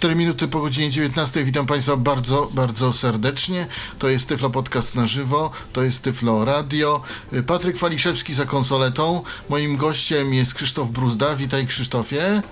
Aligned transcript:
Cztery 0.00 0.14
minuty 0.14 0.48
po 0.48 0.60
godzinie 0.60 0.90
19. 0.90 1.44
Witam 1.44 1.66
Państwa 1.66 1.96
bardzo, 1.96 2.50
bardzo 2.54 2.92
serdecznie. 2.92 3.66
To 3.98 4.08
jest 4.08 4.28
Tyflo 4.28 4.50
Podcast 4.50 4.94
na 4.94 5.06
żywo, 5.06 5.50
to 5.72 5.82
jest 5.82 6.02
Tyflo 6.02 6.44
Radio. 6.44 7.02
Patryk 7.46 7.76
Waliszewski 7.76 8.34
za 8.34 8.46
konsoletą. 8.46 9.22
Moim 9.48 9.76
gościem 9.76 10.34
jest 10.34 10.54
Krzysztof 10.54 10.90
Bruzda. 10.90 11.36
Witaj 11.36 11.66
Krzysztofie. 11.66 12.42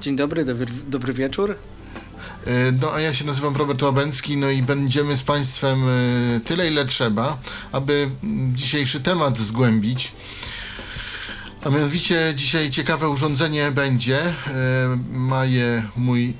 Dzień 0.00 0.16
dobry, 0.16 0.44
dobry, 0.44 0.66
dobry 0.86 1.12
wieczór. 1.12 1.56
E, 2.46 2.72
No 2.82 2.92
a 2.92 3.00
ja 3.00 3.14
się 3.14 3.24
nazywam 3.24 3.56
Robert 3.56 3.82
Łabęcki, 3.82 4.36
no 4.36 4.50
i 4.50 4.62
będziemy 4.62 5.16
z 5.16 5.22
Państwem 5.22 5.78
e, 5.88 6.40
tyle 6.40 6.68
ile 6.68 6.84
trzeba, 6.84 7.38
aby 7.72 8.10
dzisiejszy 8.54 9.00
temat 9.00 9.38
zgłębić. 9.38 10.12
A 11.64 11.70
mianowicie 11.70 12.32
dzisiaj 12.36 12.70
ciekawe 12.70 13.08
urządzenie 13.08 13.70
będzie. 13.70 14.18
E, 14.26 14.34
Ma 15.10 15.44
je 15.44 15.88
mój, 15.96 16.34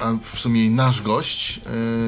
a 0.00 0.12
w 0.12 0.40
sumie 0.40 0.70
nasz 0.70 1.02
gość. 1.02 1.60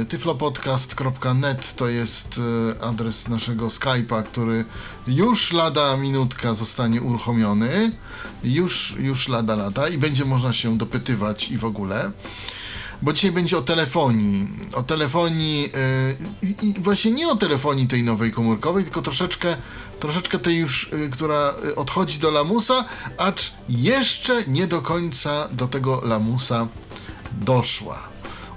E, 0.03 0.05
Tyflopodcast.net 0.05 1.77
to 1.77 1.89
jest 1.89 2.41
e, 2.81 2.85
adres 2.85 3.29
naszego 3.29 3.67
Skype'a, 3.67 4.25
który 4.25 4.65
już 5.07 5.53
lada 5.53 5.97
minutka 5.97 6.55
zostanie 6.55 7.03
uruchomiony. 7.03 7.93
Już, 8.45 8.97
już 8.99 9.29
lada 9.29 9.57
lata 9.57 9.89
i 9.89 9.99
będzie 9.99 10.25
można 10.25 10.53
się 10.53 10.79
dopytywać 10.79 11.51
i 11.51 11.59
w 11.59 11.65
ogóle 11.65 12.13
bo 13.03 13.13
dzisiaj 13.13 13.33
będzie 13.33 13.59
o 13.59 13.63
telefonii. 13.63 14.49
O 14.75 14.83
telefonii 14.83 15.71
yy, 16.43 16.49
i, 16.63 16.75
właśnie 16.79 17.11
nie 17.11 17.29
o 17.29 17.37
telefonii 17.37 17.89
tej 17.89 18.03
nowej 18.03 18.33
komórkowej, 18.33 18.85
tylko 18.85 19.03
troszeczkę, 19.03 19.57
troszeczkę 20.01 20.39
tej 20.39 20.57
już, 20.57 20.91
yy, 20.93 21.09
która 21.11 21.55
odchodzi 21.77 22.19
do 22.19 22.31
lamusa, 22.31 22.85
acz 23.19 23.53
jeszcze 23.69 24.45
nie 24.47 24.67
do 24.67 24.83
końca 24.83 25.49
do 25.53 25.69
tego 25.69 26.01
lamusa 26.05 26.69
doszła. 27.41 27.99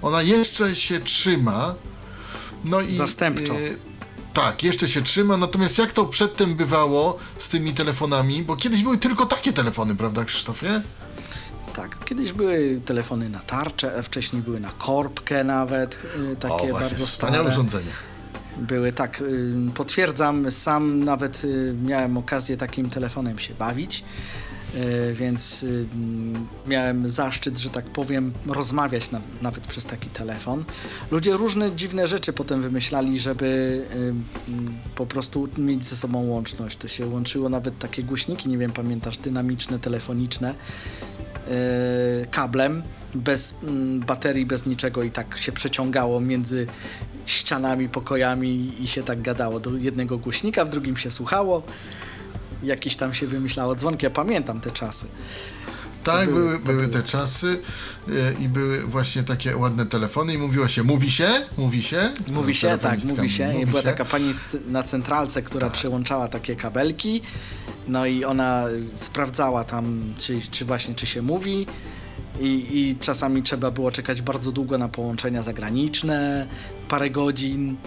Ona 0.01 0.21
jeszcze 0.21 0.75
się 0.75 0.99
trzyma. 0.99 1.75
No 2.63 2.81
i, 2.81 2.95
Zastępczo. 2.95 3.53
y, 3.53 3.77
tak, 4.33 4.63
jeszcze 4.63 4.87
się 4.87 5.01
trzyma, 5.01 5.37
natomiast 5.37 5.77
jak 5.77 5.91
to 5.91 6.05
przedtem 6.05 6.55
bywało 6.55 7.17
z 7.39 7.49
tymi 7.49 7.73
telefonami, 7.73 8.43
bo 8.43 8.55
kiedyś 8.55 8.83
były 8.83 8.97
tylko 8.97 9.25
takie 9.25 9.53
telefony, 9.53 9.95
prawda 9.95 10.25
Krzysztofie? 10.25 10.81
Tak, 11.73 12.05
kiedyś 12.05 12.31
były 12.31 12.81
telefony 12.85 13.29
na 13.29 13.39
tarczę, 13.39 14.03
wcześniej 14.03 14.41
były 14.41 14.59
na 14.59 14.71
korbkę 14.77 15.43
nawet, 15.43 16.05
y, 16.33 16.35
takie 16.35 16.53
o, 16.53 16.57
właśnie, 16.57 16.73
bardzo 16.73 17.05
wspaniałe 17.05 17.37
stare. 17.43 17.55
urządzenie. 17.55 17.91
Były 18.57 18.91
tak, 18.93 19.21
y, 19.21 19.53
potwierdzam, 19.73 20.51
sam 20.51 21.03
nawet 21.03 21.43
y, 21.45 21.75
miałem 21.83 22.17
okazję 22.17 22.57
takim 22.57 22.89
telefonem 22.89 23.39
się 23.39 23.53
bawić, 23.53 24.03
więc 25.13 25.63
y, 25.63 25.87
mm, 25.93 26.47
miałem 26.67 27.09
zaszczyt, 27.09 27.57
że 27.57 27.69
tak 27.69 27.85
powiem, 27.85 28.33
rozmawiać 28.47 29.11
na, 29.11 29.21
nawet 29.41 29.67
przez 29.67 29.85
taki 29.85 30.09
telefon. 30.09 30.65
Ludzie 31.11 31.33
różne 31.33 31.75
dziwne 31.75 32.07
rzeczy 32.07 32.33
potem 32.33 32.61
wymyślali, 32.61 33.19
żeby 33.19 33.45
y, 33.45 33.97
mm, 34.51 34.77
po 34.95 35.05
prostu 35.05 35.47
mieć 35.57 35.85
ze 35.85 35.95
sobą 35.95 36.27
łączność. 36.27 36.77
To 36.77 36.87
się 36.87 37.07
łączyło 37.07 37.49
nawet 37.49 37.79
takie 37.79 38.03
głośniki, 38.03 38.49
nie 38.49 38.57
wiem, 38.57 38.71
pamiętasz, 38.71 39.17
dynamiczne, 39.17 39.79
telefoniczne, 39.79 40.51
y, 40.53 42.27
kablem, 42.31 42.83
bez 43.15 43.55
mm, 43.63 43.99
baterii, 43.99 44.45
bez 44.45 44.65
niczego 44.65 45.03
i 45.03 45.11
tak 45.11 45.37
się 45.37 45.51
przeciągało 45.51 46.19
między 46.19 46.67
ścianami, 47.25 47.89
pokojami 47.89 48.73
i 48.79 48.87
się 48.87 49.03
tak 49.03 49.21
gadało. 49.21 49.59
Do 49.59 49.77
jednego 49.77 50.17
głośnika, 50.17 50.65
w 50.65 50.69
drugim 50.69 50.97
się 50.97 51.11
słuchało. 51.11 51.63
Jakieś 52.65 52.95
tam 52.95 53.13
się 53.13 53.27
wymyślało 53.27 53.75
dzwonki. 53.75 54.05
Ja 54.05 54.09
pamiętam 54.09 54.61
te 54.61 54.71
czasy. 54.71 55.05
Tak, 56.03 56.29
były- 56.29 56.59
były, 56.59 56.59
były 56.59 56.87
te 56.87 57.03
czasy 57.03 57.59
e, 58.09 58.33
i 58.33 58.49
były 58.49 58.81
właśnie 58.81 59.23
takie 59.23 59.57
ładne 59.57 59.85
telefony 59.85 60.33
i 60.33 60.37
mówiło 60.37 60.67
się, 60.67 60.83
mówi 60.83 61.11
się, 61.11 61.29
mówi 61.57 61.83
się. 61.83 62.09
Mówi 62.27 62.53
się, 62.53 62.77
tak, 62.81 63.03
mówi 63.03 63.29
się. 63.29 63.49
I 63.49 63.53
mówi 63.53 63.65
była 63.65 63.81
się. 63.81 63.87
Tak. 63.87 63.97
taka 63.97 64.09
pani 64.11 64.33
na 64.67 64.83
centralce, 64.83 65.41
która 65.41 65.69
przełączała 65.69 66.27
takie 66.27 66.55
kabelki. 66.55 67.21
No 67.87 68.05
i 68.05 68.25
ona 68.25 68.65
sprawdzała 68.95 69.63
tam, 69.63 70.13
czy, 70.17 70.41
czy 70.51 70.65
właśnie, 70.65 70.95
czy 70.95 71.05
się 71.05 71.21
mówi. 71.21 71.67
I, 72.39 72.65
I 72.71 72.95
czasami 72.99 73.43
trzeba 73.43 73.71
było 73.71 73.91
czekać 73.91 74.21
bardzo 74.21 74.51
długo 74.51 74.77
na 74.77 74.87
połączenia 74.89 75.43
zagraniczne, 75.43 76.47
parę 76.87 77.09
godzin. 77.09 77.77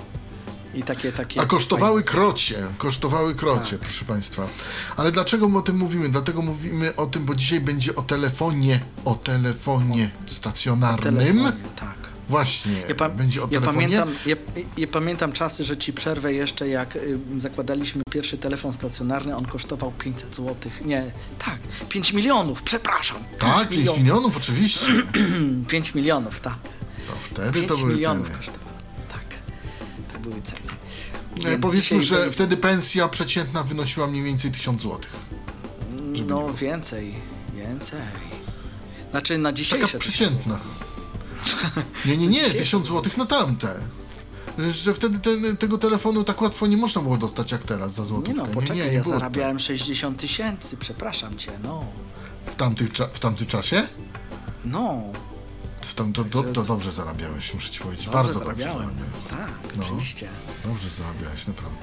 I 0.75 0.83
takie, 0.83 1.13
takie. 1.13 1.41
A 1.41 1.47
kosztowały 1.47 2.03
krocie, 2.03 2.67
kosztowały 2.79 3.35
krocie, 3.35 3.71
Tak. 3.71 3.81
proszę 3.81 4.05
Państwa. 4.05 4.47
Ale 4.97 5.13
dlaczego 5.13 5.49
my 5.49 5.59
o 5.59 5.63
tym 5.63 5.77
mówimy? 5.77 6.09
Dlatego 6.09 6.43
mówimy 6.43 6.97
o 6.97 7.07
tym, 7.07 7.25
bo 7.25 7.35
dzisiaj 7.35 7.61
będzie 7.61 7.95
o 7.95 8.03
telefonie, 8.03 8.81
o 9.05 9.15
telefonie 9.15 10.11
stacjonarnym. 10.27 11.17
telefonie, 11.17 11.53
tak. 11.77 11.99
Właśnie, 12.29 12.73
Ja, 13.01 13.09
będzie 13.09 13.43
o 13.43 13.49
ja, 13.51 13.61
telefonie. 13.61 13.87
pamiętam, 13.89 14.09
ja, 14.27 14.37
ja 14.77 14.87
pamiętam 14.87 15.33
czasy, 15.33 15.65
że 15.65 15.77
ci 15.77 15.93
przerwę 15.93 16.33
jeszcze, 16.33 16.69
jak 16.69 16.97
y, 16.97 17.19
zakładaliśmy 17.39 18.03
pierwszy 18.11 18.39
telefon 18.39 18.73
stacjonarny, 18.73 19.37
on 19.37 19.47
kosztował 19.47 19.93
500 19.93 20.35
zł. 20.37 20.55
Nie, 20.85 21.13
tak, 21.39 21.59
5 21.89 22.13
milionów, 22.13 22.63
przepraszam. 22.63 23.19
tak, 23.39 23.69
5 23.69 23.97
milionów, 23.99 24.37
oczywiście. 24.37 24.87
5 25.69 25.95
milionów, 25.95 26.41
tak. 26.41 26.59
To 27.09 27.13
wtedy 27.23 27.53
5 27.53 27.69
to 27.69 27.77
były 27.77 27.95
milionów 27.95 28.27
ceny. 28.27 28.39
kosztowało. 28.39 28.68
Tak, 30.19 30.25
to 30.25 30.31
były 30.31 30.43
ceny. 30.43 30.61
E, 31.45 31.51
Więc 31.51 31.63
Powiedzmy, 31.63 32.03
że 32.03 32.17
będzie- 32.17 32.33
wtedy 32.33 32.57
pensja 32.57 33.09
przeciętna 33.09 33.63
wynosiła 33.63 34.07
mniej 34.07 34.23
więcej 34.23 34.53
1000 34.53 34.83
zł. 34.83 34.99
No 36.27 36.53
więcej, 36.53 37.15
więcej. 37.55 38.01
Znaczy 39.11 39.39
na 39.39 39.49
Taka 39.49 39.57
dzisiejsze... 39.57 39.99
przeciętna. 39.99 40.59
Nie, 42.07 42.17
nie, 42.17 42.29
nie, 42.29 42.51
1000 42.51 42.87
zł 42.87 43.13
na 43.17 43.27
tamte. 43.27 43.75
Że 44.71 44.95
wtedy 44.95 45.19
ten, 45.19 45.57
tego 45.57 45.79
telefonu 45.79 46.25
tak 46.25 46.43
łatwo 46.43 46.67
nie 46.67 46.77
można 46.77 47.03
było 47.03 47.17
dostać 47.17 47.53
jak 47.53 47.63
teraz 47.63 47.93
za 47.95 48.05
złotówkę. 48.05 48.33
Nie 48.33 48.39
no, 48.39 48.47
poczekaj, 48.47 48.77
nie, 48.77 48.83
nie, 48.85 48.91
nie 48.91 48.97
ja 48.97 49.03
było 49.03 49.15
zarabiałem 49.15 49.59
60 49.59 50.21
tysięcy, 50.21 50.77
przepraszam 50.77 51.37
cię, 51.37 51.53
no. 51.63 51.85
tak. 52.45 52.55
W, 52.55 52.57
tamtych, 52.57 52.91
w 53.13 53.19
tamtym 53.19 53.47
czasie? 53.47 53.89
No, 54.65 55.03
W 55.81 55.95
tam, 55.95 56.13
to, 56.13 56.25
to, 56.25 56.43
to 56.43 56.65
dobrze 56.65 56.93
zarabiałeś, 56.93 57.55
muszę 57.55 57.71
ci 57.71 57.81
powiedzieć. 57.81 58.05
dobrze 58.07 58.19
Bardzo 58.19 58.41
dobrze 58.41 58.65
zarabiałem. 58.65 58.91
Tak, 59.31 59.77
No. 59.77 59.83
oczywiście. 59.85 60.29
Dobrze 60.65 60.89
zarabiałeś, 60.89 61.47
naprawdę. 61.47 61.79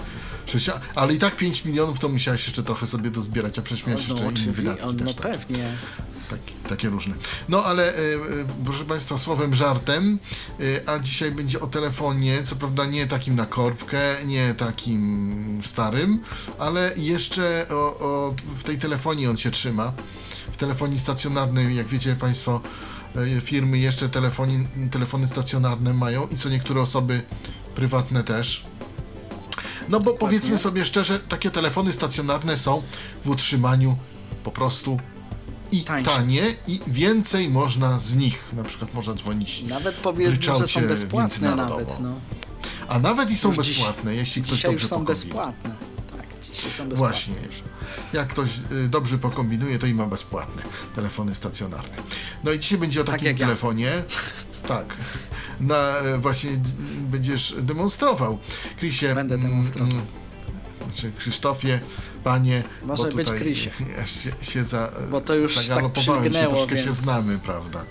Sześć- 0.45 0.71
Ale 0.95 1.13
i 1.13 1.19
tak 1.19 1.35
5 1.35 1.65
milionów 1.65 1.99
to 1.99 2.09
musiałeś 2.09 2.45
jeszcze 2.47 2.63
trochę 2.63 2.87
sobie 2.87 3.11
dozbierać, 3.11 3.59
a 3.59 3.61
przecież 3.61 3.85
miałeś 3.85 4.07
jeszcze 4.07 4.23
inne 4.25 4.53
wydatki 4.53 4.85
no 4.85 4.93
też 5.05 5.15
takie. 5.15 5.29
pewnie. 5.37 5.71
Tak, 6.29 6.39
takie 6.69 6.89
różne. 6.89 7.15
No 7.49 7.63
ale 7.63 7.93
e, 7.93 7.97
e, 7.97 8.17
proszę 8.65 8.85
Państwa, 8.85 9.17
słowem 9.17 9.55
żartem, 9.55 10.19
e, 10.85 10.89
a 10.89 10.99
dzisiaj 10.99 11.31
będzie 11.31 11.59
o 11.59 11.67
telefonie, 11.67 12.43
co 12.43 12.55
prawda 12.55 12.85
nie 12.85 13.07
takim 13.07 13.35
na 13.35 13.45
korbkę, 13.45 14.15
nie 14.25 14.53
takim 14.53 15.61
starym, 15.63 16.21
ale 16.59 16.93
jeszcze 16.97 17.65
o, 17.69 17.73
o, 17.75 18.35
w 18.55 18.63
tej 18.63 18.77
telefonii 18.79 19.27
on 19.27 19.37
się 19.37 19.51
trzyma. 19.51 19.93
W 20.51 20.57
telefonii 20.57 20.99
stacjonarnej, 20.99 21.75
jak 21.75 21.87
wiecie 21.87 22.15
Państwo, 22.15 22.61
firmy 23.41 23.77
jeszcze 23.77 24.09
telefoni, 24.09 24.67
telefony 24.91 25.27
stacjonarne 25.27 25.93
mają 25.93 26.27
i 26.27 26.37
co 26.37 26.49
niektóre 26.49 26.81
osoby 26.81 27.21
prywatne 27.75 28.23
też. 28.23 28.65
No 29.89 29.99
bo 29.99 30.13
powiedzmy 30.13 30.57
sobie 30.57 30.85
szczerze, 30.85 31.19
takie 31.19 31.51
telefony 31.51 31.93
stacjonarne 31.93 32.57
są 32.57 32.83
w 33.23 33.29
utrzymaniu 33.29 33.97
po 34.43 34.51
prostu 34.51 34.99
i 35.71 35.83
Tańsze. 35.83 36.11
tanie 36.11 36.43
i 36.67 36.81
więcej 36.87 37.49
można 37.49 37.99
z 37.99 38.15
nich. 38.15 38.53
Na 38.53 38.63
przykład 38.63 38.93
można 38.93 39.13
dzwonić 39.13 39.63
Nawet 39.63 39.95
powiedzmy, 39.95 40.55
że 40.57 40.67
są 40.67 40.81
bezpłatne 40.81 41.55
nawet, 41.55 41.99
no. 41.99 42.19
A 42.87 42.99
nawet 42.99 43.31
i 43.31 43.37
są 43.37 43.47
Już 43.47 43.57
dziś- 43.57 43.77
bezpłatne, 43.77 44.15
jeśli 44.15 44.41
ktoś 44.41 44.55
Dzisiaj 44.55 44.71
dobrze 44.71 44.83
już 44.83 44.89
są 44.89 45.05
bezpłatne. 45.05 45.75
Tak, 46.17 46.39
dzisiaj 46.41 46.71
są 46.71 46.89
bezpłatne. 46.89 46.95
Właśnie. 46.95 47.33
Jak 48.15 48.27
ktoś 48.27 48.49
y, 48.71 48.87
dobrze 48.89 49.17
pokombinuje, 49.17 49.79
to 49.79 49.87
i 49.87 49.93
ma 49.93 50.05
bezpłatne 50.05 50.61
telefony 50.95 51.35
stacjonarne. 51.35 51.95
No 52.43 52.51
i 52.51 52.59
dzisiaj 52.59 52.77
będzie 52.77 53.01
o 53.01 53.03
takim 53.03 53.27
jak 53.27 53.39
ja. 53.39 53.45
telefonie. 53.45 53.91
Tak. 54.67 54.97
Na, 55.59 55.75
e, 55.97 56.17
właśnie 56.17 56.49
będziesz 57.01 57.55
demonstrował. 57.61 58.39
Chrisie, 58.77 59.15
Będę 59.15 59.35
mm, 59.35 59.47
demonstrował. 59.49 59.91
mm, 59.91 60.05
Znaczy 60.85 61.11
Krzysztofie, 61.17 61.79
panie. 62.25 62.63
Może 62.83 63.03
bo 63.03 63.15
być 63.15 63.25
tutaj 63.25 63.39
Krysie. 63.39 63.71
Ja 63.97 64.05
się, 64.05 64.31
się 64.41 64.63
za, 64.63 64.91
Bo 65.11 65.21
to 65.21 65.35
już 65.35 65.55
tak 65.55 65.63
zagalopowałem, 65.63 66.23
się 66.23 66.29
przylgnęło, 66.29 66.55
troszkę 66.55 66.77
się 66.77 66.85
więc- 66.85 66.97
znamy, 66.97 67.39
prawda? 67.39 67.85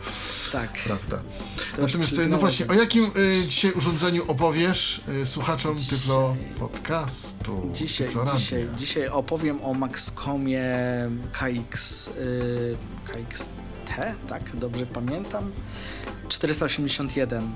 Tak. 0.52 0.72
prawda. 0.84 1.16
To 1.16 1.82
Natomiast, 1.82 1.94
no 2.12 2.16
przylgnęło, 2.16 2.40
właśnie, 2.40 2.66
o 2.66 2.68
więc- 2.68 2.80
jakim 2.80 3.10
y, 3.16 3.44
dzisiaj 3.48 3.72
urządzeniu 3.72 4.30
opowiesz 4.30 5.00
y, 5.22 5.26
słuchaczom 5.26 5.78
Dzisiaj- 5.78 5.98
Tyflo 5.98 6.36
Podcastu? 6.58 7.70
Dzisiaj, 7.72 8.06
Tyflo 8.06 8.24
dzisiaj, 8.36 8.68
dzisiaj 8.78 9.08
opowiem 9.08 9.62
o 9.62 9.74
Maxcomie 9.74 10.64
KX, 11.32 12.08
y, 12.08 12.76
KXT, 13.06 13.50
tak 14.28 14.56
dobrze 14.56 14.86
pamiętam, 14.86 15.52
481. 16.28 17.52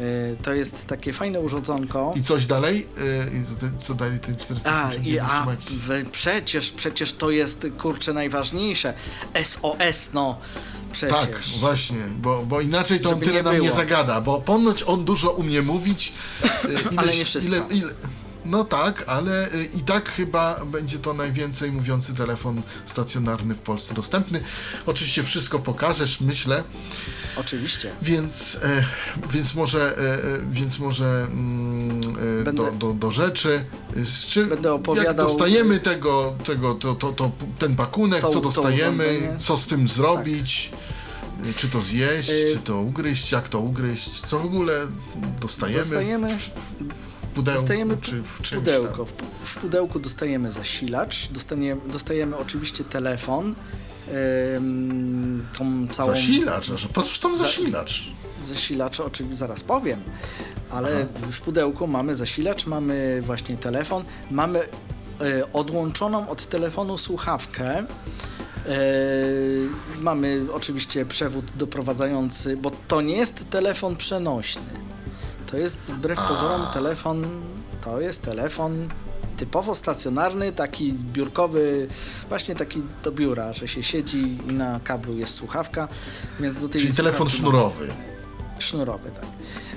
Y, 0.00 0.36
to 0.42 0.54
jest 0.54 0.86
takie 0.86 1.12
fajne 1.12 1.40
urządzonko. 1.40 2.14
I 2.16 2.22
coś 2.22 2.46
dalej? 2.46 2.86
Y, 2.98 3.84
co- 3.86 3.94
dalej 3.94 4.18
ten 4.18 4.36
400 4.36 4.72
A, 4.86 4.94
i, 4.94 5.18
a 5.18 5.46
w, 5.60 6.10
przecież, 6.10 6.70
przecież 6.70 7.12
to 7.12 7.30
jest, 7.30 7.66
kurczę, 7.78 8.12
najważniejsze. 8.12 8.94
SOS, 9.44 10.10
no. 10.12 10.38
Przecież. 10.92 11.18
Tak, 11.20 11.40
właśnie, 11.60 11.98
bo, 12.20 12.46
bo 12.46 12.60
inaczej 12.60 13.00
to 13.00 13.10
on 13.10 13.20
tyle 13.20 13.32
nie 13.32 13.42
nam 13.42 13.60
nie 13.60 13.72
zagada, 13.72 14.20
bo 14.20 14.40
ponoć 14.40 14.82
on 14.82 15.04
dużo 15.04 15.30
umie 15.30 15.62
mówić. 15.62 16.12
y, 16.64 16.78
Ale 16.98 17.16
nie 17.16 17.24
wszystko. 17.24 17.54
Ile, 17.54 17.66
ile, 17.70 17.92
no 18.44 18.64
tak, 18.64 19.04
ale 19.06 19.52
y, 19.54 19.64
i 19.64 19.80
tak 19.80 20.08
chyba 20.12 20.64
będzie 20.64 20.98
to 20.98 21.14
najwięcej 21.14 21.72
mówiący 21.72 22.14
telefon 22.14 22.62
stacjonarny 22.86 23.54
w 23.54 23.60
Polsce 23.60 23.94
dostępny. 23.94 24.40
Oczywiście 24.86 25.22
wszystko 25.22 25.58
pokażesz, 25.58 26.20
myślę, 26.20 26.62
Oczywiście. 27.36 27.90
więc, 28.02 28.58
e, 28.62 28.84
więc 29.30 29.54
może, 29.54 29.98
e, 29.98 30.24
e, 30.24 30.40
więc 30.50 30.78
może 30.78 31.26
mm, 31.32 32.00
Będę- 32.44 32.52
do, 32.64 32.72
do, 32.72 32.92
do 32.94 33.10
rzeczy. 33.10 33.64
Z 34.04 34.26
czym, 34.26 34.48
Będę 34.48 34.68
Jak 34.68 34.78
opowiadał- 34.78 35.26
dostajemy 35.28 35.80
tego, 35.80 36.34
tego 36.44 36.74
to, 36.74 36.94
to, 36.94 37.12
to, 37.12 37.32
ten 37.58 37.76
pakunek, 37.76 38.20
To- 38.20 38.30
co 38.30 38.40
dostajemy, 38.40 39.36
co 39.38 39.56
z 39.56 39.66
tym 39.66 39.88
zrobić, 39.88 40.72
y, 41.46 41.54
czy 41.54 41.68
to 41.68 41.80
zjeść, 41.80 42.30
Y- 42.30 42.52
czy 42.52 42.58
to 42.58 42.80
ugryźć, 42.80 43.32
jak 43.32 43.48
to 43.48 43.60
ugryźć, 43.60 44.20
co 44.20 44.38
w 44.38 44.44
ogóle 44.44 44.86
dostajemy, 45.40 45.78
Dostajemy 45.80 46.38
pudełku, 47.34 47.60
Dostajemy 47.60 47.96
czy 47.96 48.22
w 48.22 48.42
czymś 48.42 48.64
pudełko. 48.64 49.04
tam. 49.04 49.26
W, 49.44 49.54
pudełku 49.56 50.00
dostajemy 50.00 50.52
zasilacz, 50.52 51.28
dostaniemy, 51.30 51.80
dostajemy 51.92 52.36
oczywiście 52.36 52.84
telefon, 52.84 53.54
ym, 54.56 55.46
tą 55.58 55.88
całą... 55.92 56.10
Zasilacz, 56.10 56.64
że 56.76 56.88
po 56.88 57.02
cóż 57.02 57.18
tam 57.18 57.36
Za- 57.36 57.44
zasilacz? 57.44 58.02
Zasilacz, 58.44 59.00
oczywiście 59.00 59.36
zaraz 59.38 59.62
powiem, 59.62 60.00
ale 60.70 61.06
w 61.30 61.40
pudełku 61.40 61.86
mamy 61.86 62.14
zasilacz, 62.14 62.66
mamy 62.66 63.22
właśnie 63.26 63.56
telefon, 63.56 64.04
mamy 64.30 64.58
e, 64.58 65.52
odłączoną 65.52 66.28
od 66.28 66.46
telefonu 66.46 66.98
słuchawkę. 66.98 67.78
E, 67.78 67.84
mamy 70.00 70.46
oczywiście 70.52 71.06
przewód 71.06 71.44
doprowadzający, 71.56 72.56
bo 72.56 72.70
to 72.88 73.00
nie 73.00 73.16
jest 73.16 73.50
telefon 73.50 73.96
przenośny. 73.96 74.62
To 75.50 75.56
jest 75.56 75.76
wbrew 75.76 76.20
pozorom 76.28 76.66
telefon, 76.72 77.26
to 77.80 78.00
jest 78.00 78.22
telefon 78.22 78.88
typowo 79.36 79.74
stacjonarny, 79.74 80.52
taki 80.52 80.92
biurkowy, 80.92 81.88
właśnie 82.28 82.54
taki 82.54 82.82
do 83.02 83.12
biura, 83.12 83.52
że 83.52 83.68
się 83.68 83.82
siedzi 83.82 84.38
i 84.48 84.52
na 84.52 84.80
kablu 84.84 85.18
jest 85.18 85.34
słuchawka, 85.34 85.88
więc 86.40 86.58
do 86.58 86.68
tej 86.68 86.80
Czyli 86.80 86.94
telefon 86.94 87.28
sznurowy. 87.28 87.88
Sznurowy, 88.58 89.10
tak. 89.10 89.26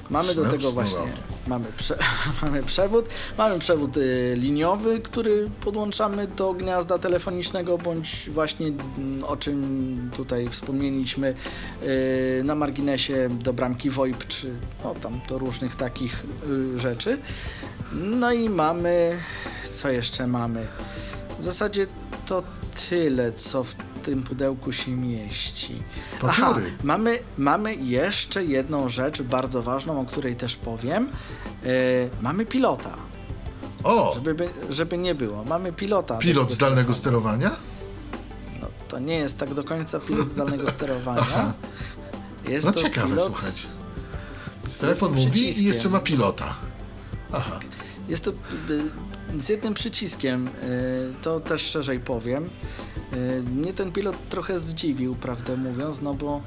Mamy 0.10 0.36
do 0.36 0.46
tego 0.46 0.72
właśnie, 0.72 0.98
sznurowy. 0.98 1.22
mamy, 1.48 1.66
prze, 1.78 1.98
mamy 2.42 2.64
przewód, 2.64 3.06
mamy 3.38 3.60
przewód 3.60 3.98
y, 3.98 4.36
liniowy, 4.38 5.00
który 5.00 5.50
podłączamy 5.62 6.28
do 6.28 6.54
gniazda 6.54 7.00
telefonicznego, 7.00 7.78
bądź 7.78 8.30
właśnie 8.30 8.68
mm, 8.68 9.24
o 9.24 9.38
czym 9.38 10.10
tutaj 10.16 10.50
wspomnieliśmy 10.50 11.34
y, 11.84 12.42
na 12.44 12.56
marginesie 12.56 13.30
do 13.30 13.54
bramki 13.54 13.90
VoIP, 13.90 14.28
czy 14.28 14.54
no, 14.84 14.96
tam 14.96 15.22
do 15.30 15.38
różnych 15.38 15.76
takich 15.76 16.26
y, 16.50 16.80
rzeczy. 16.80 17.18
No 17.92 18.32
i 18.32 18.50
mamy, 18.50 19.18
co 19.74 19.92
jeszcze 19.92 20.28
mamy? 20.28 20.68
W 21.40 21.46
zasadzie 21.46 21.88
to 22.26 22.44
tyle, 22.90 23.32
co 23.32 23.64
w 23.64 23.76
tym 24.04 24.24
pudełku 24.24 24.72
się 24.72 24.92
mieści. 24.92 25.84
Aha, 26.24 26.56
mamy, 26.84 27.20
mamy 27.38 27.76
jeszcze 27.76 28.46
jedną 28.46 28.90
rzecz 28.90 29.22
bardzo 29.22 29.62
ważną, 29.62 30.00
o 30.02 30.06
której 30.06 30.36
też 30.36 30.56
powiem. 30.56 31.10
E, 31.66 31.70
mamy 32.22 32.46
pilota, 32.46 32.94
O, 33.84 34.12
żeby, 34.16 34.34
by- 34.34 34.50
żeby 34.70 34.98
nie 34.98 35.16
było. 35.16 35.44
Mamy 35.44 35.74
pilota. 35.74 36.18
pilot 36.18 36.52
zdalnego 36.52 36.94
sterowania? 36.94 37.52
No, 38.62 38.68
to 38.88 39.00
nie 39.00 39.16
jest 39.16 39.38
tak 39.38 39.54
do 39.54 39.64
końca 39.64 40.00
pilot 40.00 40.32
zdalnego 40.32 40.72
sterowania. 40.78 41.54
Jest 42.48 42.66
No 42.66 42.74
ciekawe, 42.74 43.08
pilot, 43.08 43.26
słuchajcie. 43.26 43.68
Telefon 44.80 45.14
mówi 45.16 45.60
i 45.62 45.66
jeszcze 45.66 45.90
ma 45.90 46.00
pilota. 46.00 46.56
Aha. 47.32 47.60
Jest 48.08 48.24
to 48.24 48.32
y, 48.32 48.36
z 49.42 49.50
jednym 49.50 49.74
przyciskiem, 49.74 50.48
y, 50.48 50.52
to 51.22 51.40
też 51.40 51.62
szerzej 51.62 52.00
powiem. 52.00 52.50
Y, 53.14 53.44
Mnie 53.44 53.74
ten 53.74 53.92
pilot 53.92 54.16
trochę 54.30 54.60
zdziwił, 54.60 55.16
prawdę 55.16 55.58
mówiąc, 55.58 56.02
no 56.02 56.14
bo 56.14 56.42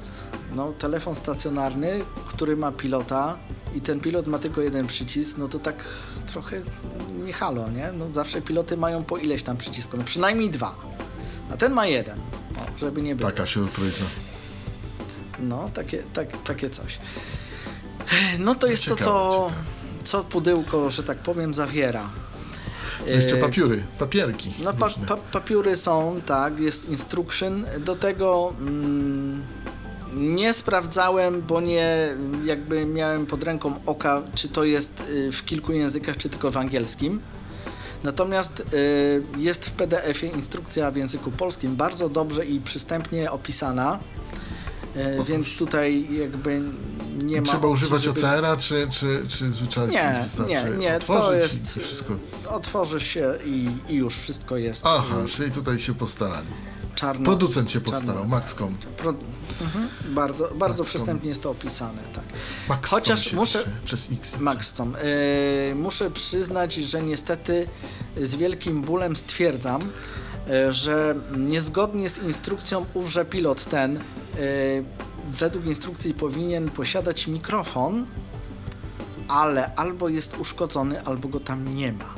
no, 0.55 0.71
telefon 0.71 1.15
stacjonarny, 1.15 2.01
który 2.27 2.57
ma 2.57 2.71
pilota 2.71 3.37
i 3.75 3.81
ten 3.81 3.99
pilot 3.99 4.27
ma 4.27 4.39
tylko 4.39 4.61
jeden 4.61 4.87
przycisk, 4.87 5.37
no 5.37 5.47
to 5.47 5.59
tak 5.59 5.83
trochę 6.27 6.61
nie 7.25 7.33
halo, 7.33 7.69
nie? 7.69 7.91
No, 7.91 8.05
zawsze 8.13 8.41
piloty 8.41 8.77
mają 8.77 9.03
po 9.03 9.17
ileś 9.17 9.43
tam 9.43 9.57
przycisków, 9.57 9.99
no 9.99 10.05
przynajmniej 10.05 10.49
dwa, 10.49 10.75
a 11.53 11.57
ten 11.57 11.73
ma 11.73 11.85
jeden, 11.85 12.19
żeby 12.79 13.01
nie 13.01 13.15
było. 13.15 13.31
Taka 13.31 13.45
surpryza. 13.45 14.05
No, 15.39 15.69
takie, 15.73 16.03
tak, 16.13 16.41
takie 16.43 16.69
coś. 16.69 16.99
No 18.39 18.55
to 18.55 18.67
jest 18.67 18.83
Ciekawe, 18.83 19.03
to, 19.03 19.05
co, 19.05 19.49
ciekawe. 19.49 20.03
co 20.03 20.23
pudełko, 20.23 20.89
że 20.89 21.03
tak 21.03 21.17
powiem, 21.17 21.53
zawiera. 21.53 22.09
Jeszcze 23.05 23.37
E, 23.37 23.41
papiery, 23.41 23.83
papierki. 23.99 24.53
No 24.63 24.73
pa, 24.73 24.89
pa, 25.07 25.17
papiery 25.17 25.75
są, 25.75 26.21
tak, 26.25 26.59
jest 26.59 26.89
instruction. 26.89 27.65
Do 27.79 27.95
tego 27.95 28.53
mm, 28.59 29.43
nie 30.13 30.53
sprawdzałem, 30.53 31.41
bo 31.41 31.61
nie 31.61 32.15
jakby 32.45 32.85
miałem 32.85 33.25
pod 33.25 33.43
ręką 33.43 33.73
oka, 33.85 34.21
czy 34.35 34.49
to 34.49 34.63
jest 34.63 35.03
y, 35.09 35.31
w 35.31 35.45
kilku 35.45 35.73
językach, 35.73 36.17
czy 36.17 36.29
tylko 36.29 36.51
w 36.51 36.57
angielskim. 36.57 37.21
Natomiast 38.03 38.59
y, 38.59 39.23
jest 39.37 39.65
w 39.65 39.71
PDF-ie 39.71 40.31
instrukcja 40.31 40.91
w 40.91 40.95
języku 40.95 41.31
polskim 41.31 41.75
bardzo 41.75 42.09
dobrze 42.09 42.45
i 42.45 42.59
przystępnie 42.59 43.31
opisana. 43.31 43.99
Y, 44.97 45.23
więc 45.23 45.55
tutaj 45.55 46.07
jakby 46.11 46.61
nie 47.17 47.41
ma. 47.41 47.47
Trzeba 47.47 47.57
opcji, 47.67 47.73
używać 47.85 48.01
żeby- 48.03 48.19
OCR-a, 48.27 48.57
czy, 48.57 48.87
czy, 48.91 49.23
czy 49.27 49.51
zwyczajnie 49.51 49.93
Nie, 49.93 50.21
wystarczy 50.23 50.51
nie, 50.71 50.77
nie, 50.77 50.99
to 50.99 51.13
otworzyć 51.13 51.43
jest- 51.43 51.77
i 51.77 51.79
wszystko. 51.79 52.13
Otworzy 52.49 52.99
się 52.99 53.33
i, 53.45 53.69
i 53.87 53.95
już 53.95 54.15
wszystko 54.15 54.57
jest. 54.57 54.81
Aha, 54.85 55.15
y, 55.25 55.29
czyli 55.29 55.51
tutaj 55.51 55.79
się 55.79 55.93
postarali. 55.95 56.47
czarno. 56.95 57.25
Producent 57.25 57.71
się 57.71 57.81
czarno- 57.81 57.91
postarał, 57.91 58.27
Maxcom. 58.27 58.77
Pro... 58.97 59.13
Mhm. 59.61 59.89
Bardzo, 60.15 60.43
bardzo 60.43 60.57
Maxcom. 60.57 60.85
przystępnie 60.85 61.29
jest 61.29 61.41
to 61.43 61.49
opisane, 61.51 62.01
tak. 62.13 62.23
Maxcom 62.69 62.99
Chociaż 62.99 63.33
muszę- 63.33 63.63
Przez 63.85 64.07
X. 64.11 64.37
Maxton, 64.39 64.93
yy, 65.69 65.75
muszę 65.75 66.11
przyznać, 66.11 66.73
że 66.73 67.01
niestety 67.01 67.67
z 68.17 68.35
wielkim 68.35 68.81
bólem 68.81 69.15
stwierdzam, 69.15 69.81
że 70.69 71.15
niezgodnie 71.37 72.09
z 72.09 72.17
instrukcją 72.23 72.85
ówże 72.93 73.25
pilot 73.25 73.65
ten 73.65 73.93
yy, 73.93 74.01
według 75.31 75.65
instrukcji 75.65 76.13
powinien 76.13 76.71
posiadać 76.71 77.27
mikrofon, 77.27 78.05
ale 79.27 79.75
albo 79.75 80.09
jest 80.09 80.37
uszkodzony, 80.37 81.01
albo 81.01 81.29
go 81.29 81.39
tam 81.39 81.75
nie 81.75 81.93
ma. 81.93 82.13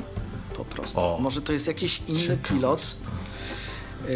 Po 0.56 0.64
prostu. 0.64 1.00
O. 1.00 1.18
Może 1.20 1.42
to 1.42 1.52
jest 1.52 1.66
jakiś 1.66 2.02
inny 2.08 2.20
Ciekawa 2.20 2.48
pilot. 2.48 2.96
Yy, 4.02 4.08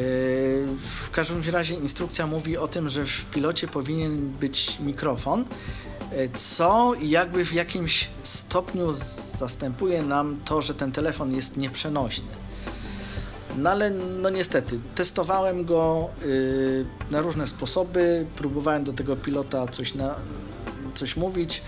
W 0.81 1.11
każdym 1.13 1.43
razie 1.53 1.75
instrukcja 1.75 2.27
mówi 2.27 2.57
o 2.57 2.69
tym, 2.69 2.89
że 2.89 3.05
w 3.05 3.27
pilocie 3.27 3.69
powinien 3.69 4.31
być 4.31 4.81
mikrofon, 4.81 5.45
co 6.37 6.93
jakby 7.01 7.45
w 7.45 7.53
jakimś 7.53 8.09
stopniu 8.23 8.93
zastępuje 9.39 10.03
nam 10.03 10.41
to, 10.45 10.63
że 10.63 10.75
ten 10.75 10.93
telefon 10.93 11.35
jest 11.35 11.57
nieprzenośny. 11.57 12.44
No 13.59 13.71
ale 13.71 13.91
no 13.91 14.31
niestety, 14.31 14.81
testowałem 14.95 15.65
go 15.65 16.09
yy, 16.27 16.87
na 17.11 17.21
różne 17.21 17.47
sposoby, 17.47 18.27
próbowałem 18.37 18.85
do 18.85 18.93
tego 18.93 19.17
pilota 19.17 19.67
coś, 19.67 19.95
na, 19.95 20.15
coś 20.95 21.17
mówić 21.17 21.63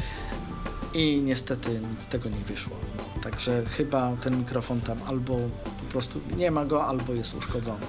i 0.94 1.22
niestety 1.24 1.80
nic 1.90 2.02
z 2.02 2.06
tego 2.06 2.28
nie 2.28 2.44
wyszło. 2.44 2.76
No, 2.96 3.22
także 3.22 3.64
chyba 3.66 4.16
ten 4.16 4.38
mikrofon 4.38 4.80
tam 4.80 4.98
albo 5.06 5.38
po 5.78 5.92
prostu 5.92 6.20
nie 6.36 6.50
ma 6.50 6.64
go, 6.64 6.86
albo 6.86 7.12
jest 7.12 7.34
uszkodzony. 7.34 7.86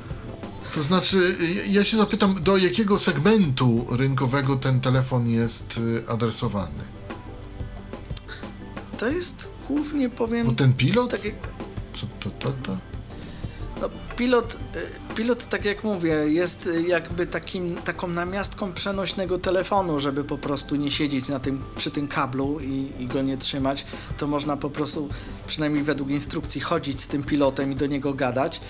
To 0.75 0.83
znaczy, 0.83 1.17
y, 1.41 1.67
ja 1.67 1.83
się 1.83 1.97
zapytam, 1.97 2.43
do 2.43 2.57
jakiego 2.57 2.97
segmentu 2.97 3.87
rynkowego 3.89 4.55
ten 4.55 4.81
telefon 4.81 5.27
jest 5.27 5.77
y, 5.77 6.03
adresowany? 6.09 6.83
To 8.97 9.07
jest 9.07 9.51
głównie 9.67 10.09
powiem 10.09 10.47
Bo 10.47 10.53
ten 10.53 10.73
pilot? 10.73 11.11
tak 11.11 11.25
jak 11.25 11.35
Co 11.93 12.07
to, 12.19 12.29
to, 12.29 12.51
to? 12.63 12.77
Pilot, 14.17 14.57
y, 14.75 15.06
pilot, 15.17 15.50
tak 15.50 15.65
jak 15.65 15.83
mówię, 15.83 16.13
jest 16.13 16.67
y, 16.67 16.88
jakby 16.88 17.27
takim, 17.27 17.75
taką 17.75 18.07
namiastką 18.07 18.74
przenośnego 18.74 19.39
telefonu, 19.39 20.00
żeby 20.00 20.24
po 20.24 20.38
prostu 20.38 20.75
nie 20.75 20.91
siedzieć 20.91 21.27
na 21.29 21.39
tym, 21.39 21.63
przy 21.75 21.91
tym 21.91 22.07
kablu 22.07 22.59
i, 22.59 22.91
i 23.00 23.07
go 23.07 23.21
nie 23.21 23.38
trzymać. 23.38 23.86
To 24.17 24.27
można 24.27 24.57
po 24.57 24.69
prostu, 24.69 25.09
przynajmniej 25.47 25.83
według 25.83 26.09
instrukcji, 26.09 26.62
chodzić 26.62 27.01
z 27.01 27.07
tym 27.07 27.24
pilotem 27.24 27.71
i 27.71 27.75
do 27.75 27.86
niego 27.86 28.13
gadać, 28.13 28.62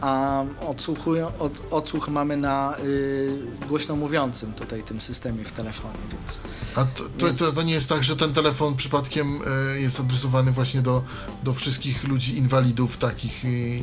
a 0.00 0.44
odsłuchują, 0.66 1.38
od, 1.38 1.62
odsłuch 1.70 2.08
mamy 2.08 2.36
na 2.36 2.76
y, 2.84 3.38
głośno 3.68 3.96
mówiącym 3.96 4.52
tutaj 4.52 4.82
tym 4.82 5.00
systemie 5.00 5.44
w 5.44 5.52
telefonie, 5.52 5.98
więc... 6.12 6.40
A 6.74 6.84
to, 6.84 7.04
to, 7.18 7.26
Więc- 7.26 7.38
to, 7.38 7.52
to 7.52 7.62
nie 7.62 7.72
jest 7.72 7.88
tak, 7.88 8.04
że 8.04 8.16
ten 8.16 8.32
telefon 8.32 8.76
przypadkiem 8.76 9.40
e, 9.46 9.80
jest 9.80 10.00
adresowany 10.00 10.52
właśnie 10.52 10.82
do, 10.82 11.04
do 11.42 11.52
wszystkich 11.52 12.04
ludzi 12.04 12.38
inwalidów 12.38 12.96
takich, 12.96 13.44
i, 13.44 13.82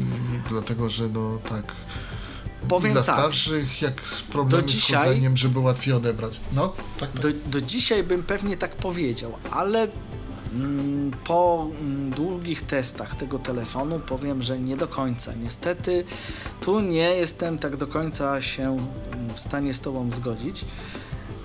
dlatego 0.49 0.89
że 0.89 1.09
no 1.09 1.39
tak. 1.49 1.73
Powiem 2.67 2.93
dla 2.93 3.03
tak. 3.03 3.15
starszych, 3.15 3.81
jak 3.81 3.93
problemy 4.31 4.63
Do 4.63 4.69
z 4.69 4.71
dzisiaj- 4.71 5.07
chodzeniem, 5.07 5.37
żeby 5.37 5.59
łatwiej 5.59 5.93
odebrać. 5.93 6.39
No, 6.53 6.67
tak. 6.99 7.11
tak. 7.11 7.21
Do, 7.21 7.27
do 7.45 7.61
dzisiaj 7.61 8.03
bym 8.03 8.23
pewnie 8.23 8.57
tak 8.57 8.75
powiedział, 8.75 9.31
ale 9.51 9.87
mm, 10.53 11.11
po 11.23 11.67
mm, 11.81 12.09
długich 12.11 12.61
testach 12.61 13.15
tego 13.15 13.39
telefonu 13.39 13.99
powiem, 13.99 14.43
że 14.43 14.59
nie 14.59 14.77
do 14.77 14.87
końca. 14.87 15.33
Niestety 15.43 16.03
tu 16.61 16.79
nie 16.79 17.09
jestem 17.15 17.57
tak 17.57 17.77
do 17.77 17.87
końca 17.87 18.41
się 18.41 18.63
mm, 19.11 19.33
w 19.35 19.39
stanie 19.39 19.73
z 19.73 19.81
Tobą 19.81 20.11
zgodzić, 20.11 20.65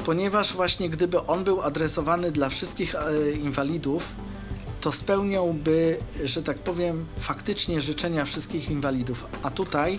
ponieważ 0.05 0.53
właśnie 0.53 0.89
gdyby 0.89 1.27
on 1.27 1.45
był 1.45 1.63
adresowany 1.63 2.33
dla 2.33 2.49
wszystkich 2.49 2.95
e, 2.95 3.31
inwalidów, 3.33 4.13
to 4.85 4.93
spełniałby, 4.93 5.99
że 6.25 6.43
tak 6.43 6.59
powiem, 6.59 7.07
faktycznie 7.19 7.81
życzenia 7.81 8.25
wszystkich 8.25 8.71
inwalidów. 8.71 9.27
A 9.43 9.51
tutaj 9.51 9.99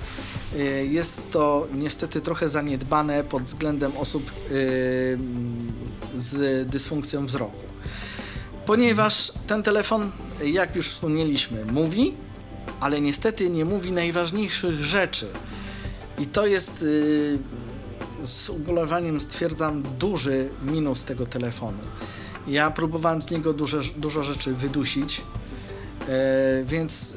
y, 0.55 0.87
jest 0.91 1.29
to 1.31 1.67
niestety 1.73 2.21
trochę 2.21 2.49
zaniedbane 2.49 3.23
pod 3.23 3.43
względem 3.43 3.97
osób 3.97 4.31
y, 4.51 5.17
z 6.17 6.67
dysfunkcją 6.69 7.25
wzroku. 7.25 7.61
Ponieważ 8.65 9.31
ten 9.47 9.63
telefon, 9.63 10.11
jak 10.43 10.75
już 10.75 10.87
wspomnieliśmy, 10.87 11.65
mówi, 11.65 12.13
ale 12.79 13.01
niestety 13.01 13.49
nie 13.49 13.65
mówi 13.65 13.91
najważniejszych 13.91 14.83
rzeczy. 14.83 15.27
I 16.17 16.25
to 16.25 16.45
jest 16.45 16.81
y, 16.81 17.39
z 18.23 18.49
ubolewaniem 18.49 19.21
stwierdzam 19.21 19.83
duży 19.99 20.49
minus 20.63 21.03
tego 21.03 21.25
telefonu. 21.25 21.79
Ja 22.47 22.71
próbowałem 22.71 23.21
z 23.21 23.31
niego 23.31 23.53
dużo, 23.53 23.77
dużo 23.97 24.23
rzeczy 24.23 24.53
wydusić, 24.53 25.21
e, 26.07 26.63
więc 26.63 27.15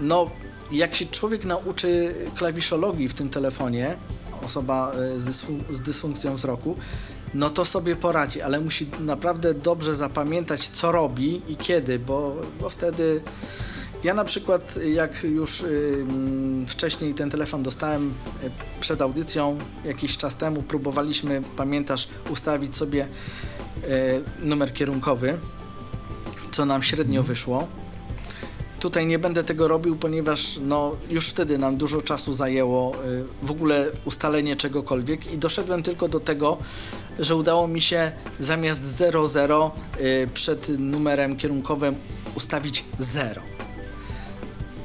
no, 0.00 0.30
jak 0.72 0.94
się 0.94 1.06
człowiek 1.06 1.44
nauczy 1.44 2.14
klawiszologii 2.34 3.08
w 3.08 3.14
tym 3.14 3.28
telefonie, 3.30 3.96
osoba 4.44 4.92
e, 4.92 5.18
z, 5.18 5.26
dysfun- 5.26 5.62
z 5.70 5.80
dysfunkcją 5.80 6.34
wzroku, 6.34 6.76
no 7.34 7.50
to 7.50 7.64
sobie 7.64 7.96
poradzi, 7.96 8.42
ale 8.42 8.60
musi 8.60 8.86
naprawdę 9.00 9.54
dobrze 9.54 9.94
zapamiętać, 9.94 10.68
co 10.68 10.92
robi 10.92 11.42
i 11.48 11.56
kiedy, 11.56 11.98
bo, 11.98 12.36
bo 12.60 12.68
wtedy. 12.68 13.20
Ja 14.04 14.14
na 14.14 14.24
przykład, 14.24 14.78
jak 14.94 15.24
już 15.24 15.60
ym, 15.62 16.64
wcześniej 16.68 17.14
ten 17.14 17.30
telefon 17.30 17.62
dostałem 17.62 18.14
y, 18.42 18.50
przed 18.80 19.02
audycją 19.02 19.58
jakiś 19.84 20.16
czas 20.16 20.36
temu, 20.36 20.62
próbowaliśmy, 20.62 21.42
pamiętasz, 21.56 22.08
ustawić 22.30 22.76
sobie 22.76 23.04
y, 23.04 23.08
numer 24.38 24.72
kierunkowy, 24.72 25.38
co 26.50 26.64
nam 26.64 26.82
średnio 26.82 27.22
wyszło. 27.22 27.68
Tutaj 28.80 29.06
nie 29.06 29.18
będę 29.18 29.44
tego 29.44 29.68
robił, 29.68 29.96
ponieważ 29.96 30.58
no, 30.62 30.96
już 31.10 31.28
wtedy 31.28 31.58
nam 31.58 31.76
dużo 31.76 32.02
czasu 32.02 32.32
zajęło 32.32 32.94
y, 33.04 33.24
w 33.42 33.50
ogóle 33.50 33.86
ustalenie 34.04 34.56
czegokolwiek 34.56 35.32
i 35.32 35.38
doszedłem 35.38 35.82
tylko 35.82 36.08
do 36.08 36.20
tego, 36.20 36.58
że 37.18 37.36
udało 37.36 37.68
mi 37.68 37.80
się 37.80 38.12
zamiast 38.38 38.84
00 38.84 39.70
y, 40.00 40.28
przed 40.34 40.68
numerem 40.78 41.36
kierunkowym 41.36 41.94
ustawić 42.34 42.84
0. 42.98 43.59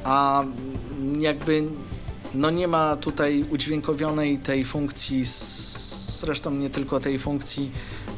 A 0.05 0.41
mm, 0.41 1.21
jakby 1.21 1.63
no 2.33 2.49
nie 2.49 2.67
ma 2.67 2.95
tutaj 2.95 3.45
udźwiękowionej 3.51 4.37
tej 4.37 4.65
funkcji, 4.65 5.23
zresztą 6.19 6.51
nie 6.51 6.69
tylko 6.69 6.99
tej 6.99 7.19
funkcji, 7.19 7.71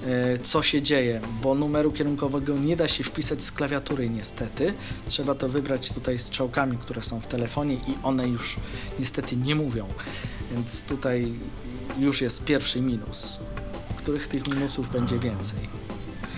e, 0.05 0.39
co 0.39 0.63
się 0.63 0.81
dzieje, 0.81 1.21
bo 1.41 1.55
numeru 1.55 1.91
kierunkowego 1.91 2.57
nie 2.57 2.77
da 2.77 2.87
się 2.87 3.03
wpisać 3.03 3.43
z 3.43 3.51
klawiatury 3.51 4.09
niestety. 4.09 4.73
Trzeba 5.07 5.35
to 5.35 5.49
wybrać 5.49 5.91
tutaj 5.91 6.17
strzałkami, 6.17 6.77
które 6.77 7.03
są 7.03 7.19
w 7.19 7.27
telefonie 7.27 7.73
i 7.73 7.93
one 8.03 8.27
już 8.27 8.55
niestety 8.99 9.35
nie 9.35 9.55
mówią. 9.55 9.87
Więc 10.51 10.83
tutaj 10.83 11.33
już 11.99 12.21
jest 12.21 12.43
pierwszy 12.43 12.81
minus, 12.81 13.39
których 13.97 14.27
tych 14.27 14.47
minusów 14.47 14.93
będzie 14.93 15.19
więcej. 15.19 15.86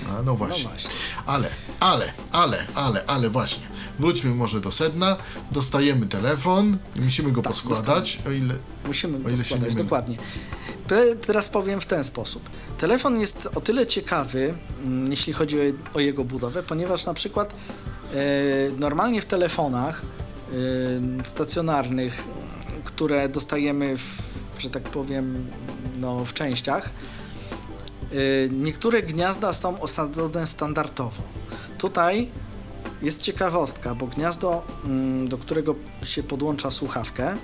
A, 0.10 0.22
no 0.22 0.36
właśnie. 0.36 0.64
No 0.64 0.70
właśnie. 0.70 0.90
Ale, 1.26 1.50
ale, 1.80 2.14
ale, 2.32 2.66
ale, 2.76 3.04
ale 3.08 3.30
właśnie. 3.30 3.64
Wróćmy 4.00 4.30
może 4.36 4.62
do 4.62 4.72
sedna. 4.72 5.18
Dostajemy 5.52 6.06
telefon, 6.06 6.78
musimy 6.96 7.32
go 7.32 7.42
Tak, 7.42 7.52
poskładać, 7.54 8.20
o 8.28 8.32
ile. 8.32 8.56
Musimy 8.86 9.18
O 9.18 9.22
to 9.22 9.30
ile 9.30 9.38
się 9.38 9.42
nie 9.42 9.46
składać, 9.46 9.70
mylę. 9.74 9.84
dokładnie. 9.84 10.18
Teraz 11.28 11.50
powiem 11.50 11.82
w 11.82 11.86
ten 11.86 12.04
sposób. 12.04 12.50
Telefon 12.78 13.20
jest 13.20 13.50
o 13.56 13.62
tyle 13.62 13.86
ciekawy, 13.88 14.54
mm, 14.84 15.12
jeśli 15.12 15.34
chodzi 15.34 15.60
o, 15.60 15.64
je- 15.64 15.74
o 15.94 16.00
jego 16.00 16.24
budowę, 16.24 16.64
ponieważ 16.64 17.06
na 17.06 17.14
przykład 17.14 17.54
e, 17.54 18.16
normalnie 18.78 19.22
w 19.22 19.26
telefonach 19.26 20.02
e, 21.22 21.26
stacjonarnych, 21.26 22.24
które 22.84 23.30
dostajemy, 23.30 23.98
w, 23.98 24.04
że 24.60 24.70
tak 24.70 24.84
powiem, 24.84 25.48
no, 26.00 26.26
w 26.26 26.34
częściach, 26.34 26.90
niektóre 28.52 29.04
gniazda 29.04 29.54
są 29.54 29.82
osadzone 29.82 30.48
standardowo. 30.48 31.22
Tutaj 31.78 32.32
jest 33.02 33.22
ciekawostka, 33.22 33.96
bo 33.96 34.08
gniazdo, 34.08 34.64
mm, 34.86 35.28
do 35.28 35.38
którego 35.38 35.76
się 36.04 36.24
podłącza 36.24 36.72
słuchawkę, 36.72 37.38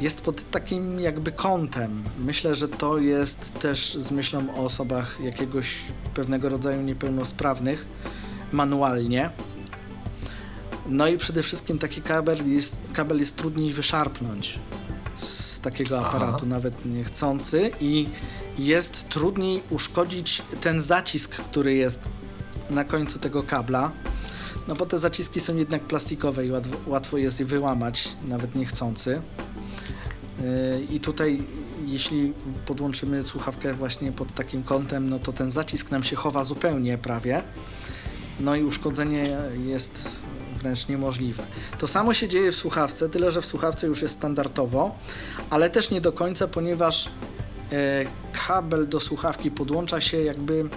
jest 0.00 0.20
pod 0.20 0.50
takim 0.50 1.00
jakby 1.00 1.32
kątem. 1.32 2.04
Myślę, 2.18 2.54
że 2.54 2.68
to 2.68 2.98
jest 2.98 3.58
też 3.58 3.94
z 3.94 4.10
myślą 4.10 4.54
o 4.56 4.64
osobach 4.64 5.20
jakiegoś 5.20 5.80
pewnego 6.14 6.48
rodzaju 6.48 6.82
niepełnosprawnych 6.82 7.86
manualnie. 8.52 9.30
No 10.86 11.06
i 11.06 11.18
przede 11.18 11.42
wszystkim 11.42 11.78
taki 11.78 12.02
kabel 12.02 12.52
jest, 12.52 12.78
kabel 12.92 13.18
jest 13.18 13.36
trudniej 13.36 13.72
wyszarpnąć 13.72 14.58
z 15.16 15.60
takiego 15.60 15.98
Aha. 15.98 16.08
aparatu, 16.08 16.46
nawet 16.46 16.86
niechcący 16.86 17.70
i 17.80 18.08
jest 18.58 19.08
trudniej 19.08 19.62
uszkodzić 19.70 20.42
ten 20.60 20.80
zacisk, 20.80 21.36
który 21.36 21.74
jest 21.74 22.00
na 22.70 22.84
końcu 22.84 23.18
tego 23.18 23.42
kabla. 23.42 23.92
No 24.68 24.74
bo 24.74 24.86
te 24.86 24.98
zaciski 24.98 25.40
są 25.40 25.56
jednak 25.56 25.82
plastikowe 25.82 26.46
i 26.46 26.50
łatwo, 26.50 26.76
łatwo 26.86 27.18
jest 27.18 27.40
je 27.40 27.46
wyłamać, 27.46 28.08
nawet 28.28 28.54
niechcący. 28.54 29.22
Yy, 30.40 30.84
I 30.90 31.00
tutaj, 31.00 31.42
jeśli 31.86 32.32
podłączymy 32.66 33.24
słuchawkę 33.24 33.74
właśnie 33.74 34.12
pod 34.12 34.34
takim 34.34 34.62
kątem, 34.62 35.08
no 35.08 35.18
to 35.18 35.32
ten 35.32 35.50
zacisk 35.50 35.90
nam 35.90 36.02
się 36.02 36.16
chowa 36.16 36.44
zupełnie 36.44 36.98
prawie. 36.98 37.42
No 38.40 38.56
i 38.56 38.64
uszkodzenie 38.64 39.36
jest 39.64 40.08
wręcz 40.66 40.88
niemożliwe. 40.88 41.42
To 41.78 41.86
samo 41.86 42.14
się 42.14 42.28
dzieje 42.28 42.52
w 42.52 42.56
słuchawce, 42.56 43.08
tyle 43.08 43.30
że 43.30 43.40
w 43.40 43.46
słuchawce 43.46 43.86
już 43.86 44.02
jest 44.02 44.14
standardowo, 44.14 44.98
ale 45.50 45.70
też 45.70 45.90
nie 45.90 46.00
do 46.00 46.12
końca, 46.12 46.48
ponieważ 46.48 47.08
e, 47.72 48.04
kabel 48.46 48.88
do 48.88 49.00
słuchawki 49.00 49.50
podłącza 49.50 50.00
się 50.00 50.22
jakby 50.22 50.68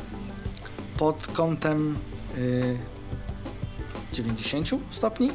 pod 0.97 1.27
kątem 1.27 1.97
e, 2.37 2.39
90 4.13 4.69
stopni? 4.91 5.31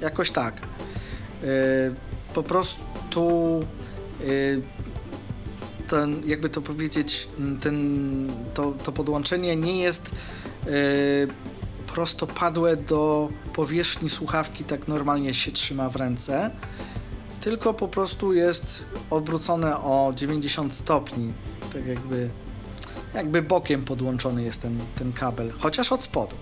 Jakoś 0.00 0.30
tak. 0.30 0.54
E, 0.54 1.46
po 2.34 2.42
prostu 2.42 3.60
e, 4.20 4.26
ten, 5.88 6.22
jakby 6.26 6.48
to 6.48 6.60
powiedzieć, 6.60 7.28
ten, 7.62 8.32
to, 8.54 8.72
to 8.82 8.92
podłączenie 8.92 9.56
nie 9.56 9.80
jest 9.80 10.10
e, 10.66 10.70
prostopadłe 12.00 12.76
do 12.76 13.28
powierzchni 13.52 14.10
słuchawki, 14.10 14.64
tak 14.64 14.88
normalnie 14.88 15.34
się 15.34 15.52
trzyma 15.52 15.90
w 15.90 15.96
ręce, 15.96 16.50
tylko 17.40 17.74
po 17.74 17.88
prostu 17.88 18.32
jest 18.34 18.86
odwrócone 19.10 19.76
o 19.76 20.12
90 20.16 20.74
stopni, 20.74 21.32
tak 21.72 21.86
jakby, 21.86 22.30
jakby 23.14 23.42
bokiem 23.42 23.84
podłączony 23.84 24.42
jest 24.42 24.62
ten, 24.62 24.78
ten 24.98 25.12
kabel, 25.12 25.52
chociaż 25.58 25.92
od 25.92 26.02
spodu. 26.02 26.34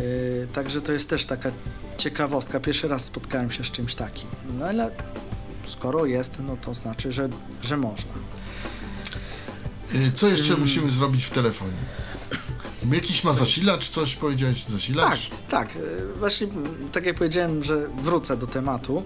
Yy, 0.00 0.48
także 0.52 0.80
to 0.80 0.92
jest 0.92 1.08
też 1.08 1.26
taka 1.26 1.50
ciekawostka. 1.96 2.60
Pierwszy 2.60 2.88
raz 2.88 3.04
spotkałem 3.04 3.50
się 3.50 3.64
z 3.64 3.70
czymś 3.70 3.94
takim. 3.94 4.28
No 4.58 4.66
ale 4.66 4.90
skoro 5.64 6.06
jest, 6.06 6.38
no 6.46 6.56
to 6.56 6.74
znaczy, 6.74 7.12
że, 7.12 7.28
że 7.62 7.76
można. 7.76 8.12
Y, 9.94 10.12
Co 10.14 10.28
jeszcze 10.28 10.48
Mm. 10.48 10.60
musimy 10.60 10.90
zrobić 10.90 11.24
w 11.24 11.30
telefonie? 11.30 11.72
Jakiś 12.90 13.24
ma 13.24 13.32
zasilacz, 13.32 13.88
coś 13.88 14.14
powiedziałeś? 14.16 14.62
Tak, 14.64 14.72
Zasilacz? 14.72 15.30
tak. 15.48 15.74
Yy, 15.74 15.82
Właśnie 16.18 16.46
mm, 16.46 16.88
tak 16.92 17.06
jak 17.06 17.16
powiedziałem, 17.16 17.64
że 17.64 17.88
wrócę 18.02 18.36
do 18.36 18.46
tematu. 18.46 19.02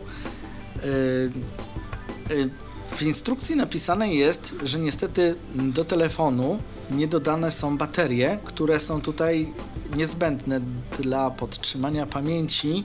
y, 0.84 2.34
y, 2.34 2.50
w 2.96 3.02
instrukcji 3.02 3.56
napisane 3.56 4.14
jest, 4.14 4.54
że 4.62 4.78
niestety 4.78 5.34
do 5.54 5.84
telefonu 5.84 6.58
nie 6.90 7.08
dodane 7.08 7.50
są 7.52 7.78
baterie, 7.78 8.38
które 8.44 8.80
są 8.80 9.00
tutaj 9.00 9.52
niezbędne 9.96 10.60
dla 10.98 11.30
podtrzymania 11.30 12.06
pamięci 12.06 12.84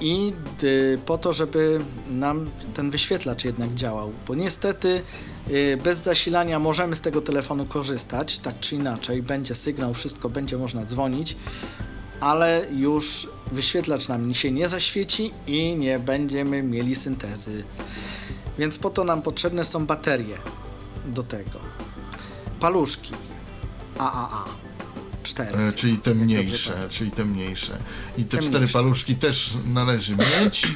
i 0.00 0.32
po 1.06 1.18
to, 1.18 1.32
żeby 1.32 1.80
nam 2.06 2.50
ten 2.74 2.90
wyświetlacz 2.90 3.44
jednak 3.44 3.74
działał. 3.74 4.12
Bo 4.26 4.34
niestety 4.34 5.02
bez 5.82 5.98
zasilania 6.02 6.58
możemy 6.58 6.96
z 6.96 7.00
tego 7.00 7.20
telefonu 7.20 7.66
korzystać, 7.66 8.38
tak 8.38 8.60
czy 8.60 8.74
inaczej, 8.76 9.22
będzie 9.22 9.54
sygnał, 9.54 9.94
wszystko 9.94 10.28
będzie 10.28 10.56
można 10.58 10.84
dzwonić, 10.84 11.36
ale 12.20 12.66
już 12.72 13.28
wyświetlacz 13.52 14.08
nam 14.08 14.34
się 14.34 14.50
nie 14.50 14.68
zaświeci 14.68 15.30
i 15.46 15.76
nie 15.76 15.98
będziemy 15.98 16.62
mieli 16.62 16.94
syntezy. 16.94 17.64
Więc 18.58 18.78
po 18.78 18.90
to 18.90 19.04
nam 19.04 19.22
potrzebne 19.22 19.64
są 19.64 19.86
baterie 19.86 20.36
do 21.06 21.22
tego. 21.22 21.58
Paluszki 22.60 23.12
AAA 23.98 24.44
4. 25.22 25.58
E, 25.58 25.72
czyli 25.72 25.98
te 25.98 26.14
mniejsze, 26.14 26.70
pamiętam. 26.70 26.90
czyli 26.90 27.10
te 27.10 27.24
mniejsze. 27.24 27.78
I 28.18 28.24
te, 28.24 28.36
Te 28.36 28.42
cztery 28.42 28.58
mniejsze. 28.58 28.72
paluszki 28.72 29.14
też 29.14 29.50
należy 29.66 30.16
mieć 30.16 30.64
e, 30.64 30.68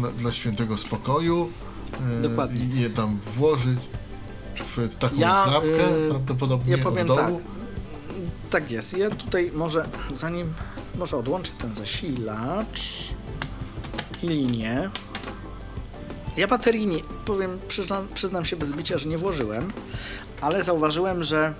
dla, 0.00 0.10
dla 0.10 0.32
świętego 0.32 0.78
spokoju. 0.78 1.52
E, 2.16 2.22
Dokładnie. 2.22 2.64
I 2.64 2.80
je 2.80 2.90
tam 2.90 3.18
włożyć 3.18 3.78
w 4.56 4.94
taką 4.94 5.16
Ja, 5.16 5.44
klapkę, 5.48 6.06
y, 6.06 6.08
prawdopodobnie 6.10 6.76
ja 6.76 6.82
powiem 6.82 7.10
od 7.10 7.16
tak. 7.16 7.26
dołu. 7.26 7.40
Tak 8.50 8.70
jest. 8.70 8.98
Ja 8.98 9.10
tutaj 9.10 9.50
może 9.54 9.88
zanim 10.12 10.54
może 10.98 11.16
odłączę 11.16 11.52
ten 11.58 11.74
zasilacz 11.74 13.14
i 14.22 14.28
linię. 14.28 14.90
Ja 16.36 16.46
baterii 16.46 16.86
nie, 16.86 16.98
powiem, 17.24 17.58
przyznam, 17.68 18.08
przyznam 18.14 18.44
się 18.44 18.56
bez 18.56 18.72
bicia, 18.72 18.98
że 18.98 19.08
nie 19.08 19.18
włożyłem, 19.18 19.72
ale 20.40 20.62
zauważyłem, 20.62 21.22
że 21.22 21.54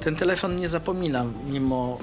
ten 0.00 0.16
telefon 0.16 0.56
nie 0.56 0.68
zapomina 0.68 1.24
mimo 1.50 1.98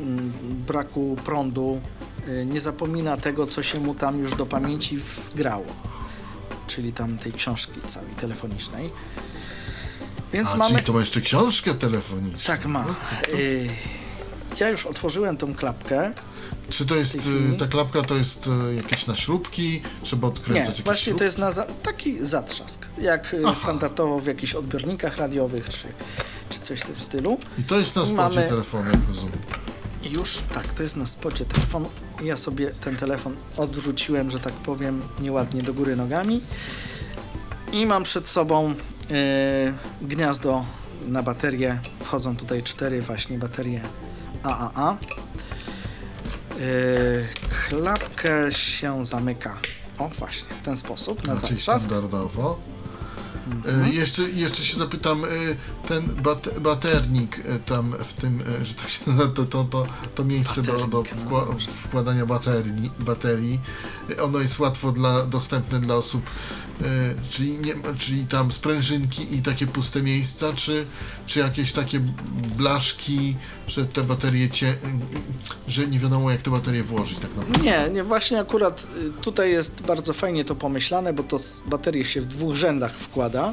mm, 0.00 0.32
braku 0.66 1.16
prądu, 1.24 1.80
y, 2.28 2.46
nie 2.46 2.60
zapomina 2.60 3.16
tego, 3.16 3.46
co 3.46 3.62
się 3.62 3.80
mu 3.80 3.94
tam 3.94 4.18
już 4.18 4.34
do 4.34 4.46
pamięci 4.46 4.96
wgrało, 4.96 5.66
czyli 6.68 6.92
tam 6.92 7.18
tej 7.18 7.32
książki 7.32 7.80
całej 7.86 8.14
telefonicznej. 8.14 8.90
Więc 10.32 10.48
A, 10.54 10.56
mamy... 10.56 10.70
czyli 10.74 10.84
to 10.86 10.92
ma 10.92 11.00
jeszcze 11.00 11.20
książkę 11.20 11.74
telefoniczną. 11.74 12.54
Tak 12.54 12.66
ma. 12.66 12.84
Y, 13.28 13.68
Ja 14.60 14.68
już 14.70 14.86
otworzyłem 14.86 15.36
tą 15.36 15.54
klapkę. 15.54 16.12
Czy 16.70 16.86
to 16.86 16.96
jest, 16.96 17.14
y, 17.14 17.18
ta 17.58 17.66
klapka 17.66 18.02
to 18.02 18.14
jest 18.16 18.46
y, 18.46 18.74
jakieś 18.74 19.06
na 19.06 19.14
śrubki? 19.14 19.82
Trzeba 20.02 20.28
odkręcać 20.28 20.64
Nie, 20.64 20.68
jakieś 20.70 20.82
właśnie 20.84 21.04
śrubki? 21.04 21.18
to 21.18 21.24
jest 21.24 21.38
na 21.38 21.52
za, 21.52 21.64
taki 21.82 22.24
zatrzask, 22.24 22.86
jak 22.98 23.36
Aha. 23.44 23.54
standardowo 23.54 24.20
w 24.20 24.26
jakichś 24.26 24.54
odbiornikach 24.54 25.16
radiowych 25.16 25.68
czy, 25.68 25.88
czy 26.50 26.60
coś 26.60 26.80
w 26.80 26.84
tym 26.84 27.00
stylu. 27.00 27.38
I 27.58 27.64
to 27.64 27.78
jest 27.78 27.96
na 27.96 28.06
spodzie 28.06 28.16
mamy- 28.40 28.48
telefonu, 28.48 28.90
jak 28.90 29.00
rozumiem. 29.08 29.38
Już 30.02 30.42
tak, 30.54 30.68
to 30.68 30.82
jest 30.82 30.96
na 30.96 31.06
spodzie 31.06 31.44
telefonu. 31.44 31.90
Ja 32.22 32.36
sobie 32.36 32.70
ten 32.80 32.96
telefon 32.96 33.36
odwróciłem, 33.56 34.30
że 34.30 34.40
tak 34.40 34.52
powiem, 34.54 35.02
nieładnie 35.20 35.62
do 35.62 35.74
góry 35.74 35.96
nogami. 35.96 36.40
I 37.72 37.86
mam 37.86 38.02
przed 38.02 38.28
sobą 38.28 38.70
y, 38.72 40.06
gniazdo 40.06 40.64
na 41.06 41.22
baterię. 41.22 41.80
Wchodzą 42.02 42.36
tutaj 42.36 42.62
cztery 42.62 43.02
właśnie 43.02 43.38
baterie 43.38 43.80
AAA. 44.42 44.96
Y, 46.60 47.28
klapkę 47.68 48.52
się 48.52 49.06
zamyka. 49.06 49.56
O, 49.98 50.08
właśnie, 50.08 50.54
w 50.54 50.62
ten 50.64 50.76
sposób, 50.76 51.26
na 51.26 51.36
Czyli 51.36 51.48
zatrzask. 51.48 51.84
standardowo. 51.84 52.58
Mhm. 53.52 53.84
E, 53.84 53.90
jeszcze, 53.90 54.22
jeszcze 54.22 54.62
się 54.62 54.76
zapytam, 54.76 55.24
e, 55.24 55.28
ten 55.88 56.14
bat, 56.22 56.48
baternik 56.60 57.38
e, 57.38 57.58
tam 57.58 57.94
w 58.04 58.12
tym, 58.12 58.42
że 58.62 58.74
tak 58.74 58.88
się 58.88 59.00
nazywa, 59.06 59.28
to, 59.28 59.44
to, 59.44 59.64
to, 59.64 59.86
to 60.14 60.24
miejsce 60.24 60.62
do, 60.62 60.72
do 60.72 60.86
no 60.86 61.04
wkła, 61.04 61.44
dobrze. 61.46 61.70
wkładania 61.70 62.26
baterii, 62.26 62.90
baterii, 63.00 63.60
ono 64.22 64.38
jest 64.38 64.58
łatwo 64.58 64.92
dla, 64.92 65.26
dostępne 65.26 65.80
dla 65.80 65.94
osób, 65.94 66.30
czyli, 67.30 67.52
nie, 67.52 67.74
czyli 67.98 68.26
tam 68.26 68.52
sprężynki 68.52 69.34
i 69.34 69.42
takie 69.42 69.66
puste 69.66 70.02
miejsca, 70.02 70.52
czy, 70.52 70.86
czy 71.26 71.40
jakieś 71.40 71.72
takie 71.72 72.00
blaszki, 72.56 73.36
że 73.68 73.86
te 73.86 74.02
baterie 74.02 74.50
cię, 74.50 74.74
że 75.68 75.86
nie 75.86 75.98
wiadomo 75.98 76.30
jak 76.30 76.42
te 76.42 76.50
baterie 76.50 76.82
włożyć 76.82 77.18
tak 77.18 77.36
naprawdę. 77.36 77.64
Nie, 77.64 77.94
nie, 77.94 78.04
właśnie 78.04 78.40
akurat 78.40 78.86
y, 79.18 79.22
tutaj 79.22 79.50
jest 79.50 79.82
bardzo 79.82 80.12
fajnie 80.12 80.44
to 80.44 80.54
pomyślane, 80.54 81.12
bo 81.12 81.22
to 81.22 81.38
baterie 81.66 82.04
się 82.04 82.20
w 82.20 82.26
dwóch 82.26 82.54
rzędach 82.54 82.98
wkłada 82.98 83.48
e, 83.48 83.52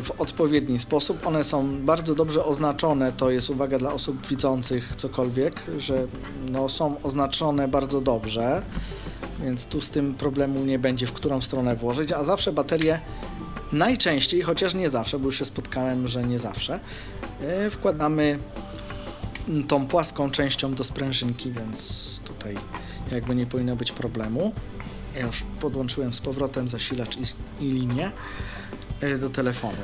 w 0.00 0.10
odpowiedni 0.18 0.78
sposób. 0.78 1.26
One 1.26 1.44
są 1.44 1.80
bardzo 1.80 2.14
dobrze 2.14 2.44
oznaczone, 2.44 3.12
to 3.12 3.30
jest 3.30 3.50
uwaga 3.50 3.78
dla 3.78 3.92
osób 3.92 4.26
widzących 4.26 4.96
cokolwiek, 4.96 5.66
że 5.78 6.06
no, 6.50 6.68
są 6.68 7.02
oznaczone 7.02 7.68
bardzo 7.68 8.00
dobrze, 8.00 8.62
więc 9.44 9.66
tu 9.66 9.80
z 9.80 9.90
tym 9.90 10.14
problemu 10.14 10.64
nie 10.64 10.78
będzie, 10.78 11.06
w 11.06 11.12
którą 11.12 11.42
stronę 11.42 11.76
włożyć, 11.76 12.12
a 12.12 12.24
zawsze 12.24 12.52
baterie 12.52 13.00
najczęściej, 13.72 14.42
chociaż 14.42 14.74
nie 14.74 14.90
zawsze, 14.90 15.18
bo 15.18 15.24
już 15.26 15.38
się 15.38 15.44
spotkałem, 15.44 16.08
że 16.08 16.22
nie 16.22 16.38
zawsze, 16.38 16.80
e, 17.40 17.70
wkładamy 17.70 18.38
tą 19.68 19.86
płaską 19.86 20.30
częścią 20.30 20.74
do 20.74 20.84
sprężynki, 20.84 21.52
więc 21.52 22.20
tutaj 22.24 22.56
jakby 23.12 23.34
nie 23.34 23.46
powinno 23.46 23.76
być 23.76 23.92
problemu. 23.92 24.52
Ja 25.14 25.20
już 25.26 25.42
podłączyłem 25.60 26.14
z 26.14 26.20
powrotem 26.20 26.68
zasilacz 26.68 27.16
i, 27.16 27.22
i 27.64 27.70
linię 27.72 28.12
y, 29.02 29.18
do 29.18 29.30
telefonu. 29.30 29.76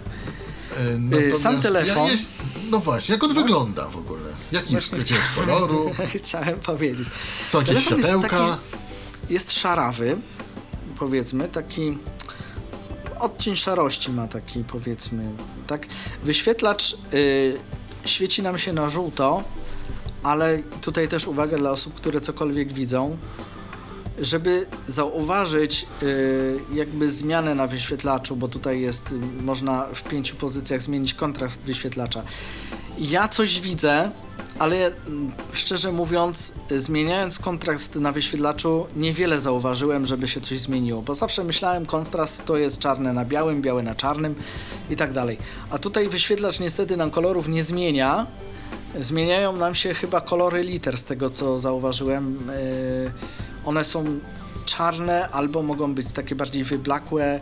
E, 0.77 0.99
natomiast 0.99 1.43
sam 1.43 1.61
telefon- 1.61 1.97
Ja 2.07 2.11
jest, 2.13 2.29
no 2.71 2.79
właśnie, 2.79 3.13
jak 3.13 3.25
on 3.25 3.35
wygląda 3.35 3.89
w 3.89 3.97
ogóle? 3.97 4.21
Jaki 4.53 4.75
jest, 4.75 4.95
koloru? 5.37 5.91
Chciałem 6.19 6.61
powiedzieć. 6.61 7.09
Są 7.47 7.59
jakieś 7.59 7.85
światełka? 7.85 8.29
taki- 8.29 8.86
Jest 9.31 9.53
szarawy, 9.53 10.17
powiedzmy, 10.99 11.49
taki 11.49 11.99
odcień 13.21 13.57
szarości 13.57 14.11
ma 14.13 14.29
taki, 14.29 14.65
powiedzmy, 14.65 15.33
tak. 15.67 15.87
Wyświetlacz 16.25 16.97
y, 17.15 17.59
świeci 18.05 18.43
nam 18.43 18.59
się 18.59 18.73
na 18.73 18.89
żółto, 18.89 19.45
ale 20.23 20.63
tutaj 20.81 21.09
też 21.09 21.27
uwaga 21.27 21.57
dla 21.57 21.71
osób, 21.71 21.95
które 21.95 22.21
cokolwiek 22.21 22.73
widzą, 22.73 23.17
żeby 24.19 24.67
zauważyć 24.89 25.87
y, 26.03 26.61
jakby 26.75 27.11
zmianę 27.11 27.55
na 27.55 27.67
wyświetlaczu, 27.67 28.37
bo 28.37 28.49
tutaj 28.49 28.81
jest, 28.81 29.13
y, 29.13 29.43
można 29.43 29.87
w 29.95 30.03
pięciu 30.03 30.37
pozycjach 30.37 30.83
zmienić 30.83 31.15
kontrast 31.15 31.63
wyświetlacza. 31.63 32.23
Ja 32.99 33.29
coś 33.29 33.61
widzę, 33.61 34.11
ale 34.59 34.87
mm, 34.87 35.33
szczerze 35.53 35.93
mówiąc, 35.93 36.53
y, 36.73 36.81
zmieniając 36.81 37.39
kontrast 37.39 37.97
na 37.97 38.13
wyświetlaczu, 38.13 38.87
niewiele 38.97 39.41
zauważyłem, 39.41 40.07
żeby 40.07 40.29
się 40.29 40.41
coś 40.41 40.59
zmieniło, 40.59 41.03
bo 41.03 41.15
zawsze 41.15 41.45
myślałem, 41.45 41.87
kontrast 41.87 42.45
to 42.45 42.57
jest 42.57 42.79
czarne 42.79 43.13
na 43.13 43.25
białym, 43.25 43.63
białe 43.63 43.83
na 43.83 43.95
czarnym 43.95 44.35
i 44.91 44.97
tak 44.97 45.13
dalej. 45.13 45.39
A 45.71 45.79
tutaj 45.79 46.09
wyświetlacz 46.09 46.61
niestety 46.61 46.97
nam 46.97 47.11
kolorów 47.11 47.49
nie 47.49 47.65
zmienia. 47.65 48.27
Zmieniają 48.99 49.57
nam 49.57 49.75
się 49.75 49.95
chyba 49.95 50.21
kolory 50.21 50.63
liter, 50.63 50.99
z 50.99 51.05
tego 51.05 51.31
co 51.31 51.59
zauważyłem. 51.59 52.39
Yy, 53.05 53.13
one 53.65 53.85
są 53.85 54.21
czarne 54.65 55.29
albo 55.29 55.63
mogą 55.63 55.95
być 55.95 56.13
takie 56.13 56.35
bardziej 56.35 56.65
wyblakłe. 56.65 57.41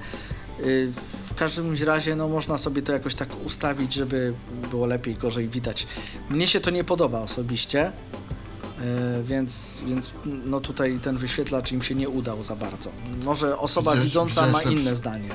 Yy, 0.58 0.92
W 1.30 1.34
każdym 1.34 1.74
razie 1.84 2.16
no, 2.16 2.28
można 2.28 2.58
sobie 2.58 2.82
to 2.82 2.92
jakoś 2.92 3.14
tak 3.14 3.28
ustawić, 3.46 3.94
żeby 3.94 4.34
było 4.70 4.86
lepiej, 4.86 5.14
gorzej 5.14 5.48
widać. 5.48 5.86
Mnie 6.30 6.48
się 6.48 6.60
to 6.60 6.70
nie 6.70 6.84
podoba 6.84 7.20
osobiście, 7.20 7.92
yy, 8.78 8.84
więc, 9.24 9.74
więc 9.86 10.10
no 10.24 10.60
tutaj 10.60 10.98
ten 11.02 11.16
wyświetlacz 11.16 11.72
im 11.72 11.82
się 11.82 11.94
nie 11.94 12.08
udał 12.08 12.42
za 12.42 12.56
bardzo. 12.56 12.90
Może 13.24 13.58
osoba 13.58 13.90
Widziałeś- 13.92 14.04
widząca 14.04 14.40
ma 14.46 14.58
widziałeś 14.58 14.66
inne 14.80 14.90
lepsze- 14.90 14.94
zdanie. 14.94 15.28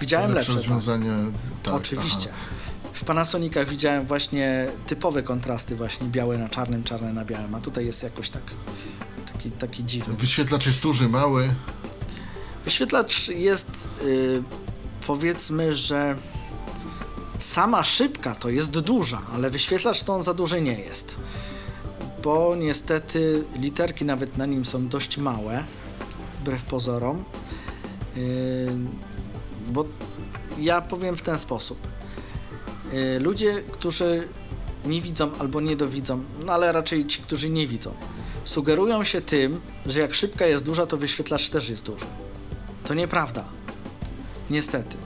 Widziałem 0.00 0.32
Lepsze 0.32 0.52
lepsze, 0.52 0.68
tak. 0.68 0.74
rozwiązania. 0.74 1.12
Tak, 1.62 1.74
Oczywiście. 1.74 2.28
aha. 2.32 2.38
W 2.92 3.04
Panasonicach 3.04 3.68
widziałem 3.68 4.06
właśnie 4.06 4.68
typowe 4.86 5.22
kontrasty, 5.22 5.76
właśnie 5.76 6.06
białe 6.06 6.38
na 6.38 6.48
czarnym, 6.48 6.84
czarne 6.84 7.12
na 7.12 7.24
białym, 7.24 7.54
a 7.54 7.60
tutaj 7.60 7.86
jest 7.86 8.02
jakoś 8.02 8.30
tak 8.30 8.42
taki, 9.32 9.50
taki 9.50 9.84
dziwny. 9.84 10.14
Wyświetlacz 10.14 10.66
jest 10.66 10.80
duży, 10.82 11.08
mały. 11.08 11.54
Wyświetlacz 12.68 13.28
jest 13.28 13.88
y, 14.02 14.42
powiedzmy, 15.06 15.74
że 15.74 16.16
sama 17.38 17.84
szybka 17.84 18.34
to 18.34 18.48
jest 18.48 18.70
duża, 18.70 19.22
ale 19.34 19.50
wyświetlacz 19.50 20.02
to 20.02 20.14
on 20.14 20.22
za 20.22 20.34
duży 20.34 20.62
nie 20.62 20.80
jest. 20.80 21.14
Bo 22.22 22.56
niestety 22.56 23.44
literki 23.58 24.04
nawet 24.04 24.36
na 24.36 24.46
nim 24.46 24.64
są 24.64 24.88
dość 24.88 25.18
małe, 25.18 25.64
wbrew 26.40 26.62
pozorom. 26.62 27.24
Y, 28.16 28.70
bo 29.68 29.84
ja 30.58 30.80
powiem 30.80 31.16
w 31.16 31.22
ten 31.22 31.38
sposób. 31.38 31.78
Y, 32.92 33.20
ludzie, 33.20 33.62
którzy 33.72 34.28
nie 34.84 35.00
widzą 35.00 35.30
albo 35.38 35.60
nie 35.60 35.76
dowidzą, 35.76 36.24
no 36.46 36.52
ale 36.52 36.72
raczej 36.72 37.06
ci, 37.06 37.22
którzy 37.22 37.50
nie 37.50 37.66
widzą, 37.66 37.94
sugerują 38.44 39.04
się 39.04 39.20
tym, 39.20 39.60
że 39.86 40.00
jak 40.00 40.14
szybka 40.14 40.46
jest 40.46 40.64
duża, 40.64 40.86
to 40.86 40.96
wyświetlacz 40.96 41.48
też 41.48 41.68
jest 41.68 41.84
duży. 41.84 42.06
To 42.88 42.94
nieprawda. 42.94 43.44
Niestety. 44.50 44.96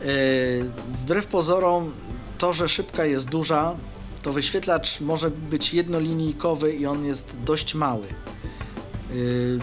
Yy, 0.00 0.70
wbrew 0.94 1.26
pozorom, 1.26 1.92
to, 2.38 2.52
że 2.52 2.68
szybka 2.68 3.04
jest 3.04 3.28
duża, 3.28 3.76
to 4.22 4.32
wyświetlacz 4.32 5.00
może 5.00 5.30
być 5.30 5.74
jednolinijkowy 5.74 6.72
i 6.72 6.86
on 6.86 7.04
jest 7.04 7.36
dość 7.44 7.74
mały. 7.74 8.06
Yy, 9.10 9.58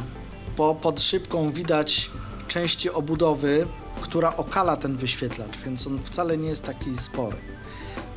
po, 0.55 0.75
pod 0.75 1.01
szybką 1.01 1.51
widać 1.51 2.11
części 2.47 2.89
obudowy, 2.89 3.67
która 4.01 4.35
okala 4.35 4.77
ten 4.77 4.97
wyświetlacz, 4.97 5.57
więc 5.65 5.87
on 5.87 5.99
wcale 6.03 6.37
nie 6.37 6.49
jest 6.49 6.63
taki 6.63 6.97
spory, 6.97 7.37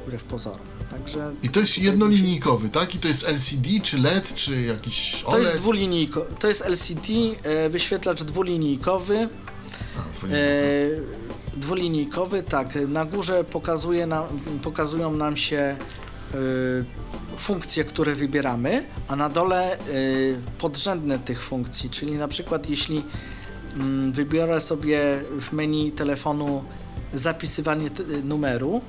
wbrew 0.07 0.25
pozorom. 0.25 0.74
Także 0.95 1.33
I 1.43 1.49
to 1.49 1.61
jest 1.61 1.79
jednolinijkowy, 1.79 2.71
tak? 2.71 2.95
I 2.95 2.99
to 2.99 3.09
jest 3.09 3.29
LCD, 3.29 3.69
czy 3.83 3.99
LED, 3.99 4.35
czy 4.35 4.63
jakiś 4.63 5.25
OLED? 5.25 5.31
to 5.31 5.39
jest 5.39 5.63
dwulinijko, 5.63 6.27
to 6.39 6.49
jest 6.49 6.67
LCD, 6.67 7.13
e, 7.43 7.69
wyświetlacz 7.69 8.23
dwulinijkowy. 8.23 9.29
A. 9.99 10.27
E, 10.27 10.37
dwulinijkowy, 11.57 12.43
tak. 12.43 12.79
Na 12.89 13.05
górze 13.05 13.45
pokazuje 13.45 14.07
nam, 14.07 14.25
pokazują 14.63 15.13
nam 15.13 15.37
się 15.37 15.57
e, 15.57 15.77
funkcje, 17.37 17.85
które 17.85 18.15
wybieramy, 18.15 18.87
a 19.09 19.17
na 19.17 19.29
dole 19.29 19.73
e, 19.73 19.79
podrzędne 20.59 21.19
tych 21.19 21.43
funkcji, 21.43 21.91
czyli 21.91 22.13
na 22.13 22.29
przykład 22.29 22.71
jeśli 22.71 23.03
mm, 23.75 24.13
wybiorę 24.13 24.61
sobie 24.61 25.25
w 25.41 25.53
menu 25.53 25.93
telefonu 25.93 26.65
zapisywanie 27.15 27.91
numeru, 28.25 28.81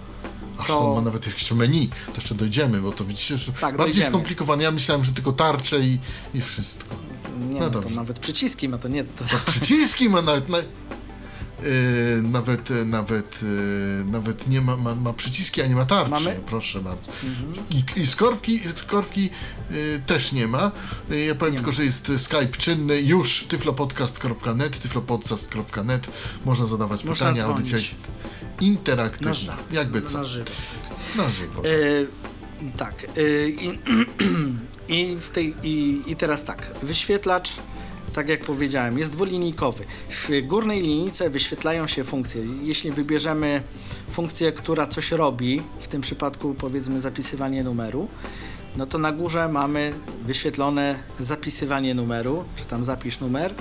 Aż 0.57 0.67
to- 0.67 0.89
on 0.89 0.95
ma 0.95 1.01
nawet 1.01 1.25
jeszcze 1.25 1.55
menu, 1.55 1.89
to 2.05 2.13
jeszcze 2.15 2.35
dojdziemy, 2.35 2.81
bo 2.81 2.91
to 2.91 3.05
widzicie, 3.05 3.37
że 3.37 3.51
Tak, 3.51 3.61
bardziej 3.61 3.77
dojdziemy. 3.77 4.07
skomplikowane. 4.07 4.63
Ja 4.63 4.71
myślałem, 4.71 5.03
że 5.03 5.11
tylko 5.11 5.33
tarcze 5.33 5.79
i, 5.81 5.99
i 6.33 6.41
wszystko. 6.41 6.95
nie, 7.39 7.59
No 7.59 7.69
no 7.69 7.79
to 7.81 7.89
nawet 7.89 8.19
przyciski 8.19 8.69
ma, 8.69 8.77
to 8.77 8.87
nie, 8.87 9.03
to, 9.03 9.23
Przyciski 9.45 10.09
ma 10.09 10.21
nawet. 10.21 10.49
Na, 10.49 10.57
yy, 10.57 12.21
nawet, 12.21 12.69
yy, 12.69 12.85
nawet, 12.85 13.41
yy, 13.43 14.05
nawet 14.11 14.47
nie 14.47 14.61
ma, 14.61 14.77
ma, 14.77 14.95
ma 14.95 15.13
przyciski, 15.13 15.61
a 15.61 15.67
nie 15.67 15.75
ma 15.75 15.85
tarczy. 15.85 16.11
Mamy? 16.11 16.39
Proszę 16.45 16.81
bardzo. 16.81 17.11
I, 17.69 17.83
I 18.01 18.07
skorbki, 18.07 18.61
skorbki 18.75 19.29
yy, 19.71 20.01
też 20.05 20.31
nie 20.31 20.47
ma. 20.47 20.71
Ja 21.27 21.35
powiem 21.35 21.53
Nie 21.53 21.59
tylko, 21.59 21.71
ma. 21.71 21.77
że 21.77 21.85
jest 21.85 22.11
Skype 22.17 22.47
czynny 22.57 23.01
już 23.01 23.45
tyflopodcast.net, 23.49 24.79
tyflopodcast.net. 24.81 26.07
Można 26.45 26.65
zadawać 26.65 27.03
Można 27.03 27.25
pytania. 27.25 27.43
dzwonić. 27.43 27.73
Audycja 27.73 27.77
jest 27.77 27.95
interaktywna. 28.61 29.55
Na 29.55 29.57
Jakby 29.71 30.01
co. 30.01 30.17
na 30.17 30.23
żywo. 30.23 30.51
Na 31.15 31.29
żywo. 31.29 31.61
E, 31.65 32.77
tak. 32.77 32.93
E, 33.17 33.47
i, 33.47 33.79
i, 34.97 35.17
w 35.19 35.29
tej, 35.29 35.55
i, 35.63 36.01
I 36.07 36.15
teraz 36.15 36.43
tak. 36.43 36.71
Wyświetlacz, 36.83 37.51
tak 38.13 38.29
jak 38.29 38.41
powiedziałem, 38.41 38.97
jest 38.97 39.11
dwulinijkowy. 39.11 39.85
W 40.09 40.29
górnej 40.47 40.81
linijce 40.81 41.29
wyświetlają 41.29 41.87
się 41.87 42.03
funkcje. 42.03 42.41
Jeśli 42.61 42.91
wybierzemy 42.91 43.61
funkcję, 44.09 44.51
która 44.51 44.87
coś 44.87 45.11
robi, 45.11 45.61
w 45.79 45.87
tym 45.87 46.01
przypadku 46.01 46.53
powiedzmy 46.53 47.01
zapisywanie 47.01 47.63
numeru, 47.63 48.07
no 48.77 48.85
to 48.85 48.97
na 48.97 49.11
górze 49.11 49.49
mamy 49.49 49.93
wyświetlone 50.25 51.03
zapisywanie 51.19 51.95
numeru, 51.95 52.45
czy 52.55 52.65
tam 52.65 52.83
zapisz 52.83 53.19
numer, 53.19 53.53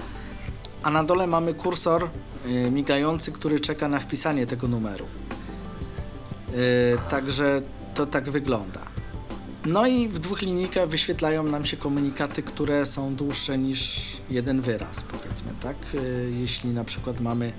a 0.85 0.91
na 0.91 1.05
dole 1.05 1.27
mamy 1.27 1.55
kursor 1.55 2.11
y, 2.47 2.71
migający, 2.71 3.33
który 3.33 3.61
czeka 3.61 3.89
na 3.89 4.01
wpisanie 4.01 4.47
tego 4.47 4.69
numeru. 4.69 5.05
Y, 6.55 7.11
Także 7.11 7.63
to 7.95 8.07
tak 8.07 8.31
wygląda. 8.31 8.81
No 9.67 9.87
i 9.87 10.09
w 10.09 10.19
dwóch 10.19 10.43
linijkach 10.43 10.89
wyświetlają 10.89 11.43
nam 11.43 11.67
się 11.67 11.77
komunikaty, 11.77 12.43
które 12.43 12.87
są 12.87 13.15
dłuższe 13.15 13.59
niż 13.59 14.01
jeden 14.31 14.61
wyraz, 14.61 15.03
powiedzmy, 15.03 15.53
tak? 15.63 15.77
Y, 15.95 16.33
Jeśli 16.41 16.71
na 16.71 16.85
przykład 16.85 17.21
mamy, 17.21 17.53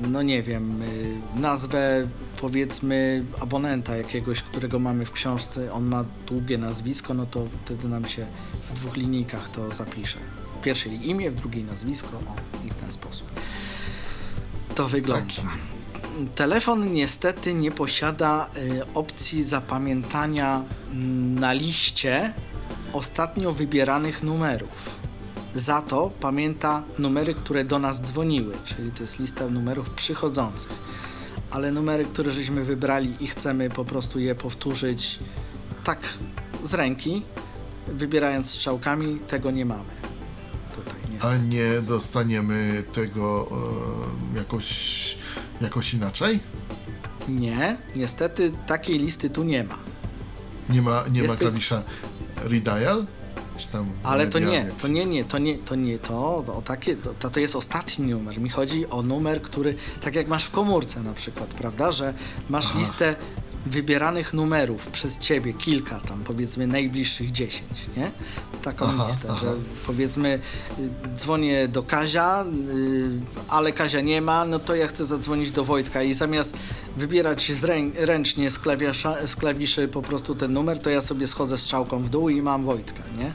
no 0.00 0.22
nie 0.22 0.42
wiem, 0.42 0.80
nazwę 1.36 2.08
powiedzmy 2.40 3.24
abonenta 3.40 3.96
jakiegoś, 3.96 4.42
którego 4.42 4.78
mamy 4.78 5.06
w 5.06 5.12
książce, 5.12 5.72
on 5.72 5.84
ma 5.84 6.04
długie 6.26 6.58
nazwisko, 6.58 7.14
no 7.14 7.26
to 7.26 7.46
wtedy 7.64 7.88
nam 7.88 8.08
się 8.08 8.26
w 8.62 8.72
dwóch 8.72 8.96
linijkach 8.96 9.48
to 9.48 9.72
zapisze. 9.72 10.18
W 10.64 10.66
pierwszej 10.66 11.08
imię, 11.08 11.30
w 11.30 11.34
drugiej 11.34 11.64
nazwisko, 11.64 12.08
o, 12.08 12.66
i 12.66 12.70
w 12.70 12.74
ten 12.74 12.92
sposób. 12.92 13.28
To 14.74 14.86
wygląda. 14.86 15.26
Taki. 15.26 15.42
Telefon 16.34 16.92
niestety 16.92 17.54
nie 17.54 17.70
posiada 17.70 18.50
y, 18.56 18.94
opcji 18.94 19.42
zapamiętania 19.42 20.64
mm, 20.90 21.38
na 21.38 21.52
liście 21.52 22.32
ostatnio 22.92 23.52
wybieranych 23.52 24.22
numerów. 24.22 25.00
Za 25.54 25.82
to 25.82 26.10
pamięta 26.20 26.84
numery, 26.98 27.34
które 27.34 27.64
do 27.64 27.78
nas 27.78 28.00
dzwoniły, 28.02 28.54
czyli 28.64 28.90
to 28.90 29.02
jest 29.02 29.18
lista 29.18 29.48
numerów 29.48 29.90
przychodzących. 29.90 30.72
Ale 31.50 31.72
numery, 31.72 32.04
które 32.04 32.32
żeśmy 32.32 32.64
wybrali 32.64 33.16
i 33.20 33.26
chcemy 33.26 33.70
po 33.70 33.84
prostu 33.84 34.18
je 34.18 34.34
powtórzyć 34.34 35.18
tak 35.84 36.18
z 36.62 36.74
ręki, 36.74 37.22
wybierając 37.88 38.50
strzałkami, 38.50 39.18
tego 39.18 39.50
nie 39.50 39.64
mamy. 39.64 40.13
Niestety. 41.14 41.34
A 41.34 41.38
nie 41.38 41.82
dostaniemy 41.82 42.84
tego 42.92 43.48
e, 44.34 44.38
jakoś, 44.38 45.18
jakoś 45.60 45.94
inaczej? 45.94 46.40
Nie, 47.28 47.76
niestety 47.96 48.52
takiej 48.66 48.98
listy 48.98 49.30
tu 49.30 49.44
nie 49.44 49.64
ma. 49.64 49.78
Nie 50.68 50.82
ma, 50.82 51.04
nie 51.10 51.20
Jest 51.20 51.32
ma 51.32 51.38
klawisza 51.38 51.82
redial? 52.36 53.06
Ale 54.02 54.26
to 54.26 54.38
nie, 54.38 54.70
to 54.82 54.88
nie, 54.88 55.06
nie, 55.06 55.24
to 55.24 55.38
nie, 55.38 55.58
to 55.58 55.74
nie, 55.74 55.98
to, 55.98 56.36
o 56.36 56.62
takie, 56.64 56.96
to, 56.96 57.30
to 57.30 57.40
jest 57.40 57.56
ostatni 57.56 58.06
numer. 58.06 58.40
Mi 58.40 58.48
chodzi 58.48 58.86
o 58.90 59.02
numer, 59.02 59.42
który, 59.42 59.74
tak 60.00 60.14
jak 60.14 60.28
masz 60.28 60.44
w 60.44 60.50
komórce 60.50 61.02
na 61.02 61.14
przykład, 61.14 61.54
prawda, 61.54 61.92
że 61.92 62.14
masz 62.48 62.74
listę 62.74 63.16
wybieranych 63.66 64.34
numerów 64.34 64.86
przez 64.86 65.18
ciebie, 65.18 65.52
kilka 65.52 66.00
tam, 66.00 66.24
powiedzmy 66.24 66.66
najbliższych 66.66 67.30
10, 67.30 67.62
nie? 67.96 68.10
Taką 68.62 68.86
Aha, 68.86 69.06
listę, 69.06 69.28
aha. 69.30 69.40
że 69.40 69.52
powiedzmy 69.86 70.40
y, 70.78 70.90
dzwonię 71.16 71.68
do 71.68 71.82
Kazia, 71.82 72.44
y, 72.44 73.20
ale 73.48 73.72
Kazia 73.72 74.00
nie 74.00 74.20
ma, 74.22 74.44
no 74.44 74.58
to 74.58 74.74
ja 74.74 74.86
chcę 74.86 75.04
zadzwonić 75.04 75.50
do 75.50 75.64
Wojtka 75.64 76.02
i 76.02 76.14
zamiast 76.14 76.56
wybierać 76.96 77.52
ręcznie 77.96 78.50
z, 78.50 78.58
klawisza, 78.58 79.26
z 79.26 79.36
klawiszy 79.36 79.88
po 79.88 80.02
prostu 80.02 80.34
ten 80.34 80.52
numer, 80.52 80.78
to 80.78 80.90
ja 80.90 81.00
sobie 81.00 81.26
schodzę 81.26 81.58
strzałką 81.58 81.98
w 81.98 82.08
dół 82.08 82.28
i 82.28 82.42
mam 82.42 82.64
Wojtka, 82.64 83.02
nie? 83.18 83.32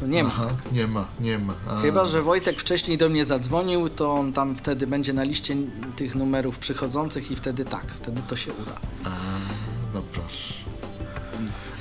To 0.00 0.06
nie 0.06 0.24
ma. 0.24 0.28
Aha, 0.30 0.48
nie 0.72 0.86
ma, 0.86 1.08
nie 1.20 1.38
ma. 1.38 1.54
A, 1.68 1.80
Chyba, 1.80 2.06
że 2.06 2.22
Wojtek 2.22 2.60
wcześniej 2.60 2.98
do 2.98 3.08
mnie 3.08 3.24
zadzwonił, 3.24 3.88
to 3.88 4.12
on 4.12 4.32
tam 4.32 4.56
wtedy 4.56 4.86
będzie 4.86 5.12
na 5.12 5.22
liście 5.24 5.56
tych 5.96 6.14
numerów 6.14 6.58
przychodzących 6.58 7.30
i 7.30 7.36
wtedy 7.36 7.64
tak, 7.64 7.84
wtedy 7.92 8.22
to 8.28 8.36
się 8.36 8.52
uda. 8.52 8.74
A, 9.04 9.08
no 9.94 10.02
proszę. 10.12 10.54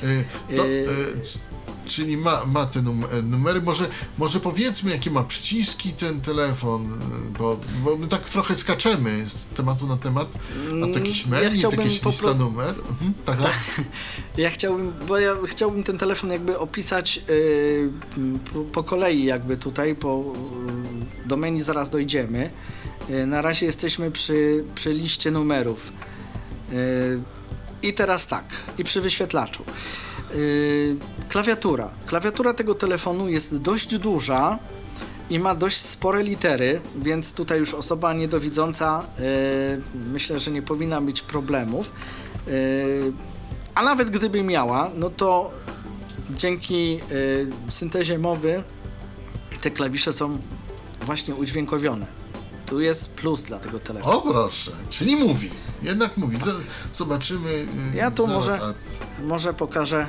Y, 0.03 0.25
to, 0.55 0.65
Y- 0.65 0.69
y, 0.69 1.21
c- 1.21 1.39
czyli 1.87 2.17
ma, 2.17 2.45
ma 2.45 2.65
te 2.65 2.79
e, 2.79 3.21
numery. 3.21 3.61
Może, 3.61 3.87
może 4.17 4.39
powiedzmy, 4.39 4.91
jakie 4.91 5.11
ma 5.11 5.23
przyciski 5.23 5.91
ten 5.91 6.21
telefon, 6.21 6.93
y, 6.93 7.37
bo, 7.37 7.59
bo 7.83 7.97
my 7.97 8.07
tak 8.07 8.29
trochę 8.29 8.55
skaczemy 8.55 9.29
z 9.29 9.45
tematu 9.45 9.87
na 9.87 9.97
temat. 9.97 10.27
A 10.83 10.93
to 10.93 10.99
jakiś 10.99 11.25
Mm, 11.25 11.55
ja 11.55 11.69
po 11.69 12.09
lista 12.09 12.33
numer. 12.33 12.75
Mhm, 12.89 13.13
tak, 13.25 13.41
tak. 13.41 13.81
Ja 14.37 14.49
chciałbym, 14.49 14.93
bo 15.07 15.17
ja 15.17 15.35
chciałbym 15.45 15.83
ten 15.83 15.97
telefon 15.97 16.31
jakby 16.31 16.59
opisać 16.59 17.21
yy, 17.27 17.91
po, 18.53 18.59
po 18.59 18.83
kolei 18.83 19.23
jakby 19.23 19.57
tutaj, 19.57 19.95
po, 19.95 20.33
yy, 21.23 21.27
do 21.27 21.37
menu 21.37 21.61
zaraz 21.61 21.89
dojdziemy. 21.89 22.49
Yy, 23.09 23.25
na 23.25 23.41
razie 23.41 23.65
jesteśmy 23.65 24.11
przy, 24.11 24.63
przy 24.75 24.93
liście 24.93 25.31
numerów. 25.31 25.93
Yy, 26.71 27.21
I 27.81 27.93
teraz 27.93 28.27
tak, 28.27 28.45
i 28.77 28.83
przy 28.83 29.01
wyświetlaczu. 29.01 29.63
Yy, 30.33 30.97
klawiatura. 31.29 31.89
Klawiatura 32.05 32.53
tego 32.53 32.75
telefonu 32.75 33.29
jest 33.29 33.57
dość 33.57 33.97
duża 33.97 34.59
i 35.29 35.39
ma 35.39 35.55
dość 35.55 35.77
spore 35.77 36.23
litery, 36.23 36.81
więc 36.95 37.33
tutaj 37.33 37.59
już 37.59 37.73
osoba 37.73 38.13
niedowidząca 38.13 39.03
yy, 39.19 40.01
myślę, 40.11 40.39
że 40.39 40.51
nie 40.51 40.61
powinna 40.61 40.99
mieć 40.99 41.21
problemów. 41.21 41.91
Yy, 42.47 42.53
a 43.75 43.83
nawet 43.83 44.09
gdyby 44.09 44.43
miała, 44.43 44.91
no 44.95 45.09
to 45.09 45.51
dzięki 46.29 46.99
syntezie 47.69 48.19
mowy 48.19 48.63
te 49.61 49.71
klawisze 49.71 50.13
są 50.13 50.37
właśnie 51.01 51.35
udźwiękowione. 51.35 52.24
Tu 52.65 52.81
jest 52.81 53.09
plus 53.13 53.43
dla 53.43 53.59
tego 53.59 53.79
telefonu. 53.79 54.17
O 54.17 54.21
proszę, 54.21 54.71
czyli 54.89 55.15
mówi. 55.15 55.49
Jednak 55.81 56.17
mówi. 56.17 56.37
Z- 56.37 56.95
Zobaczymy. 56.97 57.49
y, 57.49 57.67
Ja 57.95 58.11
tu 58.11 58.23
zaraz, 58.27 58.35
może, 58.47 58.59
a- 58.63 58.73
może 59.23 59.53
pokażę. 59.53 60.07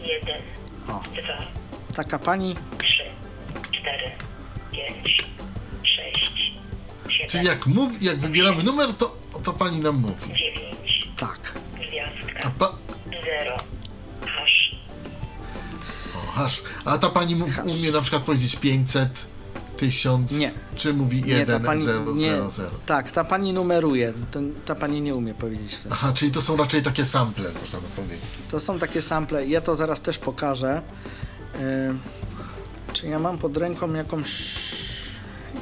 jeden, 0.00 0.42
O, 0.88 1.00
dwa, 1.22 1.46
taka 1.94 2.18
pani. 2.18 2.56
trzy, 2.78 3.02
cztery, 3.72 4.10
pięć, 4.72 5.26
sześć, 5.82 6.52
Czyli 7.08 7.28
siedem, 7.28 7.44
jak, 7.46 7.66
mówi, 7.66 8.04
jak 8.06 8.16
wybieramy 8.18 8.62
numer, 8.62 8.94
to, 8.94 9.16
to 9.42 9.52
pani 9.52 9.80
nam 9.80 9.96
mówi. 9.96 10.28
dziewięć, 10.34 11.08
Tak. 11.16 11.52
A 11.74 11.78
gwiazdka, 11.78 12.50
pa, 12.58 12.72
zero, 13.24 13.56
hash, 14.26 14.74
aż. 16.36 16.62
A 16.84 16.98
ta 16.98 17.10
pani 17.10 17.36
mów, 17.36 17.50
Hasz. 17.56 17.66
umie 17.72 17.90
na 17.90 18.00
przykład 18.00 18.22
powiedzieć 18.22 18.56
500, 18.56 19.08
1000, 19.76 20.32
Nie. 20.32 20.50
czy 20.76 20.94
mówi 20.94 21.22
Nie, 21.22 21.32
1, 21.32 21.62
pani, 21.62 21.82
0, 21.82 22.12
nie, 22.14 22.30
0, 22.30 22.50
0. 22.50 22.70
tak, 22.86 23.10
ta 23.10 23.24
pani 23.24 23.52
numeruje, 23.52 24.12
ten, 24.30 24.52
ta 24.64 24.74
pani 24.74 25.02
nie 25.02 25.14
umie 25.14 25.34
powiedzieć 25.34 25.74
w 25.74 25.82
ten 25.82 25.92
Aha, 25.92 26.12
czyli 26.14 26.32
to 26.32 26.42
są 26.42 26.56
raczej 26.56 26.82
takie 26.82 27.04
sample, 27.04 27.50
można 27.60 27.80
by 27.80 27.86
powiedzieć. 27.96 28.24
To 28.50 28.60
są 28.60 28.78
takie 28.78 29.02
sample, 29.02 29.46
ja 29.46 29.60
to 29.60 29.76
zaraz 29.76 30.00
też 30.00 30.18
pokażę. 30.18 30.82
Yy, 31.54 31.60
czy 32.92 33.06
ja 33.08 33.18
mam 33.18 33.38
pod 33.38 33.56
ręką 33.56 33.92
jakąś, 33.94 34.30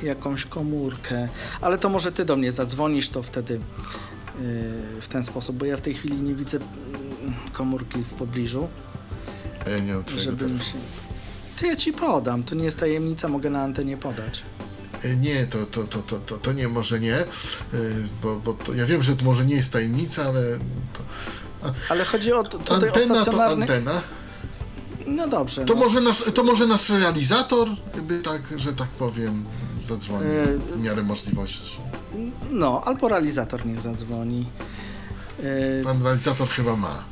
jakąś 0.03 0.45
komórkę? 0.45 1.29
Ale 1.61 1.79
to 1.79 1.89
może 1.89 2.13
ty 2.13 2.25
do 2.25 2.37
mnie 2.37 2.53
zadzwonisz, 2.53 3.09
to 3.09 3.23
wtedy 3.23 3.55
yy, 3.55 3.61
w 5.01 5.09
ten 5.09 5.25
sposób, 5.25 5.57
bo 5.57 5.65
ja 5.65 5.77
w 5.77 5.81
tej 5.81 5.95
chwili 5.95 6.15
nie 6.17 6.35
widzę 6.35 6.59
mm, 6.59 7.35
komórki 7.53 8.03
w 8.03 8.11
pobliżu, 8.11 8.69
ja 9.71 9.79
nie 9.79 9.95
mam 9.95 10.05
twojego 10.05 10.25
żebym 10.31 10.39
telefonu. 10.59 10.65
się... 10.71 10.79
To 11.61 11.67
ja 11.67 11.77
ci 11.77 11.93
podam, 11.93 12.43
to 12.43 12.55
nie 12.55 12.65
jest 12.65 12.79
tajemnica, 12.79 13.29
mogę 13.29 13.51
na 13.51 13.63
antenie 13.63 13.97
podać. 13.97 14.43
E, 15.05 15.17
Nie, 15.17 15.47
to, 15.47 15.67
to, 15.67 15.85
to, 15.85 16.03
to, 16.03 16.19
to, 16.19 16.39
to 16.39 16.53
nie, 16.53 16.69
może 16.69 17.01
nie, 17.01 17.17
e, 17.17 17.27
bo, 18.23 18.37
bo 18.37 18.53
to, 18.55 18.75
ja 18.75 18.87
wiem, 18.87 19.03
że 19.03 19.17
to 19.17 19.25
może 19.25 19.45
nie 19.47 19.57
jest 19.57 19.73
tajemnica, 19.73 20.25
ale 20.25 20.59
to, 20.93 21.01
Ale 21.89 22.05
chodzi 22.05 22.33
o 22.33 22.43
to, 22.43 22.59
tutaj 22.59 22.91
o 22.91 22.95
antena 22.95 23.25
to 23.25 23.45
antena. 23.45 24.03
No 25.07 25.29
dobrze. 25.29 25.65
To 25.65 25.75
no. 25.75 25.81
może, 25.81 26.01
nasz, 26.01 26.23
to 26.35 26.45
może 26.45 26.67
nasz 26.67 26.91
realizator 26.91 27.69
by 28.03 28.21
tak, 28.21 28.43
że 28.57 28.73
tak 28.73 28.89
powiem, 28.89 29.45
zadzwonił 29.85 30.31
E, 30.31 30.59
w 30.59 30.81
miarę 30.81 31.03
możliwości. 31.03 31.77
No, 32.51 32.83
albo 32.85 33.09
realizator 33.09 33.67
niech 33.67 33.81
zadzwoni. 33.81 34.47
Yy, 35.43 35.85
Pan 35.85 36.03
realizator 36.03 36.49
chyba 36.49 36.77
ma, 36.77 37.05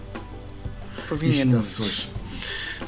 jeśli 0.95 1.09
powinien 1.09 1.51
nas 1.51 1.65
mieć. 1.67 1.75
słyszy. 1.75 2.07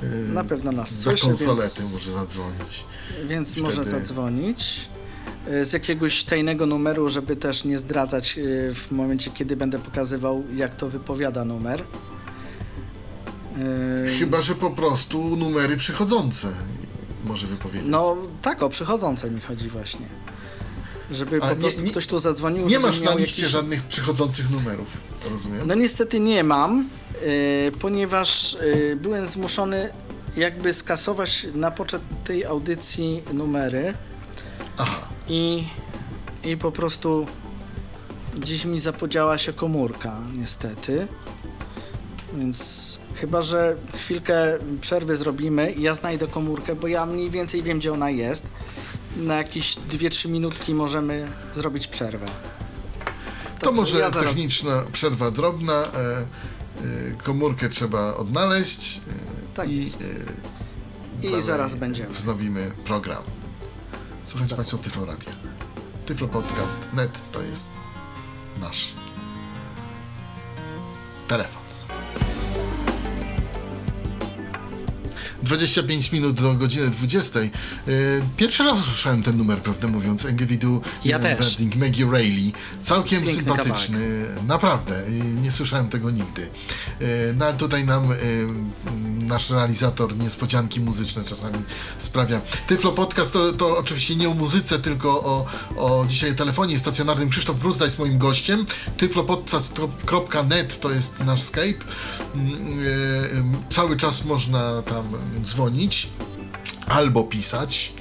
E, 0.03 0.07
Na 0.33 0.45
pewno 0.45 0.73
nas 0.73 0.93
Za 0.93 1.03
słyszy, 1.03 1.27
konsolety 1.27 1.81
więc- 1.81 1.93
może 1.93 2.13
zadzwonić. 2.13 2.85
Więc 3.29 3.49
Wtedy- 3.53 3.63
może 3.67 3.85
zadzwonić 3.85 4.89
y, 5.49 5.65
z 5.65 5.73
jakiegoś 5.73 6.25
tajnego 6.25 6.67
numeru, 6.67 7.09
żeby 7.11 7.37
też 7.37 7.65
nie 7.65 7.79
zdradzać 7.79 8.39
y, 8.39 8.75
w 8.75 8.91
momencie, 8.91 9.31
kiedy 9.31 9.57
będę 9.57 9.79
pokazywał, 9.79 10.43
jak 10.55 10.75
to 10.75 10.89
wypowiada 10.89 11.45
numer. 11.45 11.85
Y, 13.59 14.19
Chyba, 14.19 14.43
że 14.43 14.55
po 14.55 14.71
prostu 14.71 15.37
numery 15.37 15.77
przychodzące 15.77 16.49
może 17.25 17.47
wypowiedzieć. 17.47 17.89
No 17.91 18.17
tak, 18.43 18.63
o 18.63 18.69
przychodzące 18.69 19.31
mi 19.31 19.41
chodzi 19.41 19.69
właśnie. 19.69 20.07
Żeby 21.11 21.37
A 21.37 21.41
po 21.49 21.55
nie- 21.55 21.61
prostu 21.61 21.83
nie- 21.83 21.91
ktoś 21.91 22.07
tu 22.07 22.19
zadzwonił. 22.19 22.65
Nie 22.65 22.75
żeby 22.75 22.87
masz 22.87 23.01
na 23.01 23.11
miał 23.11 23.19
liście 23.19 23.43
jakiś- 23.43 23.53
żadnych 23.53 23.83
przychodzących 23.83 24.51
numerów, 24.51 24.89
rozumiem? 25.31 25.67
No 25.67 25.75
niestety 25.75 26.21
nie 26.21 26.45
mam, 26.45 26.89
y, 27.23 27.73
ponieważ 27.81 28.55
y, 28.55 28.99
byłem 29.03 29.27
zmuszony 29.27 29.91
jakby 30.37 30.73
skasować 30.73 31.47
na 31.55 31.71
poczet 31.71 32.03
tej 32.25 32.45
audycji 32.45 33.23
numery. 33.33 33.95
Aha, 34.79 35.09
I, 35.29 35.65
I 36.45 36.57
po 36.57 36.73
prostu 36.73 37.27
dziś 38.39 38.65
mi 38.65 38.81
zapodziała 38.81 39.39
się 39.39 39.53
komórka, 39.53 40.21
niestety. 40.37 41.07
Więc 42.33 42.99
chyba, 43.15 43.43
że 43.43 43.77
chwilkę 43.97 44.59
przerwy 44.81 45.17
zrobimy 45.17 45.73
i 45.73 45.83
ja 45.83 45.95
znajdę 45.95 46.27
komórkę, 46.27 46.75
bo 46.75 46.89
ja 46.89 47.07
mniej 47.07 47.31
więcej 47.31 47.63
wiem, 47.63 47.79
gdzie 47.79 47.93
ona 47.93 48.11
jest. 48.11 48.47
Na 49.17 49.35
jakieś 49.35 49.77
2-3 49.77 50.29
minutki 50.29 50.75
możemy 50.75 51.29
zrobić 51.55 51.87
przerwę. 51.87 52.27
to 52.27 52.33
Także 53.61 53.73
może 53.73 53.99
ja 53.99 54.11
zaraz- 54.11 54.27
techniczna 54.29 54.85
przerwa 54.93 55.31
drobna. 55.31 55.73
E, 55.73 55.87
e, 55.87 56.27
komórkę 57.23 57.69
trzeba 57.69 58.15
odnaleźć 58.15 58.97
e, 58.99 59.55
Tak 59.55 59.71
i, 59.71 59.87
e, 61.25 61.39
I 61.39 61.43
zaraz 61.43 61.75
będziemy. 61.75 62.15
Wznowimy 62.15 62.71
program. 62.85 63.23
Słuchajcie 64.25 64.57
Państwo 64.57 64.79
Tyflo 64.79 65.05
Radia. 65.05 65.33
Tyflo 66.07 66.29
Podcast 66.29 66.81
net 66.93 67.19
to 67.33 67.43
jest 67.43 67.69
nasz 68.61 68.93
telefon. 71.29 71.64
25 75.45 76.13
minut 76.13 76.41
do 76.41 76.55
godziny 76.55 76.89
20. 76.91 77.41
E, 77.41 77.51
Pierwszy 78.37 78.65
raz 78.65 78.81
usłyszałem 78.81 79.23
ten 79.23 79.37
numer, 79.37 79.59
prawdę 79.59 79.89
mówiąc. 79.89 80.25
Engevidu 80.25 80.83
Ja. 81.05 81.19
Wedding 81.19 81.77
Maggie 81.77 82.07
Rayleigh. 82.11 82.53
Całkiem 82.83 83.23
Piękny 83.23 83.45
sympatyczny. 83.45 83.99
Naprawdę. 84.47 85.05
I 85.11 85.13
Nie 85.23 85.53
słyszałem 85.53 85.89
tego 85.89 86.11
nigdy. 86.11 86.43
E, 87.01 87.33
No, 87.37 87.45
ale 87.45 87.55
tutaj 87.55 87.85
nam 87.85 88.13
e, 88.13 88.17
nasz 89.27 89.51
realizator 89.51 90.17
niespodzianki 90.19 90.81
muzyczne 90.81 91.25
czasami 91.25 91.59
sprawia. 91.99 92.41
Tyflo 92.67 92.93
Podcast 92.93 93.33
to, 93.33 93.53
to 93.53 93.79
oczywiście 93.79 94.17
nie 94.17 94.29
o 94.29 94.35
muzyce, 94.35 94.79
tylko 94.79 95.09
o, 95.11 95.47
o 95.77 96.05
dzisiaj 96.09 96.35
telefonie 96.35 96.79
stacjonarnym. 96.79 97.29
Krzysztof 97.29 97.59
Bruzda 97.59 97.85
jest 97.85 97.99
moim 97.99 98.19
gościem. 98.19 98.67
tyflopodcast.net 98.97 100.81
to 100.81 100.91
jest 100.91 101.19
nasz 101.21 101.43
Skype. 101.43 101.85
Mm, 102.35 102.53
e, 103.71 103.75
Cały 103.75 103.97
czas 103.97 104.25
można 104.25 104.83
tam 104.83 105.05
dzwonić 105.43 106.09
albo 106.87 107.25
pisać, 107.25 107.93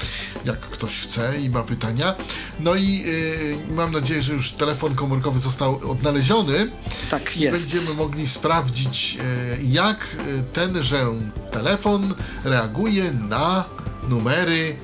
jak 0.45 0.59
ktoś 0.59 0.99
chce 0.99 1.41
i 1.41 1.49
ma 1.49 1.63
pytania. 1.63 2.15
No 2.59 2.75
i 2.75 3.03
y, 3.07 3.57
mam 3.75 3.91
nadzieję, 3.91 4.21
że 4.21 4.33
już 4.33 4.51
telefon 4.51 4.95
komórkowy 4.95 5.39
został 5.39 5.91
odnaleziony. 5.91 6.71
Tak 7.09 7.37
jest. 7.37 7.71
Będziemy 7.71 7.95
mogli 7.97 8.27
sprawdzić, 8.27 9.17
y, 9.59 9.63
jak 9.63 10.07
tenże 10.53 11.05
telefon 11.51 12.13
reaguje 12.43 13.11
na 13.29 13.65
numery 14.09 14.75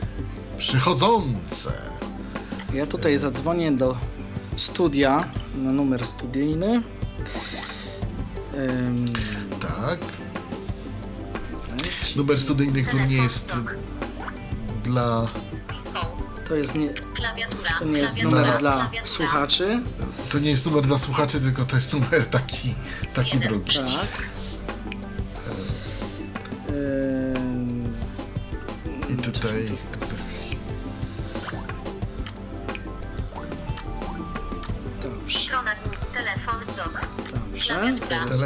przychodzące. 0.57 1.73
Ja 2.73 2.85
tutaj 2.85 3.17
zadzwonię 3.17 3.71
do 3.71 3.95
studia 4.55 5.23
na 5.55 5.71
numer 5.71 6.05
studyjny. 6.05 6.81
Ym, 8.53 9.05
Tak. 9.61 9.99
Numer 12.15 12.39
studyjny, 12.39 12.83
który 12.83 13.07
nie 13.07 13.15
jest 13.17 13.55
dla. 14.83 15.25
To 16.47 16.55
jest 16.55 16.75
nie, 16.75 16.89
Klawiatura. 16.89 17.69
to 17.79 17.85
nie 17.85 17.99
jest 17.99 18.23
numer 18.23 18.57
dla 18.59 18.89
słuchaczy. 19.03 19.79
To 20.29 20.39
nie 20.39 20.49
jest 20.49 20.65
numer 20.65 20.83
dla 20.83 20.99
słuchaczy, 20.99 21.41
tylko 21.41 21.65
to 21.65 21.75
jest 21.75 21.93
numer 21.93 22.25
taki, 22.25 22.75
taki 23.13 23.33
Jeden 23.33 23.49
drugi. 23.49 23.77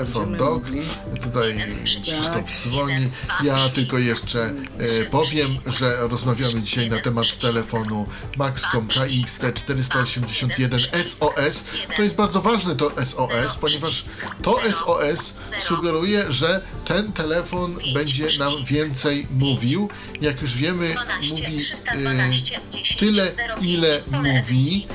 Telefon 0.06 0.38
mogli- 0.38 0.82
Tutaj 1.24 1.58
Krzysztof 1.84 2.62
dzwoni. 2.63 3.10
Ja 3.44 3.70
tylko 3.70 3.98
jeszcze 3.98 4.44
e, 4.44 5.06
powiem, 5.12 5.58
że 5.78 5.98
rozmawiamy 6.08 6.62
dzisiaj 6.62 6.89
na 6.89 7.00
temat 7.00 7.38
telefonu 7.38 8.08
Maxcom 8.38 8.88
KXT 8.88 9.46
481 9.56 10.80
SOS. 11.04 11.63
To 11.96 12.04
jest 12.04 12.16
bardzo 12.16 12.42
ważne 12.42 12.76
to 12.76 12.92
SOS, 13.06 13.56
ponieważ 13.62 14.04
to 14.42 14.60
SOS 14.72 15.34
sugeruje, 15.68 16.32
że 16.32 16.62
ten 16.86 17.13
telefon 17.13 17.78
będzie 17.94 18.28
nam 18.39 18.66
więcej 18.66 19.28
mówił. 19.32 19.89
Jak 20.22 20.42
już 20.42 20.56
wiemy, 20.56 20.94
12, 20.94 21.44
mówi 21.44 21.58
312, 21.58 22.58
e, 22.58 22.62
10, 22.72 22.96
tyle, 23.00 23.32
05, 23.32 23.66
ile 23.70 24.02
mówi, 24.12 24.88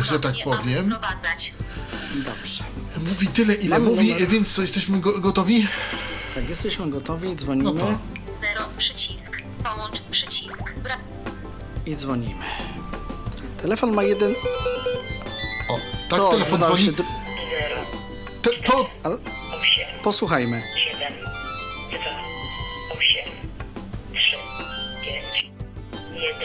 że 0.00 0.20
tak 0.20 0.34
powiem. 0.44 0.86
wprowadzać. 0.86 1.52
Dobrze. 2.14 2.64
Mówi 3.08 3.26
tyle, 3.28 3.54
ile 3.54 3.78
Mamy 3.78 3.90
mówi, 3.90 4.08
numer. 4.12 4.28
więc 4.28 4.52
co, 4.54 4.62
jesteśmy 4.62 5.00
go 5.00 5.20
gotowi? 5.20 5.66
Tak, 6.34 6.48
jesteśmy 6.48 6.90
gotowi, 6.90 7.28
No 7.28 7.34
dzwonimy 7.34 7.80
to. 7.80 7.86
0 7.86 7.98
przycisk. 8.78 9.42
Połącz 9.64 10.00
przycisk. 10.00 10.74
Bra 10.76 10.96
i 11.86 11.96
dzwonimy. 11.96 12.44
Telefon 13.62 13.92
ma 13.92 14.02
jeden... 14.02 14.34
O, 15.70 15.78
tak 16.08 16.18
to 16.18 16.30
telefon 16.30 16.42
odzywał 16.62 16.68
dzwoni. 16.76 16.84
się 16.84 16.92
dru- 16.92 17.04
Te, 18.42 18.50
to 18.50 18.90
Ale 19.02 19.14
8, 19.16 19.24
posłuchajmy. 20.02 20.62
7, 20.76 21.12
2, 21.90 21.98
8, 22.90 23.32
3, 24.14 24.36
5, 25.02 25.50
1, 26.14 26.38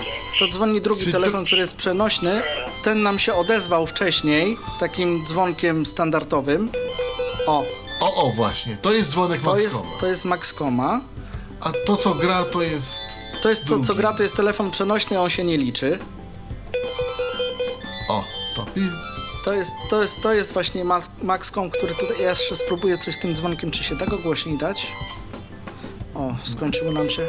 5. 0.00 0.38
To 0.38 0.48
dzwoni 0.48 0.80
drugi 0.80 1.00
Czy 1.04 1.12
to- 1.12 1.18
telefon, 1.18 1.44
który 1.46 1.60
jest 1.60 1.76
przenośny. 1.76 2.42
Ten 2.84 3.02
nam 3.02 3.18
się 3.18 3.34
odezwał 3.34 3.86
wcześniej, 3.86 4.58
takim 4.80 5.26
dzwonkiem 5.26 5.86
standardowym. 5.86 6.70
O, 7.46 7.64
O, 8.00 8.14
o, 8.14 8.30
właśnie, 8.30 8.76
to 8.76 8.92
jest 8.92 9.10
dzwonek 9.10 9.42
to 9.42 9.58
jest, 9.58 9.76
to 10.00 10.06
jest 10.06 10.24
Maxcoma. 10.24 11.00
A 11.60 11.72
to, 11.86 11.96
co 11.96 12.14
gra, 12.14 12.44
to 12.44 12.62
jest... 12.62 12.98
To 13.42 13.48
jest 13.48 13.64
to, 13.64 13.78
co 13.80 13.94
gra, 13.94 14.12
to 14.12 14.22
jest 14.22 14.36
telefon 14.36 14.70
przenośny, 14.70 15.20
on 15.20 15.30
się 15.30 15.44
nie 15.44 15.58
liczy. 15.58 15.98
O, 18.08 18.24
to 18.56 18.62
pi... 18.62 18.80
To 19.44 19.52
jest, 19.52 19.70
to 19.90 20.02
jest, 20.02 20.20
to 20.22 20.34
jest 20.34 20.52
właśnie 20.52 20.84
Max, 20.84 21.10
Maxcom, 21.22 21.70
który 21.70 21.94
tutaj... 21.94 22.16
Ja 22.20 22.30
jeszcze 22.30 22.56
spróbuję 22.56 22.98
coś 22.98 23.14
z 23.14 23.18
tym 23.18 23.34
dzwonkiem, 23.34 23.70
czy 23.70 23.84
się 23.84 23.96
da 23.96 24.06
go 24.06 24.18
głośniej 24.18 24.58
dać. 24.58 24.92
O, 26.14 26.34
skończyło 26.44 26.92
nam 26.92 27.10
się. 27.10 27.22
E, 27.22 27.28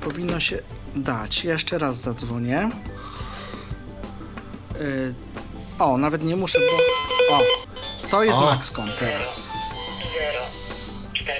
powinno 0.00 0.40
się 0.40 0.58
dać. 0.96 1.44
Jeszcze 1.44 1.78
raz 1.78 1.96
zadzwonię. 1.96 2.70
E, 5.78 5.84
o, 5.84 5.98
nawet 5.98 6.22
nie 6.24 6.36
muszę, 6.36 6.58
bo. 6.60 7.34
O, 7.36 7.40
to 8.10 8.24
jest 8.24 8.38
O. 8.38 8.44
Maxcom 8.44 8.88
teraz. 8.98 9.50
4. 11.22 11.38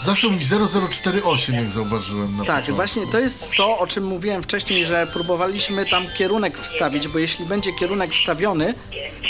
Zawsze 0.00 0.28
mówi 0.28 0.44
0048, 0.46 1.54
jak 1.54 1.72
zauważyłem 1.72 2.32
na 2.36 2.44
Tak, 2.44 2.46
początku. 2.56 2.74
właśnie 2.74 3.06
to 3.06 3.18
jest 3.20 3.50
to, 3.56 3.78
o 3.78 3.86
czym 3.86 4.04
mówiłem 4.04 4.42
wcześniej, 4.42 4.86
że 4.86 5.06
próbowaliśmy 5.12 5.86
tam 5.86 6.04
kierunek 6.18 6.58
wstawić, 6.58 7.08
bo 7.08 7.18
jeśli 7.18 7.44
będzie 7.44 7.72
kierunek 7.72 8.12
wstawiony, 8.12 8.74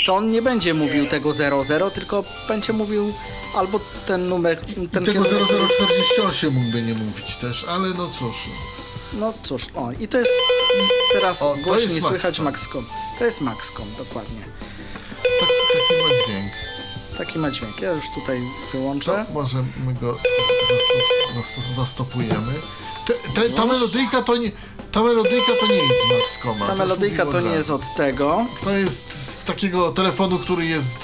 to 0.06 0.14
on 0.14 0.30
nie 0.30 0.42
będzie 0.42 0.74
mówił 0.74 1.06
tego 1.06 1.32
00, 1.32 1.90
tylko 1.90 2.24
będzie 2.48 2.72
mówił 2.72 3.12
albo 3.56 3.80
ten 4.06 4.28
numer, 4.28 4.60
ten 4.64 4.84
I 4.84 4.88
tego 5.06 5.24
kierunek. 5.24 5.32
0048 5.70 6.54
mógłby 6.54 6.82
nie 6.82 6.94
mówić 6.94 7.36
też, 7.36 7.64
ale 7.68 7.88
no 7.88 8.08
cóż. 8.18 8.36
No 9.14 9.34
cóż, 9.42 9.62
o 9.74 9.92
i 9.92 10.08
to 10.08 10.18
jest 10.18 10.30
teraz 11.12 11.42
O, 11.42 11.56
to 11.64 11.78
jest 11.78 12.00
słychać 12.06 12.40
Maxcom. 12.40 12.44
Maxcom. 12.44 12.86
To 13.18 13.24
jest 13.24 13.40
Maxcom, 13.40 13.86
dokładnie. 13.98 14.40
Taki, 15.40 15.52
taki 15.72 16.02
ma 16.02 16.24
dźwięk. 16.26 16.52
Taki 17.18 17.38
ma 17.38 17.50
dźwięk. 17.50 17.80
Ja 17.80 17.92
już 17.92 18.04
tutaj 18.14 18.40
To 18.66 18.78
wyłączę. 18.78 19.24
może 19.32 19.64
my 19.86 19.94
go 19.94 20.12
zastop, 20.70 21.36
zastos- 21.44 21.74
zastopujemy. 21.76 22.52
Te, 23.06 23.14
te, 23.14 23.50
ta 23.50 23.66
melodyjka 23.66 24.22
to 24.22 24.36
nie, 24.36 24.50
ta 24.92 25.02
melodyjka 25.02 25.52
to 25.60 25.66
nie 25.66 25.74
jest 25.74 26.00
z 26.08 26.18
Maxcoma. 26.20 26.66
Ta 26.66 26.72
już 26.72 26.78
melodyjka 26.78 27.24
mówiłem 27.24 27.44
to 27.44 27.50
nie 27.50 27.56
jest 27.56 27.70
od 27.70 27.94
tego. 27.96 28.46
To 28.64 28.70
jest 28.70 29.12
z 29.40 29.44
takiego 29.44 29.90
telefonu, 29.92 30.38
który 30.38 30.66
jest 30.66 30.96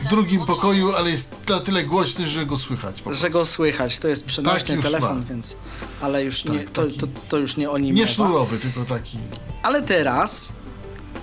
w 0.00 0.08
drugim 0.10 0.46
pokoju, 0.46 0.92
ale 0.96 1.10
jest 1.10 1.34
na 1.48 1.60
tyle 1.60 1.84
głośny, 1.84 2.26
że 2.26 2.46
go 2.46 2.56
słychać. 2.58 3.02
Po 3.02 3.14
Że 3.14 3.20
prostu. 3.20 3.38
go 3.38 3.46
słychać, 3.46 3.98
to 3.98 4.08
jest 4.08 4.24
przenośny 4.26 4.60
Taki 4.60 4.72
już 4.74 4.84
telefon, 4.84 5.18
ma. 5.18 5.24
więc. 5.24 5.56
Ale 6.00 6.24
już 6.24 6.44
nie, 6.44 6.58
Tak, 6.58 6.70
to, 6.70 6.82
taki. 6.84 6.98
to, 6.98 7.06
to 7.28 7.36
już 7.38 7.56
nie 7.56 7.70
o 7.70 7.78
nim 7.78 7.94
Nie 7.94 8.02
mowa. 8.02 8.14
sznurowy, 8.14 8.58
tylko 8.58 8.84
taki. 8.84 9.18
Ale 9.62 9.82
teraz 9.82 10.52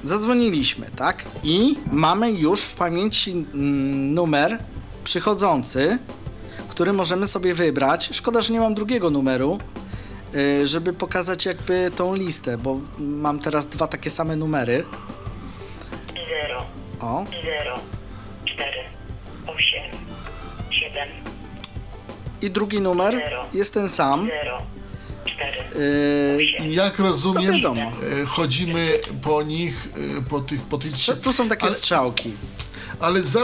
zadzwoniliśmy, 0.04 0.90
tak? 0.96 1.24
I 1.44 1.78
mamy 1.92 2.32
już 2.32 2.62
w 2.62 2.74
pamięci 2.74 3.32
mm, 3.32 4.14
numer 4.14 4.64
przychodzący, 5.04 5.98
który 6.70 6.94
możemy 6.94 7.28
sobie 7.28 7.54
wybrać. 7.54 8.10
Szkoda, 8.14 8.42
że 8.42 8.54
nie 8.54 8.60
mam 8.60 8.74
drugiego 8.74 9.10
numeru, 9.10 9.60
żeby 10.64 10.94
pokazać 10.94 11.46
jakby 11.46 11.92
tą 11.96 12.16
listę, 12.16 12.58
bo 12.58 12.80
mam 13.00 13.40
teraz 13.40 13.68
dwa 13.68 13.88
takie 13.88 14.10
same 14.10 14.36
numery. 14.36 14.86
0. 16.48 16.66
O, 17.00 17.26
0. 17.44 17.80
4. 18.46 18.72
8. 19.48 19.58
7. 20.72 21.10
i 22.42 22.52
drugi 22.52 22.82
numer 22.82 23.22
jest 23.54 23.74
ten 23.74 23.90
sam. 23.90 24.26
0. 24.44 24.58
4. 25.26 25.52
Y, 25.76 26.44
I 26.44 26.74
jak 26.76 27.00
rozumiem, 27.00 27.54
wiadomo. 27.54 27.82
e, 28.22 28.26
chodzimy 28.26 28.88
po 29.24 29.44
nich, 29.44 29.88
e, 30.20 30.22
po 30.30 30.40
tych, 30.40 30.62
po 30.62 30.78
tych 30.78 30.92
strze- 30.92 31.16
tu 31.16 31.34
są 31.34 31.50
takie 31.50 31.64
ale, 31.64 31.72
strzałki. 31.74 32.32
Ale 33.04 33.24
za, 33.24 33.40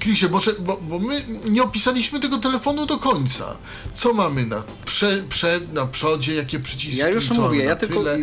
Krisie, 0.00 0.28
może, 0.28 0.52
bo, 0.52 0.76
bo 0.82 0.98
my 0.98 1.24
nie 1.48 1.62
opisaliśmy 1.62 2.20
tego 2.20 2.38
telefonu 2.38 2.86
do 2.86 2.98
końca. 2.98 3.56
Co 3.94 4.12
mamy 4.12 4.46
na, 4.46 4.62
prze, 4.84 5.22
przed, 5.28 5.72
na 5.72 5.86
przodzie, 5.86 6.34
jakie 6.34 6.60
przyciski? 6.60 6.96
Ja 6.96 7.08
już 7.08 7.30
mówię, 7.30 7.64
ja 7.64 7.70
na 7.70 7.76
tylko- 7.76 7.94
tyle? 7.98 8.18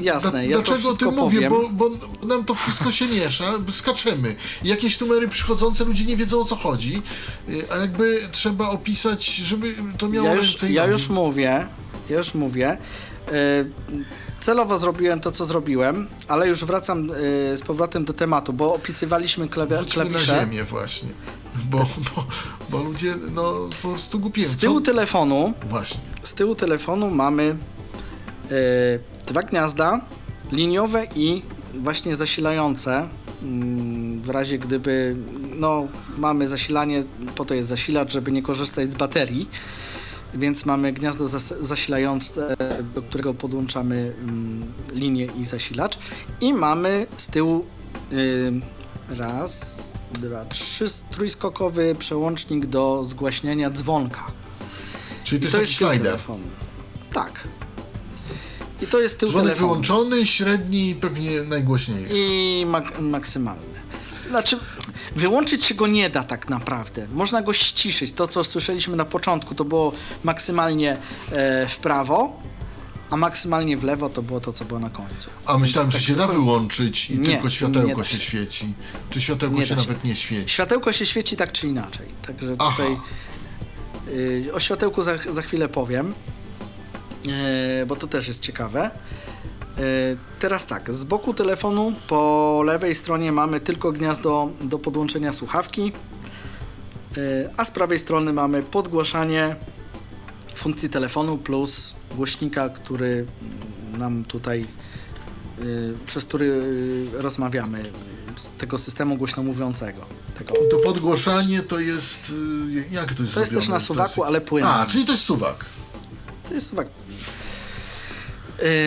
jasne, 0.00 0.30
Dla- 0.30 0.42
ja 0.42 0.60
Dlaczego 0.62 0.90
o 0.90 0.96
tym 0.96 1.14
mówię? 1.14 1.50
Bo, 1.50 1.68
bo 1.68 1.90
nam 2.26 2.44
to 2.44 2.54
wszystko 2.54 2.90
się 2.90 3.06
miesza, 3.06 3.52
skaczemy. 3.72 4.36
Jakieś 4.64 5.00
numery 5.00 5.28
przychodzące, 5.28 5.84
ludzie 5.84 6.04
nie 6.04 6.16
wiedzą 6.16 6.40
o 6.40 6.44
co 6.44 6.56
chodzi, 6.56 7.02
e, 7.48 7.72
a 7.72 7.76
jakby 7.76 8.28
trzeba 8.32 8.68
opisać, 8.68 9.26
żeby 9.36 9.74
to 9.98 10.08
miało 10.08 10.28
Ja 10.28 10.34
już, 10.34 10.62
ja 10.62 10.86
już 10.86 11.08
mówię, 11.08 11.66
ja 12.10 12.16
już 12.16 12.34
mówię. 12.34 12.78
Y, 13.28 13.98
celowo 14.40 14.78
zrobiłem 14.78 15.20
to, 15.20 15.30
co 15.30 15.44
zrobiłem, 15.44 16.08
ale 16.28 16.48
już 16.48 16.64
wracam 16.64 17.10
y, 17.10 17.14
z 17.56 17.60
powrotem 17.66 18.04
do 18.04 18.12
tematu, 18.12 18.52
bo 18.52 18.74
opisywaliśmy 18.74 19.46
klawia- 19.46 19.76
Wróćmy 19.78 20.04
na 20.04 20.10
klawisze. 20.10 20.40
ziemię 20.40 20.64
właśnie, 20.64 21.08
bo, 21.64 21.78
bo, 21.78 22.26
bo 22.70 22.82
ludzie 22.82 23.14
no 23.34 23.54
po 23.82 23.88
prostu 23.88 24.18
głupieją. 24.18 24.48
Z 24.48 24.56
tyłu 24.56 24.80
Co? 24.80 24.86
telefonu, 24.86 25.52
Właśnie. 25.68 26.00
z 26.22 26.34
tyłu 26.34 26.54
telefonu 26.54 27.10
mamy 27.10 27.56
y, 28.52 29.00
dwa 29.26 29.42
gniazda 29.42 30.00
liniowe 30.52 31.06
i 31.14 31.42
właśnie 31.74 32.16
zasilające. 32.16 33.08
Mm, 33.42 34.22
W 34.22 34.28
razie 34.30 34.58
gdyby, 34.58 35.16
no, 35.56 35.88
mamy 36.18 36.48
zasilanie, 36.48 37.04
po 37.34 37.44
to 37.44 37.54
jest 37.54 37.68
zasilacz, 37.68 38.12
żeby 38.12 38.32
nie 38.32 38.42
korzystać 38.42 38.92
z 38.92 38.94
baterii. 38.94 39.48
Więc 40.34 40.64
mamy 40.66 40.92
gniazdo 40.92 41.24
zas- 41.24 41.54
zasilające, 41.60 42.56
do 42.94 43.02
którego 43.02 43.34
podłączamy 43.34 44.14
mm, 44.20 44.72
linię 44.92 45.24
i 45.36 45.44
zasilacz. 45.44 45.98
I 46.40 46.52
mamy 46.54 47.06
z 47.16 47.26
tyłu 47.26 47.64
raz, 49.08 49.78
dwa, 50.12 50.44
trzy, 50.44 50.86
trójskokowy 51.10 51.94
przełącznik 51.98 52.66
do 52.66 53.02
zgłaśniania 53.06 53.70
dzwonka. 53.70 54.26
Czyli 55.24 55.40
to 55.40 55.44
jest 55.46 55.56
to 55.56 55.60
jest 55.60 55.74
slider. 55.76 55.98
telefonu. 56.02 56.44
Tak. 57.12 57.48
I 58.82 58.86
to 58.86 59.00
jest 59.00 59.18
tył 59.20 59.28
Dzwonek 59.28 59.46
telefonu. 59.46 59.68
wyłączony, 59.68 60.26
średni 60.26 60.90
i 60.90 60.94
pewnie 60.94 61.42
najgłośniejszy. 61.42 62.12
I 62.14 62.64
mak- 62.68 63.00
maksymalny. 63.00 63.77
Znaczy, 64.28 64.58
wyłączyć 65.16 65.64
się 65.64 65.74
go 65.74 65.86
nie 65.86 66.10
da 66.10 66.22
tak 66.22 66.48
naprawdę. 66.48 67.08
Można 67.12 67.42
go 67.42 67.52
ściszyć. 67.52 68.12
To, 68.12 68.28
co 68.28 68.44
słyszeliśmy 68.44 68.96
na 68.96 69.04
początku, 69.04 69.54
to 69.54 69.64
było 69.64 69.92
maksymalnie 70.24 70.96
e, 71.32 71.66
w 71.66 71.78
prawo, 71.78 72.42
a 73.10 73.16
maksymalnie 73.16 73.76
w 73.76 73.84
lewo 73.84 74.08
to 74.08 74.22
było 74.22 74.40
to, 74.40 74.52
co 74.52 74.64
było 74.64 74.80
na 74.80 74.90
końcu. 74.90 75.30
A 75.46 75.58
myślałem, 75.58 75.90
że 75.90 75.98
tak 75.98 76.06
się 76.06 76.14
da 76.14 76.26
wyłączyć 76.26 77.10
i 77.10 77.18
Nie, 77.18 77.28
tylko 77.28 77.50
światełko 77.50 78.04
się 78.04 78.16
się. 78.16 78.20
świeci. 78.20 78.74
Czy 79.10 79.20
światełko 79.20 79.56
Nie 79.56 79.66
się 79.66 79.74
da 79.76 79.82
się. 79.82 79.88
nawet 79.88 80.04
nie 80.04 80.16
świeci? 80.16 80.48
Światełko 80.48 80.92
się 80.92 81.06
świeci 81.06 81.36
tak 81.36 81.52
czy 81.52 81.66
inaczej. 81.68 82.06
Także 82.26 82.56
Aha. 82.58 82.70
tutaj 82.70 82.96
y, 84.48 84.54
o 84.54 84.60
światełku 84.60 85.02
za, 85.02 85.12
za 85.28 85.42
chwilę 85.42 85.68
powiem, 85.68 86.14
y, 87.82 87.86
bo 87.86 87.96
to 87.96 88.06
też 88.06 88.28
jest 88.28 88.42
ciekawe. 88.42 88.90
Y, 89.80 90.16
teraz 90.38 90.66
tak, 90.66 90.92
z 90.92 91.04
boku 91.04 91.34
telefonu 91.34 91.92
po 92.08 92.62
lewej 92.66 92.94
stronie 92.94 93.32
mamy 93.32 93.60
tylko 93.60 93.92
gniazdo 93.92 94.50
do 94.60 94.78
podłączenia 94.78 95.32
słuchawki, 95.32 95.92
y, 97.18 97.50
a 97.56 97.64
z 97.64 97.70
prawej 97.70 97.98
strony 97.98 98.32
mamy 98.32 98.62
podgłaszanie 98.62 99.56
funkcji 100.54 100.88
telefonu 100.90 101.38
plus 101.38 101.94
głośnika, 102.14 102.68
który 102.68 103.26
nam 103.98 104.24
tutaj, 104.24 104.66
y, 105.62 105.94
przez 106.06 106.24
który 106.24 106.46
y, 106.46 107.06
rozmawiamy, 107.22 107.82
z 108.36 108.48
tego 108.58 108.78
systemu 108.78 109.16
głośno 109.16 109.42
mówiącego. 109.42 110.00
Tego. 110.38 110.54
I 110.54 110.68
to 110.70 110.78
podgłaszanie 110.78 111.62
to 111.62 111.80
jest... 111.80 112.30
y, 112.30 112.84
Jak 112.94 113.14
to 113.14 113.22
jest 113.22 113.34
To 113.34 113.40
jest 113.40 113.52
też 113.54 113.68
na 113.68 113.80
suwaku, 113.80 114.10
jest- 114.20 114.26
ale 114.28 114.40
płynne. 114.40 114.70
A, 114.70 114.86
czyli 114.86 115.04
to 115.04 115.12
jest 115.12 115.24
suwak. 115.24 115.64
To 116.48 116.54
jest 116.54 116.66
suwak. 116.66 116.88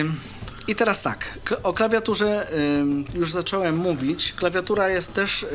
Ym, 0.00 0.14
I 0.68 0.74
teraz 0.74 1.02
tak, 1.02 1.38
o 1.62 1.72
klawiaturze 1.72 2.48
już 3.14 3.32
zacząłem 3.32 3.76
mówić. 3.76 4.32
Klawiatura 4.32 4.88
jest 4.88 5.12
też 5.12 5.46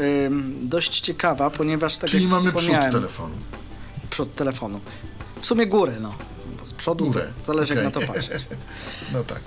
dość 0.61 0.99
ciekawa, 0.99 1.49
ponieważ 1.49 1.97
tak 1.97 2.09
Czyli 2.09 2.23
jak 2.23 2.31
mamy 2.31 2.51
przód 2.53 2.75
telefonu. 2.91 3.35
przód 4.09 4.35
telefonu. 4.35 4.81
W 5.41 5.45
sumie 5.45 5.67
górę, 5.67 5.93
no. 6.01 6.15
Z 6.63 6.73
przodu 6.73 7.05
Górę, 7.05 7.27
zależy 7.45 7.75
jak 7.75 7.87
okej. 7.87 8.01
na 8.01 8.07
to 8.07 8.13
patrzeć. 8.13 8.45
No 9.13 9.23
tak. 9.23 9.39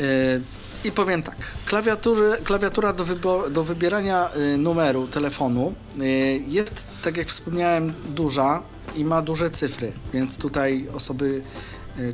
Y, 0.00 0.42
I 0.84 0.92
powiem 0.92 1.22
tak, 1.22 1.36
klawiatury, 1.66 2.36
klawiatura 2.44 2.92
do, 2.92 3.50
do 3.50 3.64
wybierania 3.64 4.28
y, 4.36 4.58
numeru 4.58 5.06
telefonu 5.06 5.74
y, 6.00 6.42
jest, 6.48 6.86
tak 7.02 7.16
jak 7.16 7.28
wspomniałem, 7.28 7.92
duża 8.08 8.62
i 8.96 9.04
ma 9.04 9.22
duże 9.22 9.50
cyfry, 9.50 9.92
więc 10.12 10.36
tutaj 10.36 10.88
osoby, 10.94 11.42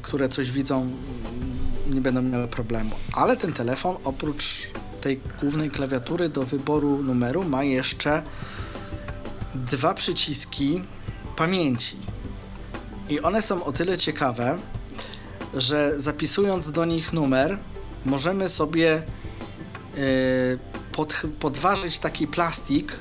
które 0.03 0.29
coś 0.29 0.51
widzą, 0.51 0.91
nie 1.89 2.01
będą 2.01 2.23
miały 2.23 2.49
problemu. 2.49 2.91
Ale 3.13 3.37
ten 3.37 3.53
telefon 3.53 3.97
oprócz 4.05 4.71
tej 5.01 5.21
głównej 5.41 5.71
klawiatury 5.71 6.29
do 6.29 6.45
wyboru 6.45 7.03
numeru 7.03 7.45
ma 7.45 7.65
jeszcze 7.65 8.23
dwa 9.55 9.95
przyciski 9.95 10.83
pamięci. 11.37 11.97
I 13.09 13.21
one 13.21 13.43
są 13.43 13.65
o 13.65 13.73
tyle 13.73 13.99
ciekawe, 13.99 14.59
że 15.55 16.01
zapisując 16.01 16.71
do 16.71 16.85
nich 16.85 17.13
numer, 17.13 17.59
możemy 18.05 18.49
sobie 18.49 19.03
yy, 19.97 20.03
pod, 20.93 21.23
podważyć 21.41 21.99
taki 21.99 22.27
plastik, 22.27 22.93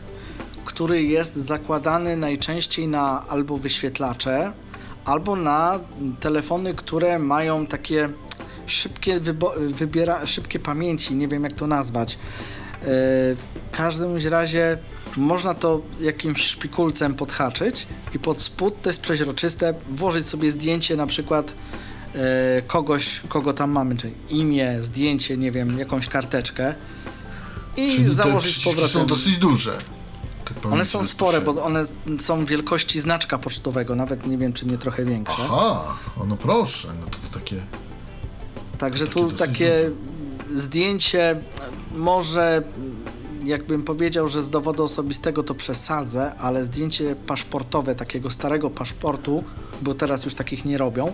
który 0.66 1.04
jest 1.04 1.36
zakładany 1.36 2.18
najczęściej 2.18 2.88
na 2.88 3.28
albo 3.28 3.58
wyświetlacze, 3.58 4.52
albo 5.06 5.36
na 5.36 5.80
telefony, 6.20 6.76
które 6.76 7.20
mają 7.20 7.66
takie 7.66 8.10
szybkie, 8.68 9.20
wybiera, 9.60 10.28
szybkie 10.28 10.60
pamięci, 10.60 11.16
nie 11.16 11.28
wiem 11.28 11.44
jak 11.44 11.54
to 11.54 11.68
nazwać. 11.68 12.18
w 12.82 13.44
każdym 13.72 14.18
razie 14.30 14.78
można 15.18 15.54
to 15.54 15.82
jakimś 16.00 16.42
szpikulcem 16.42 17.14
podhaczyć 17.14 17.88
i 18.14 18.20
pod 18.20 18.42
spód 18.42 18.82
to 18.82 18.90
jest 18.90 19.02
przeźroczyste, 19.02 19.74
włożyć 19.90 20.30
sobie 20.30 20.52
zdjęcie 20.52 20.96
na 20.96 21.08
przykład 21.08 21.54
e, 22.16 22.62
kogoś, 22.62 23.22
kogo 23.30 23.54
tam 23.54 23.72
mamy, 23.72 23.98
czyli 23.98 24.14
imię, 24.30 24.82
zdjęcie, 24.82 25.38
nie 25.38 25.52
wiem, 25.52 25.80
jakąś 25.80 26.08
karteczkę 26.08 26.76
i 27.78 27.96
Czyli 27.96 28.14
założyć 28.14 28.64
powrotem. 28.64 28.90
są 28.90 29.06
dosyć 29.08 29.38
duże. 29.38 29.78
One 30.72 30.86
są 30.86 31.04
spore, 31.04 31.42
bo 31.42 31.64
one 31.64 31.86
są 32.20 32.46
wielkości 32.46 33.00
znaczka 33.00 33.38
pocztowego, 33.38 33.96
nawet 33.96 34.28
nie 34.28 34.38
wiem, 34.38 34.54
czy 34.54 34.66
nie 34.66 34.78
trochę 34.78 35.06
większe. 35.06 35.36
Aha, 35.40 35.98
o 36.18 36.26
no 36.26 36.38
proszę, 36.38 36.88
no 37.00 37.06
to, 37.06 37.18
to 37.28 37.40
takie... 37.40 37.56
Także 38.78 39.08
tu 39.08 39.32
takie 39.32 39.92
zdjęcie 40.54 41.36
może 41.92 42.62
jakbym 43.46 43.84
powiedział, 43.84 44.28
że 44.28 44.42
z 44.42 44.50
dowodu 44.50 44.84
osobistego 44.84 45.44
to 45.44 45.56
przesadzę, 45.56 46.36
ale 46.36 46.66
zdjęcie 46.66 47.16
paszportowe 47.16 47.96
takiego 47.96 48.30
starego 48.30 48.70
paszportu, 48.70 49.44
bo 49.82 49.94
teraz 49.94 50.26
już 50.26 50.34
takich 50.34 50.66
nie 50.66 50.78
robią, 50.78 51.14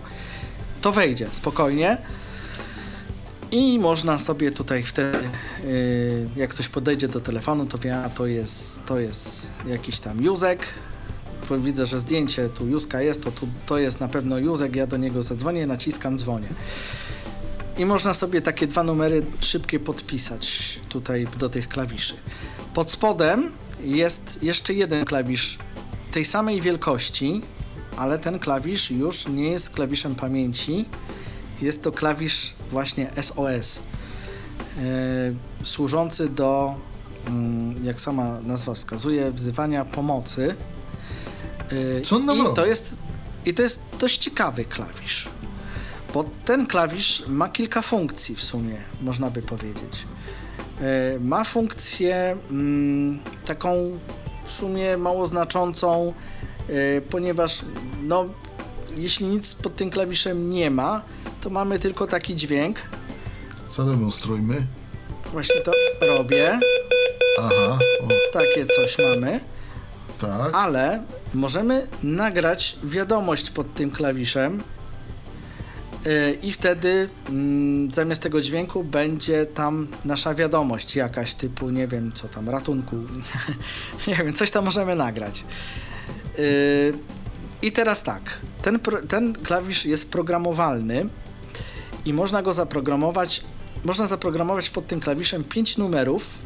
to 0.81 0.91
wejdzie 0.91 1.27
spokojnie. 1.31 1.97
I 3.51 3.79
można 3.79 4.19
sobie 4.19 4.51
tutaj 4.51 4.83
wtedy, 4.83 5.17
yy, 5.65 6.29
jak 6.35 6.49
ktoś 6.49 6.69
podejdzie 6.69 7.07
do 7.07 7.19
telefonu, 7.19 7.65
to 7.65 7.77
wie, 7.77 7.97
a 7.97 8.09
to 8.09 8.27
jest, 8.27 8.85
to 8.85 8.99
jest 8.99 9.47
jakiś 9.67 9.99
tam 9.99 10.23
Józek. 10.23 10.65
Widzę, 11.57 11.85
że 11.85 11.99
zdjęcie 11.99 12.49
tu 12.49 12.67
Józka 12.67 13.01
jest, 13.01 13.23
to, 13.23 13.31
tu, 13.31 13.47
to 13.65 13.77
jest 13.77 13.99
na 13.99 14.07
pewno 14.07 14.37
Józek, 14.37 14.75
ja 14.75 14.87
do 14.87 14.97
niego 14.97 15.21
zadzwonię, 15.21 15.67
naciskam, 15.67 16.17
dzwonię. 16.17 16.47
I 17.77 17.85
można 17.85 18.13
sobie 18.13 18.41
takie 18.41 18.67
dwa 18.67 18.83
numery 18.83 19.25
szybkie 19.39 19.79
podpisać 19.79 20.79
tutaj 20.89 21.27
do 21.37 21.49
tych 21.49 21.67
klawiszy. 21.67 22.13
Pod 22.73 22.91
spodem 22.91 23.51
jest 23.83 24.39
jeszcze 24.41 24.73
jeden 24.73 25.05
klawisz 25.05 25.57
tej 26.11 26.25
samej 26.25 26.61
wielkości, 26.61 27.41
ale 27.97 28.19
ten 28.19 28.39
klawisz 28.39 28.91
już 28.91 29.27
nie 29.27 29.51
jest 29.51 29.69
klawiszem 29.69 30.15
pamięci. 30.15 30.85
Jest 31.61 31.81
to 31.81 31.91
klawisz 31.91 32.53
właśnie 32.71 33.09
SOS, 33.21 33.79
yy, 34.77 34.83
służący 35.65 36.29
do, 36.29 36.75
mm, 37.27 37.85
jak 37.85 38.01
sama 38.01 38.39
nazwa 38.41 38.73
wskazuje, 38.73 39.31
wzywania 39.31 39.85
pomocy. 39.85 40.55
Yy, 41.71 42.01
Co 42.01 42.15
on 42.15 42.51
I 42.51 42.55
to 42.55 42.65
jest 42.65 42.97
I 43.45 43.53
to 43.53 43.61
jest 43.61 43.81
dość 43.99 44.17
ciekawy 44.17 44.65
klawisz, 44.65 45.29
bo 46.13 46.23
ten 46.45 46.67
klawisz 46.67 47.23
ma 47.27 47.49
kilka 47.49 47.81
funkcji 47.81 48.35
w 48.35 48.43
sumie, 48.43 48.75
można 49.01 49.29
by 49.29 49.41
powiedzieć. 49.41 50.05
E, 50.81 51.19
Ma 51.19 51.43
funkcję 51.43 52.37
mm, 52.51 53.19
taką 53.45 53.99
w 54.45 54.49
sumie 54.51 54.97
mało 54.97 55.27
znaczącą, 55.27 56.13
e, 56.69 57.01
ponieważ 57.01 57.61
no, 58.01 58.25
jeśli 58.95 59.25
nic 59.25 59.53
pod 59.55 59.75
tym 59.75 59.89
klawiszem 59.89 60.49
nie 60.49 60.71
ma, 60.71 61.03
to 61.41 61.49
mamy 61.49 61.79
tylko 61.79 62.07
taki 62.07 62.35
dźwięk. 62.35 62.79
Zademonstrujmy. 63.69 64.67
Właśnie 65.31 65.61
to 65.61 65.71
robię. 66.01 66.59
Aha, 67.39 67.79
o, 68.03 68.07
Takie 68.33 68.65
coś 68.65 68.97
mamy. 68.99 69.39
tak. 70.21 70.55
ale 70.55 71.03
możemy 71.33 71.87
nagrać 72.03 72.77
wiadomość 72.83 73.49
pod 73.49 73.73
tym 73.73 73.91
klawiszem 73.91 74.63
i 76.41 76.51
wtedy 76.51 77.09
mm, 77.29 77.93
zamiast 77.93 78.21
tego 78.21 78.41
dźwięku 78.41 78.83
będzie 78.83 79.45
tam 79.45 79.87
nasza 80.05 80.33
wiadomość 80.33 80.95
jakaś 80.95 81.33
typu, 81.33 81.69
nie 81.69 81.87
wiem 81.87 82.11
co 82.13 82.27
tam, 82.27 82.49
ratunku, 82.49 82.95
nie 84.07 84.15
wiem, 84.15 84.33
coś 84.33 84.51
tam 84.51 84.65
możemy 84.65 84.95
nagrać. 84.95 85.43
Yy, 86.37 86.43
I 87.61 87.71
teraz 87.71 88.03
tak, 88.03 88.21
ten, 88.61 88.79
ten 89.07 89.33
klawisz 89.33 89.85
jest 89.85 90.11
programowalny 90.11 91.09
i 92.05 92.13
można 92.13 92.41
go 92.41 92.53
zaprogramować, 92.53 93.43
można 93.83 94.07
zaprogramować 94.07 94.69
pod 94.69 94.87
tym 94.87 94.99
klawiszem 94.99 95.43
5 95.43 95.77
numerów, 95.77 96.39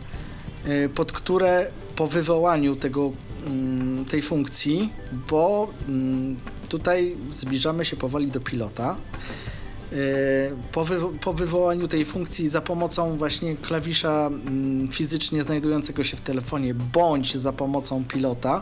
y, 0.67 0.89
pod 0.89 1.11
które 1.11 1.71
po 1.95 2.07
wywołaniu 2.07 2.75
tego, 2.75 3.11
mm, 3.45 4.05
tej 4.05 4.21
funkcji, 4.21 4.93
bo 5.29 5.73
mm, 5.87 6.37
tutaj 6.69 7.15
zbliżamy 7.35 7.85
się 7.85 7.95
powoli 7.95 8.27
do 8.27 8.39
pilota, 8.39 8.95
y, 9.93 9.95
po, 10.71 10.85
po 11.21 11.33
wywołaniu 11.33 11.87
tej 11.87 12.05
funkcji 12.05 12.49
za 12.49 12.61
pomocą 12.61 13.17
właśnie 13.17 13.55
klawisza 13.55 14.27
mm, 14.27 14.87
fizycznie 14.87 15.43
znajdującego 15.43 16.03
się 16.03 16.17
w 16.17 16.21
telefonie, 16.21 16.73
bądź 16.73 17.37
za 17.37 17.53
pomocą 17.53 18.05
pilota, 18.05 18.61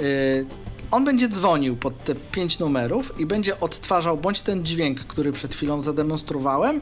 y, 0.00 0.46
on 0.90 1.04
będzie 1.04 1.28
dzwonił 1.28 1.76
pod 1.76 2.04
te 2.04 2.14
pięć 2.14 2.58
numerów 2.58 3.20
i 3.20 3.26
będzie 3.26 3.60
odtwarzał 3.60 4.16
bądź 4.16 4.40
ten 4.40 4.64
dźwięk, 4.64 5.00
który 5.00 5.32
przed 5.32 5.54
chwilą 5.54 5.82
zademonstrowałem, 5.82 6.80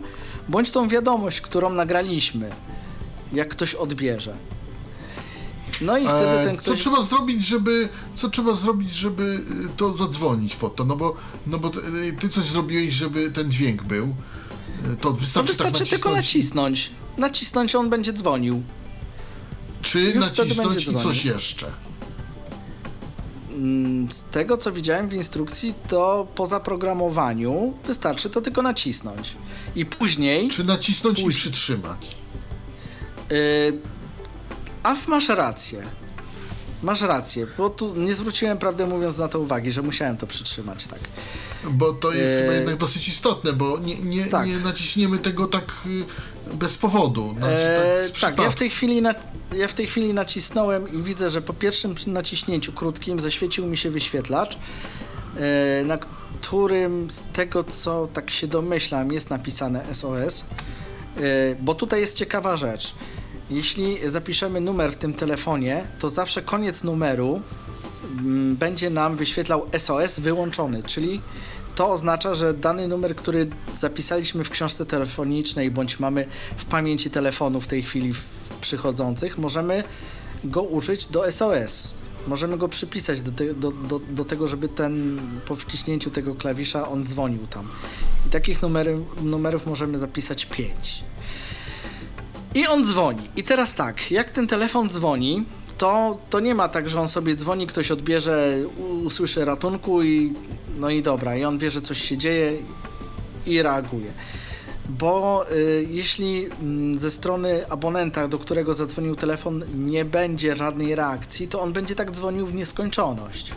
bądź 0.49 0.70
tą 0.70 0.89
wiadomość, 0.89 1.41
którą 1.41 1.70
nagraliśmy, 1.70 2.51
jak 3.32 3.49
ktoś 3.49 3.74
odbierze. 3.74 4.34
No 5.80 5.98
i 5.98 6.04
wtedy 6.08 6.26
E, 6.28 6.44
ten 6.46 6.56
Co 6.56 6.62
ktoś... 6.62 6.80
trzeba 6.80 7.02
zrobić, 7.02 7.46
żeby 7.46 7.88
co 8.14 8.30
trzeba 8.30 8.54
zrobić, 8.54 8.90
żeby 8.90 9.40
y, 9.64 9.68
to 9.76 9.96
zadzwonić 9.96 10.56
pod 10.56 10.76
to? 10.76 10.84
No 10.84 10.96
bo, 10.96 11.14
no 11.46 11.58
bo 11.58 11.70
ty- 11.70 11.80
ty 12.20 12.28
coś 12.28 12.44
zrobiłeś, 12.44 12.94
żeby 12.94 13.30
ten 13.30 13.50
dźwięk 13.50 13.82
był. 13.82 14.04
Y, 14.06 14.96
To 14.96 15.10
To 15.10 15.12
wystarczy, 15.12 15.48
wystarczy 15.48 15.78
tak 15.80 15.88
tylko 15.88 16.10
nacisnąć. 16.10 16.90
Nacisnąć, 17.18 17.74
on 17.74 17.90
będzie 17.90 18.12
dzwonił. 18.12 18.62
Czy 19.82 20.00
Już 20.00 20.24
nacisnąć 20.24 20.88
i 20.88 20.94
coś 20.94 21.24
jeszcze? 21.24 21.66
Mm, 23.52 24.12
Z 24.12 24.24
tego, 24.24 24.56
co 24.56 24.72
widziałem 24.72 25.08
w 25.08 25.12
instrukcji, 25.12 25.74
to 25.88 26.26
po 26.34 26.46
zaprogramowaniu 26.46 27.74
wystarczy 27.86 28.30
to 28.30 28.40
tylko 28.40 28.62
nacisnąć. 28.62 29.36
I 29.76 29.86
później... 29.86 30.48
Czy 30.48 30.64
nacisnąć 30.64 31.16
Później. 31.22 31.38
i 31.38 31.40
przytrzymać? 31.42 32.16
Yy, 33.30 33.78
a 34.83 34.97
masz 35.09 35.29
rację. 35.29 35.83
Masz 36.83 37.01
rację, 37.01 37.47
bo 37.59 37.70
tu 37.70 37.95
nie 37.95 38.14
zwróciłem, 38.14 38.59
prawdę 38.59 38.87
mówiąc, 38.87 39.18
na 39.18 39.29
to 39.29 39.41
uwagi, 39.41 39.72
że 39.72 39.83
musiałem 39.83 40.16
to 40.16 40.26
przytrzymać, 40.26 40.87
tak. 40.87 41.01
Bo 41.70 41.93
to 41.93 42.12
jest 42.12 42.35
E, 42.35 42.41
chyba 42.41 42.53
jednak 42.53 42.76
dosyć 42.76 43.09
istotne, 43.09 43.53
bo 43.53 43.79
nie, 43.79 43.99
nie, 43.99 44.26
tak. 44.26 44.47
nie 44.47 44.59
naciśniemy 44.59 45.18
tego 45.18 45.47
tak 45.47 45.72
y, 45.87 46.55
bez 46.55 46.79
powodu. 46.79 47.35
Znaczy, 47.39 47.55
Eee, 47.55 48.11
tak, 48.20 48.35
tak, 48.35 48.45
ja 48.45 48.51
w, 48.51 48.57
tej 48.57 48.70
chwili 48.70 49.03
na, 49.03 49.14
ja 49.53 49.68
w 49.68 49.74
tej 49.74 49.87
chwili 49.87 50.14
nacisnąłem 50.14 50.93
i 50.93 51.03
widzę, 51.03 51.31
że 51.31 51.43
po 51.43 51.55
pierwszym 51.55 51.95
naciśnięciu 52.07 52.72
krótkim 52.72 53.20
zaświecił 53.20 53.66
mi 53.66 53.76
się 53.76 53.91
wyświetlacz, 53.91 54.59
e, 55.37 55.85
na 55.85 55.99
którym 55.99 57.11
z 57.11 57.22
tego, 57.33 57.64
co 57.64 58.09
tak 58.12 58.31
się 58.31 58.47
domyślam, 58.47 59.12
jest 59.12 59.31
napisane 59.31 59.95
SOS, 59.95 60.45
e, 61.16 61.20
bo 61.61 61.74
tutaj 61.74 62.01
jest 62.01 62.16
ciekawa 62.16 62.57
rzecz. 62.57 62.95
Jeśli 63.51 64.11
zapiszemy 64.11 64.61
numer 64.61 64.92
w 64.92 64.96
tym 64.96 65.14
telefonie, 65.14 65.86
to 65.99 66.11
zawsze 66.11 66.42
koniec 66.42 66.84
numeru 66.84 67.42
mm, 68.18 68.57
będzie 68.57 68.90
nam 68.90 69.16
wyświetlał 69.16 69.66
SOS 69.78 70.18
wyłączony, 70.18 70.82
czyli 70.82 71.20
to 71.74 71.90
oznacza, 71.90 72.34
że 72.34 72.55
dany 72.55 72.88
numer, 72.88 73.16
który 73.16 73.51
zapisaliśmy 73.74 74.44
w 74.44 74.51
książce 74.51 74.86
telefonicznej 74.86 75.70
bądź 75.70 76.01
mamy 76.01 76.26
w 76.57 76.64
pamięci 76.64 77.11
telefonu 77.11 77.61
w 77.61 77.66
tej 77.66 77.82
chwili 77.82 78.12
przychodzących, 78.61 79.38
możemy 79.38 79.84
go 80.44 80.62
użyć 80.62 81.07
do 81.07 81.32
SOS. 81.32 81.94
Możemy 82.26 82.59
go 82.59 82.68
przypisać 82.68 83.22
do, 83.22 83.32
te, 83.32 83.55
do, 83.55 83.72
do, 83.72 83.99
do 83.99 84.24
tego, 84.24 84.49
żeby 84.49 84.68
ten 84.68 85.20
po 85.46 85.57
wciśnięciu 85.57 86.11
tego 86.11 86.34
klawisza 86.34 86.88
on 86.88 87.07
dzwonił 87.07 87.46
tam. 87.46 87.68
I 88.26 88.30
takich 88.30 88.62
numery, 88.62 88.99
numerów 89.22 89.66
możemy 89.66 89.99
zapisać 89.99 90.46
5. 90.46 91.05
I 92.55 92.66
on 92.66 92.84
dzwoni. 92.84 93.28
I 93.36 93.44
teraz 93.44 93.74
tak, 93.74 94.11
jak 94.11 94.30
ten 94.30 94.46
telefon 94.46 94.88
dzwoni, 94.90 95.44
to, 95.78 96.18
to 96.30 96.40
nie 96.40 96.55
ma 96.55 96.68
tak, 96.68 96.88
że 96.88 97.01
on 97.01 97.09
sobie 97.09 97.34
dzwoni, 97.34 97.66
ktoś 97.66 97.90
odbierze, 97.90 98.57
usłyszy 99.05 99.44
ratunku 99.44 100.03
i 100.03 100.34
no 100.76 100.90
i 100.90 101.03
dobra, 101.03 101.36
i 101.36 101.44
on 101.44 101.59
wie, 101.59 101.70
że 101.70 101.80
coś 101.80 102.03
się 102.03 102.16
dzieje 102.16 102.53
i 103.46 103.62
reaguje. 103.62 104.12
Bo 104.88 105.44
y, 105.53 105.86
jeśli 105.90 106.46
mm, 106.46 106.99
ze 106.99 107.11
strony 107.11 107.70
abonenta, 107.70 108.28
do 108.28 108.38
którego 108.38 108.74
zadzwonił 108.74 109.16
telefon, 109.16 109.64
nie 109.74 110.05
będzie 110.05 110.57
żadnej 110.57 110.94
reakcji, 110.94 111.49
to 111.49 111.61
on 111.61 111.72
będzie 111.72 111.94
tak 111.94 112.11
dzwonił 112.11 112.46
w 112.46 112.55
nieskończoność. 112.55 113.55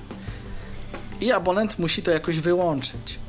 I 1.22 1.32
abonent 1.32 1.80
musi 1.80 2.04
to 2.04 2.12
jakoś 2.12 2.40
wyłączyć. 2.40 3.20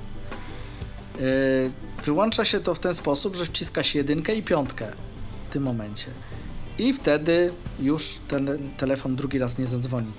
Y, 1.20 1.70
wyłącza 2.04 2.44
się 2.44 2.60
to 2.60 2.74
w 2.74 2.78
ten 2.78 2.94
sposób, 2.94 3.36
że 3.36 3.46
wciska 3.46 3.82
się 3.82 3.98
jedynkę 3.98 4.34
i 4.34 4.42
piątkę 4.42 4.92
tym 5.52 5.62
momencie. 5.62 6.06
I 6.78 6.92
wtedy 6.92 7.52
już 7.80 8.18
ten 8.28 8.70
telefon 8.76 9.16
drugi 9.16 9.38
raz 9.38 9.58
nie 9.58 9.66
zadzwoni. 9.66 10.12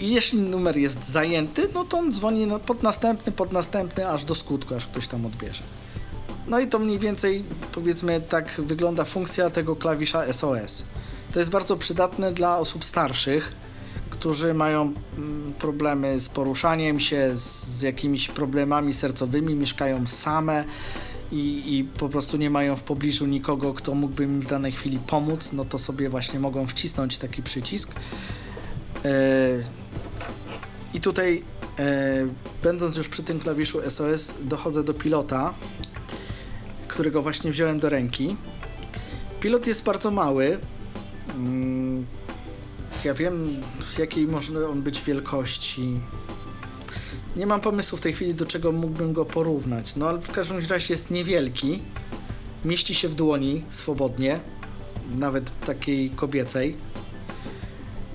I 0.00 0.10
jeśli 0.10 0.40
numer 0.40 0.76
jest 0.76 1.04
zajęty, 1.04 1.68
no 1.74 1.84
to 1.84 1.98
on 1.98 2.12
dzwoni 2.12 2.48
pod 2.66 2.82
następny, 2.82 3.32
pod 3.32 3.52
następny, 3.52 4.08
aż 4.08 4.24
do 4.24 4.34
skutku, 4.34 4.74
aż 4.74 4.86
ktoś 4.86 5.08
tam 5.08 5.26
odbierze. 5.26 5.62
No 6.46 6.60
i 6.60 6.66
to 6.66 6.78
mniej 6.78 6.98
więcej, 6.98 7.44
powiedzmy, 7.72 8.20
tak 8.20 8.60
wygląda 8.60 9.04
funkcja 9.04 9.50
tego 9.50 9.76
klawisza 9.76 10.32
SOS. 10.32 10.84
To 11.32 11.38
jest 11.38 11.50
bardzo 11.50 11.76
przydatne 11.76 12.32
dla 12.32 12.58
osób 12.58 12.84
starszych, 12.84 13.52
którzy 14.10 14.54
mają 14.54 14.92
mm, 15.18 15.52
problemy 15.58 16.20
z 16.20 16.28
poruszaniem 16.28 17.00
się, 17.00 17.36
z, 17.36 17.64
z 17.64 17.82
jakimiś 17.82 18.28
problemami 18.28 18.94
sercowymi, 18.94 19.54
mieszkają 19.54 20.06
same 20.06 20.64
i, 21.32 21.76
i 21.78 21.84
po 21.84 22.08
prostu 22.08 22.36
nie 22.36 22.50
mają 22.50 22.76
w 22.76 22.82
pobliżu 22.82 23.26
nikogo, 23.26 23.74
kto 23.74 23.94
mógłby 23.94 24.24
im 24.24 24.40
w 24.40 24.46
danej 24.46 24.72
chwili 24.72 24.98
pomóc, 24.98 25.52
no 25.52 25.64
to 25.64 25.78
sobie 25.78 26.08
właśnie 26.08 26.40
mogą 26.40 26.66
wcisnąć 26.66 27.18
taki 27.18 27.42
przycisk. 27.42 27.90
E, 29.04 29.08
I 30.94 31.00
tutaj, 31.00 31.42
e, 31.78 32.26
będąc 32.62 32.96
już 32.96 33.08
przy 33.08 33.22
tym 33.22 33.38
klawiszu 33.40 33.90
SOS, 33.90 34.34
dochodzę 34.42 34.84
do 34.84 34.94
pilota, 34.94 35.54
którego 36.88 37.22
właśnie 37.22 37.50
wziąłem 37.50 37.80
do 37.80 37.88
ręki. 37.88 38.36
Pilot 39.40 39.66
jest 39.66 39.84
bardzo 39.84 40.10
mały. 40.10 40.58
Mm, 41.34 42.06
Ja 43.04 43.14
wiem, 43.14 43.62
w 43.80 43.98
jakiej 43.98 44.26
może 44.26 44.68
on 44.68 44.82
być 44.82 45.02
wielkości. 45.02 46.00
Nie 47.36 47.46
mam 47.46 47.60
pomysłu 47.60 47.98
w 47.98 48.00
tej 48.00 48.12
chwili, 48.14 48.34
do 48.34 48.46
czego 48.46 48.72
mógłbym 48.72 49.12
go 49.12 49.24
porównać. 49.24 49.96
No 49.96 50.08
ale 50.08 50.18
w 50.20 50.30
każdym 50.32 50.58
razie 50.70 50.94
jest 50.94 51.10
niewielki. 51.10 51.82
Mieści 52.64 52.94
się 52.94 53.08
w 53.08 53.14
dłoni 53.14 53.64
swobodnie, 53.70 54.40
nawet 55.18 55.50
takiej 55.66 56.10
kobiecej. 56.10 56.76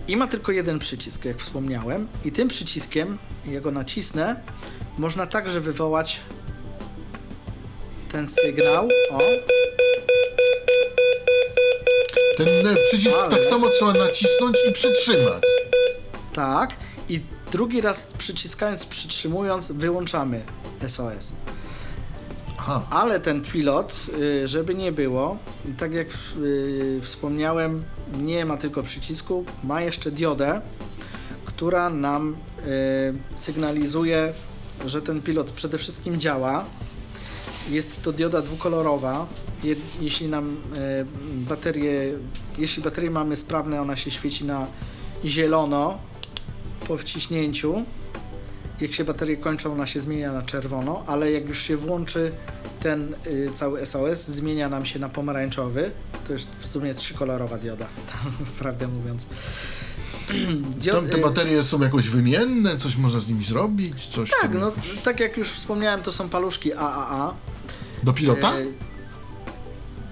I 0.08 0.18
ma 0.18 0.28
tylko 0.28 0.52
jeden 0.52 0.80
przycisk, 0.80 1.26
jak 1.26 1.38
wspomniałem. 1.38 2.08
I 2.26 2.32
tym 2.32 2.48
przyciskiem, 2.48 3.18
jak 3.52 3.64
go 3.64 3.72
nacisnę, 3.72 4.42
można 4.98 5.28
także 5.28 5.60
wywołać 5.60 6.22
ten 8.12 8.28
sygnał. 8.28 8.90
O, 9.12 9.20
Ten 12.38 12.68
e, 12.68 12.76
przycisk 12.88 13.16
Ale- 13.22 13.30
tak 13.30 13.46
samo 13.46 13.70
trzeba 13.70 13.94
nacisnąć 13.94 14.58
i 14.70 14.74
przytrzymać. 14.74 15.44
tak. 16.34 16.76
I 17.10 17.22
drugi 17.52 17.82
raz 17.82 18.14
przyciskając, 18.18 18.86
przytrzymując, 18.86 19.72
wyłączamy 19.72 20.44
SOS. 20.88 21.34
Aha. 22.58 22.88
Ale 22.90 23.20
ten 23.20 23.42
pilot, 23.42 24.06
y, 24.20 24.48
żeby 24.48 24.76
nie 24.76 24.92
było, 24.92 25.38
tak 25.78 25.94
jak 25.94 26.08
y, 26.38 27.00
wspomniałem, 27.02 27.84
nie 28.22 28.46
ma 28.46 28.58
tylko 28.58 28.84
przycisku, 28.84 29.46
ma 29.64 29.82
jeszcze 29.82 30.12
diodę, 30.12 30.62
która 31.46 31.90
nam 31.90 32.36
y, 32.36 33.38
sygnalizuje, 33.38 34.34
że 34.86 35.02
ten 35.02 35.22
pilot 35.22 35.52
przede 35.52 35.78
wszystkim 35.78 36.20
działa. 36.20 36.66
Jest 37.70 38.04
to 38.04 38.14
dioda 38.14 38.42
dwukolorowa. 38.42 39.28
Je, 39.64 39.76
jeśli 40.02 40.28
nam 40.28 40.58
baterię, 41.50 42.18
jeśli 42.58 42.84
baterię 42.84 43.12
mamy 43.12 43.36
sprawne, 43.36 43.82
ona 43.82 43.96
się 43.96 44.12
świeci 44.12 44.46
na 44.46 44.68
zielono 45.26 46.11
po 46.88 46.98
wciśnięciu. 46.98 47.86
Jak 48.82 48.94
się 48.94 49.04
baterie 49.04 49.38
kończą, 49.38 49.74
ona 49.74 49.88
się 49.88 50.02
zmienia 50.02 50.34
na 50.34 50.42
czerwono, 50.42 51.04
ale 51.08 51.32
jak 51.32 51.50
już 51.50 51.62
się 51.62 51.78
włączy 51.78 52.32
ten 52.80 53.16
y, 53.28 53.50
cały 53.54 53.86
SOS, 53.86 54.28
zmienia 54.28 54.70
nam 54.70 54.86
się 54.86 55.00
na 55.00 55.10
pomarańczowy. 55.10 55.92
To 56.28 56.34
jest 56.34 56.56
w 56.56 56.66
sumie 56.72 56.94
trzykolorowa 56.94 57.58
dioda, 57.58 57.88
prawdę 58.60 58.88
mówiąc. 58.88 59.26
Dio- 60.82 60.94
Tam 60.94 61.08
te 61.10 61.18
y, 61.18 61.22
baterie 61.22 61.64
są 61.64 61.82
jakoś 61.82 62.10
wymienne, 62.10 62.78
coś 62.78 62.96
można 62.98 63.20
z 63.20 63.28
nimi 63.28 63.44
zrobić, 63.44 64.06
coś 64.06 64.30
tak, 64.42 64.54
no, 64.54 64.66
jakoś- 64.70 64.98
tak 65.04 65.20
jak 65.20 65.38
już 65.38 65.50
wspomniałem, 65.50 66.02
to 66.02 66.12
są 66.12 66.30
paluszki 66.30 66.74
AAA. 66.74 67.34
Do 68.04 68.14
pilota? 68.14 68.58
Y, 68.60 68.74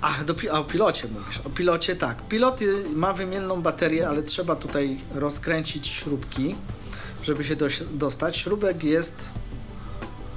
Ach, 0.01 0.25
do 0.25 0.35
a 0.51 0.59
o 0.59 0.63
pilocie 0.63 1.07
mówisz. 1.07 1.37
O 1.37 1.49
pilocie 1.49 1.95
tak. 1.95 2.27
Pilot 2.27 2.61
y, 2.61 2.83
ma 2.95 3.13
wymienną 3.13 3.61
baterię, 3.61 4.09
ale 4.09 4.23
trzeba 4.23 4.55
tutaj 4.55 4.99
rozkręcić 5.15 5.87
śrubki, 5.87 6.55
żeby 7.23 7.43
się 7.43 7.55
dostać. 7.93 8.37
Śrubek 8.37 8.83
jest. 8.83 9.29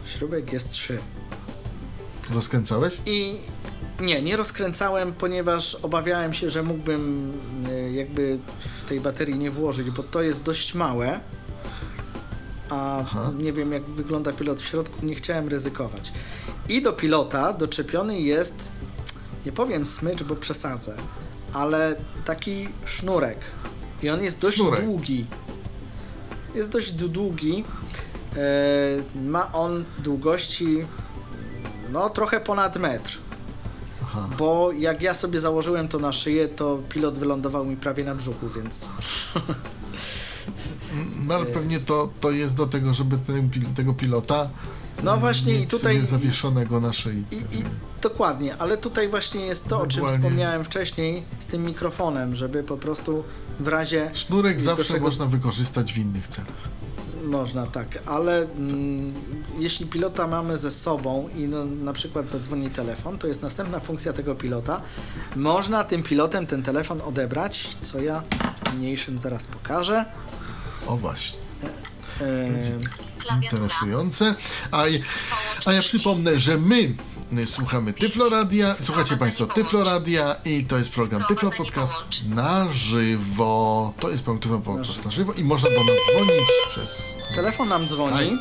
Śrubek 0.06 0.52
jest 0.52 0.70
3. 0.70 0.98
Rozkręcałeś? 2.30 2.98
I 3.06 3.36
nie, 4.00 4.22
nie 4.22 4.36
rozkręcałem, 4.36 5.12
ponieważ 5.12 5.74
obawiałem 5.74 6.34
się, 6.34 6.50
że 6.50 6.62
mógłbym 6.62 7.32
y, 7.70 7.92
jakby 7.92 8.38
w 8.58 8.84
tej 8.84 9.00
baterii 9.00 9.34
nie 9.34 9.50
włożyć, 9.50 9.90
bo 9.90 10.02
to 10.02 10.22
jest 10.22 10.42
dość 10.42 10.74
małe. 10.74 11.20
A 12.70 12.98
Aha. 12.98 13.32
nie 13.38 13.52
wiem, 13.52 13.72
jak 13.72 13.84
wygląda 13.84 14.32
pilot 14.32 14.60
w 14.60 14.66
środku, 14.66 15.06
nie 15.06 15.14
chciałem 15.14 15.48
ryzykować. 15.48 16.12
I 16.68 16.82
do 16.82 16.92
pilota 16.92 17.52
doczepiony 17.52 18.20
jest, 18.20 18.72
nie 19.47 19.53
powiem 19.53 19.86
smycz, 19.86 20.22
bo 20.22 20.36
przesadzę, 20.36 20.97
ale 21.53 21.97
taki 22.24 22.68
sznurek. 22.84 23.38
I 24.03 24.11
on 24.11 24.22
jest 24.22 24.38
dość 24.38 24.57
Sznurek. 24.57 24.84
długi. 24.84 25.26
Jest 26.55 26.70
dość 26.70 26.93
długi. 26.93 27.64
E, 28.36 28.38
ma 29.22 29.53
on 29.53 29.84
długości 29.99 30.84
no 31.93 32.11
trochę 32.11 32.40
ponad 32.40 32.76
metr. 32.76 33.18
Aha. 34.03 34.28
Bo 34.38 34.72
jak 34.72 35.03
ja 35.03 35.14
sobie 35.14 35.40
założyłem 35.40 35.88
to 35.88 35.99
na 35.99 36.12
szyję, 36.12 36.49
to 36.49 36.78
pilot 36.88 37.18
wylądował 37.18 37.64
mi 37.64 37.76
prawie 37.76 38.05
na 38.05 38.14
brzuchu, 38.14 38.49
więc 38.49 38.86
No 41.26 41.34
ale 41.34 41.47
pewnie 41.47 41.80
to, 41.80 42.11
to 42.20 42.30
jest 42.30 42.57
do 42.57 42.66
tego, 42.66 42.95
żeby 42.95 43.18
ten, 43.18 43.51
tego 43.74 43.95
pilota 43.95 44.51
No 45.03 45.16
właśnie 45.16 45.55
i 45.61 45.66
tutaj- 45.66 46.07
zawieszonego 46.07 46.80
na 46.80 46.93
szyi. 46.93 47.24
I, 47.30 47.36
i 47.36 47.64
dokładnie, 48.03 48.57
ale 48.57 48.76
tutaj 48.76 49.09
właśnie 49.09 49.47
jest 49.47 49.64
to, 49.68 49.80
o 49.80 49.86
czym 49.86 50.09
wspomniałem 50.09 50.64
wcześniej 50.64 51.24
z 51.40 51.47
tym 51.47 51.64
mikrofonem, 51.64 52.36
żeby 52.36 52.62
po 52.62 52.76
prostu 52.76 53.24
w 53.61 53.68
razie 53.68 54.11
Sznurek 54.14 54.61
zawsze 54.61 54.84
czego- 54.84 55.05
można 55.05 55.26
wykorzystać 55.26 55.93
w 55.93 55.99
innych 55.99 56.28
celach. 56.28 56.53
można 57.24 57.66
tak, 57.66 57.99
ale 58.07 58.38
mm, 58.43 59.12
jeśli 59.59 59.86
pilota 59.86 60.26
mamy 60.26 60.59
ze 60.59 60.70
sobą 60.70 61.28
i 61.36 61.49
no, 61.49 61.64
na 61.64 61.93
przykład 61.93 62.30
zadzwoni 62.30 62.70
telefon, 62.70 63.18
to 63.18 63.26
jest 63.26 63.43
następna 63.43 63.80
funkcja 63.80 64.12
tego 64.12 64.34
pilota. 64.34 64.80
Można 65.36 65.84
tym 65.84 66.03
pilotem 66.03 66.47
ten 66.47 66.62
telefon 66.62 67.01
odebrać, 67.01 67.76
co 67.82 68.01
ja 68.01 68.22
niniejszym 68.74 69.18
zaraz 69.18 69.45
pokażę. 69.47 70.05
O 70.86 70.97
właśnie, 70.97 71.38
Interesujące. 73.42 74.34
A, 74.70 74.84
a 75.66 75.72
ja 75.72 75.82
przypomnę, 75.82 76.38
że 76.38 76.58
my 76.58 76.94
słuchamy 77.46 77.92
Tyfloradia, 77.92 78.76
słuchacie 78.80 79.16
Państwo 79.16 79.46
Tyfloradia 79.46 80.36
i 80.44 80.64
to 80.64 80.78
jest 80.78 80.90
program 80.90 81.24
Tyflo 81.28 81.50
Podcast 81.50 81.94
na 82.28 82.72
żywo. 82.72 83.94
To 84.00 84.10
jest 84.10 84.22
program 84.22 84.42
Tyflo 84.42 84.58
Podcast 84.58 85.04
na 85.04 85.10
żywo 85.10 85.32
i 85.32 85.44
można 85.44 85.70
do 85.70 85.84
nas 85.84 85.96
dzwonić 86.12 86.48
przez... 86.68 87.02
Telefon 87.34 87.68
nam 87.68 87.86
dzwoni. 87.86 88.38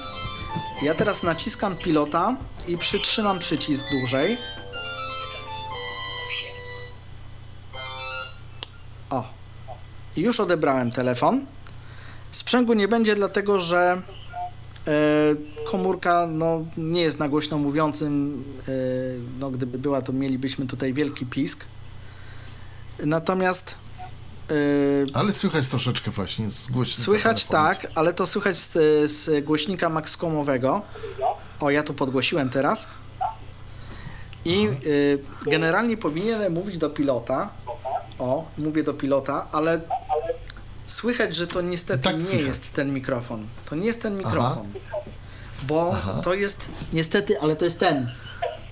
Ja 0.82 0.95
teraz 0.95 1.23
naciskam 1.23 1.75
pilota 1.75 2.38
i 2.67 2.77
przytrzymam 2.77 3.39
przycisk 3.39 3.86
dłużej. 3.91 4.38
O. 9.09 9.23
I 10.15 10.21
już 10.21 10.39
odebrałem 10.39 10.91
telefon. 10.91 11.45
Sprzęgu 12.32 12.73
nie 12.73 12.88
będzie, 12.88 13.15
dlatego 13.15 13.59
że 13.59 14.01
e, 14.88 14.91
komórka 15.65 16.27
no, 16.27 16.65
nie 16.77 17.01
jest 17.01 17.19
na 17.19 17.29
głośno 17.29 17.57
mówiącym. 17.57 18.43
E, 18.67 18.71
no, 19.39 19.49
gdyby 19.49 19.77
była, 19.79 20.01
to 20.01 20.13
mielibyśmy 20.13 20.67
tutaj 20.67 20.93
wielki 20.93 21.25
pisk. 21.25 21.65
Natomiast 23.05 23.75
e, 24.51 24.53
Ale 25.13 25.34
słychać 25.34 25.67
troszeczkę 25.67 26.11
właśnie 26.11 26.49
z 26.49 26.67
głośnika 26.67 27.03
Słychać 27.03 27.45
tak, 27.45 27.88
ale 27.95 28.13
to 28.13 28.25
słychać 28.25 28.57
z, 28.57 28.71
z 29.11 29.45
głośnika 29.45 29.89
Maxcomowego. 29.89 30.82
O, 31.59 31.69
ja 31.69 31.84
tu 31.84 31.93
podgłosiłem 31.93 32.49
teraz. 32.49 32.88
I 34.45 34.67
generalnie 35.45 35.97
powinienem 35.97 36.53
mówić 36.53 36.77
do 36.77 36.89
pilota. 36.89 37.49
O, 38.19 38.45
mówię 38.57 38.84
do 38.84 38.93
pilota, 38.93 39.47
ale 39.51 39.82
słychać, 40.95 41.35
że 41.35 41.47
to 41.47 41.61
niestety 41.61 42.03
Tak 42.03 42.15
nie 42.17 42.23
słychać. 42.23 42.47
jest 42.47 42.73
ten 42.73 42.93
mikrofon. 42.93 43.47
To 43.65 43.75
nie 43.75 43.85
jest 43.85 44.01
ten 44.01 44.17
mikrofon. 44.17 44.73
Bo 45.63 45.91
Aha. 45.93 46.21
to 46.23 46.33
jest 46.33 46.69
niestety, 46.93 47.39
ale 47.39 47.55
to 47.55 47.65
jest 47.65 47.79
ten 47.79 48.11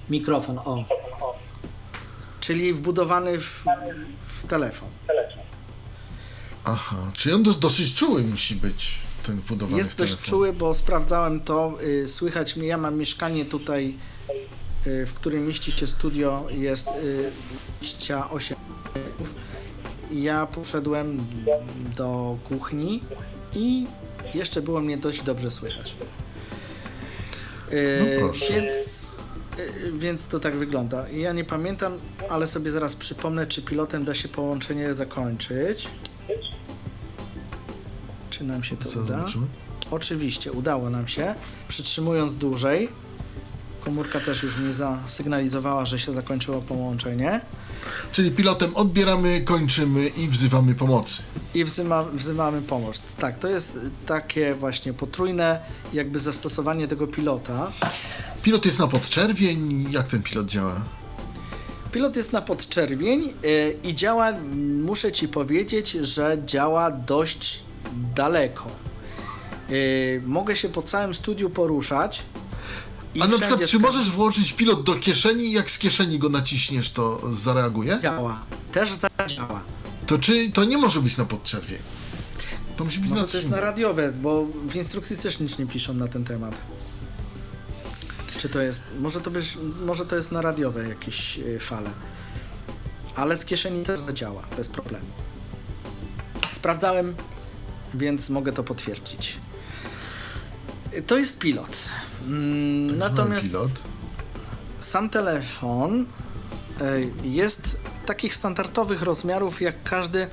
mikrofon. 0.10 0.58
O. 0.58 0.86
Czyli 2.40 2.74
wbudowany 2.74 3.40
w, 3.40 3.66
w 4.22 4.48
telefon. 4.48 4.90
Aha, 6.64 6.96
czyli 7.18 7.36
on 7.36 7.44
dos- 7.44 7.60
dosyć 7.60 7.94
czuły 7.94 8.24
musi 8.24 8.56
być, 8.56 9.00
ten 9.26 9.38
budowany 9.38 9.78
Jest 9.78 9.98
dość 9.98 10.18
czuły, 10.22 10.54
bo 10.54 10.74
sprawdzałem 10.74 11.40
to. 11.40 11.78
Y, 11.84 12.08
słychać 12.08 12.56
mnie, 12.56 12.68
ja 12.68 12.78
mam 12.78 12.98
mieszkanie 12.98 13.46
tutaj, 13.46 13.96
y, 14.88 15.06
w 15.06 15.14
którym 15.14 15.48
mieści 15.48 15.72
się 15.72 15.88
studio, 15.88 16.48
jest 16.52 16.88
y, 16.88 17.32
28 17.82 18.58
metrów. 18.96 19.34
Ja 20.12 20.46
poszedłem 20.46 21.26
do 21.98 22.38
kuchni 22.48 23.04
i 23.56 23.88
jeszcze 24.34 24.62
było 24.62 24.82
mnie 24.82 24.98
dość 24.98 25.22
dobrze 25.22 25.52
słychać. 25.52 25.96
No 28.00 28.06
proszę. 28.20 28.54
Więc 28.54 29.10
Y, 29.60 29.92
Więc 29.98 30.28
to 30.28 30.40
tak 30.40 30.58
wygląda. 30.58 31.10
Ja 31.10 31.34
nie 31.34 31.44
pamiętam, 31.44 31.94
ale 32.30 32.48
sobie 32.48 32.72
zaraz 32.72 32.96
przypomnę, 32.96 33.48
czy 33.48 33.62
pilotem 33.62 34.06
da 34.06 34.14
się 34.14 34.28
połączenie 34.28 34.94
zakończyć. 34.94 35.88
Czy 38.30 38.44
nam 38.44 38.64
się 38.64 38.78
to 38.78 38.90
Co 38.90 39.00
uda? 39.00 39.16
zobaczymy? 39.18 39.46
Oczywiście, 39.92 40.52
udało 40.52 40.90
nam 40.90 41.08
się. 41.08 41.36
Przytrzymując 41.68 42.36
dłużej. 42.36 42.90
Komórka 43.84 44.20
też 44.20 44.44
już 44.44 44.58
mi 44.58 44.74
zasygnalizowała, 44.74 45.86
że 45.86 46.00
się 46.00 46.14
zakończyło 46.14 46.62
połączenie. 46.62 47.42
Czyli 48.12 48.32
pilotem 48.32 48.76
odbieramy, 48.76 49.42
kończymy 49.42 50.08
i 50.08 50.28
wzywamy 50.28 50.76
pomocy. 50.76 51.22
I 51.54 51.64
wzywa, 51.64 52.04
wzywamy 52.04 52.62
pomoc. 52.62 53.02
Tak, 53.16 53.38
to 53.38 53.48
jest 53.48 53.78
takie 54.06 54.56
właśnie 54.56 54.94
potrójne 54.94 55.60
jakby 55.94 56.20
zastosowanie 56.20 56.88
tego 56.88 57.08
pilota. 57.08 57.72
Pilot 58.42 58.66
jest 58.66 58.80
na 58.80 58.88
podczerwień. 58.88 59.88
Jak 59.92 60.08
ten 60.08 60.24
pilot 60.24 60.48
działa? 60.48 60.82
Pilot 61.92 62.16
jest 62.16 62.34
na 62.34 62.42
podczerwień 62.42 63.34
y, 63.46 63.78
i 63.84 63.96
działa, 63.96 64.32
muszę 64.84 65.12
ci 65.12 65.28
powiedzieć, 65.28 65.92
że 65.92 66.38
działa 66.46 66.92
dość 66.92 67.64
daleko. 68.16 68.70
Y, 69.72 70.22
mogę 70.26 70.56
się 70.56 70.70
po 70.70 70.82
całym 70.82 71.14
studiu 71.14 71.50
poruszać. 71.50 72.24
I 73.16 73.22
A 73.22 73.28
na 73.28 73.38
przykład, 73.38 73.66
czy 73.66 73.80
możesz 73.80 74.10
włączyć 74.10 74.54
pilot 74.54 74.84
do 74.84 74.96
kieszeni 74.96 75.46
i 75.46 75.52
jak 75.52 75.72
z 75.72 75.78
kieszeni 75.78 76.20
go 76.20 76.30
naciśniesz, 76.30 76.92
to 76.92 77.22
zareaguje? 77.34 78.00
Działa. 78.02 78.46
Też 78.72 78.90
zadziała. 78.94 79.64
To 80.08 80.18
czy 80.18 80.52
to 80.52 80.64
nie 80.64 80.78
może 80.78 81.02
być 81.02 81.18
na 81.18 81.26
podczerwień? 81.26 81.80
To 82.78 82.84
musi 82.84 83.00
być 83.00 83.10
Może 83.10 83.22
na 83.22 83.28
to 83.28 83.38
jest 83.38 83.50
na 83.50 83.62
radiowe, 83.62 84.12
bo 84.12 84.46
w 84.68 84.76
instrukcji 84.76 85.18
też 85.18 85.40
nic 85.40 85.60
nie 85.60 85.66
piszą 85.66 85.94
na 85.94 86.08
ten 86.08 86.26
temat. 86.26 86.62
Czy 88.38 88.50
to 88.50 88.62
jest. 88.62 88.84
Może 89.00 89.22
to, 89.22 89.32
być, 89.32 89.58
może 89.86 90.06
to 90.06 90.16
jest 90.16 90.32
na 90.32 90.42
radiowe 90.42 90.90
jakieś 90.90 91.38
y, 91.38 91.60
fale. 91.60 91.90
Ale 93.16 93.38
z 93.38 93.46
kieszeni 93.46 93.84
też 93.84 94.00
zadziała, 94.00 94.44
bez 94.58 94.68
problemu. 94.68 95.06
Sprawdzałem, 96.52 97.16
więc 97.94 98.30
mogę 98.30 98.52
to 98.52 98.64
potwierdzić. 98.64 99.38
To 101.08 101.18
jest 101.18 101.40
pilot. 101.40 101.90
Mm, 102.28 102.98
Natomiast 102.98 103.48
pilot. 103.48 103.72
sam 104.78 105.10
telefon 105.10 106.06
y, 106.82 107.12
jest 107.24 107.78
takich 108.06 108.36
standardowych 108.36 109.02
rozmiarów 109.02 109.62
jak 109.62 109.84
każdy 109.84 110.28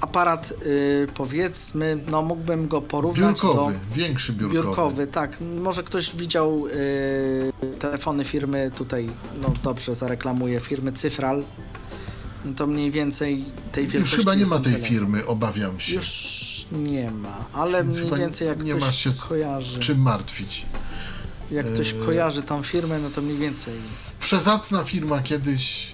aparat, 0.00 0.52
y, 0.66 1.08
powiedzmy, 1.14 1.98
no 2.10 2.22
mógłbym 2.22 2.68
go 2.68 2.82
porównać 2.82 3.40
Biurkowy, 3.42 3.72
do 3.72 3.94
większy 3.94 4.32
biurkowy. 4.32 4.54
biurkowy, 4.62 5.06
tak. 5.06 5.36
Może 5.40 5.82
ktoś 5.82 6.16
widział 6.16 6.66
y, 6.66 7.52
telefony 7.78 8.24
firmy 8.24 8.70
tutaj, 8.74 9.10
no 9.42 9.52
dobrze, 9.62 9.94
zareklamuję 9.94 10.60
firmy 10.60 10.92
Cyfral. 10.92 11.44
No 12.44 12.54
to 12.54 12.66
mniej 12.66 12.90
więcej 12.90 13.44
tej 13.72 13.84
Już 13.84 13.92
wielkości 13.92 14.16
chyba 14.16 14.34
nie 14.34 14.46
ma 14.46 14.56
tej 14.56 14.64
telefon. 14.72 14.88
firmy, 14.88 15.26
obawiam 15.26 15.80
się. 15.80 15.94
Już 15.94 16.66
nie 16.72 17.10
ma, 17.10 17.44
ale 17.52 17.84
Więc 17.84 17.94
mniej 17.96 18.04
chyba 18.04 18.16
więcej 18.16 18.48
jak 18.48 18.62
nie 18.62 18.70
ktoś 18.72 18.82
masz 18.82 18.98
się 18.98 19.12
kojarzy, 19.28 19.80
Czym 19.80 20.02
martwić? 20.02 20.66
jak 21.50 21.72
ktoś 21.72 21.92
Yy. 21.92 22.04
kojarzy 22.06 22.42
tą 22.42 22.62
firmę, 22.62 22.98
no 22.98 23.10
to 23.10 23.20
mniej 23.22 23.36
więcej. 23.36 23.74
Przezacna 24.20 24.84
firma 24.84 25.22
kiedyś. 25.22 25.92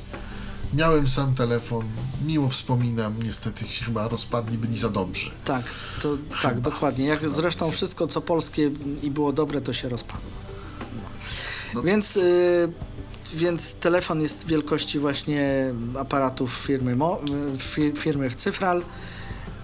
Miałem 0.74 1.08
sam 1.08 1.34
telefon, 1.34 1.84
miło 2.26 2.48
wspominam, 2.48 3.14
niestety 3.22 3.66
się 3.68 3.84
chyba 3.84 4.08
rozpadli, 4.08 4.58
byli 4.58 4.78
za 4.78 4.88
dobrzy. 4.88 5.30
Tak, 5.44 5.64
to, 6.02 6.16
tak, 6.42 6.60
dokładnie. 6.60 7.04
Jak 7.06 7.28
zresztą 7.28 7.70
wszystko, 7.70 8.06
co 8.06 8.20
polskie 8.20 8.70
i 9.02 9.10
było 9.10 9.32
dobre, 9.32 9.60
to 9.60 9.72
się 9.72 9.88
rozpadło. 9.88 10.30
No. 10.94 11.10
No. 11.74 11.82
Więc, 11.82 12.16
y, 12.16 12.72
więc 13.36 13.74
telefon 13.74 14.20
jest 14.22 14.46
wielkości 14.48 14.98
właśnie 14.98 15.74
aparatów 15.98 16.52
firmy, 16.66 16.96
Mo, 16.96 17.20
y, 17.54 17.58
fi, 17.58 17.92
firmy 17.92 18.30
w 18.30 18.36
Cyfral, 18.36 18.82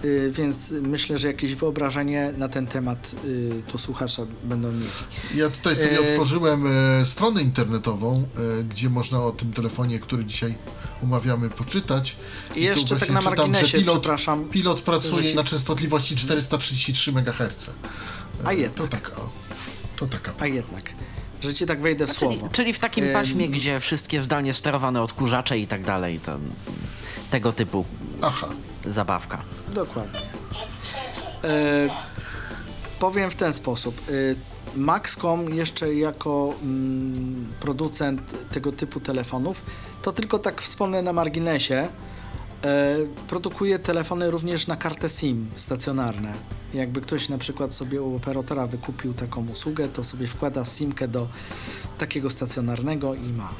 y, 0.05 0.31
więc 0.35 0.71
myślę, 0.81 1.17
że 1.17 1.27
jakieś 1.27 1.55
wyobrażenie 1.55 2.33
na 2.37 2.47
ten 2.47 2.67
temat 2.67 3.15
y, 3.25 3.63
tu 3.67 3.77
słuchacze 3.77 4.25
będą 4.43 4.71
mieli. 4.71 4.85
Ja 5.35 5.49
tutaj 5.49 5.75
sobie 5.75 5.91
Yy. 5.91 5.99
otworzyłem 6.11 6.63
stronę 7.05 7.41
internetową, 7.41 8.27
gdzie 8.69 8.89
można 8.89 9.23
o 9.25 9.31
tym 9.31 9.53
telefonie, 9.53 9.99
który 9.99 10.25
dzisiaj 10.25 10.55
umawiamy, 11.01 11.49
poczytać. 11.49 12.15
I 12.55 12.61
jeszcze 12.61 12.97
tak 12.97 13.09
na 13.09 13.19
czytam, 13.19 13.23
marginesie, 13.37 13.65
że 13.67 13.77
pilot, 13.77 13.95
przepraszam, 14.01 14.45
pilot 14.49 14.81
pracuje 14.81 15.23
ci- 15.23 15.35
na 15.35 15.43
częstotliwości 15.43 16.15
433 16.15 17.11
MHz. 17.11 17.71
A 18.41 18.45
To 18.45 18.51
jednak, 18.51 18.89
tak, 18.89 19.19
o, 19.19 19.29
to 19.95 20.07
taka. 20.07 20.33
a 20.39 20.47
jednak, 20.47 20.83
że 21.41 21.53
ci 21.53 21.65
tak 21.65 21.81
wejdę 21.81 22.07
w 22.07 22.09
Czyli, 22.17 22.37
słowo. 22.37 22.49
czyli 22.53 22.73
w 22.73 22.79
takim 22.79 23.13
paśmie, 23.13 23.49
gdzie 23.49 23.79
wszystkie 23.79 24.21
zdalnie 24.21 24.53
sterowane 24.53 25.01
odkurzacze 25.01 25.59
i 25.59 25.67
tak 25.67 25.83
dalej, 25.83 26.19
to 26.19 26.37
tego 27.31 27.53
typu 27.53 27.85
Aha. 28.21 28.47
zabawka. 28.85 29.41
Dokładnie. 29.73 30.19
E, 31.43 31.89
powiem 32.99 33.31
w 33.31 33.35
ten 33.35 33.53
sposób. 33.53 34.01
E, 34.09 34.11
Maxcom 34.75 35.53
jeszcze 35.53 35.93
jako 35.95 36.53
mm, 36.63 37.47
producent 37.59 38.49
tego 38.51 38.71
typu 38.71 38.99
telefonów, 38.99 39.61
to 40.01 40.11
tylko 40.11 40.39
tak 40.39 40.61
wspomnę 40.61 41.01
na 41.01 41.13
marginesie, 41.13 41.75
e, 41.75 41.87
produkuje 43.27 43.79
telefony 43.79 44.31
również 44.31 44.67
na 44.67 44.75
kartę 44.75 45.09
SIM 45.09 45.49
stacjonarne. 45.55 46.33
Jakby 46.73 47.01
ktoś 47.01 47.29
na 47.29 47.37
przykład 47.37 47.73
sobie 47.73 48.01
u 48.01 48.15
operatora 48.15 48.67
wykupił 48.67 49.13
taką 49.13 49.49
usługę, 49.49 49.87
to 49.89 50.03
sobie 50.03 50.27
wkłada 50.27 50.65
SIMkę 50.65 51.07
do 51.07 51.27
takiego 51.97 52.29
stacjonarnego 52.29 53.15
i 53.15 53.27
ma. 53.29 53.53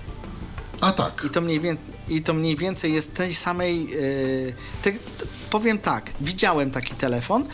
A 0.81 0.91
tak. 0.91 1.23
I 1.25 1.29
to 1.29 1.41
mniej, 1.41 1.59
wię- 1.59 1.75
i 2.07 2.21
to 2.21 2.33
mniej 2.33 2.55
więcej 2.55 2.93
jest 2.93 3.13
tej 3.13 3.35
samej. 3.35 3.89
Yy, 3.89 4.53
te, 4.81 4.91
powiem 5.49 5.77
tak, 5.77 6.11
widziałem 6.21 6.71
taki 6.71 6.95
telefon 6.95 7.45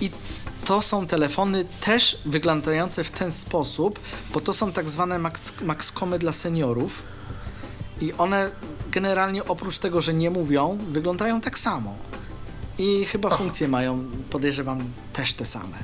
i 0.00 0.10
to 0.64 0.82
są 0.82 1.06
telefony 1.06 1.64
też 1.80 2.18
wyglądające 2.24 3.04
w 3.04 3.10
ten 3.10 3.32
sposób, 3.32 4.00
bo 4.34 4.40
to 4.40 4.52
są 4.52 4.72
tak 4.72 4.88
zwane 4.90 5.18
max, 5.18 5.52
maxcomy 5.62 6.18
dla 6.18 6.32
seniorów 6.32 7.02
i 8.00 8.12
one 8.12 8.50
generalnie 8.90 9.44
oprócz 9.44 9.78
tego, 9.78 10.00
że 10.00 10.14
nie 10.14 10.30
mówią, 10.30 10.78
wyglądają 10.88 11.40
tak 11.40 11.58
samo. 11.58 11.94
I 12.80 13.04
chyba 13.06 13.36
funkcje 13.36 13.68
mają, 13.68 14.04
podejrzewam, 14.30 14.84
też 15.12 15.34
te 15.34 15.44
same. 15.46 15.76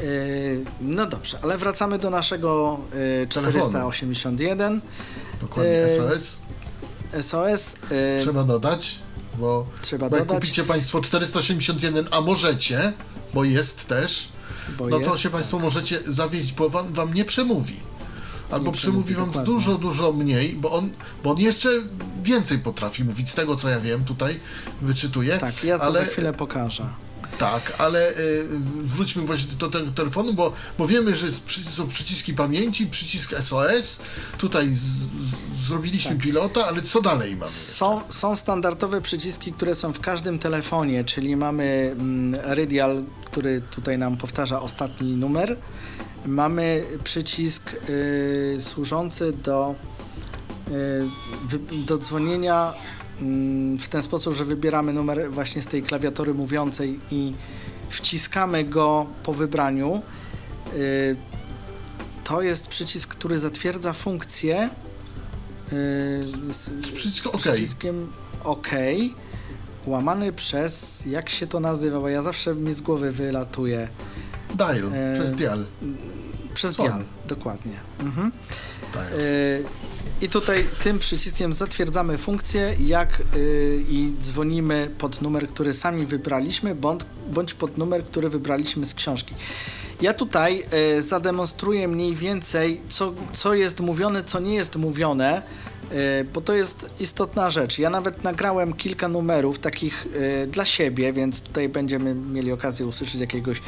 Yy, 0.00 0.64
no 0.80 1.06
dobrze, 1.06 1.38
ale 1.42 1.58
wracamy 1.58 1.98
do 1.98 2.10
naszego 2.10 2.80
yy, 3.20 3.26
Telefonu. 3.26 3.64
481. 3.64 4.80
Dokładnie. 5.40 5.72
e, 5.72 5.90
SOS. 5.90 6.38
SOS. 7.20 7.76
Trzeba 8.20 8.44
dodać, 8.44 8.98
bo, 9.38 9.66
Trzeba 9.82 10.10
bo 10.10 10.16
jak 10.16 10.26
dodać. 10.26 10.42
kupicie 10.42 10.64
Państwo 10.64 11.00
481, 11.00 12.08
a 12.10 12.20
możecie, 12.20 12.92
bo 13.34 13.44
jest 13.44 13.86
też, 13.86 14.28
Bo 14.78 14.88
no 14.88 15.00
to 15.00 15.06
jest, 15.06 15.18
się 15.18 15.30
Państwo 15.30 15.56
tak. 15.56 15.64
możecie 15.64 16.00
zawieźć, 16.06 16.52
bo 16.52 16.70
wam, 16.70 16.92
wam 16.92 17.14
nie 17.14 17.24
przemówi. 17.24 17.80
Albo 18.50 18.72
przemówi 18.72 19.14
wam 19.14 19.26
dokładnie. 19.26 19.54
dużo, 19.54 19.78
dużo 19.78 20.12
mniej, 20.12 20.52
bo 20.52 20.72
on, 20.72 20.90
bo 21.24 21.30
on 21.30 21.38
jeszcze 21.38 21.68
więcej 22.22 22.58
potrafi 22.58 23.04
mówić, 23.04 23.30
z 23.30 23.34
tego 23.34 23.56
co 23.56 23.68
ja 23.68 23.80
wiem, 23.80 24.04
tutaj 24.04 24.40
wyczytuję. 24.82 25.38
Tak, 25.38 25.64
ja 25.64 25.78
to 25.78 25.84
ale, 25.84 25.98
za 25.98 26.04
chwilę 26.04 26.32
pokażę. 26.32 26.84
Tak, 27.38 27.72
ale 27.78 28.10
y, 28.10 28.48
wróćmy 28.84 29.22
właśnie 29.22 29.54
do 29.54 29.68
tego 29.70 29.90
telefonu, 29.90 30.34
bo, 30.34 30.52
bo 30.78 30.86
wiemy, 30.86 31.16
że 31.16 31.32
są 31.70 31.88
przyciski 31.88 32.34
pamięci, 32.34 32.86
przycisk 32.86 33.34
SOS, 33.40 34.00
tutaj 34.38 34.74
z, 34.74 34.78
z, 34.78 35.66
zrobiliśmy 35.66 36.16
pilota, 36.16 36.66
ale 36.66 36.82
co 36.82 37.02
dalej 37.02 37.30
mamy? 37.30 37.40
Tak. 37.40 37.50
Są, 37.50 38.00
są 38.08 38.36
standardowe 38.36 39.00
przyciski, 39.00 39.52
które 39.52 39.74
są 39.74 39.92
w 39.92 40.00
każdym 40.00 40.38
telefonie, 40.38 41.04
czyli 41.04 41.36
mamy 41.36 41.96
mm, 41.98 42.40
Radial, 42.44 43.04
który 43.24 43.60
tutaj 43.60 43.98
nam 43.98 44.16
powtarza 44.16 44.60
ostatni 44.60 45.12
numer. 45.12 45.56
Mamy 46.26 46.84
przycisk 47.04 47.70
y, 47.88 48.56
służący 48.60 49.32
do, 49.32 49.74
y, 50.70 51.84
do 51.86 51.98
dzwonienia 51.98 52.74
mm, 53.20 53.78
w 53.78 53.88
ten 53.88 54.02
sposób, 54.02 54.34
że 54.34 54.44
wybieramy 54.44 54.92
numer 54.92 55.30
właśnie 55.32 55.62
z 55.62 55.66
tej 55.66 55.82
klawiatury 55.82 56.34
mówiącej 56.34 57.00
i 57.10 57.32
wciskamy 57.90 58.64
go 58.64 59.06
po 59.22 59.32
wybraniu. 59.32 60.02
Y, 60.76 61.16
to 62.24 62.42
jest 62.42 62.66
przycisk, 62.68 63.08
który 63.10 63.38
zatwierdza 63.38 63.92
funkcję. 63.92 64.70
y, 65.72 66.52
z- 66.52 66.70
Przycisk 66.94 67.26
OK. 67.26 67.36
przyciskiem 67.36 68.12
OK, 68.44 68.68
łamany 69.86 70.32
przez, 70.32 71.04
jak 71.06 71.28
się 71.28 71.46
to 71.46 71.60
nazywa, 71.60 72.00
bo 72.00 72.08
ja 72.08 72.22
zawsze 72.22 72.54
mi 72.54 72.74
z 72.74 72.80
głowy 72.80 73.10
wylatuje, 73.10 73.88
Dial, 74.54 74.90
e, 74.94 75.14
przez 75.14 75.32
dial. 75.32 75.64
Przez 76.54 76.72
Dzwon. 76.72 76.86
dial, 76.86 77.04
dokładnie. 77.26 77.72
Mhm. 78.00 78.32
dial. 78.92 79.06
Y, 79.20 79.64
I 80.20 80.28
tutaj 80.28 80.66
tym 80.82 80.98
przyciskiem 80.98 81.52
zatwierdzamy 81.52 82.18
funkcję, 82.18 82.76
jak 82.80 83.22
y, 83.36 83.84
i 83.88 84.12
dzwonimy 84.20 84.90
pod 84.98 85.22
numer, 85.22 85.48
który 85.48 85.74
sami 85.74 86.06
wybraliśmy, 86.06 86.74
bądź, 86.74 87.00
bądź 87.32 87.54
pod 87.54 87.78
numer, 87.78 88.04
który 88.04 88.28
wybraliśmy 88.28 88.86
z 88.86 88.94
książki. 88.94 89.34
Ja 90.00 90.14
tutaj 90.14 90.64
e, 90.70 91.02
zademonstruję 91.02 91.88
mniej 91.88 92.16
więcej, 92.16 92.80
co, 92.88 93.12
co 93.32 93.54
jest 93.54 93.80
mówione, 93.80 94.24
co 94.24 94.40
nie 94.40 94.54
jest 94.54 94.76
mówione, 94.76 95.42
bo 96.34 96.40
to 96.40 96.54
jest 96.54 96.90
istotna 97.00 97.50
rzecz. 97.50 97.78
Ja 97.78 97.90
nawet 97.90 98.24
nagrałem 98.24 98.72
kilka 98.72 99.08
numerów 99.08 99.58
takich 99.58 100.06
e, 100.42 100.46
dla 100.46 100.64
siebie, 100.64 101.12
więc 101.12 101.40
tutaj 101.40 101.68
będziemy 101.68 102.14
mieli 102.14 102.52
okazję 102.52 102.86
usłyszeć 102.86 103.20
jakiegoś, 103.20 103.58
e, 103.58 103.62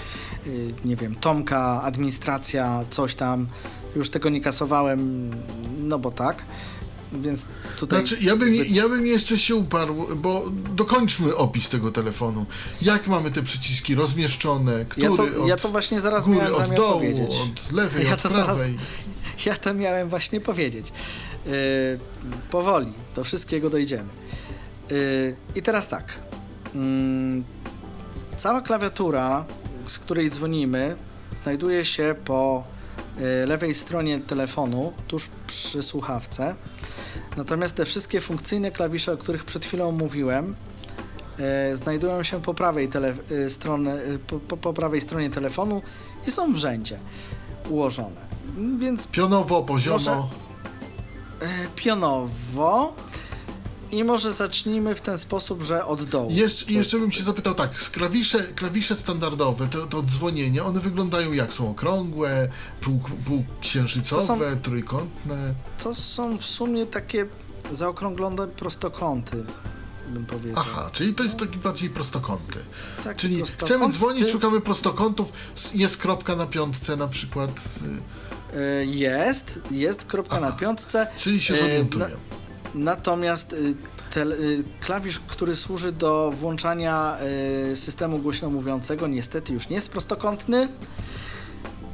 nie 0.84 0.96
wiem, 0.96 1.14
Tomka, 1.16 1.82
administracja, 1.82 2.84
coś 2.90 3.14
tam. 3.14 3.48
Już 3.96 4.10
tego 4.10 4.28
nie 4.28 4.40
kasowałem, 4.40 5.30
no 5.82 5.98
bo 5.98 6.10
tak. 6.12 6.44
Więc 7.12 7.46
tutaj. 7.78 8.06
Znaczy, 8.06 8.22
ja 8.24 8.36
bym, 8.36 8.54
ja 8.54 8.88
bym 8.88 9.06
jeszcze 9.06 9.38
się 9.38 9.54
uparł, 9.56 10.06
bo 10.16 10.44
dokończmy 10.74 11.36
opis 11.36 11.68
tego 11.68 11.90
telefonu. 11.90 12.46
Jak 12.82 13.06
mamy 13.06 13.30
te 13.30 13.42
przyciski 13.42 13.94
rozmieszczone, 13.94 14.84
który 14.84 15.06
ja, 15.10 15.16
to, 15.16 15.22
od 15.22 15.48
ja 15.48 15.56
to 15.56 15.68
właśnie 15.68 16.00
zaraz 16.00 16.24
góry, 16.24 16.36
miałem 16.38 16.52
od 16.52 16.58
zamiar 16.58 16.76
dołu, 16.76 16.92
powiedzieć. 17.00 17.30
od 17.68 17.72
lewej, 17.72 18.06
Ja 18.06 18.14
od 18.14 18.20
prawej. 18.20 18.42
zaraz- 18.44 18.68
Ja 19.46 19.56
to 19.56 19.74
miałem 19.74 20.08
właśnie 20.08 20.40
powiedzieć. 20.40 20.92
Yy, 21.46 21.98
powoli, 22.50 22.92
do 23.16 23.24
wszystkiego 23.24 23.70
dojdziemy. 23.70 24.08
Yy, 24.90 25.36
I 25.54 25.62
teraz 25.62 25.88
tak. 25.88 26.18
Mm, 26.74 27.44
cała 28.36 28.60
klawiatura, 28.60 29.44
z 29.86 29.98
której 29.98 30.30
dzwonimy, 30.30 30.96
znajduje 31.34 31.84
się 31.84 32.14
po 32.24 32.64
yy, 33.18 33.46
lewej 33.46 33.74
stronie 33.74 34.20
telefonu, 34.20 34.92
tuż 35.08 35.28
przy 35.46 35.82
słuchawce. 35.82 36.54
Natomiast 37.36 37.74
te 37.76 37.84
wszystkie 37.84 38.20
funkcyjne 38.20 38.70
klawisze, 38.70 39.12
o 39.12 39.16
których 39.16 39.44
przed 39.44 39.64
chwilą 39.64 39.92
mówiłem, 39.92 40.56
znajdują 41.72 42.22
się 42.22 42.42
po 42.42 42.54
prawej, 42.54 42.88
strony, 43.48 44.18
po, 44.48 44.56
po, 44.56 44.72
prawej 44.72 45.00
stronie 45.00 45.30
telefonu 45.30 45.82
i 46.26 46.30
są 46.30 46.52
w 46.52 46.56
rzędzie 46.56 46.98
ułożone. 47.70 48.26
Więc 48.78 49.06
Pionowo, 49.06 49.62
poziomo. 49.62 50.30
Pionowo 51.76 52.94
i 53.92 54.04
może 54.04 54.32
zacznijmy 54.32 54.94
w 54.94 55.00
ten 55.00 55.18
sposób, 55.18 55.62
że 55.62 55.84
od 55.86 56.04
dołu. 56.04 56.28
Jeszcze, 56.30 56.72
jeszcze 56.72 56.98
bym 56.98 57.12
się 57.12 57.22
zapytał 57.22 57.54
tak, 57.54 57.70
klawisze, 57.74 58.38
klawisze 58.44 58.96
standardowe, 58.96 59.68
to, 59.68 59.86
to 59.86 60.02
dzwonienie, 60.02 60.64
one 60.64 60.80
wyglądają 60.80 61.32
jak? 61.32 61.52
Są 61.54 61.70
okrągłe, 61.70 62.48
pół, 62.80 63.00
półksiężycowe, 63.26 64.22
To 64.22 64.26
są- 64.54 64.60
trójkątne? 64.62 65.54
To 65.82 65.94
są 65.94 66.38
w 66.38 66.44
sumie 66.44 66.86
takie 66.86 67.26
zaokrąglone 67.72 68.48
prostokąty, 68.48 69.44
bym 70.08 70.26
powiedział. 70.26 70.54
Aha, 70.66 70.90
czyli 70.92 71.14
to 71.14 71.24
jest 71.24 71.38
taki 71.38 71.56
bardziej 71.58 71.90
prostokąty. 71.90 72.58
Tak, 73.04 73.16
Czyli 73.16 73.36
prostokąt 73.36 73.68
chcemy 73.70 73.92
dzwonić, 73.92 74.24
ty- 74.26 74.32
szukamy 74.32 74.60
prostokątów, 74.60 75.32
jest 75.74 75.96
kropka 75.96 76.36
na 76.36 76.46
piątce 76.46 76.96
na 76.96 77.08
przykład, 77.08 77.50
y, 77.50 77.86
E, 77.86 78.31
Jest, 78.86 79.60
jest 79.70 80.04
kropka 80.04 80.40
na 80.40 80.46
Aha. 80.48 80.56
piątce. 80.60 81.06
czyli 81.16 81.40
się 81.40 81.54
E, 81.54 81.58
zorientuję. 81.58 82.04
na- 82.04 82.10
Natomiast 82.74 83.52
y, 83.52 83.74
klawisz, 84.80 85.18
który 85.20 85.56
służy 85.56 85.92
do 85.92 86.30
włączania 86.34 87.16
y, 87.72 87.76
systemu 87.76 88.18
głośno 88.18 88.50
mówiącego, 88.50 89.06
niestety 89.06 89.52
już 89.52 89.68
nie 89.68 89.74
jest 89.76 89.90
prostokątny. 89.90 90.68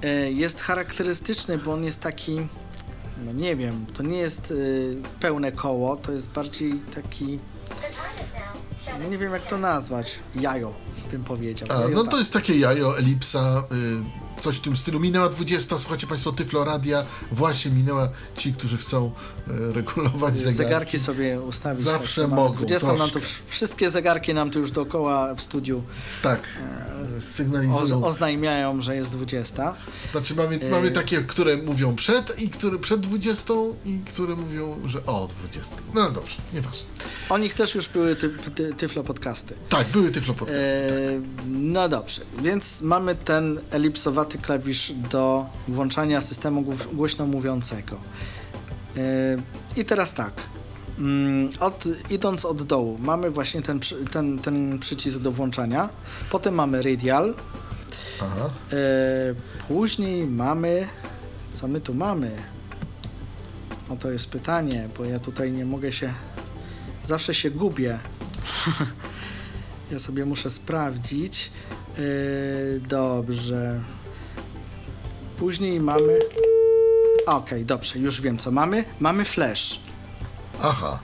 Y, 0.04 0.32
Jest 0.32 0.60
charakterystyczny, 0.60 1.58
bo 1.58 1.72
on 1.72 1.84
jest 1.84 2.00
taki, 2.00 2.40
no 3.24 3.32
nie 3.32 3.56
wiem, 3.56 3.86
to 3.94 4.02
nie 4.02 4.18
jest 4.18 4.50
y, 4.50 4.96
pełne 5.20 5.52
koło, 5.52 5.96
to 5.96 6.12
jest 6.12 6.28
bardziej 6.30 6.72
taki, 6.94 7.38
no 9.02 9.08
nie 9.10 9.18
wiem 9.18 9.32
jak 9.32 9.44
to 9.44 9.58
nazwać, 9.58 10.18
jajo 10.34 10.74
bym 11.12 11.24
powiedział. 11.24 11.68
A, 11.70 11.74
Jajo 11.80 11.88
no 11.96 12.02
tak. 12.02 12.10
to 12.12 12.18
jest 12.18 12.32
takie 12.32 12.58
jajo, 12.58 12.98
elipsa, 12.98 13.62
y, 13.72 14.27
coś 14.40 14.56
w 14.56 14.60
tym 14.60 14.76
stylu. 14.76 15.00
Minęła 15.00 15.28
20, 15.28 15.78
słuchajcie 15.78 16.06
Państwo, 16.06 16.32
Tyflo 16.32 16.64
Radia, 16.64 17.04
właśnie 17.32 17.70
minęła 17.70 18.08
ci, 18.36 18.52
którzy 18.52 18.76
chcą 18.76 19.12
y, 19.48 19.72
regulować 19.72 20.36
zegarki. 20.36 20.56
Zegarki 20.56 20.98
sobie 20.98 21.40
ustawić. 21.40 21.84
Zawsze 21.84 22.22
tak, 22.22 22.30
mogą 22.30 22.54
20 22.54 22.92
nam 22.92 23.10
tu, 23.10 23.18
wszystkie 23.46 23.90
zegarki 23.90 24.34
nam 24.34 24.50
tu 24.50 24.58
już 24.58 24.70
dookoła 24.70 25.34
w 25.34 25.40
studiu 25.40 25.82
Tak, 26.22 26.40
oz, 27.18 27.24
sygnalizują. 27.24 28.04
oznajmiają, 28.04 28.80
że 28.80 28.96
jest 28.96 29.10
20. 29.10 29.74
Znaczy 30.12 30.34
mamy, 30.34 30.56
Y- 30.62 30.70
mamy 30.70 30.90
takie, 30.90 31.20
które 31.22 31.56
mówią 31.56 31.96
przed 31.96 32.40
i 32.40 32.48
które 32.50 32.78
przed 32.78 33.00
20 33.00 33.54
i 33.84 33.98
które 33.98 34.36
mówią, 34.36 34.80
że 34.84 35.06
o 35.06 35.28
20. 35.40 35.74
No 35.94 36.10
dobrze, 36.10 36.36
nieważne. 36.54 36.86
O 37.28 37.38
nich 37.38 37.54
też 37.54 37.74
już 37.74 37.88
były 37.88 38.16
ty, 38.16 38.28
ty, 38.54 38.74
tyflo 38.74 39.04
podcasty. 39.04 39.54
Tak, 39.68 39.88
były 39.88 40.10
Tyflo 40.10 40.34
podcasty. 40.34 40.62
tak. 40.88 40.96
E, 40.98 41.20
no 41.46 41.88
dobrze, 41.88 42.20
więc 42.42 42.82
mamy 42.82 43.14
ten 43.14 43.60
elipsowaty 43.70 44.27
klawisz 44.36 44.92
do 45.10 45.46
włączania 45.68 46.20
systemu 46.20 46.64
głośno 46.92 47.26
mówiącego. 47.26 47.96
E, 48.96 49.00
I 49.80 49.84
teraz 49.84 50.14
tak. 50.14 50.32
Mm, 50.98 51.50
Od, 51.60 51.84
idąc 52.10 52.44
od 52.44 52.62
dołu, 52.62 52.98
mamy 53.00 53.30
właśnie 53.30 53.62
ten, 53.62 53.80
ten, 54.10 54.38
ten 54.38 54.78
przycisk 54.78 55.18
do 55.18 55.32
włączania. 55.32 55.88
Potem 56.30 56.54
mamy 56.54 56.82
radial. 56.82 57.34
Aha. 58.22 58.50
E, 58.72 58.76
później 59.68 60.26
mamy. 60.26 60.86
Co 61.52 61.68
my 61.68 61.80
tu 61.80 61.94
mamy? 61.94 62.36
O 63.88 63.96
to 63.96 64.10
jest 64.10 64.28
pytanie, 64.28 64.88
bo 64.98 65.04
ja 65.04 65.18
tutaj 65.18 65.52
nie 65.52 65.64
mogę 65.64 65.92
się. 65.92 66.12
Zawsze 67.02 67.34
się 67.34 67.50
gubię. 67.50 67.98
ja 69.92 69.98
sobie 69.98 70.24
muszę 70.24 70.50
sprawdzić. 70.50 71.50
E, 71.98 72.00
dobrze. 72.80 73.80
Później 75.38 75.80
mamy. 75.80 76.18
Okej, 77.26 77.64
dobrze, 77.64 77.98
już 77.98 78.20
wiem 78.20 78.38
co 78.38 78.50
mamy. 78.50 78.84
Mamy 79.00 79.24
flash. 79.24 79.80
Aha. 80.62 80.98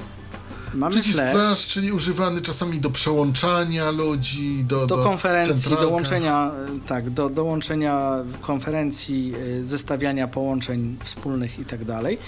Mamy 0.74 0.94
Przycisk 0.94 1.14
flash. 1.18 1.32
flash, 1.32 1.66
czyli 1.66 1.92
używany 1.92 2.42
czasami 2.42 2.80
do 2.80 2.90
przełączania 2.90 3.90
ludzi, 3.90 4.64
do, 4.64 4.86
do 4.86 4.98
konferencji, 4.98 5.54
centralka. 5.54 5.82
do 5.84 5.90
łączenia, 5.90 6.50
e, 6.76 6.86
tak, 6.86 7.10
do, 7.10 7.30
do 7.30 7.44
łączenia 7.44 8.12
konferencji, 8.40 9.34
e, 9.62 9.66
zestawiania 9.66 10.28
połączeń 10.28 10.96
wspólnych 11.02 11.58
i 11.58 11.64
tak 11.64 11.84
dalej. 11.84 12.18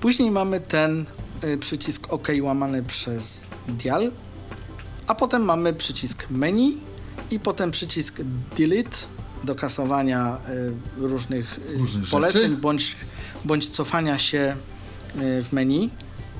Później 0.00 0.30
mamy 0.30 0.60
ten 0.60 1.06
e, 1.42 1.56
przycisk 1.56 2.12
OK 2.12 2.28
łamany 2.42 2.82
przez 2.82 3.46
dial, 3.68 4.12
a 5.06 5.14
potem 5.14 5.42
mamy 5.42 5.72
przycisk 5.72 6.26
menu 6.30 6.80
i 7.30 7.40
potem 7.40 7.70
przycisk 7.70 8.20
delete 8.56 8.98
do 9.44 9.54
kasowania 9.54 10.38
e, 10.98 11.06
różnych, 11.06 11.60
e, 11.74 11.78
Różnych 11.78 12.10
poleceń 12.10 12.42
rzeczy. 12.42 12.56
bądź, 12.56 12.96
bądź 13.44 13.68
cofania 13.68 14.18
się 14.18 14.56
e, 15.16 15.42
w 15.42 15.52
menu. 15.52 15.90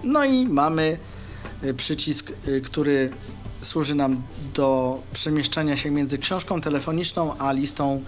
No 0.04 0.24
i 0.24 0.48
mamy 0.48 0.98
przycisk, 1.76 2.32
który 2.64 3.10
służy 3.62 3.94
nam 3.94 4.22
do 4.54 4.98
przemieszczania 5.12 5.76
się 5.76 5.90
między 5.90 6.18
książką 6.18 6.60
telefoniczną 6.60 7.38
a 7.38 7.52
listą 7.52 8.04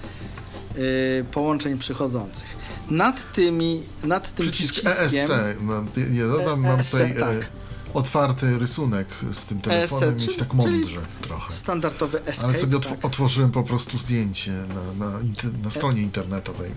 y, 0.77 1.25
połączeń 1.31 1.79
przychodzących. 1.79 2.57
Nad 2.91 3.33
tymi, 3.33 3.83
nad 4.05 4.35
tym 4.35 4.47
Przycisk 4.47 4.75
przyciskiem 4.75 5.23
ESC. 5.23 5.33
No, 5.61 5.75
ja 6.13 6.29
dodam, 6.29 6.61
mam 6.61 6.83
tutaj 6.83 7.15
tak. 7.21 7.49
Otwarty 7.95 8.59
rysunek 8.59 9.09
z 9.33 9.47
tym 9.47 9.61
telefonem, 9.61 10.17
ESC, 10.17 10.27
mieć 10.29 10.37
tak 10.37 10.55
mądrze 10.55 11.01
trochę. 11.23 11.53
standardowy 11.53 12.25
escape, 12.25 12.49
Ale 12.49 12.59
sobie 12.59 12.77
otw- 12.77 12.89
tak, 12.91 13.05
otworzyłem 13.05 13.51
po 13.51 13.63
prostu 13.63 13.99
zdjęcie 13.99 14.53
na, 14.53 15.07
na, 15.07 15.19
na 15.63 15.71
stronie 15.71 16.03
internetowej. 16.03 16.71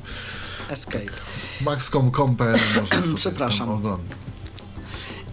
escape. 0.70 1.06
Max.com.pl 1.62 2.60
można 2.82 3.02
sobie 3.02 3.16
Przepraszam. 3.16 3.70
oglądać. 3.70 4.18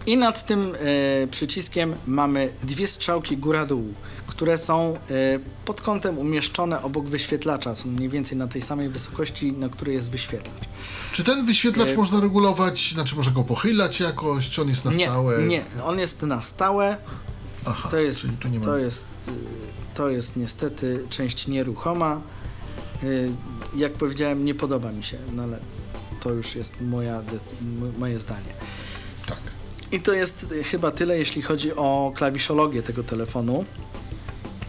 I 0.05 0.17
nad 0.17 0.45
tym 0.45 0.73
e, 1.23 1.27
przyciskiem 1.27 1.95
mamy 2.07 2.53
dwie 2.63 2.87
strzałki 2.87 3.37
góra-dół, 3.37 3.93
które 4.35 4.57
są 4.57 4.93
e, 4.95 5.39
pod 5.65 5.81
kątem 5.81 6.17
umieszczone 6.17 6.81
obok 6.81 7.09
wyświetlacza. 7.09 7.75
Są 7.75 7.89
mniej 7.89 8.09
więcej 8.09 8.37
na 8.37 8.47
tej 8.47 8.61
samej 8.61 8.89
wysokości, 8.89 9.51
na 9.53 9.69
której 9.69 9.95
jest 9.95 10.11
wyświetlacz. 10.11 10.63
Czy 11.11 11.23
ten 11.23 11.45
wyświetlacz 11.45 11.89
E, 11.91 11.95
można 11.95 12.19
regulować, 12.19 12.91
znaczy 12.93 13.15
można 13.15 13.31
go 13.33 13.43
pochylać 13.43 13.99
jakoś, 13.99 14.49
czy 14.49 14.61
on 14.61 14.69
jest 14.69 14.85
na 14.85 14.91
nie, 14.91 15.05
stałe? 15.05 15.43
nie, 15.43 15.61
on 15.83 15.99
jest 15.99 16.21
na 16.21 16.41
stałe. 16.41 16.97
Aha, 17.65 17.89
To 17.91 17.97
jest, 17.97 18.19
czyli 18.21 18.37
tu 18.37 18.47
nie 18.47 18.59
ma... 18.59 18.65
to 18.65 18.77
jest, 18.77 19.05
y, 19.27 19.31
to 19.93 20.09
jest 20.09 20.35
niestety 20.35 21.03
część 21.09 21.47
nieruchoma. 21.47 22.21
Y, 23.03 23.31
Jak 23.75 23.93
powiedziałem, 23.93 24.45
nie 24.45 24.55
podoba 24.55 24.91
mi 24.91 25.03
się, 25.03 25.17
no 25.33 25.43
ale 25.43 25.59
to 26.21 26.31
już 26.33 26.55
jest 26.55 26.73
moja, 26.81 27.21
moje 27.97 28.19
zdanie. 28.19 28.53
Tak. 29.27 29.37
I 29.91 29.99
to 29.99 30.13
jest 30.13 30.53
chyba 30.63 30.91
tyle, 30.91 31.17
jeśli 31.17 31.41
chodzi 31.41 31.75
o 31.75 32.11
klawiszologię 32.15 32.83
tego 32.83 33.03
telefonu. 33.03 33.65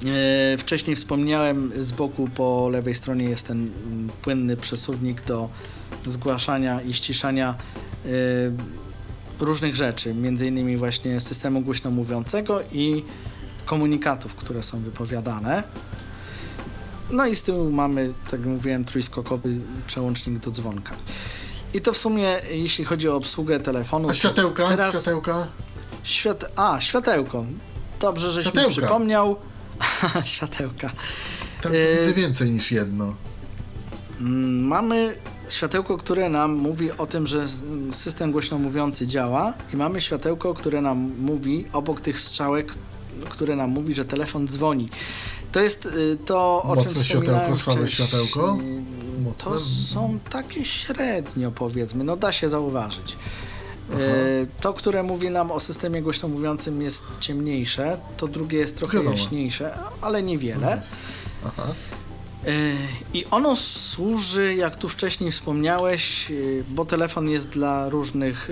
E, 0.04 0.58
Wcześniej 0.58 0.96
wspomniałem, 0.96 1.72
z 1.76 1.92
boku 1.92 2.28
po 2.34 2.68
lewej 2.68 2.94
stronie 2.94 3.24
jest 3.24 3.46
ten 3.46 3.58
mm, 3.86 4.10
płynny 4.22 4.56
przesuwnik 4.56 5.22
do 5.22 5.48
zgłaszania 6.06 6.82
i 6.82 6.94
ściszania 6.94 7.54
e, 8.04 8.08
różnych 9.44 9.76
rzeczy, 9.76 10.14
między 10.14 10.46
innymi 10.46 10.76
właśnie 10.76 11.20
systemu 11.20 11.60
głośno 11.60 11.90
mówiącego 11.90 12.60
i 12.72 13.04
komunikatów, 13.64 14.34
które 14.34 14.62
są 14.62 14.80
wypowiadane. 14.80 15.62
No 17.10 17.26
i 17.26 17.36
z 17.36 17.42
tyłu 17.42 17.70
mamy, 17.72 18.12
tak 18.24 18.40
jak 18.40 18.48
mówiłem, 18.48 18.84
trójskokowy 18.84 19.48
przełącznik 19.86 20.38
do 20.38 20.50
dzwonka. 20.50 20.94
I 21.74 21.80
to 21.80 21.92
w 21.92 21.96
sumie, 21.96 22.36
jeśli 22.50 22.84
chodzi 22.84 23.08
o 23.08 23.16
obsługę 23.16 23.60
telefonu. 23.60 24.10
A 24.10 24.14
światełka? 24.14 24.68
Teraz 24.68 24.94
Światełka? 24.94 25.46
Świat... 26.02 26.52
A, 26.56 26.80
światełko. 26.80 27.44
Dobrze, 28.00 28.30
żeś 28.32 28.46
mi 28.46 28.50
Światełka. 28.52 28.70
przypomniał. 28.80 29.36
światełka. 30.24 30.92
Tam 31.62 31.72
E, 31.72 31.98
widzę 32.00 32.12
więcej 32.12 32.50
niż 32.50 32.72
jedno. 32.72 33.14
Mm, 34.20 34.66
Mamy 34.66 35.16
światełko, 35.48 35.96
które 35.96 36.28
nam 36.28 36.54
mówi 36.54 36.92
o 36.92 37.06
tym, 37.06 37.26
że 37.26 37.44
system 37.92 38.32
głośno 38.32 38.58
mówiący 38.58 39.06
działa 39.06 39.54
i 39.74 39.76
mamy 39.76 40.00
światełko, 40.00 40.54
które 40.54 40.80
nam 40.80 41.12
mówi 41.18 41.64
obok 41.72 42.00
tych 42.00 42.20
strzałek, 42.20 42.74
które 43.28 43.56
nam 43.56 43.70
mówi, 43.70 43.94
że 43.94 44.04
telefon 44.04 44.48
dzwoni. 44.48 44.88
To 45.52 45.60
jest 45.60 45.86
y, 45.86 46.16
to, 46.24 46.62
o 46.62 46.76
czym 46.76 46.84
Mocne 46.88 47.04
wspominałem 47.04 47.56
światełko, 47.56 47.56
słabe 47.58 47.88
światełko? 47.88 48.58
To 49.44 49.50
Mocne? 49.50 49.66
są 49.92 50.18
takie 50.30 50.64
średnio, 50.64 51.50
powiedzmy, 51.50 52.04
no 52.04 52.16
da 52.16 52.32
się 52.32 52.48
zauważyć. 52.48 53.16
Y, 53.90 54.46
To, 54.60 54.72
które 54.72 55.02
mówi 55.02 55.30
nam 55.30 55.50
o 55.50 55.60
systemie 55.60 56.02
głośno 56.02 56.28
mówiącym 56.28 56.82
jest 56.82 57.02
ciemniejsze, 57.20 57.98
to 58.16 58.28
drugie 58.28 58.58
jest 58.58 58.76
trochę 58.76 58.98
Wiadomo. 58.98 59.16
jaśniejsze, 59.16 59.78
ale 60.00 60.22
niewiele. 60.22 60.82
Aha. 61.44 61.66
Yy, 62.46 62.52
I 63.14 63.24
ono 63.30 63.56
służy, 63.56 64.54
jak 64.54 64.76
tu 64.76 64.88
wcześniej 64.88 65.32
wspomniałeś, 65.32 66.30
yy, 66.30 66.64
bo 66.68 66.84
telefon 66.84 67.28
jest 67.28 67.48
dla 67.48 67.88
różnych 67.88 68.50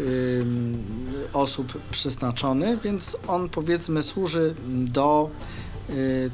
osób 1.33 1.79
przeznaczony, 1.91 2.79
więc 2.85 3.17
on 3.27 3.49
powiedzmy 3.49 4.03
służy 4.03 4.55
do 4.69 5.31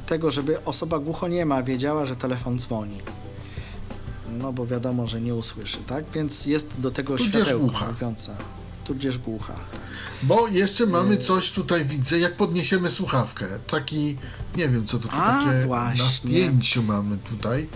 tego, 0.07 0.31
żeby 0.31 0.65
osoba 0.65 0.99
głuchoniema 0.99 1.63
wiedziała, 1.63 2.05
że 2.07 2.17
telefon 2.17 2.59
dzwoni. 2.59 2.99
No 4.29 4.53
bo 4.53 4.67
wiadomo, 4.67 5.07
że 5.07 5.21
nie 5.21 5.35
usłyszy, 5.35 5.79
tak? 5.87 6.05
Więc 6.15 6.47
jest 6.47 6.81
do 6.81 6.91
tego 6.91 7.17
Tudzież 7.17 7.29
światełko 7.33 7.67
głucha. 7.67 7.87
mówiące. 7.93 8.37
Tudzież 8.91 9.18
głucha. 9.18 9.55
Bo 10.22 10.49
jeszcze 10.49 10.86
mamy 10.86 11.16
coś 11.16 11.51
tutaj, 11.53 11.84
widzę, 11.84 12.18
jak 12.18 12.36
podniesiemy 12.36 12.91
słuchawkę. 12.91 13.47
Taki, 13.66 14.18
nie 14.57 14.68
wiem 14.68 14.86
co 14.86 14.99
to 14.99 15.09
tu 15.09 15.14
A, 15.20 15.45
takie 15.45 15.66
właśnie. 15.66 16.05
na 16.05 16.11
zdjęciu 16.11 16.82
mamy 16.82 17.18
tutaj. 17.18 17.68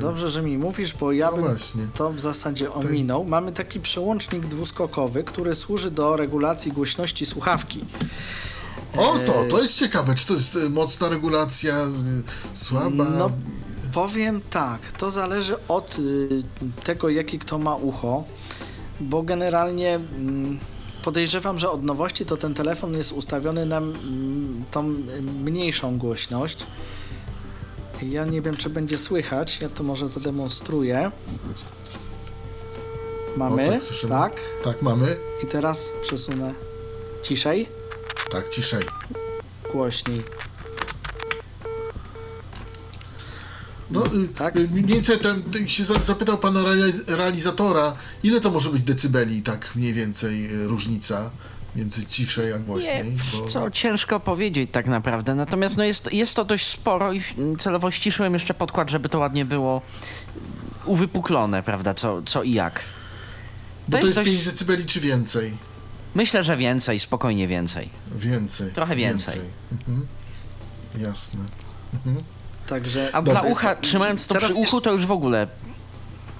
Dobrze, 0.00 0.30
że 0.30 0.42
mi 0.42 0.58
mówisz, 0.58 0.94
bo 0.94 1.12
ja 1.12 1.30
No 1.30 1.36
bym 1.36 1.44
właśnie. 1.44 1.88
to 1.94 2.10
w 2.10 2.20
zasadzie 2.20 2.72
ominął. 2.72 3.24
Mamy 3.24 3.52
taki 3.52 3.80
przełącznik 3.80 4.46
dwuskokowy, 4.46 5.24
który 5.24 5.54
służy 5.54 5.90
do 5.90 6.16
regulacji 6.16 6.72
głośności 6.72 7.26
słuchawki. 7.26 7.84
O, 8.96 9.18
to, 9.18 9.44
to 9.50 9.62
jest 9.62 9.74
ciekawe. 9.78 10.14
Czy 10.14 10.26
to 10.26 10.34
jest 10.34 10.56
y, 10.56 10.70
mocna 10.70 11.08
regulacja, 11.08 11.86
słaba? 12.54 13.04
No, 13.04 13.30
powiem 13.92 14.40
tak, 14.50 14.92
to 14.92 15.10
zależy 15.10 15.56
od 15.68 15.96
tego, 16.84 17.08
jakie 17.08 17.38
kto 17.38 17.58
ma 17.58 17.74
ucho, 17.74 18.24
bo 19.00 19.22
generalnie 19.22 19.94
mm, 19.94 20.58
podejrzewam, 21.04 21.58
że 21.58 21.70
od 21.70 21.84
nowości 21.84 22.24
to 22.26 22.36
ten 22.36 22.54
telefon 22.54 22.94
jest 22.94 23.12
ustawiony 23.12 23.66
na 23.66 23.78
mm, 23.78 24.64
tą 24.70 24.82
mniejszą 25.44 25.98
głośność. 25.98 26.66
Ja 28.02 28.24
nie 28.24 28.42
wiem, 28.42 28.56
czy 28.56 28.70
będzie 28.70 28.98
słychać, 28.98 29.60
ja 29.60 29.68
to 29.68 29.82
może 29.82 30.08
zademonstruję. 30.08 31.10
Mamy, 33.36 33.68
O, 33.68 33.72
tak, 33.72 33.82
słyszymy. 33.82 34.10
tak? 34.12 34.32
Tak, 34.64 34.82
mamy. 34.82 35.16
I 35.44 35.46
teraz 35.46 35.88
przesunę 36.02 36.54
ciszej, 37.22 37.68
Tak, 38.30 38.48
ciszej. 38.48 38.82
głośniej. 39.72 40.24
No, 43.90 44.06
y, 44.06 44.28
Tak? 44.28 44.54
mniej 44.54 44.84
więcej 44.84 45.18
ten, 45.18 45.68
się 45.68 45.84
za- 45.84 45.94
zapytał 45.94 46.38
pana 46.38 46.60
realiz- 46.60 47.02
realizatora, 47.16 47.94
ile 48.22 48.40
to 48.40 48.50
może 48.50 48.70
być 48.70 48.82
decybeli, 48.82 49.42
tak 49.42 49.76
mniej 49.76 49.92
więcej 49.92 50.54
y, 50.62 50.66
różnica 50.66 51.30
między 51.76 52.06
ciszej 52.06 52.52
a 52.52 52.56
Nie, 52.58 52.64
głośniej? 52.64 53.16
Bo... 53.32 53.46
co 53.46 53.70
ciężko 53.70 54.20
powiedzieć 54.20 54.70
tak 54.72 54.86
naprawdę. 54.86 55.34
Natomiast 55.34 55.76
no 55.76 55.84
jest, 55.84 56.12
jest 56.12 56.34
to 56.34 56.44
dość 56.44 56.66
sporo 56.66 57.12
i 57.12 57.20
celowo 57.58 57.90
ściszyłem 57.90 58.32
jeszcze 58.34 58.54
podkład, 58.54 58.90
żeby 58.90 59.08
to 59.08 59.18
ładnie 59.18 59.44
było 59.44 59.82
uwypuklone, 60.84 61.62
prawda, 61.62 61.94
co, 61.94 62.22
co 62.22 62.42
i 62.42 62.52
jak. 62.52 62.80
Bo 63.88 63.98
to 63.98 64.04
jest, 64.06 64.18
dość- 64.18 64.30
5 64.30 64.44
decybeli 64.44 64.86
czy 64.86 65.00
więcej? 65.00 65.52
Myślę, 66.14 66.44
że 66.44 66.56
więcej, 66.56 67.00
spokojnie 67.00 67.48
więcej. 67.48 67.88
Więcej. 68.16 68.72
Trochę 68.72 68.96
więcej. 68.96 69.40
Mhm. 69.72 70.06
Jasne. 71.06 71.44
Także 72.68 73.10
A 73.12 73.22
Dobra, 73.22 73.40
dla 73.40 73.50
ucha, 73.50 73.74
to- 73.74 73.82
trzymając 73.82 74.26
to 74.26 74.34
przy 74.34 74.52
uchu, 74.54 74.80
to 74.80 74.92
już 74.92 75.06
w 75.06 75.10
ogóle 75.12 75.46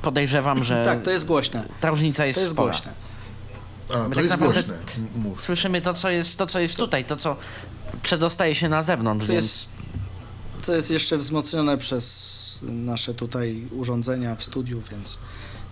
podejrzewam, 0.03 0.65
że 0.65 0.85
tak, 0.85 1.03
to 1.03 1.11
jest 1.11 1.27
głośne. 1.27 1.69
ta 1.81 1.91
różnica 1.91 2.27
jest, 2.27 2.37
To 2.39 2.41
jest 2.41 2.53
spora. 2.53 2.73
głośne. 2.73 2.93
A, 3.89 3.93
to 3.93 4.11
tak 4.15 4.25
jest 4.25 4.37
głośne. 4.37 4.75
Mów. 5.17 5.41
Słyszymy 5.41 5.81
to, 5.81 5.95
co 5.95 6.11
jest, 6.11 6.39
to, 6.39 6.47
co 6.47 6.61
jest 6.61 6.77
tutaj, 6.77 7.05
to, 7.05 7.17
co 7.17 7.37
przedostaje 8.03 8.55
się 8.55 8.69
na 8.69 8.83
zewnątrz, 8.83 9.27
To 9.27 9.33
więc 9.33 9.45
jest, 9.45 9.69
to 10.67 10.75
jest 10.75 10.91
jeszcze 10.91 11.17
wzmocnione 11.17 11.79
przez 11.79 12.39
nasze 12.63 13.15
tutaj 13.15 13.69
urządzenia 13.73 14.35
w 14.37 14.43
studiu, 14.43 14.83
więc, 14.91 15.19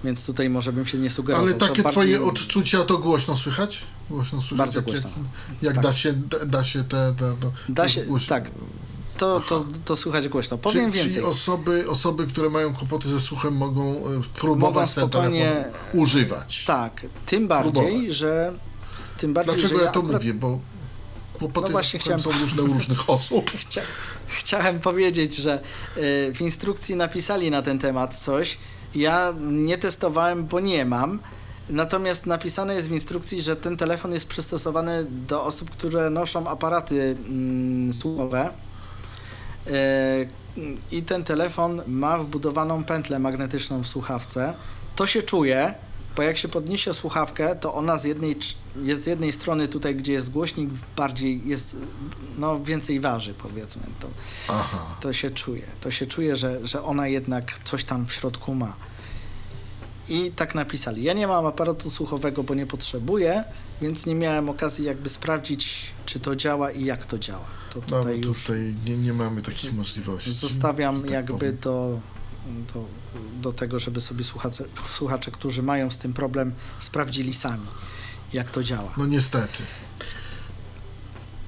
więc 0.04 0.26
tutaj 0.26 0.48
może 0.50 0.72
bym 0.72 0.86
się 0.86 0.98
nie 0.98 1.10
sugerował. 1.10 1.46
Ale 1.46 1.54
To 1.54 1.68
takie 1.68 1.82
bardziej- 1.82 1.92
twoje 1.92 2.22
odczucia 2.22 2.84
to 2.84 2.98
głośno 2.98 3.36
słychać? 3.36 3.84
Głośno 4.10 4.40
słychać? 4.40 4.58
Bardzo 4.58 4.78
jak, 4.80 4.84
głośno. 4.84 5.10
Jak, 5.10 5.62
jak 5.62 5.74
Tak. 5.74 5.82
da 5.84 5.92
się, 5.92 6.12
da, 6.12 6.44
da 6.46 6.64
się 6.64 6.84
te... 6.84 7.14
te, 7.18 7.34
to, 7.40 7.52
Da 7.68 7.82
to 7.82 7.88
się, 7.88 8.02
głośno. 8.04 8.28
tak, 8.36 8.50
to, 9.16 9.40
to, 9.40 9.64
to 9.84 9.96
słychać 9.96 10.28
głośno. 10.28 10.58
Powiem 10.58 10.92
Czy, 10.92 10.96
więcej. 10.98 11.14
Czyli 11.14 11.24
osoby, 11.26 11.84
osoby, 11.90 12.26
które 12.26 12.50
mają 12.50 12.74
kłopoty 12.74 13.08
ze 13.08 13.20
słuchem 13.20 13.56
mogą 13.56 13.92
e, 13.96 14.20
próbować 14.40 14.94
ten 14.94 15.10
telefon 15.10 15.32
używać. 15.92 16.64
Tak, 16.64 17.06
tym 17.26 17.48
bardziej, 17.48 17.72
Próbować. 17.72 18.14
że 18.16 18.52
tym 19.18 19.34
bardziej, 19.34 19.54
Dlaczego 19.54 19.78
że 19.78 19.84
ja 19.84 19.90
to 19.92 20.00
akurat 20.00 20.22
mówię? 20.22 20.34
Bo 20.34 20.58
kłopoty 21.38 21.66
No 21.66 21.72
właśnie 21.72 21.98
chciałem- 22.00 22.20
są 22.20 22.30
różne 22.30 22.62
u 22.62 22.66
różnych 22.66 23.10
osób. 23.16 23.50
Chcia, 23.50 23.82
chciałem 24.28 24.80
powiedzieć, 24.80 25.36
że 25.36 25.60
y, 25.96 26.32
w 26.34 26.40
instrukcji 26.40 26.96
napisali 26.96 27.50
na 27.50 27.62
ten 27.62 27.78
temat 27.78 28.16
coś. 28.16 28.58
Ja 28.94 29.34
nie 29.40 29.78
testowałem, 29.78 30.46
bo 30.46 30.60
nie 30.60 30.84
mam. 30.84 31.20
Natomiast 31.70 32.26
napisane 32.26 32.74
jest 32.74 32.88
w 32.88 32.92
instrukcji, 32.92 33.42
że 33.42 33.56
ten 33.56 33.76
telefon 33.76 34.12
jest 34.12 34.28
przystosowany 34.28 35.06
do 35.10 35.44
osób, 35.44 35.70
które 35.70 36.10
noszą 36.10 36.48
aparaty 36.48 37.16
mm, 37.28 37.92
słuchowe. 37.92 38.50
Y, 39.68 40.28
I 40.90 41.02
ten 41.02 41.24
telefon 41.24 41.82
ma 41.86 42.18
wbudowaną 42.18 42.84
pętlę 42.84 43.18
magnetyczną 43.18 43.82
w 43.82 43.86
słuchawce. 43.86 44.54
To 44.96 45.06
się 45.06 45.22
czuje, 45.22 45.74
bo 46.16 46.22
jak 46.22 46.36
się 46.36 46.48
podniesie 46.48 46.94
słuchawkę, 46.94 47.56
to 47.56 47.74
ona 47.74 47.98
z 47.98 48.04
jednej, 48.04 48.36
jest 48.76 49.02
z 49.02 49.06
jednej 49.06 49.32
strony 49.32 49.68
tutaj, 49.68 49.96
gdzie 49.96 50.12
jest 50.12 50.30
głośnik, 50.30 50.70
bardziej 50.96 51.42
jest, 51.44 51.76
no 52.38 52.60
więcej 52.62 53.00
waży 53.00 53.34
powiedzmy. 53.34 53.82
To, 54.00 54.08
Aha. 54.48 54.96
to 55.00 55.12
się 55.12 55.30
czuje. 55.30 55.62
To 55.80 55.90
się 55.90 56.06
czuje, 56.06 56.36
że, 56.36 56.66
że 56.66 56.82
ona 56.82 57.08
jednak 57.08 57.60
coś 57.64 57.84
tam 57.84 58.06
w 58.06 58.12
środku 58.12 58.54
ma. 58.54 58.76
I 60.08 60.30
tak 60.36 60.54
napisali. 60.54 61.02
Ja 61.02 61.12
nie 61.12 61.26
mam 61.26 61.46
aparatu 61.46 61.90
słuchowego, 61.90 62.42
bo 62.42 62.54
nie 62.54 62.66
potrzebuję, 62.66 63.44
więc 63.82 64.06
nie 64.06 64.14
miałem 64.14 64.48
okazji 64.48 64.84
jakby 64.84 65.08
sprawdzić, 65.08 65.86
czy 66.06 66.20
to 66.20 66.36
działa 66.36 66.70
i 66.70 66.84
jak 66.84 67.06
to 67.06 67.18
działa. 67.18 67.44
To 67.70 67.80
No, 67.90 67.98
tutaj 67.98 68.20
już 68.20 68.42
tutaj 68.42 68.74
nie, 68.84 68.96
nie 68.96 69.12
mamy 69.12 69.42
takich 69.42 69.72
możliwości. 69.74 70.32
zostawiam 70.32 71.02
tak 71.02 71.10
jakby 71.10 71.32
powiem. 71.32 71.56
do, 71.60 72.00
do, 72.74 72.84
do 73.42 73.52
tego, 73.52 73.78
żeby 73.78 74.00
sobie 74.00 74.24
słuchacze, 74.24 74.64
słuchacze, 74.84 75.30
którzy 75.30 75.62
mają 75.62 75.90
z 75.90 75.98
tym 75.98 76.12
problem, 76.12 76.52
sprawdzili 76.80 77.34
sami, 77.34 77.66
jak 78.32 78.50
to 78.50 78.62
działa. 78.62 78.94
No 78.96 79.06
niestety. 79.06 79.62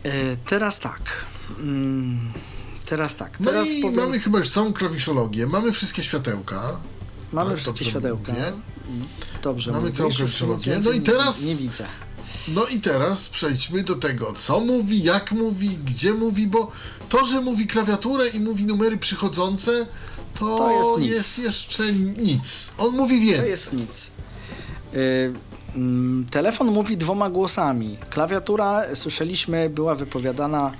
E, 0.03 0.37
teraz 0.37 0.79
tak. 0.79 1.03
Mm, 1.59 2.33
teraz 2.87 3.16
tak. 3.16 3.41
No 3.41 3.51
Teraz 3.51 3.68
i 3.68 3.83
powiem, 3.83 3.97
mamy 3.97 4.20
chyba 4.20 4.39
już 4.39 4.49
całą 4.51 4.72
klawiszologię, 4.72 5.47
mamy 5.47 5.72
wszystkie 5.72 6.03
światełka. 6.03 6.81
mamy 7.33 7.51
tak, 7.51 7.59
wszystkie 7.59 7.85
światełka. 7.85 8.33
mówię. 8.33 8.53
Dobrze, 9.43 9.70
Mamy 9.72 9.83
mówisz, 9.83 9.97
całą 9.99 10.09
już 10.09 10.16
klawiszologię. 10.16 10.81
No 10.85 10.91
i 10.91 11.01
nie- 11.01 11.07
teraz- 11.07 11.43
Nie, 11.43 11.55
widzę. 11.57 11.87
No 12.55 12.66
i 12.66 12.80
teraz 12.80 13.28
przejdźmy 13.28 13.82
do 13.82 13.94
tego, 13.94 14.32
co 14.32 14.61
mówi, 14.61 15.03
jak 15.03 15.32
mówi, 15.32 15.68
gdzie 15.84 16.14
mówi, 16.14 16.46
bo 16.46 16.70
to, 17.09 17.24
że 17.26 17.40
mówi 17.40 17.66
klawiaturę 17.66 18.28
i 18.28 18.40
mówi 18.40 18.64
numery 18.64 18.96
przychodzące, 18.96 19.86
to, 20.38 20.57
To 20.57 20.70
jest 20.70 20.99
nic. 20.99 21.11
jest 21.11 21.38
jeszcze 21.38 21.92
nic. 21.92 22.70
On 22.78 22.96
mówi 22.96 23.20
To 23.20 23.26
więcej. 23.26 23.51
jest 23.51 23.72
nic. 23.72 24.11
Y, 24.94 25.32
mm, 25.76 26.26
telefon 26.30 26.66
mówi 26.66 26.96
dwoma 26.96 27.30
głosami. 27.30 27.99
Klawiatura, 28.11 28.82
słyszeliśmy, 28.94 29.70
była 29.70 29.94
wypowiadana 29.94 30.72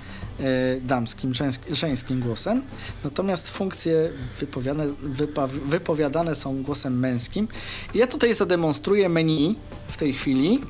y, 0.77 0.81
damskim, 0.81 1.31
żeńsk- 1.33 1.73
żeńskim 1.75 2.19
głosem, 2.19 2.61
natomiast 3.03 3.49
funkcje 3.49 4.11
wypowiadane, 4.39 4.93
wypa, 5.01 5.47
wypowiadane 5.47 6.35
są 6.35 6.63
głosem 6.63 6.99
męskim. 6.99 7.47
I 7.93 7.97
ja 7.97 8.07
tutaj 8.07 8.33
zademonstruję 8.33 9.09
menu 9.09 9.55
w 9.87 9.97
tej 9.97 10.13
chwili, 10.13 10.61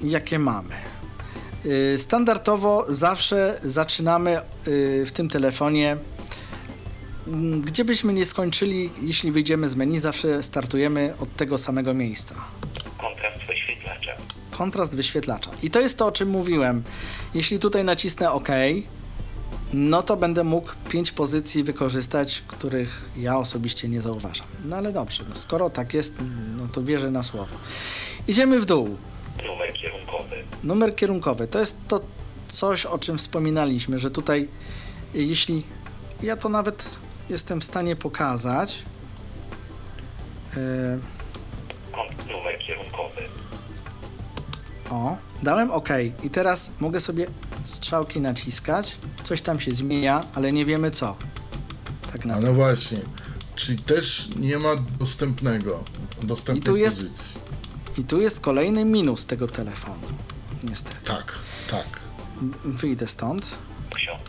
jakie 0.00 0.38
mamy. 0.38 0.74
Y, 1.66 1.98
Standardowo 1.98 2.84
zawsze 2.88 3.58
zaczynamy 3.62 4.38
y, 4.68 5.04
w 5.06 5.12
tym 5.12 5.28
telefonie 5.28 5.96
mm, 7.26 7.62
gdzie 7.62 7.84
byśmy 7.84 8.12
nie 8.12 8.24
skończyli, 8.24 8.90
jeśli 9.02 9.32
wyjdziemy 9.32 9.68
z 9.68 9.76
menu, 9.76 10.00
zawsze 10.00 10.42
startujemy 10.42 11.14
od 11.20 11.36
tego 11.36 11.58
samego 11.58 11.94
miejsca. 11.94 12.34
Kontrast 12.98 13.46
wyświetlacza. 13.48 14.12
Kontrast 14.50 14.96
wyświetlacza. 14.96 15.50
I 15.62 15.70
to 15.70 15.80
jest 15.80 15.98
to, 15.98 16.06
o 16.06 16.12
czym 16.12 16.28
mówiłem. 16.28 16.82
Jeśli 17.34 17.58
tutaj 17.58 17.84
nacisnę 17.84 18.30
OK, 18.30 18.48
no 19.72 20.02
to 20.02 20.16
będę 20.16 20.44
mógł 20.44 20.70
pięć 20.88 21.12
pozycji 21.12 21.62
wykorzystać, 21.62 22.42
których 22.46 23.10
ja 23.16 23.38
osobiście 23.38 23.88
nie 23.88 24.00
zauważam. 24.00 24.46
No 24.64 24.76
ale 24.76 24.92
dobrze, 24.92 25.24
no 25.28 25.36
skoro 25.36 25.70
tak 25.70 25.94
jest, 25.94 26.14
no 26.56 26.68
to 26.68 26.82
wierzę 26.82 27.10
na 27.10 27.22
słowo. 27.22 27.56
Idziemy 28.28 28.60
w 28.60 28.66
dół. 28.66 28.96
Numer 29.46 29.72
kierunkowy. 29.72 30.44
Numer 30.64 30.96
kierunkowy 30.96 31.46
to 31.48 31.58
jest 31.58 31.76
to 31.88 32.00
coś, 32.48 32.86
o 32.86 32.98
czym 32.98 33.18
wspominaliśmy, 33.18 33.98
że 33.98 34.10
tutaj, 34.10 34.48
jeśli 35.14 35.62
ja 36.22 36.36
to 36.36 36.48
nawet 36.48 36.98
jestem 37.30 37.60
w 37.60 37.64
stanie 37.64 37.96
pokazać. 37.96 38.82
Yy, 40.56 40.62
numer 42.36 42.58
kierunkowy. 42.66 43.20
o, 44.90 45.16
dałem 45.42 45.70
OK 45.70 45.88
i 46.22 46.30
teraz 46.30 46.70
mogę 46.80 47.00
sobie 47.00 47.26
strzałki 47.64 48.20
naciskać. 48.20 48.96
Coś 49.24 49.42
tam 49.42 49.60
się 49.60 49.70
zmienia, 49.70 50.24
ale 50.34 50.52
nie 50.52 50.64
wiemy 50.64 50.90
co. 50.90 51.16
Tak 52.12 52.24
A 52.24 52.28
naprawdę. 52.28 52.48
no 52.48 52.54
właśnie. 52.54 52.98
Czyli 53.56 53.78
też 53.78 54.28
nie 54.38 54.58
ma 54.58 54.68
dostępnego, 54.98 55.84
dostępnej 56.22 56.60
I 56.60 56.64
tu 56.64 56.76
jest- 56.76 56.96
pozycji. 56.96 57.40
I 57.98 58.04
tu 58.04 58.20
jest 58.20 58.40
kolejny 58.40 58.84
minus 58.84 59.26
tego 59.26 59.46
telefonu. 59.46 60.06
Niestety. 60.64 61.04
Tak, 61.04 61.38
tak. 61.70 62.00
Wyjdę 62.64 63.06
stąd. 63.06 63.50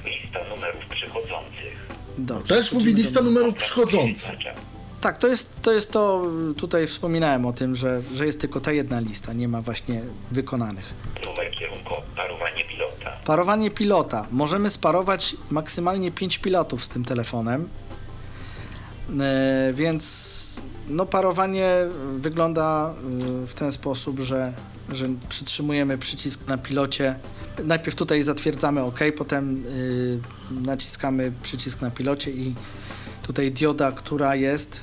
Lista 0.05 0.39
numerów 0.49 0.85
przychodzących. 0.89 1.87
Dobrze. 2.17 2.55
Też 2.55 2.71
mówi 2.71 2.83
wchodzimy 2.85 3.01
lista 3.03 3.19
do- 3.19 3.25
numerów 3.25 3.55
przychodzących. 3.55 4.31
Tak, 5.01 5.17
to 5.17 5.27
jest, 5.27 5.61
to 5.61 5.71
jest 5.73 5.91
to, 5.91 6.23
tutaj 6.57 6.87
wspominałem 6.87 7.45
o 7.45 7.53
tym, 7.53 7.75
że, 7.75 8.01
że 8.15 8.25
jest 8.25 8.41
tylko 8.41 8.59
ta 8.61 8.71
jedna 8.71 8.99
lista, 8.99 9.33
nie 9.33 9.47
ma 9.47 9.61
właśnie 9.61 10.01
wykonanych. 10.31 10.93
Numer 11.25 11.51
kierunkowy. 11.51 12.01
Parowanie 12.15 12.65
pilota. 12.65 13.11
Parowanie 13.25 13.71
pilota. 13.71 14.27
Możemy 14.31 14.69
sparować 14.69 15.35
maksymalnie 15.49 16.11
5 16.11 16.37
pilotów 16.37 16.83
z 16.83 16.89
tym 16.89 17.05
telefonem. 17.05 17.69
E, 19.19 19.73
więc 19.73 20.61
no 20.87 21.05
parowanie 21.05 21.69
wygląda 22.17 22.93
e, 23.43 23.47
w 23.47 23.53
ten 23.53 23.71
sposób, 23.71 24.19
że, 24.19 24.53
że 24.89 25.07
przytrzymujemy 25.29 25.97
przycisk 25.97 26.47
na 26.47 26.57
pilocie. 26.57 27.19
Najpierw 27.63 27.95
tutaj 27.95 28.23
zatwierdzamy 28.23 28.81
OK, 28.81 28.99
potem 29.17 29.65
e, 30.51 30.53
naciskamy 30.61 31.31
przycisk 31.43 31.81
na 31.81 31.91
pilocie 31.91 32.31
i 32.31 32.55
tutaj 33.21 33.51
dioda, 33.51 33.91
która 33.91 34.35
jest, 34.35 34.79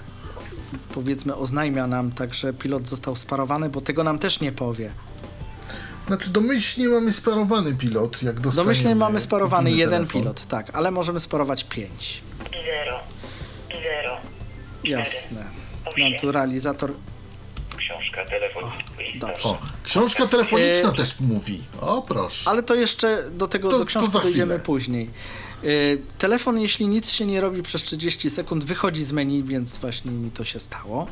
powiedzmy, 0.94 1.34
oznajmia 1.34 1.86
nam 1.86 2.12
tak, 2.12 2.34
że 2.34 2.52
pilot 2.52 2.88
został 2.88 3.16
sparowany, 3.16 3.68
bo 3.68 3.80
tego 3.80 4.04
nam 4.04 4.18
też 4.18 4.40
nie 4.40 4.52
powie. 4.52 4.92
Znaczy 6.06 6.30
domyślnie 6.30 6.88
mamy 6.88 7.12
sparowany 7.12 7.74
pilot, 7.74 8.22
jak 8.22 8.40
dostaniemy. 8.40 8.56
Domyślnie 8.56 8.94
mamy 8.94 9.20
sparowany 9.20 9.70
jeden 9.70 9.90
telefon. 9.90 10.20
pilot, 10.20 10.46
tak, 10.46 10.70
ale 10.72 10.90
możemy 10.90 11.20
sparować 11.20 11.64
pięć. 11.64 12.22
Zero. 12.50 12.98
Zero. 13.82 14.16
Jasne. 14.84 15.64
Naturalizator. 15.98 16.92
Książka, 17.76 18.24
telefon. 18.24 18.62
Lista 18.98 19.26
dobrze. 19.26 19.48
O, 19.48 19.58
książka 19.84 20.26
telefoniczna 20.26 20.90
E, 20.90 20.92
też 20.92 21.20
mówi. 21.20 21.62
O, 21.80 22.02
proszę. 22.02 22.50
Ale 22.50 22.62
to 22.62 22.74
jeszcze 22.74 23.30
do 23.30 23.48
tego 23.48 23.70
To- 23.70 23.78
do 23.78 23.84
książki 23.84 24.12
dojdziemy 24.12 24.58
później. 24.58 25.10
Y, 25.64 26.02
telefon, 26.18 26.58
jeśli 26.60 26.86
nic 26.86 27.10
się 27.10 27.26
nie 27.26 27.40
robi 27.40 27.62
przez 27.62 27.82
30 27.82 28.30
sekund, 28.30 28.64
wychodzi 28.64 29.04
z 29.04 29.12
menu, 29.12 29.42
więc 29.42 29.76
właśnie 29.78 30.10
mi 30.10 30.30
to 30.30 30.44
się 30.44 30.60
stało. 30.60 31.06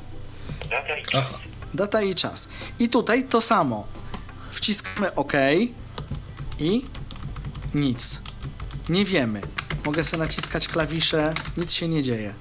Data 0.71 0.97
i 0.99 1.03
czas. 1.03 1.25
Aha. 1.29 1.39
Data 1.75 2.03
i 2.03 2.15
czas. 2.15 2.49
I 2.79 2.89
tutaj 2.89 3.25
to 3.25 3.41
samo. 3.41 3.87
Wciskamy 4.51 5.15
OK 5.15 5.33
i 6.59 6.85
nic. 7.75 8.21
Nie 8.89 9.05
wiemy. 9.05 9.41
Mogę 9.87 10.05
sobie 10.05 10.23
naciskać 10.23 10.69
klawisze, 10.69 11.35
nic 11.57 11.73
się 11.73 11.89
nie 11.89 12.03
dzieje. 12.03 12.35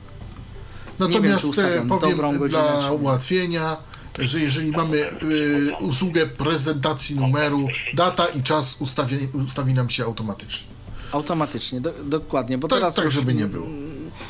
Wiem, 1.08 1.14
Natomiast 1.14 1.43
czy 1.43 1.49
ustawiam 1.49 1.86
e, 1.86 1.89
powiem 1.89 2.10
dobrą 2.12 2.38
godzinę, 2.38 2.49
dla 2.49 2.82
czy 2.82 2.89
nie. 2.89 2.93
ułatwienia, 2.95 3.78
że 4.20 4.39
jeżeli 4.39 4.72
mamy 4.72 5.10
e, 5.10 5.78
usługę 5.80 6.28
prezentacji 6.28 7.16
numeru, 7.16 7.68
data 7.93 8.26
i 8.28 8.43
czas 8.43 8.76
ustawi, 8.82 9.18
ustawi 9.47 9.74
nam 9.74 9.89
się 9.89 10.04
automatycznie. 10.06 10.68
Automatycznie, 11.12 11.82
do, 11.82 11.91
dokładnie, 12.04 12.58
bo 12.58 12.68
Tak, 12.68 12.80
teraz 12.80 12.95
tak 12.95 13.06
już, 13.06 13.14
żeby 13.14 13.34
nie 13.34 13.45
było. 13.45 13.68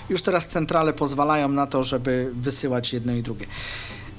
już 0.09 0.22
teraz 0.22 0.47
centrale 0.47 0.93
pozwalają 0.93 1.47
na 1.49 1.67
to, 1.67 1.84
żeby 1.84 2.32
wysyłać 2.34 2.93
jedno 2.93 3.13
i 3.13 3.24
drugie. 3.24 3.45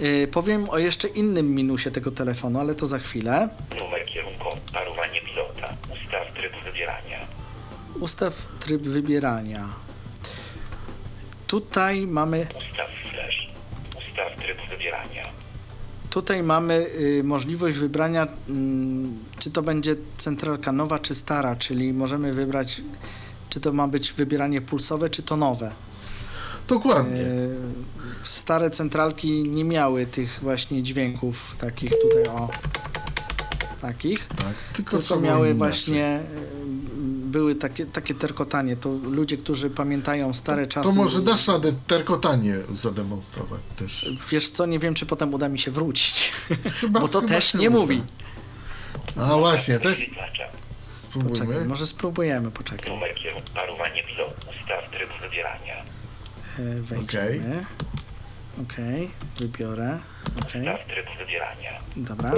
Yy, 0.00 0.28
powiem 0.28 0.70
o 0.70 0.78
jeszcze 0.78 1.08
innym 1.08 1.54
minusie 1.54 1.90
tego 1.90 2.10
telefonu, 2.10 2.60
ale 2.60 2.74
to 2.74 2.86
za 2.86 2.98
chwilę. 2.98 3.48
Numer 3.78 4.06
kierunkowy. 4.06 4.56
Parowanie 4.72 5.20
pilota. 5.20 5.74
Ustaw 5.92 6.34
tryb 6.36 6.52
wybierania. 6.64 7.18
Ustaw 8.00 8.48
tryb 8.60 8.82
wybierania. 8.82 9.68
Tutaj 11.52 12.06
mamy, 12.06 12.40
Ustaw 12.40 12.88
flash. 13.10 13.48
Ustaw 13.98 14.42
tryb 14.42 14.58
wybierania. 14.70 15.28
tutaj 16.10 16.42
mamy 16.42 16.86
y, 17.00 17.22
możliwość 17.24 17.76
wybrania, 17.78 18.26
mm, 18.48 19.18
czy 19.38 19.50
to 19.50 19.62
będzie 19.62 19.96
centralka 20.16 20.72
nowa, 20.72 20.98
czy 20.98 21.14
stara, 21.14 21.56
czyli 21.56 21.92
możemy 21.92 22.32
wybrać, 22.32 22.82
czy 23.48 23.60
to 23.60 23.72
ma 23.72 23.88
być 23.88 24.12
wybieranie 24.12 24.60
pulsowe, 24.60 25.10
czy 25.10 25.22
to 25.22 25.36
nowe. 25.36 25.72
Dokładnie. 26.68 27.20
E, 27.20 27.48
Stare 28.22 28.70
centralki 28.70 29.42
nie 29.48 29.64
miały 29.64 30.06
tych 30.06 30.38
właśnie 30.42 30.82
dźwięków 30.82 31.56
takich 31.60 31.90
tutaj 31.90 32.34
o 32.34 32.48
takich, 33.80 34.28
tak, 34.28 34.54
tylko, 34.76 34.98
tylko 34.98 35.20
miały 35.20 35.54
właśnie 35.54 36.04
e, 36.04 36.22
były 37.32 37.54
takie, 37.54 37.86
takie 37.86 38.14
terkotanie. 38.14 38.76
To 38.76 38.88
ludzie, 38.88 39.36
którzy 39.36 39.70
pamiętają 39.70 40.32
stare 40.34 40.66
czasy. 40.66 40.88
To 40.88 40.94
może 40.94 41.20
dasz 41.22 41.48
radę 41.48 41.72
terkotanie 41.86 42.54
zademonstrować 42.74 43.60
też. 43.76 44.10
Wiesz 44.30 44.50
co, 44.50 44.66
nie 44.66 44.78
wiem 44.78 44.94
czy 44.94 45.06
potem 45.06 45.34
uda 45.34 45.48
mi 45.48 45.58
się 45.58 45.70
wrócić. 45.70 46.32
Chyba- 46.80 47.00
Bo 47.00 47.08
to 47.08 47.20
chyba 47.20 47.32
też 47.32 47.54
nie 47.54 47.70
uda. 47.70 47.78
mówi. 47.78 48.02
A 49.16 49.36
właśnie, 49.36 49.78
też 49.80 49.94
Wyświetlacza. 49.98 50.42
Poczekaj, 51.12 51.36
spróbujmy. 51.36 51.64
może 51.64 51.86
spróbujemy, 51.86 52.50
poczekaj. 52.50 52.90
Numer. 52.94 53.10
Parowanie 53.54 54.02
pilota. 54.04 54.32
Ustaw 54.34 54.90
tryb 54.90 55.10
wybierania. 55.22 55.76
E, 56.58 56.62
Wejdziemy. 56.82 57.64
Okej, 58.62 59.10
wybiorę. 59.38 59.98
Okej, 60.42 60.60
Ustaw 60.62 60.86
tryb 60.86 61.06
wybierania. 61.18 61.70
dobra. 61.96 62.32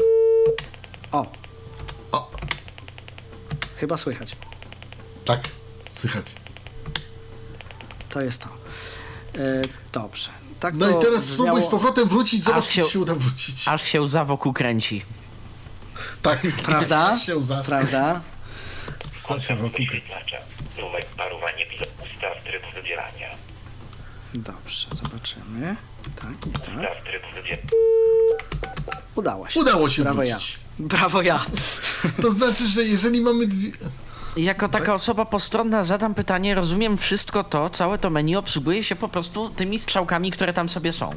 O, 1.13 1.33
O, 2.13 2.31
chyba 3.77 3.97
słychać. 3.99 4.37
Tak, 5.25 5.41
słychać. 5.91 6.25
To 8.11 8.21
jest 8.21 8.41
to. 8.43 8.49
E, 9.39 9.63
dobrze. 9.93 10.31
Tak 10.61 10.77
No 10.77 10.93
to 10.93 10.99
i 10.99 11.03
teraz 11.03 11.25
spróbuj 11.25 11.47
brzmiało- 11.61 11.69
z 11.69 11.71
powrotem 11.71 12.09
wrócić, 12.09 12.43
zobacz, 12.45 12.67
czy 12.67 12.73
się- 12.73 12.83
się 12.83 12.99
uda 13.01 13.15
wrócić. 13.15 13.69
Aż 13.69 13.83
się 13.85 14.01
łza 14.03 14.25
wokół 14.25 14.53
kręci. 14.53 15.05
Tak, 16.23 16.41
Prawda? 16.67 17.09
aż 17.15 17.27
się 17.27 17.37
łza. 17.37 17.63
Prawda? 17.67 18.21
Stasia 19.15 19.57
wokół. 19.57 19.87
Parowanie. 21.17 21.67
Ustaw 22.15 22.45
tryb 22.45 22.63
wybierania. 22.75 23.35
Dobrze, 24.35 24.87
zobaczymy. 24.93 25.77
Tak 26.17 26.47
i 26.47 26.51
tak. 26.51 26.95
Udało 29.15 29.49
się. 29.49 29.61
Udało 29.61 29.89
się 29.89 30.03
Brawo 30.03 30.23
wrócić. 30.23 30.59
ja. 30.79 30.87
Brawo 30.87 31.23
ja. 31.23 31.47
To 32.23 32.31
znaczy, 32.31 32.67
że 32.69 32.85
jeżeli 32.85 33.21
mamy 33.21 33.47
dwie... 33.47 33.71
Jako 34.37 34.69
taka 34.69 34.95
osoba 34.95 35.25
postronna 35.25 35.85
zadam 35.85 36.15
pytanie, 36.15 36.55
rozumiem 36.55 36.99
wszystko 36.99 37.45
to, 37.45 37.71
całe 37.71 37.99
to 37.99 38.11
menu 38.11 38.37
obsługuje 38.37 38.85
się 38.85 38.97
po 38.97 39.09
prostu 39.09 39.51
tymi 39.51 39.79
strzałkami, 39.79 40.31
które 40.31 40.53
tam 40.53 40.69
sobie 40.69 40.93
są. 40.93 41.15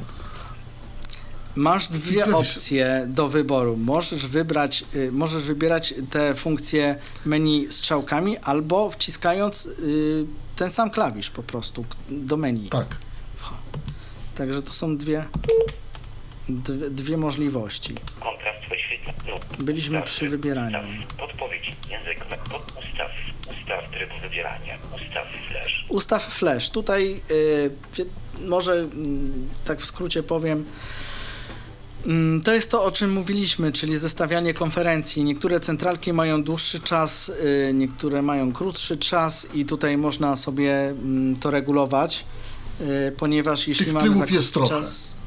Masz 1.54 1.88
dwie 1.88 2.34
opcje 2.34 3.04
do 3.08 3.28
wyboru. 3.28 3.76
Możesz 3.76 4.26
wybrać, 4.26 4.84
y, 4.94 5.12
możesz 5.12 5.42
wybierać 5.42 5.94
te 6.10 6.34
funkcje 6.34 6.96
menu 7.24 7.66
strzałkami 7.72 8.38
albo 8.38 8.90
wciskając 8.90 9.66
y, 9.66 10.26
ten 10.56 10.70
sam 10.70 10.90
klawisz 10.90 11.30
po 11.30 11.42
prostu 11.42 11.84
do 12.08 12.36
menu. 12.36 12.68
Tak. 12.68 12.96
Także 14.34 14.62
to 14.62 14.72
są 14.72 14.96
dwie, 14.96 15.24
dwie, 16.48 16.90
dwie 16.90 17.16
możliwości. 17.16 17.94
Byliśmy 19.58 20.02
przy 20.02 20.28
wybieraniu. 20.28 20.78
Podpowiedź. 21.18 21.72
Język. 21.90 22.24
Pod, 22.24 22.77
ustaw. 23.68 23.90
Tryb 23.90 24.10
wybierania. 24.22 24.78
Ustaw 24.94 25.26
flash. 25.48 25.84
Ustaw 25.88 26.22
flash. 26.34 26.70
Tutaj 26.70 27.20
y, 27.30 27.70
może 28.48 28.72
mm, 28.72 29.48
tak 29.64 29.80
w 29.80 29.84
skrócie 29.84 30.22
powiem. 30.22 30.64
Mm, 32.06 32.40
To 32.42 32.54
jest 32.54 32.70
to, 32.70 32.84
o 32.84 32.90
czym 32.92 33.12
mówiliśmy, 33.12 33.72
czyli 33.72 33.98
zestawianie 33.98 34.54
konferencji. 34.54 35.24
Niektóre 35.24 35.60
centralki 35.60 36.12
mają 36.12 36.42
dłuższy 36.42 36.80
czas, 36.80 37.28
y, 37.28 37.70
niektóre 37.74 38.22
mają 38.22 38.52
krótszy 38.52 38.96
czas 38.98 39.46
i 39.54 39.64
tutaj 39.64 39.96
można 39.96 40.36
sobie 40.36 40.72
mm, 40.88 41.36
to 41.36 41.50
regulować. 41.50 42.24
y, 42.80 43.12
ponieważ 43.16 43.68
jeśli 43.68 43.84
Tych 43.84 43.94
mamy 43.94 44.26
jest 44.30 44.54
trochę. 44.54 44.68
czas... 44.68 45.18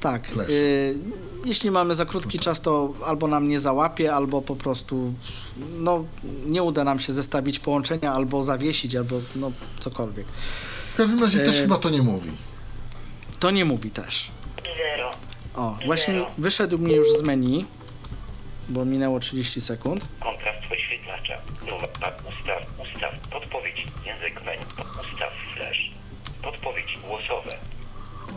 Tak, 0.00 0.26
Flash. 0.26 0.48
Jeśli 1.44 1.70
mamy 1.70 1.94
za 1.94 2.04
krótki 2.06 2.38
czas, 2.38 2.60
to 2.60 2.94
albo 3.06 3.26
nam 3.28 3.48
nie 3.48 3.60
załapie, 3.60 4.14
albo 4.14 4.42
po 4.42 4.56
prostu 4.56 5.14
no, 5.78 6.04
nie 6.46 6.62
uda 6.62 6.84
nam 6.84 7.00
się 7.00 7.12
zestawić 7.12 7.58
połączenia, 7.58 8.12
albo 8.12 8.42
zawiesić, 8.42 8.96
albo 8.96 9.20
no 9.36 9.52
cokolwiek. 9.80 10.26
W 10.88 10.96
każdym 10.96 11.20
razie 11.22 11.38
też 11.38 11.58
E, 11.58 11.62
chyba 11.62 11.78
to 11.78 11.90
nie 11.90 12.02
mówi. 12.02 12.30
To 13.38 13.50
nie 13.50 13.64
mówi 13.64 13.90
też. 13.90 14.30
Zero. 14.96 15.10
O, 15.54 15.76
właśnie 15.86 16.24
wyszedł 16.38 16.78
mi 16.78 16.92
już 16.92 17.12
z 17.12 17.22
menu, 17.22 17.66
bo 18.68 18.84
minęło 18.84 19.20
30 19.20 19.60
sekund. 19.60 20.08
Kontrast 20.22 20.68
wyświetlacza. 20.70 21.38
Numer 21.70 21.88
pa- 21.90 22.08
ustaw, 22.30 22.62
ustaw, 22.94 23.14
podpowiedź, 23.30 23.76
język 24.06 24.44
menu, 24.44 24.62
ustaw 24.78 25.32
flash. 25.54 25.90
Podpowiedź 26.42 26.98
głosowe. 27.08 27.56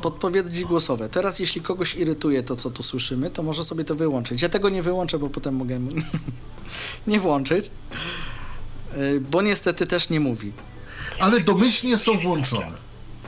Podpowiedzi 0.04 0.66
głosowe. 0.66 1.10
Teraz 1.10 1.40
jeśli 1.40 1.62
kogoś 1.62 1.96
irytuje 1.96 2.44
to, 2.44 2.56
co 2.56 2.72
tu 2.72 2.84
słyszymy, 2.84 3.30
to 3.30 3.44
może 3.44 3.64
sobie 3.64 3.84
to 3.84 3.96
wyłączyć. 3.96 4.42
Ja 4.42 4.50
tego 4.50 4.70
nie 4.70 4.84
wyłączę, 4.84 5.20
bo 5.20 5.30
potem 5.30 5.56
mogę 5.56 5.80
nie 7.08 7.20
włączyć, 7.20 7.72
Y, 8.98 9.22
bo 9.22 9.42
niestety 9.42 9.88
też 9.88 10.10
nie 10.10 10.20
mówi. 10.20 10.54
Ale 11.20 11.40
domyślnie 11.40 11.98
są 11.98 12.20
włączone. 12.20 12.72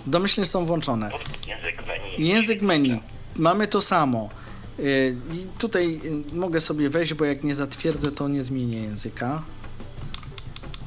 Domyślnie 0.05 0.45
są 0.45 0.65
włączone. 0.65 1.09
Pod, 1.09 1.47
język 1.47 1.87
menu. 1.87 2.27
Język 2.27 2.61
menu. 2.61 2.99
Mamy 3.35 3.67
to 3.67 3.81
samo. 3.81 4.29
Y, 4.79 5.17
I 5.33 5.47
tutaj 5.59 6.01
y, 6.31 6.35
mogę 6.35 6.61
sobie 6.61 6.89
wejść, 6.89 7.13
bo 7.13 7.25
jak 7.25 7.43
nie 7.43 7.55
zatwierdzę, 7.55 8.11
to 8.11 8.27
nie 8.27 8.43
zmienię 8.43 8.81
języka. 8.81 9.43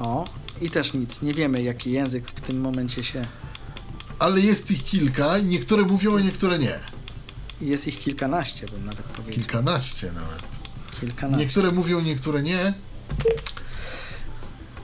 O, 0.00 0.24
i 0.60 0.70
też 0.70 0.94
nic. 0.94 1.22
Nie 1.22 1.34
wiemy, 1.34 1.62
jaki 1.62 1.92
język 1.92 2.26
w 2.26 2.40
tym 2.40 2.60
momencie 2.60 3.04
się. 3.04 3.22
Ale 4.18 4.40
jest 4.40 4.70
ich 4.70 4.84
kilka 4.84 5.38
i 5.38 5.44
niektóre 5.44 5.82
mówią, 5.82 6.16
a 6.16 6.20
niektóre 6.20 6.58
nie. 6.58 6.78
Jest 7.60 7.86
ich 7.88 8.00
kilkanaście, 8.00 8.66
bym 8.66 8.84
nawet 8.84 9.02
powiedział. 9.02 9.34
Kilkanaście 9.34 10.06
nawet. 10.12 10.42
Kilkanaście. 11.00 11.44
Niektóre 11.44 11.70
mówią, 11.70 12.00
niektóre 12.00 12.42
nie. 12.42 12.74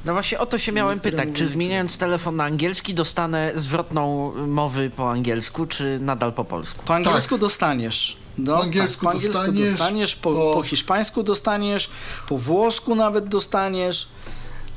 No 0.05 0.13
właśnie 0.13 0.39
o 0.39 0.47
to 0.47 0.59
się 0.59 0.73
miałem 0.73 0.95
Niektóre 0.95 1.17
pytać, 1.17 1.29
czy 1.39 1.47
zmieniając 1.49 1.99
telefon 1.99 2.37
na 2.37 2.45
angielski 2.45 2.95
dostanę 2.95 3.53
zwrotną 3.55 4.33
mowy 4.47 4.91
po 4.97 5.11
angielsku, 5.11 5.67
czy 5.67 5.99
nadal 6.01 6.33
po 6.33 6.45
polsku? 6.45 6.85
Po 6.87 6.95
angielsku 6.95 7.39
dostaniesz. 7.39 8.17
No, 8.39 8.57
Po 8.57 8.63
angielsku 8.63 9.05
tak, 9.07 9.13
po 9.13 9.19
angielsku 9.19 9.39
dostaniesz, 9.43 9.71
dostaniesz, 9.71 10.17
po, 10.17 10.33
po- 10.35 10.55
po 10.55 10.63
hiszpańsku 10.63 11.23
dostaniesz, 11.23 11.91
po 12.29 12.39
włosku 12.39 12.95
nawet 12.95 13.29
dostaniesz, 13.29 14.09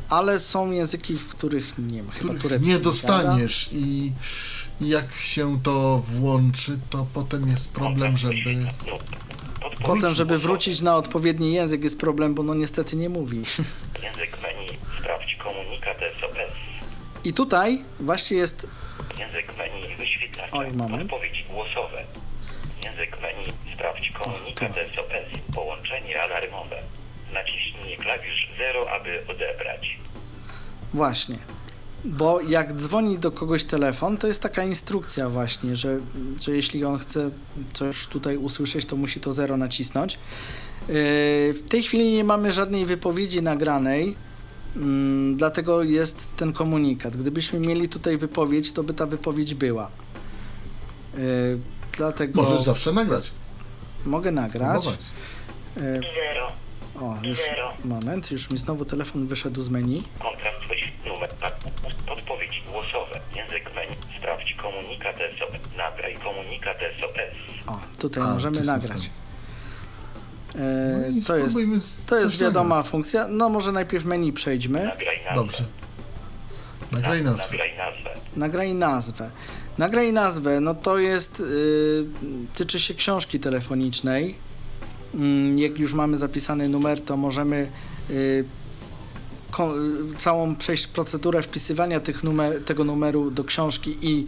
ale 0.09 0.39
są 0.39 0.71
języki, 0.71 1.15
w 1.15 1.27
których 1.27 1.77
nie 1.77 1.97
wiem, 1.97 2.09
chyba 2.09 2.19
których 2.19 2.41
turecki. 2.41 2.69
nie 2.69 2.79
dostaniesz 2.79 3.69
i 3.73 4.11
i 4.81 4.89
jak 4.89 5.11
się 5.11 5.61
to 5.63 5.97
włączy, 5.97 6.79
to 6.89 7.07
potem 7.13 7.47
jest 7.49 7.73
problem, 7.73 8.17
żeby... 8.17 8.57
Potem, 9.83 10.13
żeby 10.13 10.37
wrócić 10.37 10.81
na 10.81 10.95
odpowiedni 10.95 11.53
język 11.53 11.83
jest 11.83 11.99
problem, 11.99 12.35
bo 12.35 12.43
no 12.43 12.55
niestety 12.55 12.95
nie 12.95 13.09
mówi. 13.09 13.37
Język 14.03 14.41
menu. 14.41 14.77
Sprawdź 14.99 15.35
komunikat 15.35 15.97
SOS. 16.21 16.51
I 17.23 17.33
tutaj 17.33 17.81
właśnie 17.99 18.37
jest 18.37 18.67
Język 19.19 19.57
menu 19.57 19.95
wyświetlacza. 19.97 20.57
Oj, 20.57 20.71
moment. 20.71 21.09
Podpowiedź 21.09 21.45
głosowe. 21.49 22.03
Język 22.83 23.21
menu. 23.21 23.53
Sprawdź 23.75 24.11
komunikat 24.11 24.71
SOS. 24.71 25.55
Połączenie 25.55 26.21
alarmowe. 26.21 26.83
Naciśnij 27.33 27.97
klawisz 27.97 28.49
0, 28.57 28.91
aby 28.91 29.23
odebrać. 29.27 29.97
Właśnie. 30.97 31.35
Bo 32.05 32.41
jak 32.41 32.73
dzwoni 32.73 33.17
do 33.19 33.31
kogoś 33.31 33.63
telefon, 33.63 34.17
to 34.17 34.27
jest 34.27 34.41
taka 34.41 34.63
instrukcja 34.63 35.29
właśnie, 35.29 35.75
że, 35.75 35.99
że 36.41 36.51
jeśli 36.51 36.85
on 36.85 36.99
chce 36.99 37.29
coś 37.73 38.07
tutaj 38.07 38.37
usłyszeć, 38.37 38.85
to 38.85 38.95
musi 38.95 39.19
to 39.19 39.33
zero 39.33 39.57
nacisnąć. 39.57 40.13
Yy, 40.13 40.93
W 41.53 41.63
tej 41.69 41.83
chwili 41.83 42.13
nie 42.13 42.23
mamy 42.23 42.51
żadnej 42.51 42.85
wypowiedzi 42.85 43.41
nagranej, 43.41 44.15
mm, 44.75 45.37
dlatego 45.37 45.83
jest 45.83 46.29
ten 46.37 46.53
komunikat. 46.53 47.17
Gdybyśmy 47.17 47.59
mieli 47.59 47.89
tutaj 47.89 48.17
wypowiedź, 48.17 48.71
to 48.71 48.83
by 48.83 48.93
ta 48.93 49.05
wypowiedź 49.05 49.53
była. 49.53 49.91
Yy, 51.17 51.59
Dlatego 51.97 52.41
Możesz 52.41 52.61
zawsze 52.63 52.91
nagrać. 52.93 53.31
mogę 54.05 54.31
nagrać. 54.31 54.85
Yy, 54.85 55.81
Zero. 55.83 56.51
O, 57.01 57.15
już 57.23 57.37
Zero. 57.37 57.73
moment, 57.85 58.31
już 58.31 58.49
mi 58.51 58.57
znowu 58.57 58.85
telefon 58.85 59.27
wyszedł 59.27 59.61
z 59.61 59.69
menu 59.69 60.01
wyś... 60.69 60.93
numer... 61.05 61.29
pa- 61.41 61.51
Podpowiedź 62.07 62.61
głosowe. 62.71 63.19
Język 63.35 63.75
menu. 63.75 63.95
Sprawdź 64.19 64.53
komunikat 64.71 65.15
SOS. 65.39 65.77
Nagraj 65.77 66.15
komunikat 66.23 66.77
SOS. 67.01 67.17
O, 67.67 67.79
tutaj 67.99 68.23
A, 68.23 68.27
możemy 68.33 68.61
nagrać. 68.61 69.09
E, 70.55 71.11
No 71.11 71.21
to 71.27 71.37
jest, 71.37 71.57
to 72.05 72.15
jest 72.19 72.37
wiadoma 72.39 72.83
funkcja. 72.83 73.27
No 73.27 73.49
może 73.49 73.71
najpierw 73.71 74.05
menu 74.05 74.33
przejdźmy. 74.33 74.83
Nagraj 74.85 75.17
nazwę. 75.23 75.35
Dobrze. 75.35 75.63
Nagraj 76.91 77.23
Na- 77.23 77.31
nazwę. 77.31 77.45
Nagraj 77.57 77.75
nazwę. 77.77 78.09
Nagraj 78.35 78.73
nazwę. 78.75 79.31
Nagraj 79.77 80.13
nazwę, 80.13 80.59
no 80.59 80.73
to 80.75 80.97
jest, 80.99 81.39
y, 81.39 82.05
tyczy 82.55 82.79
się 82.79 82.93
książki 82.93 83.39
telefonicznej. 83.39 84.35
Mm, 85.15 85.59
Jak 85.59 85.79
już 85.79 85.93
mamy 85.93 86.17
zapisany 86.17 86.69
numer, 86.69 87.01
to 87.01 87.17
możemy 87.17 87.71
y, 88.09 88.13
y, 88.13 88.45
całą 90.17 90.55
przejść 90.55 90.87
procedurę 90.87 91.41
wpisywania 91.41 91.99
tych 91.99 92.23
numer, 92.23 92.63
tego 92.63 92.83
numeru 92.83 93.31
do 93.31 93.43
książki 93.43 93.97
i 94.01 94.27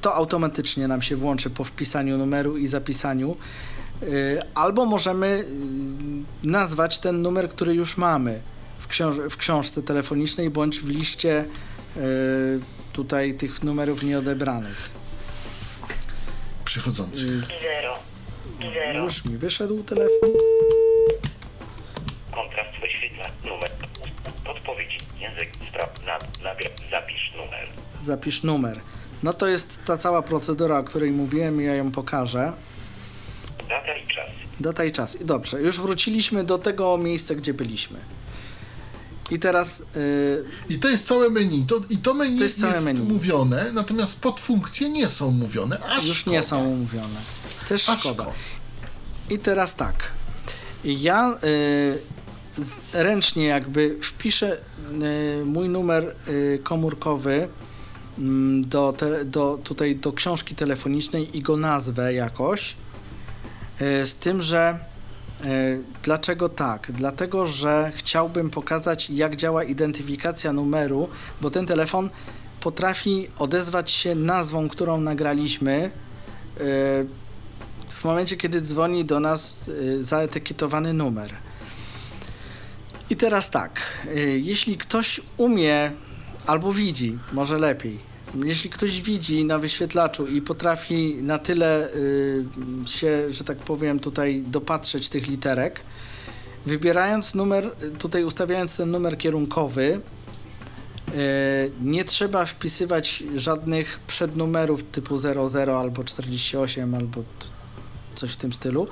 to 0.00 0.14
automatycznie 0.14 0.88
nam 0.88 1.02
się 1.02 1.16
włączy 1.16 1.50
po 1.50 1.64
wpisaniu 1.64 2.18
numeru 2.18 2.56
i 2.56 2.66
zapisaniu. 2.66 3.36
Y, 4.02 4.42
Albo 4.54 4.84
możemy 4.86 5.26
y, 5.26 5.44
nazwać 6.46 6.98
ten 6.98 7.22
numer, 7.22 7.48
który 7.48 7.74
już 7.74 7.96
mamy 7.96 8.40
w, 8.78 8.86
książ- 8.88 9.28
w 9.30 9.36
książce 9.36 9.82
telefonicznej 9.82 10.50
bądź 10.50 10.80
w 10.80 10.88
liście 10.88 11.44
y, 11.96 12.00
tutaj 12.92 13.34
tych 13.34 13.62
numerów 13.62 14.02
nieodebranych. 14.02 14.90
Przychodzący. 16.64 17.22
Y, 17.26 17.40
Zero. 17.62 17.98
Zero. 18.74 19.04
Już 19.04 19.24
mi 19.24 19.36
wyszedł 19.36 19.82
telefon. 19.82 20.30
Kontrast 22.34 22.80
wyświetla 22.80 23.24
numer. 23.44 23.70
Podpowiedź. 24.44 24.98
Język. 25.20 25.50
Spraw. 25.68 25.90
Na, 26.06 26.18
nagra, 26.44 26.70
zapisz 26.90 27.32
numer. 27.36 27.68
Zapisz 28.00 28.42
numer. 28.42 28.80
No 29.26 29.32
to 29.32 29.46
jest 29.46 29.78
ta 29.84 29.96
cała 29.96 30.22
procedura, 30.22 30.78
o 30.78 30.84
której 30.84 31.10
mówiłem, 31.10 31.60
ja 31.60 31.74
ją 31.74 31.90
pokażę. 31.92 32.52
Data 33.68 33.96
i 33.96 34.06
czas. 34.06 34.30
Data 34.60 34.84
i 34.84 34.92
czas. 34.92 35.20
I 35.20 35.24
Dobrze, 35.24 35.60
już 35.62 35.80
wróciliśmy 35.80 36.44
do 36.44 36.58
tego 36.58 36.98
miejsca, 36.98 37.34
gdzie 37.34 37.54
byliśmy. 37.54 37.98
I 39.30 39.38
teraz 39.38 39.80
y, 39.96 40.44
I 40.68 40.78
to 40.78 40.88
jest 40.88 41.06
całe 41.06 41.30
menu. 41.30 41.64
To, 41.68 41.80
I 41.90 41.96
to 41.98 42.14
menu 42.14 42.36
To 42.38 42.42
jest 42.44 42.58
jest, 42.62 42.72
całe 42.72 42.80
menu. 42.84 43.02
mówione, 43.04 43.72
natomiast 43.72 44.20
podfunkcje 44.20 44.90
nie 44.90 45.08
są 45.08 45.30
mówione. 45.30 45.78
A 45.90 45.94
już 45.96 46.16
szkoda. 46.18 46.36
nie 46.36 46.42
są 46.42 46.66
umówione. 46.66 47.20
Też 47.68 47.88
A 47.88 47.96
szkoda. 47.98 48.26
I 49.30 49.38
teraz 49.38 49.74
tak. 49.76 50.12
Ja 50.84 51.30
y, 52.58 52.62
z- 52.64 52.78
ręcznie 52.94 53.44
jakby 53.44 53.98
wpiszę 54.02 54.60
y, 55.40 55.44
mój 55.44 55.68
numer 55.68 56.16
y, 56.28 56.60
komórkowy 56.64 57.48
do, 58.60 58.92
te, 58.92 59.24
do, 59.24 59.58
tutaj 59.64 59.96
do 59.96 60.12
książki 60.12 60.54
telefonicznej 60.54 61.36
i 61.36 61.42
go 61.42 61.56
nazwę 61.56 62.14
jakoś. 62.14 62.76
Y, 63.80 64.06
z 64.06 64.16
tym, 64.16 64.42
że 64.42 64.78
y, 65.44 65.82
dlaczego 66.02 66.48
tak? 66.48 66.92
Dlatego, 66.92 67.46
że 67.46 67.92
chciałbym 67.94 68.50
pokazać, 68.50 69.10
jak 69.10 69.36
działa 69.36 69.64
identyfikacja 69.64 70.52
numeru, 70.52 71.08
bo 71.40 71.50
ten 71.50 71.66
telefon 71.66 72.10
potrafi 72.60 73.28
odezwać 73.38 73.90
się 73.90 74.14
nazwą, 74.14 74.68
którą 74.68 75.00
nagraliśmy. 75.00 75.90
y, 76.60 77.06
w 77.88 78.04
momencie, 78.04 78.36
kiedy 78.36 78.60
dzwoni 78.60 79.04
do 79.04 79.20
nas 79.20 79.60
zaetykietowany 80.00 80.92
numer. 80.92 81.34
I 83.10 83.16
teraz 83.16 83.50
tak, 83.50 83.80
jeśli 84.36 84.76
ktoś 84.76 85.20
umie 85.36 85.92
albo 86.46 86.72
widzi, 86.72 87.18
może 87.32 87.58
lepiej, 87.58 87.98
jeśli 88.44 88.70
ktoś 88.70 89.02
widzi 89.02 89.44
na 89.44 89.58
wyświetlaczu 89.58 90.26
i 90.26 90.42
potrafi 90.42 91.14
na 91.22 91.38
tyle 91.38 91.94
y, 91.94 92.44
się, 92.86 93.32
że 93.32 93.44
tak 93.44 93.58
powiem, 93.58 94.00
tutaj 94.00 94.44
dopatrzeć 94.46 95.08
tych 95.08 95.28
literek, 95.28 95.80
wybierając 96.66 97.34
numer, 97.34 97.70
tutaj 97.98 98.24
ustawiając 98.24 98.76
ten 98.76 98.90
numer 98.90 99.18
kierunkowy, 99.18 100.00
y, 101.08 101.70
nie 101.82 102.04
trzeba 102.04 102.46
wpisywać 102.46 103.24
żadnych 103.36 104.00
przednumerów 104.06 104.82
typu 104.82 105.16
00 105.16 105.80
albo 105.80 106.04
48 106.04 106.94
albo 106.94 107.22
coś 108.14 108.32
w 108.32 108.36
tym 108.36 108.52
stylu. 108.52 108.88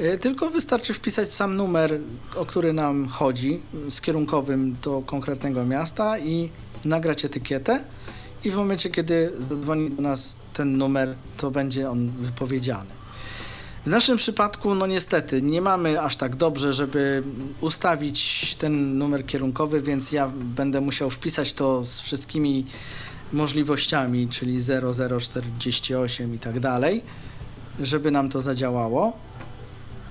Y, 0.00 0.18
Tylko 0.18 0.50
wystarczy 0.50 0.94
wpisać 0.94 1.32
sam 1.32 1.56
numer, 1.56 2.00
o 2.36 2.46
który 2.46 2.72
nam 2.72 3.08
chodzi, 3.08 3.60
z 3.88 4.00
kierunkowym 4.00 4.76
do 4.82 5.02
konkretnego 5.06 5.64
miasta 5.64 6.18
i 6.18 6.50
nagrać 6.84 7.24
etykietę 7.24 7.84
i 8.44 8.50
w 8.50 8.54
momencie, 8.56 8.90
kiedy 8.90 9.32
zadzwoni 9.38 9.90
do 9.90 10.02
nas 10.02 10.36
ten 10.52 10.76
numer, 10.78 11.14
to 11.36 11.50
będzie 11.50 11.90
on 11.90 12.10
wypowiedziany. 12.10 12.90
W 13.84 13.86
naszym 13.86 14.16
przypadku, 14.16 14.74
no 14.74 14.86
niestety, 14.86 15.42
nie 15.42 15.60
mamy 15.60 16.00
aż 16.00 16.16
tak 16.16 16.36
dobrze, 16.36 16.72
żeby 16.72 17.22
ustawić 17.60 18.54
ten 18.54 18.98
numer 18.98 19.26
kierunkowy, 19.26 19.80
więc 19.80 20.12
ja 20.12 20.30
będę 20.34 20.80
musiał 20.80 21.10
wpisać 21.10 21.52
to 21.52 21.84
z 21.84 22.00
wszystkimi 22.00 22.66
możliwościami, 23.32 24.28
czyli 24.28 24.58
0048 25.20 26.34
i 26.34 26.38
tak 26.38 26.60
dalej, 26.60 27.02
żeby 27.80 28.10
nam 28.10 28.28
to 28.28 28.40
zadziałało. 28.40 29.16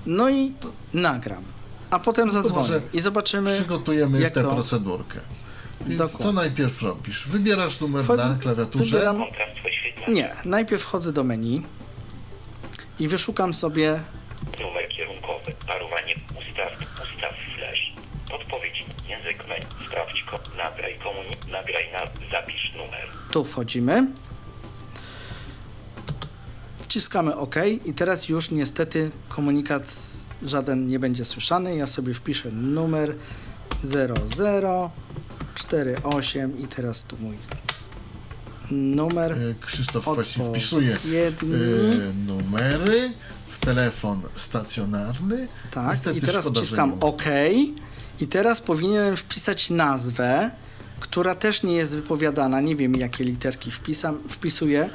No 0.06 0.30
i 0.30 0.52
nagram. 0.94 1.42
A 1.90 1.98
potem 1.98 2.30
zadzwonię 2.30 2.56
może 2.56 2.80
i 2.92 3.00
zobaczymy. 3.00 3.54
Przygotujemy 3.54 4.20
jak 4.20 4.34
tę 4.34 4.42
to- 4.42 4.54
procedurkę. 4.54 5.20
Więc 5.86 5.98
Dokładnie. 5.98 6.24
co 6.26 6.32
najpierw 6.32 6.82
robisz? 6.82 7.28
Wybierasz 7.28 7.80
numer 7.80 8.04
Wchodzę- 8.04 8.30
na 8.30 8.38
klawiaturze. 8.38 8.96
wybieram-. 8.98 9.24
Nie, 10.08 10.30
najpierw 10.44 10.82
wchodzę 10.82 11.12
do 11.12 11.24
menu 11.24 11.62
i 12.98 13.08
wyszukam 13.08 13.54
sobie 13.54 14.00
Numer 14.60 14.88
kierunkowy. 14.88 15.52
Parowanie 15.66 16.14
ustaw. 16.30 16.72
Ustaw 16.80 17.32
flash. 17.56 17.92
Podpowiedź. 18.30 18.84
Język 19.08 19.48
menu. 19.48 19.66
Sprawdź 19.88 20.22
ko. 20.30 20.40
Nagraj 20.56 20.98
komunik. 20.98 21.46
Nagraj 21.46 21.92
na. 21.92 22.00
Zapisz 22.30 22.72
numer. 22.76 23.06
Tu 23.30 23.44
wchodzimy. 23.44 24.06
Wciskamy 26.82 27.36
OK 27.36 27.54
i 27.84 27.92
teraz 27.94 28.28
już 28.28 28.50
niestety 28.50 29.10
komunikat 29.28 29.82
żaden 30.42 30.86
nie 30.86 30.98
będzie 30.98 31.24
słyszany. 31.24 31.76
Ja 31.76 31.86
sobie 31.86 32.14
wpiszę 32.14 32.50
numer 32.50 33.14
0048 35.54 36.58
i 36.58 36.66
teraz 36.66 37.04
tu 37.04 37.16
mój 37.20 37.36
numer. 38.70 39.32
E, 39.32 39.54
Krzysztof 39.66 40.04
właśnie 40.04 40.44
wpisuje 40.44 40.96
Jedni. 41.04 41.54
e, 41.54 41.58
numery 42.26 43.12
w 43.48 43.58
telefon 43.58 44.22
stacjonarny. 44.36 45.48
Tak, 45.70 45.90
Niestety 45.90 46.18
i 46.18 46.20
teraz 46.20 46.44
szkoda, 46.44 46.60
wciskam 46.60 46.94
OK 47.00 47.24
i 48.20 48.26
teraz 48.26 48.60
powinienem 48.60 49.16
wpisać 49.16 49.70
nazwę, 49.70 50.50
która 51.00 51.34
też 51.34 51.62
nie 51.62 51.74
jest 51.74 51.96
wypowiadana. 51.96 52.60
Nie 52.60 52.76
wiem, 52.76 52.94
jakie 52.96 53.24
literki 53.24 53.70
wpisam, 53.70 54.18
wpisuję, 54.28 54.90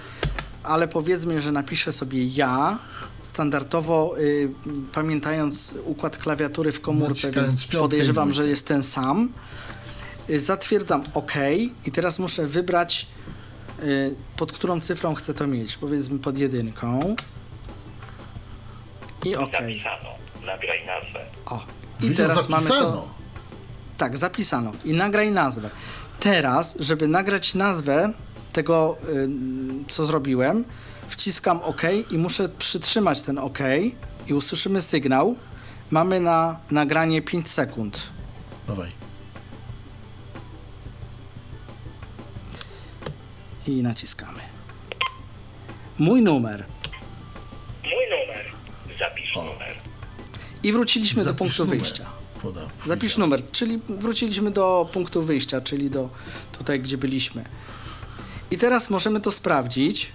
ale 0.64 0.88
powiedzmy, 0.88 1.42
że 1.42 1.52
napiszę 1.52 1.92
sobie 1.92 2.26
ja, 2.26 2.80
standardowo 3.22 4.16
y, 4.20 4.50
pamiętając 4.94 5.74
układ 5.86 6.18
klawiatury 6.18 6.72
w 6.72 6.82
komórce, 6.82 7.28
Naciskając 7.28 7.52
więc 7.52 7.82
podejrzewam, 7.82 8.34
że 8.34 8.48
jest 8.48 8.68
ten 8.68 8.84
sam. 8.84 9.30
Y, 10.30 10.40
zatwierdzam 10.40 11.04
OK 11.14 11.34
i 11.86 11.92
teraz 11.92 12.20
muszę 12.20 12.48
wybrać, 12.48 13.08
y, 13.84 14.16
pod 14.38 14.52
którą 14.52 14.80
cyfrą 14.80 15.16
chcę 15.16 15.34
to 15.34 15.48
mieć. 15.48 15.78
Powiedzmy 15.78 16.20
pod 16.20 16.38
jedynką. 16.38 17.16
I 19.26 19.36
OK. 19.36 19.52
Zapisano. 19.52 20.10
Nagraj 20.46 20.86
nazwę. 20.86 21.26
O. 21.46 21.66
I 22.00 22.10
Widzę, 22.10 22.16
teraz 22.28 22.50
mamy 22.50 22.70
to. 22.70 23.08
Tak, 23.98 24.18
zapisano. 24.18 24.72
I 24.86 24.94
nagraj 24.94 25.32
nazwę. 25.32 25.70
Teraz, 26.20 26.76
żeby 26.80 27.08
nagrać 27.08 27.54
nazwę 27.54 28.14
tego, 28.54 28.98
ym, 29.10 29.86
co 29.90 30.06
zrobiłem, 30.06 30.66
wciskam 31.08 31.62
OK 31.62 31.82
i 32.12 32.18
muszę 32.18 32.50
przytrzymać 32.50 33.22
ten 33.22 33.38
OK 33.38 33.60
i 34.28 34.34
usłyszymy 34.34 34.82
sygnał. 34.82 35.36
Mamy 35.92 36.20
na 36.20 36.60
nagranie 36.72 37.22
5 37.22 37.50
sekund. 37.50 38.02
Dawaj. 38.68 38.97
I 43.68 43.84
naciskamy. 43.84 44.40
Mój 46.00 46.22
numer. 46.22 46.66
Mój 47.84 48.10
numer. 48.10 48.46
Zapisz 49.00 49.36
numer. 49.36 49.76
I 50.64 50.72
wróciliśmy 50.74 51.18
do 51.24 51.24
Zapisz 51.24 51.38
punktu 51.38 51.66
numer. 51.66 51.80
wyjścia. 51.80 52.06
Poda, 52.42 52.62
Zapisz 52.86 53.18
numer, 53.18 53.52
czyli 53.52 53.80
wróciliśmy 53.90 54.52
do 54.52 54.90
punktu 54.94 55.24
wyjścia, 55.24 55.62
czyli 55.62 55.90
do 55.90 56.10
tutaj, 56.58 56.80
gdzie 56.80 56.98
byliśmy. 56.98 57.44
I 58.52 58.58
teraz 58.58 58.90
możemy 58.90 59.22
to 59.22 59.32
sprawdzić, 59.32 60.12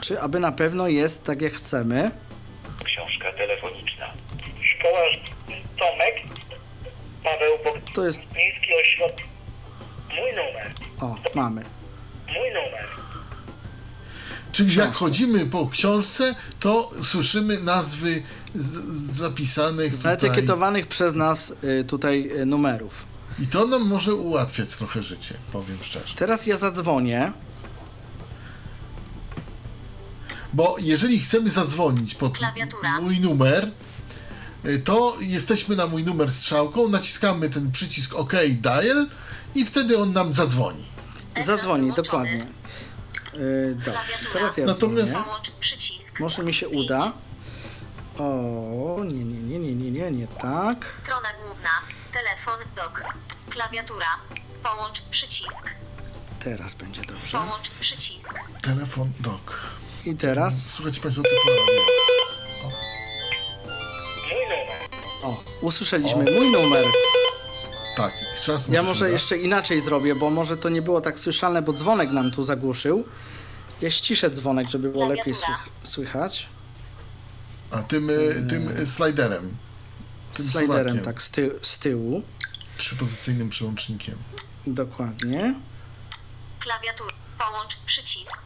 czy 0.00 0.20
aby 0.20 0.40
na 0.40 0.52
pewno 0.52 0.88
jest 0.88 1.24
tak, 1.24 1.42
jak 1.42 1.52
chcemy. 1.52 2.10
Książka 2.84 3.32
telefoniczna. 3.32 4.06
Szkoła 4.78 5.00
Tomek. 5.78 6.14
Paweł 7.24 7.58
Bog... 7.64 7.78
To 7.94 8.06
jest, 8.06 8.20
Miejski 8.34 8.68
Ośrodek. 8.82 9.26
Mój 10.08 10.30
numer. 10.30 10.72
o, 11.00 11.16
mamy. 11.34 11.64
Mój 12.26 12.48
numer. 12.54 12.86
Czyli 14.52 14.74
jak 14.74 14.94
chodzimy 14.94 15.46
po 15.46 15.68
książce, 15.68 16.34
to 16.60 16.90
słyszymy 17.02 17.60
nazwy 17.60 18.22
zapisanych 18.90 19.96
tutaj. 19.96 20.02
Zaetykietowanych 20.02 20.86
przez 20.86 21.14
nas 21.14 21.52
y, 21.80 21.84
tutaj 21.84 22.30
y, 22.40 22.46
numerów. 22.46 23.04
I 23.38 23.46
to 23.46 23.66
nam 23.66 23.82
może 23.88 24.14
ułatwiać 24.14 24.76
trochę 24.76 25.02
życie, 25.02 25.34
powiem 25.52 25.78
szczerze. 25.82 26.14
Teraz 26.16 26.46
ja 26.46 26.56
zadzwonię. 26.56 27.32
Bo 30.52 30.76
jeżeli 30.78 31.20
chcemy 31.20 31.50
zadzwonić 31.50 32.14
pod 32.14 32.38
Klawiatura. 32.38 33.00
mój 33.00 33.20
numer, 33.20 33.70
y, 34.64 34.78
to 34.78 35.16
jesteśmy 35.20 35.76
na 35.76 35.86
mój 35.86 36.04
numer 36.04 36.32
strzałką, 36.32 36.88
naciskamy 36.88 37.50
ten 37.50 37.72
przycisk 37.72 38.14
OK 38.14 38.32
Dial 38.50 39.06
i 39.54 39.64
wtedy 39.64 39.98
on 39.98 40.12
nam 40.12 40.34
zadzwoni. 40.34 40.95
Zadzwoni, 41.44 41.92
dokładnie. 41.92 42.38
Y, 43.34 43.74
dobrze, 43.74 43.90
Klawiatura. 43.92 44.32
teraz 44.32 44.56
ja 44.56 44.66
Natomiast- 44.66 45.10
dzwonię. 45.10 45.24
Połącz 45.24 45.50
przycisk. 45.50 46.20
Może 46.20 46.42
mi 46.42 46.54
się 46.54 46.68
uda. 46.68 47.12
O, 48.18 48.24
nie, 49.04 49.24
nie, 49.24 49.40
nie, 49.40 49.58
nie, 49.58 49.74
nie, 49.74 49.90
nie, 49.90 50.10
nie 50.10 50.26
tak. 50.26 50.92
Strona 50.92 51.28
główna. 51.44 51.68
Telefon, 52.12 52.54
dok. 52.76 53.02
Klawiatura. 53.50 54.06
Połącz 54.62 55.00
przycisk. 55.02 55.70
Teraz 56.40 56.74
będzie 56.74 57.02
dobrze. 57.02 57.38
Połącz 57.38 57.70
przycisk. 57.70 58.34
Telefon 58.62 59.12
dok. 59.20 59.60
I 60.04 60.14
teraz, 60.14 60.66
Słuchajcie 60.70 61.00
Państwo, 61.00 61.22
numer. 61.22 61.80
o, 65.22 65.42
usłyszeliśmy 65.60 66.24
mój 66.32 66.50
numer. 66.50 66.86
Tak, 67.96 68.12
czas 68.44 68.68
Ja 68.68 68.82
może 68.82 69.10
jeszcze 69.10 69.36
inaczej 69.38 69.80
zrobię, 69.80 70.14
bo 70.14 70.30
może 70.30 70.56
to 70.56 70.68
nie 70.68 70.82
było 70.82 71.00
tak 71.00 71.20
słyszalne, 71.20 71.62
bo 71.62 71.72
dzwonek 71.72 72.10
nam 72.10 72.30
tu 72.30 72.44
zagłuszył. 72.44 73.04
Ja 73.80 73.90
ściszę 73.90 74.30
dzwonek, 74.30 74.70
żeby 74.70 74.88
było 74.88 75.08
lepiej 75.08 75.24
Klawiatura. 75.34 75.58
słych- 75.58 75.88
słychać. 75.88 76.48
A 77.70 77.82
tym, 77.82 78.10
y, 78.10 78.46
tym 78.50 78.68
y, 78.68 78.86
sliderem. 78.86 79.56
Tym 80.34 80.46
Sliderem 80.46 80.78
suwakiem. 80.88 81.04
tak 81.04 81.22
z, 81.22 81.30
ty 81.30 81.50
z 81.62 81.78
tyłu. 81.78 82.22
Trzypozycyjnym 82.78 83.48
przełącznikiem. 83.48 84.18
Dokładnie. 84.66 85.54
Klawiatura. 86.60 87.14
Połącz 87.38 87.76
przycisk. 87.76 88.38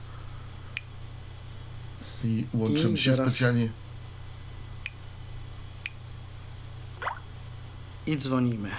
I 2.25 2.47
łączymy 2.55 2.95
I 2.95 2.99
się 2.99 3.15
zaraz- 3.15 3.33
specjalnie. 3.33 3.69
I 8.07 8.17
dzwonimy. 8.17 8.71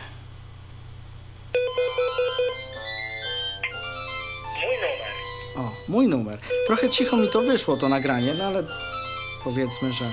Mój 5.92 6.08
numer. 6.08 6.40
Trochę 6.68 6.90
cicho 6.90 7.18
mi 7.18 7.28
to 7.30 7.42
wyszło, 7.42 7.78
to 7.78 7.90
nagranie, 7.90 8.34
no 8.38 8.44
ale 8.44 8.64
powiedzmy, 9.44 9.94
że... 9.94 10.06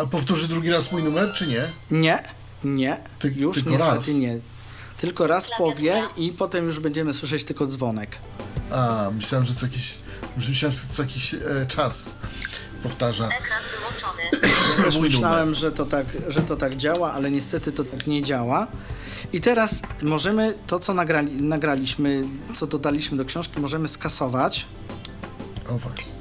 A 0.00 0.06
powtórzy 0.06 0.48
drugi 0.48 0.70
raz 0.70 0.92
mój 0.92 1.02
numer, 1.02 1.32
czy 1.32 1.46
nie? 1.46 1.62
Nie, 1.90 2.22
nie, 2.64 3.00
Ty- 3.18 3.32
już 3.36 3.54
tylko 3.56 3.70
niestety 3.70 3.94
raz. 3.94 4.08
nie. 4.08 4.38
Tylko 4.98 5.26
raz 5.26 5.50
powie 5.58 6.02
i 6.16 6.32
potem 6.32 6.64
już 6.66 6.80
będziemy 6.80 7.14
słyszeć 7.14 7.44
tylko 7.44 7.66
dzwonek. 7.66 8.18
A, 8.70 9.10
myślałem, 9.14 9.46
że 9.46 9.54
co 9.54 9.66
jakiś, 9.66 9.94
myślałem, 10.36 10.76
że 10.76 10.94
co 10.94 11.02
jakiś 11.02 11.34
e, 11.34 11.38
czas 11.68 12.14
powtarza. 12.82 13.26
Ekran 13.28 13.62
wyłączony. 13.78 14.22
Ja 14.78 14.84
też 14.84 14.98
myślałem, 14.98 15.54
że 15.54 15.72
to, 15.72 15.86
tak, 15.86 16.06
że 16.28 16.40
to 16.40 16.56
tak 16.56 16.76
działa, 16.76 17.12
ale 17.12 17.30
niestety 17.30 17.72
to 17.72 17.84
tak 17.84 18.06
nie 18.06 18.22
działa. 18.22 18.66
I 19.32 19.40
teraz 19.40 19.82
możemy 20.02 20.54
to, 20.66 20.78
co 20.78 20.94
nagrali, 20.94 21.42
nagraliśmy, 21.42 22.24
co 22.54 22.66
dodaliśmy 22.66 23.16
do 23.18 23.24
książki, 23.24 23.60
możemy 23.60 23.88
skasować. 23.88 24.66
O 25.68 25.78
właśnie. 25.78 26.12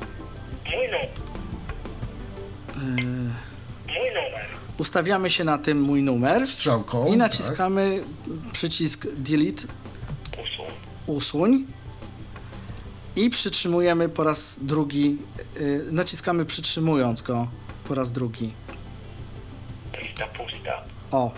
Mój 0.66 0.88
numer. 0.88 1.10
Mój 3.88 4.08
numer. 4.14 4.46
Ustawiamy 4.78 5.30
się 5.30 5.44
na 5.44 5.58
tym 5.58 5.82
mój 5.82 6.04
numer 6.04 6.48
Strzałką. 6.48 7.14
i 7.14 7.18
naciskamy 7.18 8.04
przycisk 8.52 9.08
delete, 9.16 9.62
Usuń. 10.34 10.66
usuń 11.08 11.66
i 13.16 13.30
przytrzymujemy 13.30 14.10
po 14.10 14.24
raz 14.24 14.60
drugi, 14.62 15.18
yy, 15.60 15.86
naciskamy 15.92 16.46
przytrzymując 16.46 17.22
go 17.22 17.48
po 17.88 17.96
raz 17.96 18.12
drugi. 18.12 18.54
Lista 20.02 20.28
pusta. 20.28 20.84
O, 21.12 21.32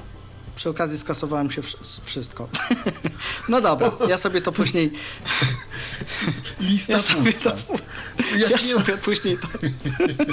Przy 0.59 0.69
okazji 0.69 0.97
skasowałem 0.97 1.51
się 1.51 1.61
wsz- 1.61 1.99
wszystko. 2.03 2.49
no 3.49 3.61
dobra, 3.61 3.91
ja 4.09 4.17
sobie 4.17 4.41
to 4.41 4.51
później. 4.51 4.91
Lista 6.69 6.93
Ja 6.93 6.99
sobie 6.99 7.31
pusta. 7.31 7.51
to, 7.51 7.73
Jak, 8.37 8.49
ja 8.51 8.57
nie 8.67 8.75
ma, 8.75 8.85
sobie 8.85 8.97
później 8.97 9.37
to. 9.37 9.47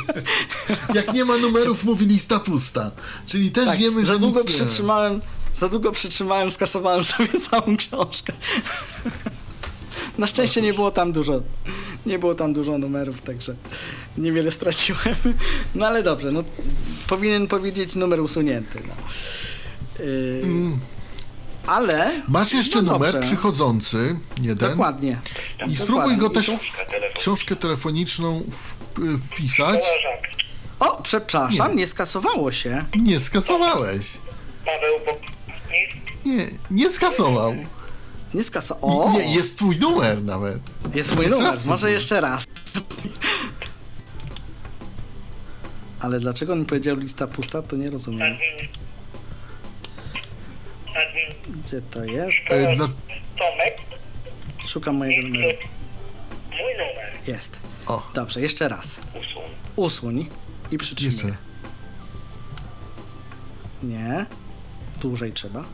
jak 0.99 1.13
nie 1.15 1.25
ma 1.25 1.37
numerów, 1.37 1.85
mówi 1.85 2.07
lista 2.07 2.41
pusta. 2.41 2.91
Czyli 3.27 3.51
też 3.51 3.67
Tak, 3.67 3.79
wiemy, 3.79 4.05
że 4.05 4.13
za 4.13 4.19
długo 4.19 4.41
nic 4.41 4.49
nie 4.49 4.59
ma. 4.59 4.65
przytrzymałem, 4.67 5.21
za 5.55 5.69
długo 5.69 5.93
przytrzymałem, 5.93 6.51
skasowałem 6.51 7.05
sobie 7.05 7.29
całą 7.51 7.77
książkę. 7.77 8.33
Na 10.19 10.27
szczęście 10.27 10.63
nie 10.63 10.75
było 10.75 10.91
tam 10.91 11.13
dużo, 11.13 11.43
nie 12.07 12.19
było 12.19 12.35
tam 12.35 12.53
dużo 12.53 12.79
numerów, 12.79 13.23
także 13.23 13.57
niewiele 14.19 14.51
straciłem. 14.51 15.17
No 15.75 15.87
ale 15.87 16.03
dobrze, 16.03 16.33
no 16.33 16.45
powinien 17.07 17.47
powiedzieć 17.47 17.95
numer 17.95 18.21
usunięty. 18.21 18.83
No. 18.89 18.95
Yy, 19.99 20.43
Ale. 21.67 22.23
Masz 22.29 22.53
jeszcze 22.53 22.83
no 22.83 22.93
numer 22.93 23.13
dobrze, 23.13 23.29
przychodzący, 23.29 24.19
jeden. 24.43 24.71
Dokładnie. 24.71 25.21
I 25.69 25.77
spróbuj 25.77 26.17
go 26.17 26.31
też 26.31 26.51
w 26.51 27.19
książkę 27.19 27.57
telefoniczną 27.57 28.43
y, 28.99 29.19
wpisać. 29.19 29.85
O, 30.79 31.03
przepraszam, 31.03 31.77
nie 31.77 31.87
skasowało 31.87 32.53
się. 32.53 32.85
Nie 33.01 33.21
skasowałeś. 33.21 34.07
Paweł. 34.65 35.17
Nie, 36.25 36.37
Nie, 36.37 36.51
nie 36.71 36.91
skasował. 36.91 37.55
Nie 38.35 38.45
skasowało. 38.45 39.05
O, 39.05 39.13
Nie, 39.13 39.35
jest 39.35 39.57
twój 39.57 39.79
numer 39.79 40.23
nawet. 40.25 40.59
Jest 40.95 41.15
mój 41.17 41.25
Jeszcze 41.25 41.39
numer, 41.39 41.53
raz 41.53 41.65
może 41.65 41.91
jeszcze 41.91 42.21
raz. 42.21 42.45
Ale 46.01 46.21
dlaczego 46.21 46.53
on 46.53 46.65
powiedział 46.65 46.97
lista 46.97 47.27
pusta, 47.27 47.63
to 47.63 47.77
nie 47.77 47.91
rozumiem. 47.91 48.39
Gdzie 51.49 51.81
to 51.83 52.05
jest? 52.05 52.39
E, 52.49 52.77
dla, 52.77 52.89
Tomek. 53.39 53.77
Szukam 54.67 54.97
mojego 54.97 55.29
numeru. 55.29 55.59
Mój 56.51 56.73
numer. 56.73 57.13
Jest. 57.27 57.61
o, 57.87 58.11
Dobrze, 58.15 58.41
jeszcze 58.41 58.69
raz. 58.69 59.01
Usuń. 59.15 59.43
Usuń 59.77 60.27
i 60.71 60.79
przytrzymaj. 60.79 61.15
jeszcze. 61.15 61.37
Nie. 63.83 64.27
Dłużej 65.01 65.33
trzeba. 65.33 65.65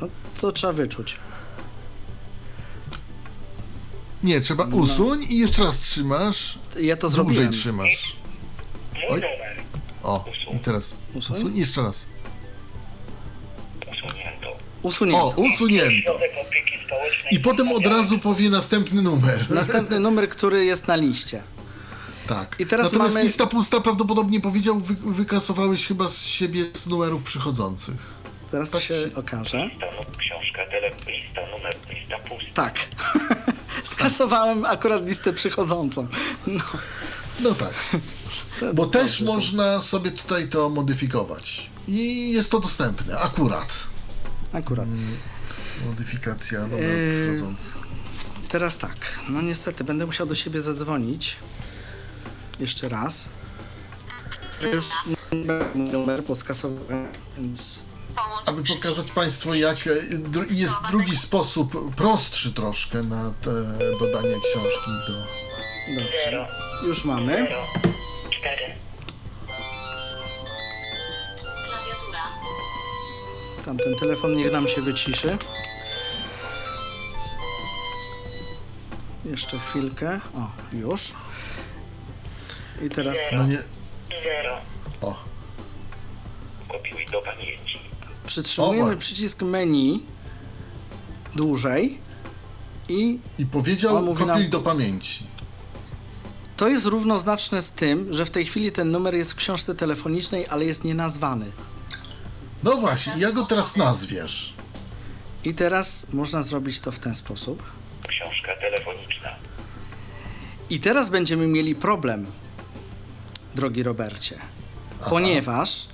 No, 0.00 0.08
to 0.40 0.52
trzeba 0.52 0.72
wyczuć. 0.72 1.16
Nie, 4.22 4.40
trzeba 4.40 4.66
No. 4.66 4.76
usuń 4.76 5.26
i 5.28 5.38
jeszcze 5.38 5.64
raz 5.64 5.78
trzymasz. 5.80 6.58
Ja 6.80 6.96
to 6.96 7.00
Dłużej 7.08 7.24
zrobiłem. 7.24 7.52
trzymasz. 7.52 8.16
Mój 8.94 9.02
Oj. 9.10 9.20
numer. 9.20 9.56
O, 10.02 10.24
i 10.54 10.58
teraz. 10.58 10.96
Usuń? 11.14 11.36
Usuń 11.36 11.56
jeszcze 11.58 11.82
raz. 11.82 12.06
Usunięto. 14.82 15.26
O, 15.26 15.30
usunięto. 15.36 16.18
I 17.30 17.40
potem 17.40 17.72
od 17.72 17.86
razu 17.86 18.18
powie 18.18 18.50
następny 18.50 19.02
numer. 19.02 19.46
Następny 19.50 20.00
numer, 20.00 20.28
który 20.28 20.64
jest 20.64 20.88
na 20.88 20.96
liście. 20.96 21.42
Tak. 22.26 22.56
I 22.58 22.66
teraz 22.66 22.86
Natomiast 22.92 23.14
mamy- 23.14 23.26
lista 23.26 23.46
pusta 23.46 23.80
prawdopodobnie 23.80 24.40
powiedział, 24.40 24.80
wy, 24.80 24.94
wykasowałeś 25.12 25.86
chyba 25.86 26.08
z 26.08 26.24
siebie 26.26 26.64
z 26.74 26.86
numerów 26.86 27.22
przychodzących. 27.24 27.96
Teraz 28.50 28.70
to 28.70 28.78
Tak 28.78 28.86
się 28.86 28.94
okaże. 29.14 29.64
Lista, 29.64 29.86
nu- 29.86 30.18
książka, 30.18 30.66
tele, 30.70 30.90
lista, 30.90 31.40
numer, 31.56 31.76
lista 31.90 32.18
pusta. 32.18 32.52
Tak. 32.54 32.78
Skasowałem 33.84 34.64
akurat 34.64 35.06
listę 35.06 35.32
przychodzącą. 35.32 36.06
No. 36.46 36.64
No 37.40 37.54
tak. 37.54 37.74
Bo 38.74 38.86
też 38.86 39.20
można 39.20 39.80
sobie 39.80 40.10
tutaj 40.10 40.48
to 40.48 40.68
modyfikować. 40.68 41.70
I 41.88 42.30
jest 42.32 42.50
to 42.50 42.60
dostępne, 42.60 43.18
akurat. 43.18 43.72
Akurat. 44.52 44.86
Modyfikacja 45.86 46.60
numerów 46.60 46.82
Yy, 46.82 47.28
przychodzących. 47.32 47.74
Teraz 48.48 48.78
tak. 48.78 48.96
No 49.28 49.42
niestety, 49.42 49.84
będę 49.84 50.06
musiał 50.06 50.26
do 50.26 50.34
siebie 50.34 50.62
zadzwonić. 50.62 51.36
Jeszcze 52.60 52.88
raz. 52.88 53.28
Ja 54.62 54.68
Już 54.68 54.84
numer, 55.74 56.22
bo 56.22 56.34
skasowałem, 56.34 57.08
więc... 57.38 57.82
Aby 58.46 58.62
pokazać 58.62 59.10
Państwu, 59.10 59.54
jak 59.54 59.76
e, 59.86 59.90
jest 60.50 60.74
drugi 60.88 61.16
sposób, 61.16 61.94
prostszy 61.94 62.52
troszkę 62.52 63.02
na 63.02 63.32
te 63.42 63.78
dodanie 64.00 64.36
książki 64.50 64.90
do... 65.08 65.26
Dobrze. 65.94 66.48
Już 66.86 67.04
mamy. 67.04 67.48
Tamten 73.70 73.94
telefon 73.96 74.34
niech 74.34 74.52
nam 74.52 74.68
się 74.68 74.82
wyciszy. 74.82 75.38
Jeszcze 79.24 79.58
chwilkę. 79.58 80.20
O, 80.34 80.50
już. 80.76 81.12
I 82.86 82.90
teraz 82.90 83.18
No 83.32 83.46
nie... 83.46 83.58
Zero. 84.24 84.56
O, 85.00 85.16
Kopiuj 86.68 87.06
do 87.12 87.22
pamięci. 87.22 87.78
przytrzymujemy 88.26 88.92
O, 88.92 88.96
przycisk 88.96 89.42
menu 89.42 90.02
dłużej 91.36 91.98
i 92.88 93.18
i 93.38 93.46
powiedział, 93.46 94.06
kopiuj 94.06 94.26
nam- 94.26 94.50
do 94.50 94.60
pamięci. 94.60 95.24
to 96.56 96.68
jest 96.68 96.86
równoznaczne 96.86 97.62
z 97.62 97.72
tym, 97.72 98.12
że 98.12 98.24
w 98.24 98.30
tej 98.30 98.46
chwili 98.46 98.72
ten 98.72 98.90
numer 98.90 99.14
jest 99.14 99.32
w 99.32 99.36
książce 99.36 99.74
telefonicznej, 99.74 100.46
ale 100.48 100.64
jest 100.64 100.84
nienazwany. 100.84 101.46
No 102.62 102.76
właśnie, 102.76 103.12
jak 103.18 103.34
go 103.34 103.46
teraz 103.46 103.76
nazwiesz? 103.76 104.52
I 105.44 105.54
teraz 105.54 106.12
można 106.12 106.42
zrobić 106.42 106.80
to 106.80 106.92
w 106.92 106.98
ten 106.98 107.14
sposób. 107.14 107.62
Książka 108.08 108.56
telefoniczna. 108.56 109.36
I 110.70 110.80
teraz 110.80 111.08
będziemy 111.08 111.46
mieli 111.46 111.74
problem, 111.74 112.26
drogi 113.54 113.82
Robercie, 113.82 114.38
ponieważ 115.10 115.86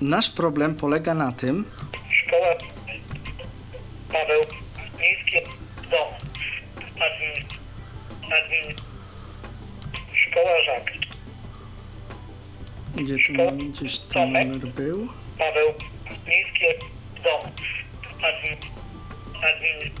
nasz 0.00 0.30
problem 0.30 0.74
polega 0.74 1.14
na 1.14 1.32
tym, 1.32 1.64
Szkoła 2.26 2.54
Paweł 4.12 4.42
Miejskie 4.98 5.42
Dom 5.90 6.08
Admin 6.80 7.46
Admin 8.24 8.76
Szkoła 10.14 10.64
Żak 10.66 10.92
gdzie 12.96 13.16
ten, 13.36 13.58
gdzieś 13.72 13.98
ten 13.98 14.28
numer 14.32 14.58
był. 14.58 15.08
Paweł 15.38 15.68
Miejskie 16.26 16.74
Dom 17.24 17.50
Admin 18.22 18.58
Admin 19.36 19.92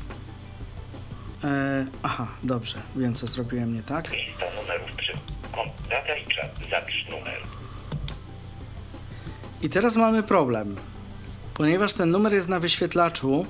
E, 1.44 1.86
aha, 2.02 2.28
dobrze, 2.42 2.78
wiem 2.96 3.14
co 3.14 3.26
zrobiłem 3.26 3.74
nie 3.74 3.82
tak. 3.82 4.10
Lista 4.12 4.44
numerów 4.62 4.92
przy 4.96 5.12
Kont- 5.52 5.88
Data 5.90 6.16
i 6.16 6.34
czas 6.34 6.46
Zapisz 6.70 7.08
numer 7.10 7.40
I 9.62 9.68
teraz 9.68 9.96
mamy 9.96 10.22
problem, 10.22 10.76
ponieważ 11.54 11.92
ten 11.92 12.10
numer 12.10 12.32
jest 12.32 12.48
na 12.48 12.60
wyświetlaczu, 12.60 13.46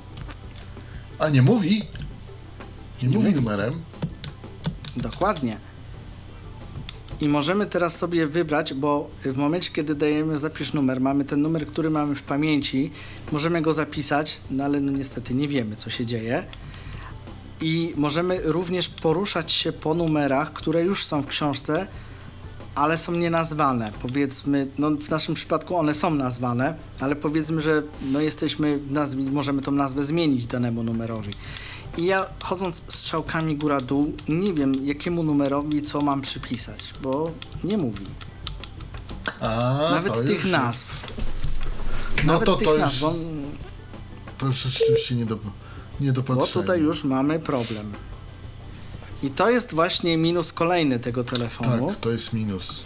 A 1.18 1.28
nie 1.28 1.42
mówi? 1.42 1.78
Nie, 3.02 3.08
Nie 3.08 3.16
mówi 3.16 3.28
mówi. 3.28 3.40
numerem. 3.40 3.82
Dokładnie. 4.96 5.56
I 7.22 7.28
możemy 7.28 7.66
teraz 7.66 7.96
sobie 7.96 8.26
wybrać, 8.26 8.74
bo 8.74 9.10
w 9.24 9.36
momencie, 9.36 9.70
kiedy 9.72 9.94
dajemy 9.94 10.38
zapisz 10.38 10.72
numer, 10.72 11.00
mamy 11.00 11.24
ten 11.24 11.42
numer, 11.42 11.66
który 11.66 11.90
mamy 11.90 12.14
w 12.14 12.22
pamięci, 12.22 12.90
możemy 13.32 13.62
go 13.62 13.72
zapisać, 13.72 14.40
no 14.50 14.64
ale 14.64 14.80
no 14.80 14.92
niestety 14.92 15.34
nie 15.34 15.48
wiemy, 15.48 15.76
co 15.76 15.90
się 15.90 16.06
dzieje. 16.06 16.46
I 17.60 17.94
możemy 17.96 18.40
również 18.44 18.88
poruszać 18.88 19.52
się 19.52 19.72
po 19.72 19.94
numerach, 19.94 20.52
które 20.52 20.82
już 20.82 21.04
są 21.04 21.22
w 21.22 21.26
książce, 21.26 21.86
ale 22.74 22.98
są 22.98 23.12
nienazwane. 23.12 23.92
Powiedzmy, 24.02 24.66
no 24.78 24.90
w 24.90 25.10
naszym 25.10 25.34
przypadku 25.34 25.76
one 25.76 25.94
są 25.94 26.14
nazwane, 26.14 26.74
ale 27.00 27.16
powiedzmy, 27.16 27.62
że 27.62 27.82
no 28.02 28.20
jesteśmy 28.20 28.78
w 28.78 28.92
nazwie, 28.92 29.24
możemy 29.24 29.62
tą 29.62 29.72
nazwę 29.72 30.04
zmienić 30.04 30.46
danemu 30.46 30.82
numerowi. 30.82 31.30
I 31.98 32.06
ja 32.06 32.26
chodząc 32.44 32.84
strzałkami 32.88 33.56
góra-dół, 33.56 34.12
nie 34.28 34.52
wiem 34.52 34.86
jakiemu 34.86 35.22
numerowi 35.22 35.82
co 35.82 36.00
mam 36.00 36.20
przypisać, 36.20 36.94
bo 37.02 37.30
nie 37.64 37.78
mówi. 37.78 38.06
A, 39.40 39.78
Nawet 39.90 40.26
tych 40.26 40.42
już, 40.44 40.52
nazw. 40.52 41.12
No 42.24 42.32
Nawet 42.32 42.46
to, 42.46 42.56
tych 42.56 42.68
to, 42.68 42.74
już, 42.74 42.82
nazw, 42.82 43.00
bo, 43.00 43.14
to 44.38 44.46
już 44.46 44.56
rzeczywiście 44.56 45.14
nie 45.14 45.26
do, 45.26 45.38
nie 46.00 46.12
bo 46.12 46.46
tutaj 46.46 46.80
już 46.80 47.04
mamy 47.04 47.40
problem. 47.40 47.94
I 49.22 49.30
to 49.30 49.50
jest 49.50 49.74
właśnie 49.74 50.16
minus 50.16 50.52
kolejny 50.52 50.98
tego 50.98 51.24
telefonu. 51.24 51.86
Tak, 51.86 52.00
to 52.00 52.10
jest 52.10 52.32
minus. 52.32 52.84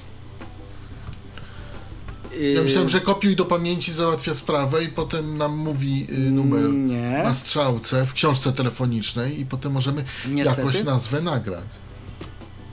Yy, 2.40 2.52
Ja 2.52 2.62
myślałem, 2.62 2.88
że 2.88 3.00
kopiuj 3.00 3.36
do 3.36 3.44
pamięci 3.44 3.92
załatwia 3.92 4.34
sprawę 4.34 4.84
i 4.84 4.88
potem 4.88 5.38
nam 5.38 5.56
mówi 5.56 6.06
y, 6.10 6.18
numer 6.18 6.70
Nie. 6.70 7.20
na 7.24 7.34
strzałce 7.34 8.06
w 8.06 8.12
książce 8.12 8.52
telefonicznej 8.52 9.40
i 9.40 9.46
potem 9.46 9.72
możemy 9.72 10.04
Niestety. 10.28 10.60
jakoś 10.60 10.84
nazwę 10.84 11.20
nagrać. 11.20 11.64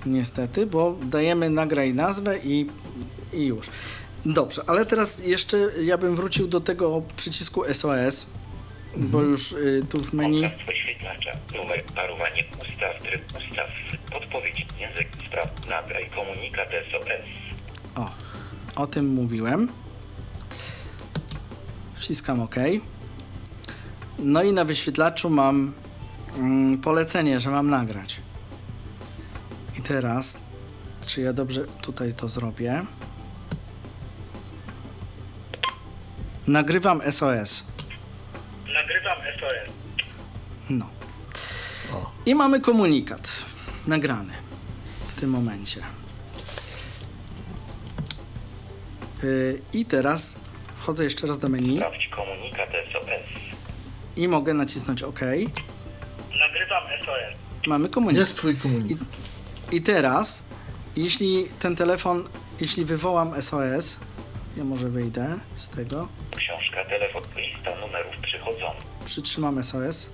Niestety, 0.06 0.66
bo 0.66 0.96
dajemy 1.04 1.50
nagraj 1.50 1.94
nazwę 1.94 2.38
i, 2.44 2.68
i 3.34 3.46
już. 3.46 3.68
Dobrze, 4.26 4.62
ale 4.68 4.86
teraz 4.86 5.26
jeszcze 5.26 5.58
ja 5.82 5.98
bym 5.98 6.16
wrócił 6.16 6.48
do 6.48 6.62
tego 6.62 7.02
przycisku 7.16 7.64
SOS, 7.74 8.26
bo 8.98 9.22
już 9.22 9.52
y, 9.52 9.86
tu 9.90 10.00
w 10.00 10.14
menu... 10.14 10.42
Kontrast 10.42 10.66
wyświetlacza. 10.68 11.32
Numer 11.56 11.84
parowanie 11.84 12.44
ustaw, 12.62 13.04
tryb 13.04 13.22
ustaw. 13.26 13.70
Podpowiedź 14.14 14.66
język 14.80 15.08
spraw. 15.28 15.50
Nagraj 15.70 16.10
komunikat 16.10 16.70
SOS. 16.92 17.26
O, 17.96 18.12
o 18.76 18.88
tym 18.88 19.14
mówiłem. 19.14 19.70
Wciskam 21.96 22.42
OK. 22.42 22.56
No 24.20 24.44
i 24.44 24.54
na 24.54 24.66
wyświetlaczu 24.66 25.30
mam 25.30 25.74
mm, 26.38 26.78
polecenie, 26.78 27.40
że 27.40 27.50
mam 27.50 27.70
nagrać. 27.70 28.22
I 29.80 29.82
teraz, 29.82 30.40
czy 31.08 31.22
ja 31.22 31.34
dobrze 31.34 31.66
tutaj 31.68 32.14
to 32.14 32.30
zrobię? 32.30 32.86
Nagrywam 36.48 37.02
SOS. 37.12 37.64
Nagrywam 38.74 39.18
SOS. 39.40 39.74
No. 40.70 40.90
I 42.26 42.36
mamy 42.36 42.62
komunikat 42.62 43.46
nagrany 43.88 44.34
w 45.08 45.16
tym 45.16 45.30
momencie. 45.30 45.82
I 49.74 49.86
teraz 49.86 50.36
wchodzę 50.76 51.04
jeszcze 51.04 51.28
raz 51.28 51.40
do 51.40 51.50
menu 51.50 51.76
Sprawdź 51.78 52.08
komunikat 52.08 52.70
SOS. 52.94 53.10
i 54.16 54.28
mogę 54.28 54.54
nacisnąć 54.54 55.04
OK. 55.04 55.20
Nagrywam 56.40 56.84
SOS. 57.06 57.40
Mamy 57.68 57.90
komunikat. 57.90 58.20
Jest 58.20 58.38
twój 58.38 58.56
komunikat. 58.58 59.08
I 59.72 59.82
teraz, 59.82 60.44
jeśli 60.96 61.46
ten 61.60 61.76
telefon, 61.76 62.24
jeśli 62.62 62.86
wywołam 62.86 63.42
SOS, 63.42 63.98
ja 64.58 64.64
może 64.64 64.90
wyjdę 64.90 65.40
z 65.56 65.70
tego, 65.70 66.08
Książka, 66.36 66.86
telefon, 66.90 67.24
lista 67.38 67.76
numerów 67.76 68.16
przychodzących. 68.24 68.84
przytrzymam 69.06 69.64
SOS, 69.64 70.10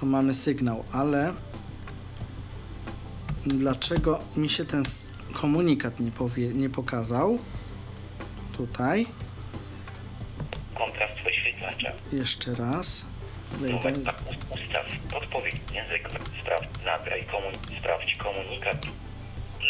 to 0.00 0.06
mamy 0.06 0.34
sygnał, 0.34 0.84
ale 0.92 1.32
dlaczego 3.46 4.20
mi 4.36 4.48
się 4.48 4.64
ten 4.64 4.84
komunikat 5.32 6.00
nie, 6.00 6.10
powie, 6.10 6.48
nie 6.48 6.70
pokazał? 6.70 7.38
Tutaj, 8.56 9.06
Kontrast 10.78 11.14
wyświetlacza. 11.24 11.92
jeszcze 12.12 12.54
raz, 12.54 13.04
wyjdę. 13.52 13.76
Numer 13.92 14.04
tak, 14.04 14.20
u- 14.26 14.54
ustaw. 14.54 14.86
Podpowiedź 15.10 15.54
język 15.74 16.08
spraw. 16.42 16.60
Nagraj 16.84 17.24
komun... 17.24 17.52
Sprawdź 17.80 18.16
komunikat. 18.16 18.86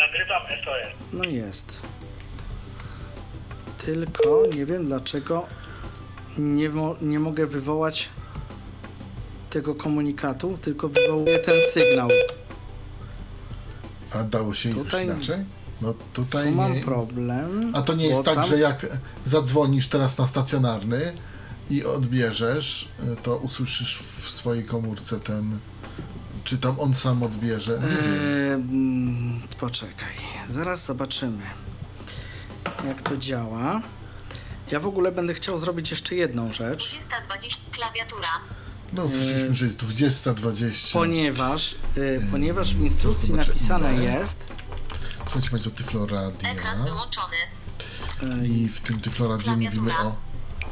Nagrywam 0.01 0.43
SOS. 0.65 0.93
No 1.13 1.25
jest. 1.25 1.77
Tylko 3.85 4.43
nie 4.55 4.67
wiem 4.67 4.87
dlaczego 4.87 5.47
nie, 6.39 6.69
mo- 6.69 6.97
nie 7.01 7.21
mogę 7.21 7.47
wywołać 7.47 8.09
tego 9.51 9.75
komunikatu, 9.75 10.59
tylko 10.59 10.89
wywołuję 10.89 11.39
ten 11.39 11.55
sygnał. 11.73 12.09
A 14.15 14.23
dało 14.25 14.55
się 14.55 14.69
już 14.71 14.79
Tutaj- 14.79 15.05
inaczej? 15.05 15.45
No 15.81 15.95
tutaj 16.13 16.49
Tu 16.49 16.55
mam 16.55 16.73
nie. 16.75 16.81
problem. 16.81 17.73
A 17.75 17.83
to 17.83 17.95
nie 17.95 18.07
jest 18.07 18.25
tak, 18.25 18.35
tam- 18.35 18.47
że 18.47 18.59
jak 18.59 18.87
zadzwonisz 19.25 19.89
teraz 19.89 20.19
na 20.19 20.27
stacjonarny 20.27 21.13
i 21.71 21.85
odbierzesz, 21.85 22.89
y, 23.13 23.17
to 23.23 23.37
usłyszysz 23.37 23.99
w 24.23 24.31
swojej 24.31 24.65
komórce 24.65 25.21
ten. 25.21 25.59
Czy 26.45 26.59
tam 26.59 26.81
on 26.81 26.95
sam 26.95 27.23
odbierze? 27.23 27.73
Nie 27.73 27.87
wiem. 27.89 27.97
Eee, 27.97 28.53
mm, 28.53 29.41
poczekaj, 29.61 30.13
zaraz 30.49 30.87
zobaczymy, 30.87 31.43
jak 32.87 33.03
to 33.03 33.17
działa. 33.17 33.83
Ja 34.71 34.81
w 34.81 34.87
ogóle 34.87 35.13
będę 35.13 35.35
chciał 35.35 35.59
zrobić 35.59 35.91
jeszcze 35.91 36.15
jedną 36.15 36.53
rzecz, 36.53 36.89
320 36.89 37.71
klawiatura. 37.71 38.29
No, 38.93 39.09
słyszeliśmy, 39.09 39.55
że 39.55 39.65
jest 39.65 39.79
20.20. 39.79 40.93
ponieważ, 40.93 41.75
e, 41.97 42.31
ponieważ 42.31 42.75
w 42.75 42.81
instrukcji 42.81 43.29
zobaczę 43.29 43.49
napisane 43.49 43.95
jest, 43.95 44.47
Słuchajcie 45.25 45.51
Państwo, 45.51 45.71
Tyflo 45.71 46.07
Ekran 46.43 46.85
wyłączony. 46.85 47.37
I 48.49 48.69
w 48.69 48.81
tym 48.81 49.01
Tyflo 49.01 49.29
Radio 49.29 49.57
mówimy 49.57 49.93
o. 49.93 50.17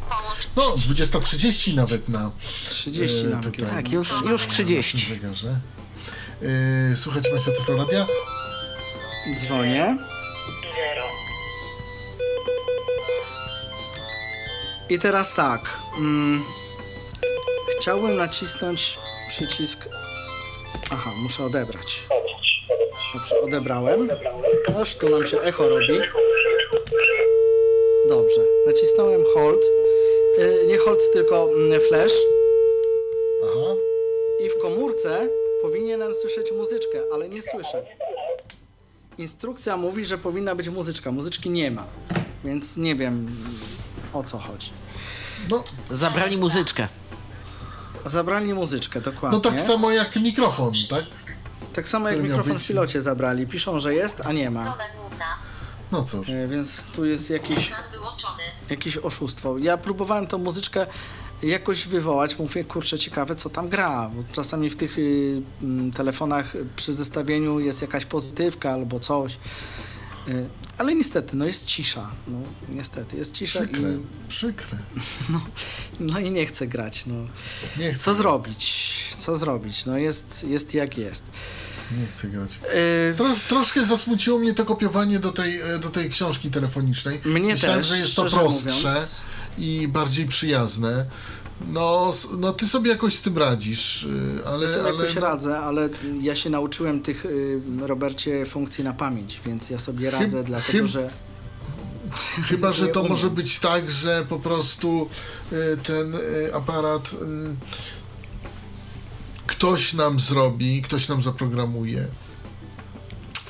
Połącz 0.08 0.48
No, 0.56 0.70
przycisk. 0.76 1.14
20.30 1.14 1.74
nawet 1.74 2.08
na. 2.08 2.30
30 2.70 3.26
e, 3.26 3.28
nawet 3.28 3.44
tutaj. 3.44 3.62
jest. 3.62 3.74
Tak, 3.74 3.92
już, 3.92 4.08
już 4.30 4.46
30. 4.46 5.08
zegarze. 5.08 5.60
Yy, 6.40 6.96
słuchajcie 6.96 7.30
Państwo, 7.30 7.52
Tyflo 7.52 7.76
Radia. 7.76 8.06
Dzwonię. 9.36 9.96
Zero. 10.62 11.06
I 14.88 14.98
teraz 14.98 15.34
tak. 15.34 15.76
Mm, 15.98 16.44
chciałbym 17.80 18.16
nacisnąć 18.16 18.98
przycisk. 19.28 19.88
Aha, 20.90 21.12
muszę 21.16 21.44
odebrać. 21.44 22.06
Dobrze, 23.14 23.40
odebrałem. 23.40 24.08
Noż 24.74 24.94
tu 24.94 25.08
nam 25.08 25.26
się 25.26 25.40
echo 25.40 25.68
robi. 25.68 26.00
Dobrze, 28.08 28.40
nacisnąłem 28.66 29.24
hold. 29.34 29.60
Y, 30.38 30.66
nie 30.66 30.78
hold, 30.78 31.00
tylko 31.12 31.48
mm, 31.52 31.80
flash. 31.80 32.12
Aha. 33.44 33.74
I 34.40 34.48
w 34.48 34.58
komórce 34.58 35.28
powinienem 35.62 36.14
słyszeć 36.14 36.52
muzyczkę, 36.52 37.02
ale 37.14 37.28
nie 37.28 37.42
słyszę. 37.42 37.84
Instrukcja 39.18 39.76
mówi, 39.76 40.06
że 40.06 40.18
powinna 40.18 40.54
być 40.54 40.68
muzyczka. 40.68 41.12
Muzyczki 41.12 41.50
nie 41.50 41.70
ma, 41.70 41.86
więc 42.44 42.76
nie 42.76 42.96
wiem 42.96 43.36
o 44.12 44.22
co 44.22 44.38
chodzi. 44.38 44.70
No, 45.50 45.64
Zabrali 45.90 46.36
muzyczkę. 46.36 46.88
Zabrali 48.06 48.54
muzyczkę, 48.54 49.00
dokładnie. 49.00 49.38
no 49.38 49.42
tak 49.50 49.60
samo 49.60 49.90
jak 49.90 50.16
mikrofon, 50.16 50.72
tak? 50.90 51.04
Tak 51.72 51.88
samo 51.88 52.08
jak 52.08 52.22
mikrofon 52.22 52.52
być- 52.52 52.62
w 52.64 52.66
pilocie 52.68 53.02
zabrali. 53.02 53.46
Piszą, 53.46 53.80
że 53.80 53.94
jest, 53.94 54.26
a 54.26 54.32
nie 54.32 54.50
ma. 54.50 54.60
Strona 54.60 54.84
główna. 55.00 55.24
No 55.92 56.02
cóż. 56.04 56.28
E, 56.28 56.48
Więc 56.48 56.84
tu 56.84 57.04
jest 57.06 57.30
jakieś, 57.30 57.72
jakieś 58.70 58.96
oszustwo. 58.98 59.58
Ja 59.58 59.76
próbowałem 59.76 60.26
tą 60.26 60.38
muzyczkę 60.38 60.86
jakoś 61.42 61.86
wywołać. 61.86 62.38
Mówię, 62.38 62.64
kurczę, 62.64 62.98
ciekawe 62.98 63.34
co 63.34 63.50
tam 63.50 63.68
gra. 63.68 64.10
Bo 64.14 64.22
czasami 64.32 64.70
w 64.70 64.76
tych 64.76 64.98
y, 64.98 65.42
telefonach 65.96 66.52
przy 66.76 66.92
zestawieniu 66.92 67.60
jest 67.60 67.82
jakaś 67.82 68.04
pozytywka 68.04 68.70
albo 68.70 69.00
coś. 69.00 69.38
Y, 70.28 70.48
ale 70.78 70.94
niestety, 70.94 71.36
no 71.36 71.46
jest 71.46 71.64
cisza. 71.66 72.10
No, 72.28 72.38
niestety, 72.68 73.16
jest 73.16 73.32
cisza 73.32 73.58
Przykre, 73.60 73.92
i, 73.92 74.28
przykre. 74.28 74.78
no 76.00 76.18
i 76.18 76.30
nie 76.30 76.46
chcę 76.46 76.66
grać. 76.66 77.06
No. 77.06 77.14
Nie 77.78 77.94
chcę, 77.94 78.04
Co 78.04 78.14
zrobić? 78.14 79.14
Co 79.18 79.36
zrobić? 79.36 79.86
No 79.86 79.98
jest, 79.98 80.44
jest 80.48 80.74
jak 80.74 80.98
jest. 80.98 81.24
nie 82.00 82.06
chcę 82.06 82.28
grać. 82.28 82.50
Y, 83.10 83.14
Tro, 83.16 83.34
troszkę 83.48 83.84
zasmuciło 83.86 84.38
mnie 84.38 84.54
to 84.54 84.64
kopiowanie 84.64 85.18
do 85.18 85.32
tej, 85.32 85.60
e, 85.60 85.78
do 85.78 85.90
tej 85.90 86.10
książki 86.10 86.50
telefonicznej. 86.50 87.20
Mnie 87.24 87.52
Myślałem, 87.52 87.78
też, 87.78 87.86
że 87.86 87.98
jest 87.98 88.16
to 88.16 88.22
prostsze 88.24 88.70
mówiąc. 88.70 89.22
i 89.58 89.88
bardziej 89.88 90.26
przyjazne. 90.26 91.06
No, 91.68 92.12
no 92.38 92.52
ty 92.52 92.68
sobie 92.68 92.90
jakoś 92.90 93.14
z 93.14 93.22
tym 93.22 93.38
radzisz, 93.38 94.02
y, 94.02 94.46
ale... 94.46 94.62
Ja 94.62 94.68
sobie 94.72 94.84
ale 94.84 94.94
jakoś 94.94 95.14
no, 95.14 95.20
radzę, 95.20 95.58
ale 95.58 95.88
ja 96.20 96.34
się 96.34 96.50
nauczyłem 96.50 97.02
tych, 97.02 97.24
y, 97.24 97.60
Robercie, 97.80 98.46
funkcji 98.46 98.84
na 98.84 98.92
pamięć, 98.92 99.40
więc 99.46 99.70
ja 99.70 99.78
sobie 99.78 100.10
radzę, 100.10 100.36
Chyb- 100.36 100.44
dlatego 100.44 100.78
chyb- 100.78 100.86
że... 100.86 101.10
Chyba, 102.48 102.70
że 102.80 102.88
to 102.88 103.02
może 103.02 103.30
być 103.30 103.58
tak, 103.58 103.90
że 103.90 104.26
po 104.28 104.38
prostu 104.38 105.08
y, 105.52 105.56
ten 105.82 106.16
aparat 106.52 107.10
ktoś 109.46 109.94
nam 109.94 110.20
zrobi, 110.20 110.82
ktoś 110.82 111.08
nam 111.08 111.22
zaprogramuje, 111.22 112.08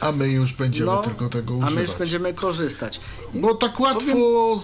a 0.01 0.13
my 0.13 0.29
już 0.29 0.53
będziemy 0.53 0.91
tylko 1.05 1.29
tego 1.29 1.55
No, 1.55 1.59
a 1.63 1.67
używać. 1.67 1.75
my 1.75 1.81
już 1.83 1.95
będziemy 1.99 2.35
korzystać. 2.35 3.01
Bo 3.35 3.55
tak 3.55 3.81
łatwo, 3.81 4.61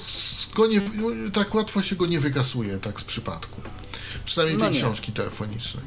go 0.55 0.67
nie, 0.67 0.81
tak 1.33 1.55
łatwo 1.55 1.83
się 1.83 1.97
go 1.97 2.07
nie 2.07 2.21
wykasuje, 2.21 2.79
tak 2.79 3.01
z 3.01 3.05
przypadku. 3.05 3.61
Przynajmniej 4.25 4.59
No 4.59 4.65
tej 4.65 4.75
nie. 4.75 4.81
książki 4.81 5.13
telefonicznej. 5.13 5.85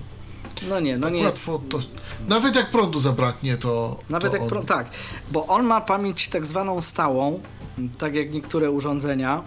No 0.69 0.79
nie, 0.79 0.97
no 0.97 1.09
nie 1.09 1.19
jest... 1.21 1.37
Łatwo 1.37 1.61
to. 1.69 1.79
Nawet 2.27 2.55
jak 2.55 2.71
prądu 2.71 2.99
zabraknie, 2.99 3.57
to. 3.57 3.99
Nawet 4.09 4.31
to 4.31 4.35
jak... 4.35 4.43
on, 4.43 4.49
Pro, 4.49 4.61
tak, 4.63 4.89
bo 5.31 5.47
on 5.47 5.65
ma 5.65 5.81
pamięć 5.81 6.27
tak 6.27 6.45
zwaną 6.45 6.81
stałą, 6.81 7.41
tak 7.97 8.15
jak 8.15 8.33
niektóre 8.33 8.71
urządzenia, 8.71 9.43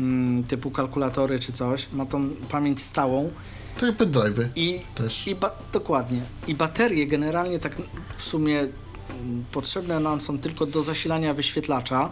mm, 0.00 0.44
typu 0.44 0.70
kalkulatory 0.70 1.38
czy 1.38 1.52
coś, 1.52 1.88
ma 1.92 2.06
tą 2.06 2.30
pamięć 2.30 2.82
stałą 2.82 3.30
Tak 3.74 3.82
jak 3.82 3.96
pendrive'y. 3.96 4.48
i... 4.56 4.80
Też. 4.94 5.26
I 5.26 5.36
dokładnie. 5.72 6.20
I 6.46 6.54
baterie 6.54 7.06
generalnie 7.06 7.58
tak 7.58 7.76
w 8.16 8.22
sumie 8.22 8.68
potrzebne 9.52 10.00
nam 10.00 10.20
są 10.20 10.38
tylko 10.38 10.66
do 10.66 10.82
zasilania 10.82 11.34
wyświetlacza. 11.34 12.10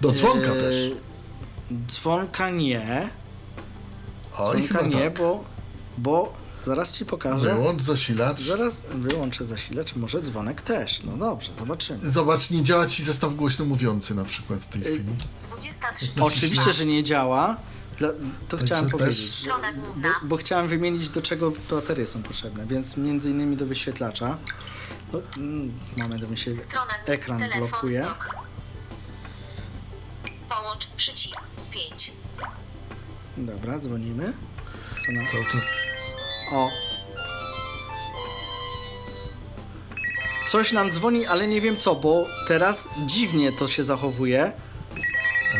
Do 0.00 0.12
dzwonka 0.12 0.52
Eee, 0.52 0.60
też. 0.60 0.76
Dzwonka 1.86 2.50
nie. 2.50 3.10
Oj, 4.38 4.56
Dzwonka 4.56 4.74
chyba 4.84 4.86
nie, 4.96 5.04
tak. 5.04 5.18
bo, 5.18 5.44
bo 5.98 6.32
zaraz 6.66 6.92
ci 6.98 7.06
pokażę. 7.06 7.54
Wyłącz 7.54 7.82
zasilacz. 7.82 8.40
Zaraz 8.40 8.82
wyłączę 8.94 9.46
zasilacz, 9.46 9.96
może 9.96 10.20
dzwonek 10.22 10.62
też. 10.62 11.02
No 11.04 11.16
dobrze, 11.16 11.50
zobaczymy. 11.58 12.10
Zobacz, 12.10 12.50
nie 12.50 12.62
działa 12.62 12.86
ci 12.86 13.04
zestaw 13.04 13.34
głośno 13.34 13.64
mówiący 13.64 14.14
na 14.14 14.24
przykład 14.24 14.64
w 14.64 14.68
tej 14.68 14.82
Y, 14.82 14.84
chwili. 14.84 15.14
23. 15.50 16.06
Oczywiście, 16.20 16.72
że 16.72 16.86
nie 16.86 17.02
działa. 17.02 17.56
Dla, 17.98 18.08
to 18.48 18.56
chciałem 18.56 18.84
też- 18.84 18.92
powiedzieć. 19.00 19.48
Bo, 20.02 20.08
bo 20.28 20.36
chciałem 20.36 20.68
wymienić, 20.68 21.08
do 21.08 21.22
czego 21.22 21.52
baterie 21.70 22.06
są 22.06 22.22
potrzebne, 22.22 22.66
więc 22.66 22.96
między 22.96 23.30
innymi 23.30 23.56
do 23.56 23.66
wyświetlacza. 23.66 24.38
Mm, 25.36 25.72
moment, 25.96 26.30
mi 26.30 26.36
się 26.38 26.54
Strona 26.54 26.92
ekran 27.06 27.38
telefon, 27.38 27.68
blokuje. 27.68 28.02
dok. 28.02 28.28
Połącz 30.48 30.86
przycisk 30.86 31.40
5. 31.70 32.12
Dobra, 33.36 33.78
dzwonimy. 33.78 34.32
Co 35.06 35.12
nam 35.12 35.26
Cały 35.28 35.44
czas. 35.44 35.64
O. 36.52 36.68
Coś 40.48 40.72
nam 40.72 40.90
dzwoni, 40.92 41.26
ale 41.26 41.46
nie 41.46 41.60
wiem 41.60 41.76
co, 41.76 41.94
bo 41.94 42.26
teraz 42.48 42.88
dziwnie 43.06 43.52
to 43.52 43.68
się 43.68 43.84
zachowuje. 43.84 44.52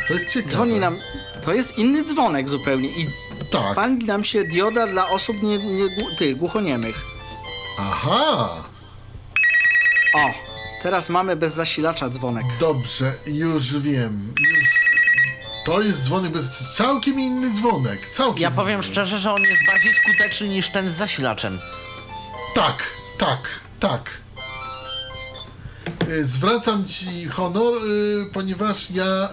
A 0.05 0.09
to 0.09 0.15
jest 0.15 0.29
ciekawe. 0.31 0.53
Dzwoni 0.53 0.79
nam. 0.81 0.97
To 1.43 1.55
jest 1.55 1.79
inny 1.79 2.05
dzwonek 2.05 2.49
zupełnie 2.49 2.89
i 2.89 3.07
Tak. 3.53 3.75
pali 3.75 4.05
nam 4.05 4.25
się 4.25 4.45
dioda 4.45 4.87
dla 4.87 5.09
osób 5.09 5.43
nie, 5.43 5.59
nie, 5.59 6.17
tych, 6.19 6.37
głuchoniemych. 6.37 7.03
Aha! 7.79 8.49
O, 10.17 10.35
teraz 10.83 11.11
mamy 11.11 11.37
bez 11.37 11.55
zasilacza 11.55 12.09
dzwonek. 12.09 12.45
Dobrze, 12.61 13.13
już 13.27 13.79
wiem. 13.79 14.35
Już... 14.39 14.69
To 15.67 15.81
jest 15.81 16.03
dzwonek, 16.05 16.33
bez 16.33 16.75
całkiem 16.77 17.21
inny 17.21 17.51
dzwonek. 17.55 18.09
Całkiem 18.09 18.43
Ja 18.43 18.51
powiem 18.51 18.81
inny. 18.81 18.93
szczerze, 18.93 19.19
że 19.19 19.33
on 19.33 19.43
jest 19.43 19.63
bardziej 19.67 19.95
skuteczny 19.95 20.49
niż 20.49 20.69
ten 20.71 20.89
z 20.89 20.93
zasilaczem. 20.93 21.59
Tak, 22.55 22.83
tak, 23.19 23.39
tak. 23.81 24.11
Y, 26.09 26.25
Zwracam 26.25 26.85
ci 26.87 27.25
honor, 27.29 27.75
y, 27.85 28.27
ponieważ 28.33 28.91
ja. 28.91 29.29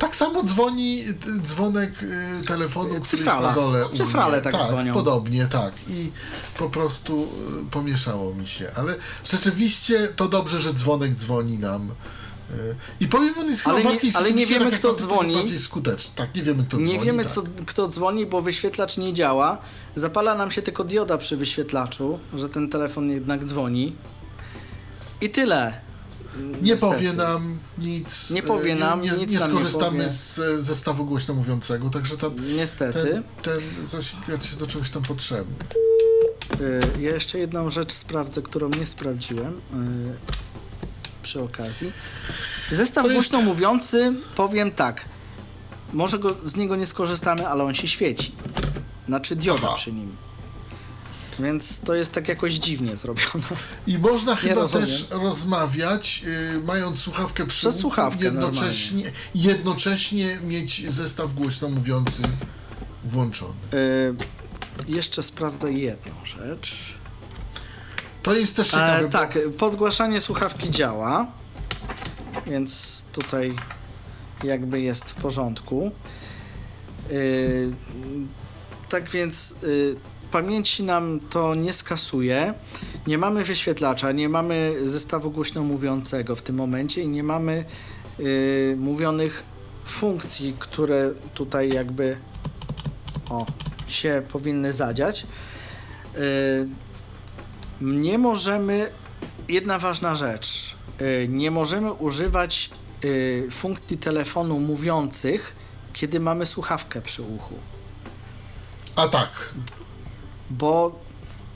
Tak 0.00 0.16
samo 0.16 0.42
dzwoni 0.42 1.04
dzwonek 1.42 2.02
y, 2.02 2.46
telefonu, 2.46 2.84
który 2.88 2.98
jest 3.00 3.10
Cyfrala. 3.10 3.48
na 3.48 3.54
dole. 3.54 3.86
u 3.88 3.92
Cyfrale 3.92 4.40
mnie. 4.40 4.50
tak 4.52 4.66
dzwonią. 4.68 4.94
Podobnie, 4.94 5.46
tak. 5.46 5.72
I 5.88 6.10
po 6.58 6.70
prostu 6.70 7.28
y, 7.68 7.70
pomieszało 7.70 8.34
mi 8.34 8.46
się. 8.46 8.70
Ale 8.76 8.96
rzeczywiście 9.24 10.08
to 10.16 10.28
dobrze, 10.28 10.60
że 10.60 10.72
dzwonek 10.74 11.14
dzwoni 11.14 11.58
nam. 11.58 11.90
Y, 12.50 12.76
I 13.00 13.08
powiem, 13.08 13.34
on 13.38 13.50
jest 13.50 13.66
Ale 13.68 13.82
chyba 13.82 13.94
nie- 13.94 14.00
ale 14.14 14.32
nie 14.32 14.46
wiemy, 14.46 14.70
tak 14.70 14.80
kto 14.80 14.94
dzwoni. 14.94 15.58
Skuteczny. 15.58 16.12
Tak, 16.16 16.34
nie 16.34 16.42
wiemy, 16.42 16.64
kto 16.64 16.76
dzwoni. 16.76 16.92
Nie 16.92 16.98
wiemy, 16.98 17.22
tak. 17.24 17.32
co, 17.32 17.42
kto 17.66 17.88
dzwoni, 17.88 18.26
bo 18.26 18.40
wyświetlacz 18.40 18.96
nie 18.96 19.12
działa. 19.12 19.58
Zapala 19.94 20.34
nam 20.34 20.50
się 20.50 20.62
tylko 20.62 20.84
dioda 20.84 21.18
przy 21.18 21.36
wyświetlaczu, 21.36 22.18
że 22.34 22.48
ten 22.48 22.68
telefon 22.70 23.10
jednak 23.10 23.44
dzwoni. 23.44 23.96
I 25.20 25.30
tyle. 25.30 25.80
Nie 26.38 26.60
Niestety. 26.72 26.80
powie 26.94 27.12
nam 27.12 27.58
nic. 27.78 28.30
Nie 28.30 28.42
powie 28.42 28.74
nam, 28.74 29.02
nie, 29.02 29.10
nic 29.10 29.32
nie 29.32 29.38
nam 29.38 29.52
nie 29.52 29.58
skorzystamy 29.58 29.98
powie. 30.04 30.10
z 30.10 30.38
e, 30.38 30.62
zestawu 30.62 31.04
głośno 31.04 31.34
mówiącego, 31.34 31.90
także 31.90 32.16
ta, 32.16 32.26
Niestety. 32.56 33.02
ten, 33.02 33.22
ten 33.42 33.86
zasilacz 33.86 34.44
jest 34.44 34.58
do 34.58 34.66
czegoś 34.66 34.90
tam 34.90 35.02
potrzebny. 35.02 35.54
Ja 37.00 37.10
jeszcze 37.10 37.38
jedną 37.38 37.70
rzecz 37.70 37.92
sprawdzę, 37.92 38.42
którą 38.42 38.68
nie 38.68 38.86
sprawdziłem 38.86 39.52
y, 39.54 39.60
przy 41.22 41.42
okazji. 41.42 41.92
Zestaw 42.70 43.04
jest- 43.04 43.14
głośno 43.14 43.42
mówiący, 43.42 44.12
powiem 44.36 44.70
tak. 44.70 45.04
Może 45.92 46.18
go, 46.18 46.36
z 46.44 46.56
niego 46.56 46.76
nie 46.76 46.86
skorzystamy, 46.86 47.48
ale 47.48 47.64
on 47.64 47.74
się 47.74 47.88
świeci. 47.88 48.32
Znaczy 49.06 49.36
dioda 49.36 49.60
Aha. 49.66 49.74
przy 49.76 49.92
nim. 49.92 50.16
Więc 51.42 51.80
to 51.80 51.94
jest 51.94 52.12
tak 52.12 52.28
jakoś 52.28 52.52
dziwnie 52.52 52.96
zrobione. 52.96 53.44
I 53.86 53.98
można 53.98 54.36
chyba 54.36 54.68
też 54.68 55.06
rozmawiać, 55.10 56.22
y, 56.56 56.60
mając 56.64 56.98
słuchawkę 56.98 57.46
przy 57.46 57.58
Przez 57.58 57.78
słuchawkę 57.78 58.24
jednocześnie, 58.24 59.12
jednocześnie 59.34 60.38
mieć 60.42 60.92
zestaw 60.92 61.34
głośno 61.34 61.68
mówiący 61.68 62.22
włączony. 63.04 63.54
Y, 63.74 64.14
jeszcze 64.88 65.22
sprawdzę 65.22 65.72
jedną 65.72 66.12
rzecz. 66.24 66.98
To 68.22 68.34
jest 68.34 68.56
też 68.56 68.70
ciekawe. 68.70 69.06
E, 69.06 69.10
tak, 69.10 69.38
podgłaszanie 69.58 70.20
słuchawki 70.20 70.70
działa, 70.70 71.26
więc 72.46 73.04
tutaj 73.12 73.54
jakby 74.44 74.80
jest 74.80 75.10
w 75.10 75.14
porządku. 75.14 75.90
Y, 77.10 77.70
tak 78.88 79.10
więc 79.10 79.54
y, 79.64 79.96
pamięci 80.30 80.82
nam 80.82 81.20
to 81.30 81.54
nie 81.54 81.72
skasuje. 81.72 82.54
Nie 83.06 83.18
mamy 83.18 83.44
wyświetlacza, 83.44 84.12
nie 84.12 84.28
mamy 84.28 84.76
zestawu 84.84 85.30
głośno 85.30 85.64
mówiącego 85.64 86.36
w 86.36 86.42
tym 86.42 86.56
momencie 86.56 87.02
i 87.02 87.08
nie 87.08 87.22
mamy 87.22 87.64
y, 88.20 88.74
mówionych 88.78 89.42
funkcji, 89.86 90.56
które 90.58 91.10
tutaj 91.34 91.68
jakby 91.72 92.16
o, 93.30 93.46
się 93.86 94.22
powinny 94.28 94.72
zadziać. 94.72 95.26
Y, 96.16 96.68
nie 97.80 98.18
możemy. 98.18 98.90
Jedna 99.48 99.78
ważna 99.78 100.14
rzecz. 100.14 100.76
y, 101.00 101.26
Nie 101.28 101.50
możemy 101.50 101.92
używać 101.92 102.70
y, 103.04 103.48
funkcji 103.50 103.98
telefonu 103.98 104.60
mówiących, 104.60 105.56
kiedy 105.92 106.20
mamy 106.20 106.46
słuchawkę 106.46 107.02
przy 107.02 107.22
uchu. 107.22 107.54
A 108.96 109.08
tak. 109.08 109.54
Bo 110.50 110.98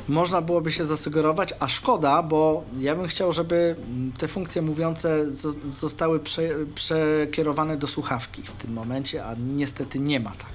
można 0.08 0.40
byłoby 0.42 0.72
się 0.72 0.84
zasugerować, 0.86 1.54
a 1.60 1.68
szkoda, 1.68 2.22
bo 2.22 2.64
ja 2.78 2.96
bym 2.96 3.08
chciał, 3.08 3.32
żeby 3.32 3.76
te 4.18 4.28
funkcje 4.28 4.62
mówiące 4.62 5.26
zo- 5.32 5.70
zostały 5.70 6.20
prze, 6.20 6.42
przekierowane 6.74 7.76
do 7.76 7.86
słuchawki 7.86 8.42
w 8.42 8.52
tym 8.52 8.72
momencie, 8.72 9.24
a 9.24 9.34
niestety 9.38 9.98
nie 9.98 10.20
ma 10.20 10.30
tak. 10.30 10.52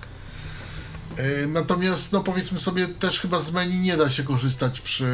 E, 1.18 1.48
Natomiast, 1.48 2.11
no 2.11 2.24
powiedzmy 2.24 2.60
sobie, 2.60 2.88
też 2.88 3.20
chyba 3.22 3.40
z 3.40 3.52
menu 3.52 3.80
nie 3.80 3.98
da 3.98 4.10
się 4.10 4.24
korzystać 4.24 4.80
przy. 4.82 5.06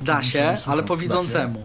y, 0.00 0.04
Da 0.04 0.22
się, 0.22 0.56
ale 0.66 0.82
po 0.82 0.96
widzącemu. 0.96 1.64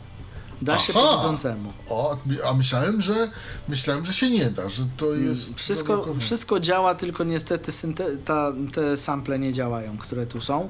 Da 0.61 0.79
się 0.79 0.93
Aha! 0.95 1.07
po 1.07 1.17
widzącemu. 1.17 1.73
O, 1.89 2.17
a 2.45 2.53
myślałem, 2.53 3.01
że 3.01 3.31
myślałem, 3.67 4.05
że 4.05 4.13
się 4.13 4.29
nie 4.29 4.45
da, 4.49 4.69
że 4.69 4.83
to 4.97 5.13
jest. 5.15 5.43
Mm, 5.43 5.55
Wszystko, 5.57 5.87
zablokowane. 5.87 6.21
wszystko 6.21 6.59
działa, 6.59 6.95
tylko 6.95 7.23
niestety 7.23 7.71
synte, 7.71 8.17
ta, 8.17 8.51
te 8.73 8.97
sample 8.97 9.39
nie 9.39 9.53
działają, 9.53 9.97
które 9.97 10.25
tu 10.25 10.41
są. 10.41 10.69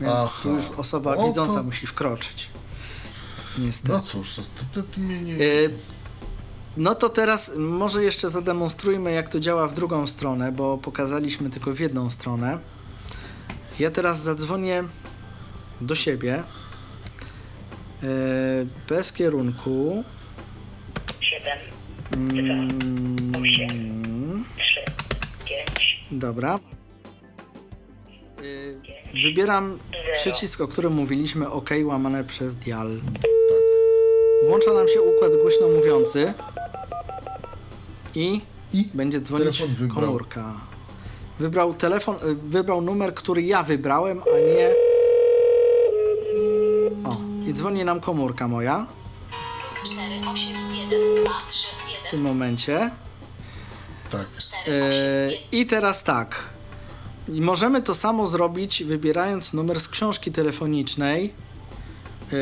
Więc 0.00 0.12
Aha. 0.12 0.32
tu 0.42 0.48
już 0.50 0.64
osoba 0.76 1.16
O, 1.16 1.28
widząca 1.28 1.54
to- 1.54 1.62
musi 1.62 1.86
wkroczyć. 1.86 2.50
Niestety. 3.58 3.92
No 3.92 4.00
cóż, 4.00 4.34
to, 4.34 4.42
to, 4.74 4.88
to 4.94 5.00
mnie 5.00 5.22
nie. 5.22 5.34
Y, 5.40 5.70
No 6.76 6.94
to 6.94 7.08
teraz 7.08 7.52
może 7.56 8.04
jeszcze 8.04 8.30
zademonstrujmy, 8.30 9.12
jak 9.12 9.28
to 9.28 9.40
działa 9.40 9.68
w 9.68 9.74
drugą 9.74 10.06
stronę, 10.06 10.52
bo 10.52 10.78
pokazaliśmy 10.78 11.50
tylko 11.50 11.72
w 11.72 11.80
jedną 11.80 12.10
stronę. 12.10 12.58
Ja 13.78 13.90
teraz 13.90 14.22
zadzwonię 14.22 14.84
do 15.80 15.94
siebie 15.94 16.42
bez 18.88 19.12
kierunku. 19.12 20.04
7, 21.20 21.58
Mm, 22.16 23.32
8, 23.42 24.44
3, 24.58 24.80
5, 25.46 26.04
Dobra. 26.10 26.58
Y, 28.42 28.76
Wybieram 29.24 29.78
przycisk, 30.12 30.60
o 30.60 30.68
którym 30.68 30.92
mówiliśmy, 30.92 31.50
OK, 31.50 31.70
łamane 31.84 32.24
przez 32.24 32.54
dial. 32.54 33.00
Włącza 34.46 34.72
nam 34.72 34.88
się 34.88 35.02
układ 35.02 35.32
głośno 35.42 35.68
mówiący. 35.68 36.32
I 38.14 38.40
I 38.72 38.88
będzie 38.94 39.20
dzwonić 39.20 39.62
komórka. 39.94 40.54
Wybrał 41.38 41.72
telefon, 41.74 42.14
y, 42.16 42.34
wybrał 42.34 42.82
numer, 42.82 43.14
który 43.14 43.42
ja 43.42 43.62
wybrałem, 43.62 44.22
a 44.34 44.38
nie... 44.38 44.70
I 47.50 47.52
dzwoni 47.52 47.84
nam 47.84 48.00
komórka 48.00 48.48
moja 48.48 48.86
Plus 49.80 49.92
4, 49.92 50.04
8, 50.32 50.74
1, 50.74 51.24
2, 51.24 51.30
3, 51.48 51.66
w 51.86 51.90
1. 51.92 52.10
tym 52.10 52.20
momencie. 52.20 52.90
tak. 54.10 54.26
4, 54.26 54.36
8, 54.36 54.72
E, 54.72 55.30
1. 55.32 55.38
I 55.52 55.66
teraz 55.66 56.04
tak. 56.04 56.42
Możemy 57.28 57.82
to 57.82 57.94
samo 57.94 58.26
zrobić, 58.26 58.84
wybierając 58.84 59.52
numer 59.52 59.80
z 59.80 59.88
książki 59.88 60.32
telefonicznej. 60.32 61.32
E, 62.32 62.36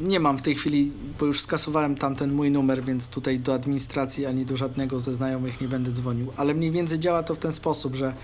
Nie 0.00 0.20
mam 0.20 0.38
w 0.38 0.42
tej 0.42 0.54
chwili, 0.54 0.92
bo 1.20 1.26
już 1.26 1.40
skasowałem 1.40 1.96
tamten 1.96 2.32
mój 2.32 2.50
numer, 2.50 2.84
więc 2.84 3.08
tutaj 3.08 3.38
do 3.38 3.54
administracji 3.54 4.26
ani 4.26 4.44
do 4.44 4.56
żadnego 4.56 4.98
ze 4.98 5.12
znajomych 5.12 5.60
nie 5.60 5.68
będę 5.68 5.92
dzwonił. 5.92 6.32
Ale 6.36 6.54
mniej 6.54 6.70
więcej 6.70 6.98
działa 6.98 7.22
to 7.22 7.34
w 7.34 7.38
ten 7.38 7.52
sposób, 7.52 7.94
że 7.94 8.14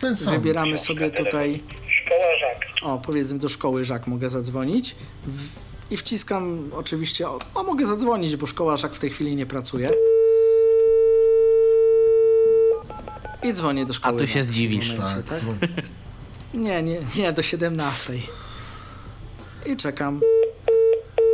Ten 0.00 0.16
sam. 0.16 0.34
wybieramy 0.34 0.78
sobie 0.78 1.10
tutaj, 1.10 1.62
Szkoła 2.04 2.38
Żak. 2.40 2.66
o 2.82 2.98
powiedzmy 2.98 3.38
do 3.38 3.48
szkoły 3.48 3.84
Żak 3.84 4.06
mogę 4.06 4.30
zadzwonić 4.30 4.96
w, 5.26 5.73
i 5.90 5.96
wciskam 5.96 6.70
oczywiście, 6.72 7.28
o, 7.28 7.38
o 7.54 7.62
mogę 7.62 7.86
zadzwonić, 7.86 8.36
bo 8.36 8.46
szkoła 8.46 8.76
Żak 8.76 8.94
w 8.94 8.98
tej 8.98 9.10
chwili 9.10 9.36
nie 9.36 9.46
pracuje. 9.46 9.90
I 13.42 13.52
dzwonię 13.52 13.86
do 13.86 13.92
szkoły. 13.92 14.16
A 14.16 14.18
tu 14.18 14.26
się 14.26 14.32
Żak 14.32 14.42
w 14.42 14.46
tym 14.46 14.52
zdziwisz. 14.54 14.98
momencie, 14.98 15.22
Tak, 15.22 15.40
dzwoń. 15.40 15.58
Nie, 16.54 16.82
nie, 16.82 16.98
nie, 17.16 17.32
do 17.32 17.42
17. 17.42 18.12
I 19.66 19.76
czekam. 19.76 20.20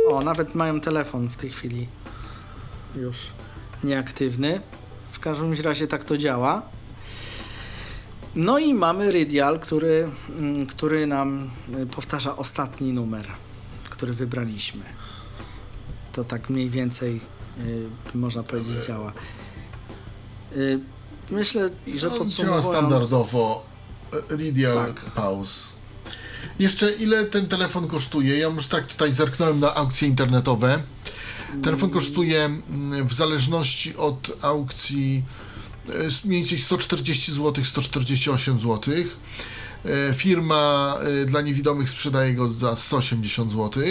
O, 0.07 0.21
nawet 0.21 0.55
mają 0.55 0.79
telefon 0.81 1.29
w 1.29 1.37
tej 1.37 1.49
chwili. 1.49 1.87
Już 2.95 3.17
nieaktywny. 3.83 4.61
W 5.11 5.19
każdym 5.19 5.53
razie 5.53 5.87
tak 5.87 6.03
to 6.03 6.17
działa. 6.17 6.61
No 8.35 8.59
i 8.59 8.73
mamy 8.73 9.11
Rydial, 9.11 9.59
który, 9.59 10.09
mm, 10.29 10.65
który 10.67 11.07
nam 11.07 11.51
y, 11.81 11.85
powtarza 11.85 12.37
ostatni 12.37 12.93
numer, 12.93 13.27
który 14.01 14.13
wybraliśmy. 14.13 14.83
To 16.13 16.23
tak 16.23 16.49
mniej 16.49 16.69
więcej 16.69 17.21
y, 18.13 18.17
można 18.17 18.43
powiedzieć 18.43 18.85
działa. 18.87 19.13
Y, 20.55 20.79
myślę, 21.31 21.69
że 21.87 21.99
działa 21.99 22.17
podsumowując... 22.17 22.65
standardowo. 22.65 23.65
e, 24.31 24.35
Ridial 24.35 24.75
Tak. 24.75 25.01
Pause. 25.01 25.67
Jeszcze 26.59 26.91
ile 26.91 27.25
ten 27.25 27.47
telefon 27.47 27.87
kosztuje? 27.87 28.37
Ja 28.37 28.47
już 28.47 28.67
tak 28.67 28.87
tutaj 28.87 29.13
zerknąłem 29.13 29.59
na 29.59 29.75
aukcje 29.75 30.07
internetowe. 30.07 30.83
Telefon 31.63 31.89
kosztuje 31.89 32.45
mm, 32.45 33.07
w 33.07 33.13
zależności 33.13 33.97
od 33.97 34.31
aukcji 34.41 35.23
e, 35.89 35.91
mniej 36.25 36.41
więcej 36.41 36.57
140 36.57 37.33
zł, 37.33 37.63
148 37.65 38.59
zł. 38.59 38.93
E, 39.85 40.13
Firma 40.13 40.95
e, 41.21 41.25
dla 41.25 41.41
niewidomych 41.41 41.89
sprzedaje 41.89 42.33
go 42.33 42.49
za 42.49 42.75
180 42.75 43.51
zł. 43.51 43.83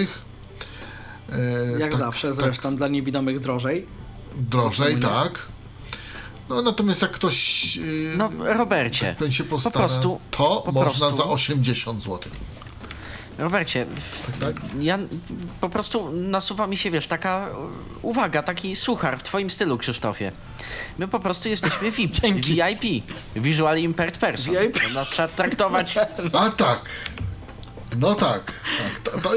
Jak 1.78 1.96
zawsze, 1.96 2.32
zresztą 2.32 2.76
dla 2.76 2.88
niewidomych 2.88 3.40
drożej. 3.40 3.86
Drożej, 4.36 4.96
tak. 5.00 5.46
No 6.48 6.62
natomiast 6.62 7.02
jak 7.02 7.10
ktoś 7.10 7.76
yy, 7.76 8.12
No, 8.16 8.30
Robercie, 8.38 9.16
ten 9.18 9.32
się 9.32 9.44
postara, 9.44 9.78
prostu- 9.78 10.20
to 10.30 10.62
po 10.66 10.72
można 10.72 11.06
prostu- 11.08 11.16
za 11.16 11.24
80 11.24 12.02
zł. 12.02 12.18
Robercie, 13.40 13.86
Tak? 14.40 14.56
ja 14.80 14.98
po 15.60 15.68
prostu 15.70 16.12
nasuwa 16.12 16.66
mi 16.66 16.76
się, 16.76 16.90
wiesz, 16.90 17.06
taka 17.06 17.48
e, 17.48 17.54
uwaga, 18.02 18.42
taki 18.42 18.76
suchar 18.76 19.18
w 19.18 19.22
twoim 19.22 19.50
stylu, 19.50 19.78
Krzysztofie. 19.78 20.32
My 20.98 21.08
po 21.08 21.20
prostu 21.20 21.48
jesteśmy 21.48 21.90
VIP. 21.96 22.44
VIP, 22.44 23.04
Visually 23.36 23.80
Impaired 23.80 24.18
Person. 24.18 24.54
VIP. 24.54 24.78
To 24.80 24.88
Nas 24.94 25.08
trzeba 25.10 25.28
traktować 25.28 25.98
A 26.32 26.50
tak. 26.50 26.80
No 27.98 28.14
tak. 28.14 28.52
tak. 28.78 29.00
To, 29.00 29.20
to, 29.20 29.30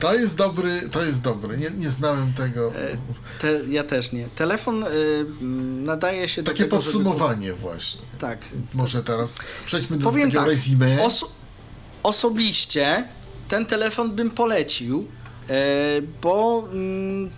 to 0.00 0.14
jest 0.14 0.36
dobry, 0.36 0.88
to 0.90 1.04
jest 1.04 1.22
dobry. 1.22 1.56
Nie, 1.56 1.70
nie 1.70 1.90
znałem 1.90 2.32
tego. 2.32 2.72
Te, 3.40 3.60
ja 3.68 3.84
też 3.84 4.12
nie. 4.12 4.28
Telefon 4.28 4.82
y, 4.84 4.86
nadaje 5.84 6.28
się 6.28 6.42
Takie 6.42 6.58
do 6.58 6.64
tego, 6.70 6.80
żeby- 6.82 6.92
podsumowanie 7.04 7.52
właśnie. 7.52 8.00
Tak. 8.18 8.38
Może 8.74 9.02
teraz 9.02 9.38
przejdźmy 9.66 9.96
do 9.98 10.04
Powiem 10.04 10.28
takiego 10.28 10.40
tak. 10.40 10.50
resume. 10.50 10.96
Oso- 11.06 11.28
osobiście 12.02 13.04
ten 13.50 13.66
telefon 13.66 14.10
bym 14.10 14.30
polecił, 14.30 15.06
e, 15.48 16.02
bo 16.22 16.64
mm, 16.72 17.30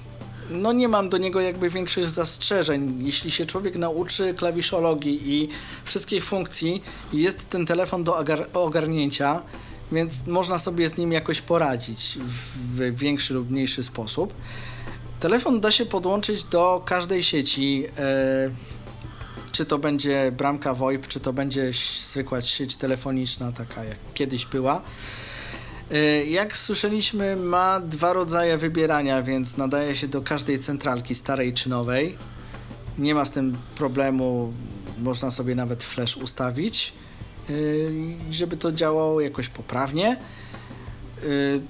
no 0.51 0.73
nie 0.73 0.89
mam 0.89 1.09
do 1.09 1.19
niego 1.19 1.41
jakby 1.41 1.71
większych 1.71 2.11
zastrzeżeń. 2.11 2.99
Jeśli 3.07 3.31
się 3.31 3.47
człowiek 3.47 3.77
nauczy 3.77 4.35
klawiszologii 4.35 5.33
i 5.33 5.49
wszystkich 5.85 6.25
funkcji, 6.25 6.83
jest 7.13 7.49
ten 7.49 7.67
telefon 7.67 8.05
do 8.05 8.13
ogar- 8.13 8.47
ogarnięcia, 8.53 9.43
więc 9.93 10.27
można 10.27 10.59
sobie 10.59 10.89
z 10.89 10.97
nim 10.97 11.13
jakoś 11.13 11.41
poradzić 11.41 12.19
w, 12.25 12.97
większy 12.97 13.35
lub 13.35 13.51
mniejszy 13.51 13.83
sposób. 13.83 14.35
Telefon 15.21 15.61
da 15.61 15.71
się 15.71 15.87
podłączyć 15.87 16.45
do 16.45 16.83
każdej 16.85 17.23
sieci. 17.23 17.85
E, 17.99 18.51
czy 19.53 19.65
to 19.65 19.79
będzie 19.79 20.33
bramka 20.37 20.75
VoIP, 20.75 21.07
czy 21.07 21.21
to 21.21 21.33
będzie 21.33 21.73
zwykła 22.11 22.43
sieć 22.43 22.77
telefoniczna, 22.77 23.53
taka 23.53 23.85
jak 23.85 23.99
kiedyś 24.15 24.47
była. 24.47 24.83
Y, 25.93 26.27
Jak 26.27 26.56
słyszeliśmy, 26.56 27.36
ma 27.36 27.81
dwa 27.81 28.12
rodzaje 28.12 28.56
wybierania, 28.56 29.23
więc 29.23 29.56
nadaje 29.56 29.97
się 29.97 30.09
do 30.09 30.23
każdej 30.23 30.59
centralki, 30.59 31.14
starej 31.14 31.52
czy 31.52 31.69
nowej. 31.69 32.19
Nie 32.98 33.14
ma 33.14 33.24
z 33.24 33.31
tym 33.31 33.59
problemu, 33.74 34.52
można 34.98 35.31
sobie 35.31 35.55
nawet 35.55 35.85
flash 35.85 36.16
ustawić, 36.16 36.93
y, 37.51 37.90
żeby 38.31 38.56
to 38.56 38.73
działało 38.73 39.20
jakoś 39.20 39.48
poprawnie. 39.48 40.16
Y, 41.24 41.60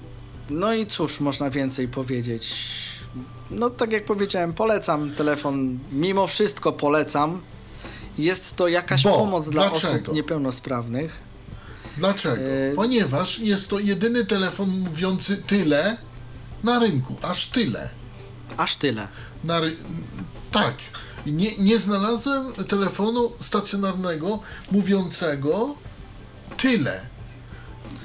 No 0.49 0.73
i 0.73 0.85
cóż, 0.87 1.19
można 1.19 1.49
więcej 1.49 1.87
powiedzieć. 1.87 2.53
No, 3.51 3.69
tak 3.69 3.91
jak 3.91 4.05
powiedziałem, 4.05 4.53
polecam 4.53 5.11
telefon, 5.11 5.79
mimo 5.91 6.27
wszystko 6.27 6.71
polecam. 6.71 7.41
Jest 8.17 8.55
to 8.55 8.67
jakaś 8.67 9.03
Bo, 9.03 9.17
pomoc 9.17 9.49
dla 9.49 9.69
dlaczego? 9.69 9.93
osób 10.03 10.13
niepełnosprawnych. 10.15 11.19
Dlaczego? 11.97 12.41
E, 12.41 12.75
Ponieważ 12.75 13.39
jest 13.39 13.69
to 13.69 13.79
jedyny 13.79 14.25
telefon 14.25 14.69
mówiący 14.69 15.37
tyle 15.37 15.97
na 16.63 16.79
rynku. 16.79 17.15
Aż 17.21 17.47
tyle. 17.47 17.89
Aż 18.57 18.75
tyle. 18.75 19.07
Na 19.43 19.59
ry... 19.59 19.75
Tak. 20.51 20.73
Nie, 21.25 21.57
nie 21.57 21.79
znalazłem 21.79 22.53
telefonu 22.53 23.31
stacjonarnego 23.39 24.39
mówiącego 24.71 25.75
tyle. 26.57 27.01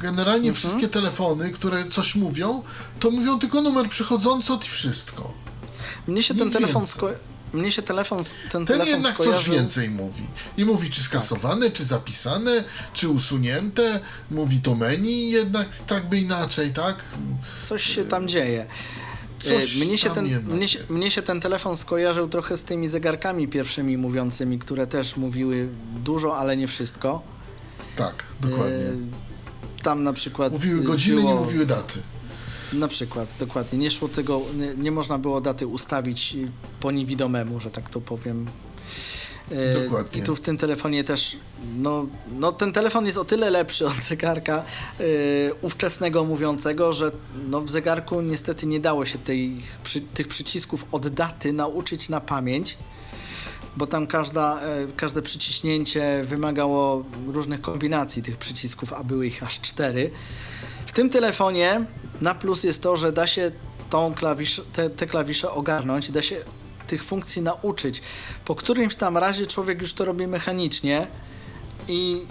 Generalnie 0.01 0.53
wszystkie 0.53 0.89
telefony, 0.89 1.51
które 1.51 1.89
coś 1.89 2.15
mówią, 2.15 2.63
to 3.01 3.11
mówią 3.11 3.39
tylko 3.39 3.63
numer 3.63 3.89
przychodzący 3.89 4.53
od 4.53 4.67
i 4.67 4.69
wszystko. 4.69 5.35
Mnie 6.07 6.23
się 6.23 6.35
Nic 6.35 6.43
ten 6.43 6.53
telefon 6.53 6.83
więcej. 6.83 7.15
Mnie 7.53 7.73
się 7.73 7.83
telefon, 7.83 8.19
ten 8.25 8.51
Ten 8.51 8.67
telefon 8.67 8.89
jednak 8.89 9.17
coś 9.17 9.27
skojarzył... 9.27 9.55
więcej 9.55 9.91
mówi. 9.91 10.23
I 10.57 10.65
mówi, 10.65 10.91
czy 10.91 11.03
skasowane, 11.03 11.71
czy 11.71 11.85
zapisane, 11.85 12.65
czy 12.93 13.09
usunięte. 13.09 14.01
Mówi 14.31 14.61
to 14.61 14.75
menu 14.75 15.31
jednak 15.31 15.69
tak 15.87 16.09
by 16.09 16.19
inaczej, 16.19 16.73
tak? 16.73 16.97
Coś 17.63 17.83
się 17.83 18.05
tam 18.05 18.29
dzieje. 18.29 18.67
Coś 19.39 19.77
E, 19.77 19.85
mnie, 19.85 19.99
się 19.99 20.11
ten, 20.11 20.25
mnie, 20.25 20.67
mnie 20.89 21.11
się 21.11 21.23
ten 21.23 21.41
telefon 21.41 21.77
skojarzył 21.77 22.29
trochę 22.29 22.57
z 22.57 22.65
tymi 22.65 22.89
zegarkami 22.89 23.49
pierwszymi 23.49 23.97
mówiącymi, 23.97 24.59
które 24.59 24.87
też 24.87 25.17
mówiły 25.17 25.69
dużo, 26.05 26.37
ale 26.39 26.57
nie 26.57 26.69
wszystko. 26.69 27.23
Tak, 27.97 28.15
dokładnie. 28.41 28.77
E, 28.77 28.97
Tam 29.83 30.05
na 30.05 30.13
przykład. 30.13 30.53
Mówiły 30.53 30.81
e, 30.81 30.85
godziny, 30.85 31.21
było, 31.21 31.33
nie 31.35 31.41
mówiły 31.41 31.67
daty. 31.67 32.01
Na 32.73 32.89
przykład, 32.89 33.29
dokładnie. 33.39 33.79
Nie 33.79 33.91
szło 33.91 34.09
tego, 34.09 34.41
nie, 34.57 34.75
nie 34.75 34.91
można 34.91 35.19
było 35.19 35.41
daty 35.41 35.67
ustawić 35.67 36.35
e, 36.35 36.49
po 36.81 36.91
niewidomemu, 36.91 37.61
że 37.61 37.71
tak 37.71 37.89
to 37.89 38.01
powiem. 38.01 38.49
E, 39.51 39.85
Dokładnie. 39.85 40.21
I 40.21 40.25
tu 40.25 40.37
w 40.37 40.41
tym 40.41 40.57
telefonie 40.57 41.05
też, 41.05 41.37
no, 41.77 42.07
no 42.33 42.53
ten 42.53 42.73
telefon 42.73 43.07
jest 43.07 43.19
o 43.19 43.25
tyle 43.25 43.51
lepszy 43.51 43.87
od 43.87 44.05
zegarka 44.05 44.65
e, 45.01 45.05
ówczesnego 45.63 46.25
mówiącego, 46.25 46.93
że 46.93 47.11
no 47.49 47.61
w 47.61 47.71
zegarku 47.71 48.21
niestety 48.21 48.67
nie 48.67 48.81
dało 48.81 49.05
się 49.05 49.19
tej, 49.19 49.63
przy, 49.85 50.01
tych 50.01 50.29
przycisków 50.29 50.87
od 50.93 51.09
daty 51.09 51.53
nauczyć 51.53 52.09
na 52.09 52.21
pamięć, 52.21 52.79
bo 53.77 53.87
tam 53.87 54.07
każda, 54.07 54.61
e, 54.61 54.87
każde 54.97 55.23
przyciśnięcie 55.23 56.25
wymagało 56.25 57.05
różnych 57.27 57.61
kombinacji 57.61 58.23
tych 58.23 58.37
przycisków, 58.37 58.93
a 58.93 59.05
były 59.05 59.27
ich 59.27 59.43
aż 59.43 59.61
cztery. 59.61 60.11
Tym 60.99 61.11
telefonie 61.11 61.81
na 62.21 62.35
plus 62.35 62.65
jest 62.65 62.83
to, 62.83 62.97
że 62.97 63.13
da 63.13 63.27
się 63.27 63.51
tą 63.91 64.15
klawisz, 64.15 64.63
te, 64.73 64.91
te 64.91 65.07
klawisze 65.07 65.51
ogarnąć, 65.51 66.11
da 66.11 66.23
się 66.23 66.37
tych 66.87 67.05
funkcji 67.05 67.43
nauczyć. 67.43 68.03
Po 68.45 68.55
którymś 68.55 68.97
tam 68.97 69.17
razie 69.17 69.47
człowiek 69.47 69.81
już 69.81 69.93
to 69.93 70.05
robi 70.05 70.27
mechanicznie 70.27 71.07
i, 71.89 72.27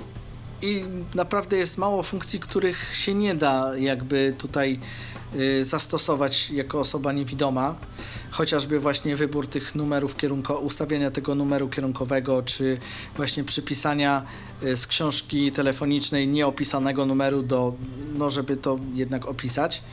i 0.61 0.83
naprawdę 1.15 1.57
jest 1.57 1.77
mało 1.77 2.03
funkcji, 2.03 2.39
których 2.39 2.95
się 2.95 3.13
nie 3.13 3.35
da 3.35 3.77
jakby 3.77 4.35
tutaj 4.37 4.79
y, 5.35 5.63
zastosować 5.63 6.49
jako 6.49 6.79
osoba 6.79 7.11
niewidoma. 7.11 7.75
Chociażby 8.31 8.79
właśnie 8.79 9.15
wybór 9.15 9.47
tych 9.47 9.75
numerów 9.75 10.15
kierunko, 10.15 10.59
ustawienia 10.59 11.11
tego 11.11 11.35
numeru 11.35 11.69
kierunkowego, 11.69 12.43
czy 12.43 12.77
właśnie 13.15 13.43
przypisania 13.43 14.25
y, 14.63 14.77
z 14.77 14.87
książki 14.87 15.51
telefonicznej 15.51 16.27
nieopisanego 16.27 17.05
numeru 17.05 17.43
do, 17.43 17.73
no 18.13 18.29
żeby 18.29 18.57
to 18.57 18.79
jednak 18.93 19.25
opisać. 19.25 19.83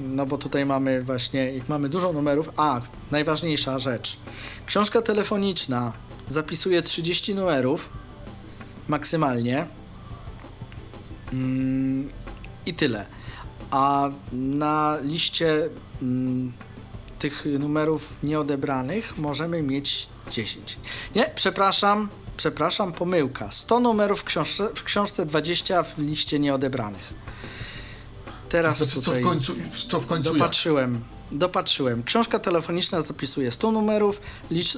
No 0.00 0.26
bo 0.26 0.38
tutaj 0.38 0.66
mamy 0.66 1.02
właśnie, 1.02 1.52
mamy 1.68 1.88
dużo 1.88 2.12
numerów, 2.12 2.50
a 2.56 2.80
najważniejsza 3.10 3.78
rzecz. 3.78 4.16
Książka 4.66 5.02
telefoniczna 5.02 5.92
zapisuje 6.28 6.82
30 6.82 7.34
numerów 7.34 7.90
maksymalnie. 8.88 9.81
Mm, 11.32 12.08
I 12.66 12.74
tyle. 12.74 13.06
A 13.70 14.10
na 14.32 14.98
liście 15.02 15.68
mm, 16.02 16.52
tych 17.18 17.44
numerów 17.58 18.12
nieodebranych 18.22 19.18
możemy 19.18 19.62
mieć 19.62 20.08
10. 20.30 20.78
Nie, 21.14 21.30
przepraszam, 21.34 22.08
przepraszam, 22.36 22.92
pomyłka. 22.92 23.50
100 23.50 23.80
numerów 23.80 24.20
w 24.20 24.24
książce, 24.24 24.68
w 24.74 24.82
książce 24.82 25.26
20 25.26 25.82
w 25.82 25.98
liście 25.98 26.38
nieodebranych. 26.38 27.14
Teraz 28.48 28.78
Znaczy, 28.78 29.02
co 29.02 29.12
w 29.12 29.22
końcu, 29.22 29.54
co 29.88 30.00
w 30.00 30.06
końcu 30.06 30.32
dopatrzyłem. 30.32 31.04
Dopatrzyłem. 31.32 32.02
Książka 32.02 32.38
telefoniczna 32.38 33.00
zapisuje 33.00 33.50
100 33.50 33.72
numerów, 33.72 34.20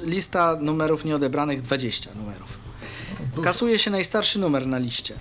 lista 0.06 0.56
numerów 0.60 1.04
nieodebranych 1.04 1.62
20 1.62 2.10
numerów. 2.14 2.58
Dużo. 3.30 3.42
Kasuje 3.42 3.78
się 3.78 3.90
najstarszy 3.90 4.38
numer 4.38 4.66
na 4.66 4.78
liście. 4.78 5.14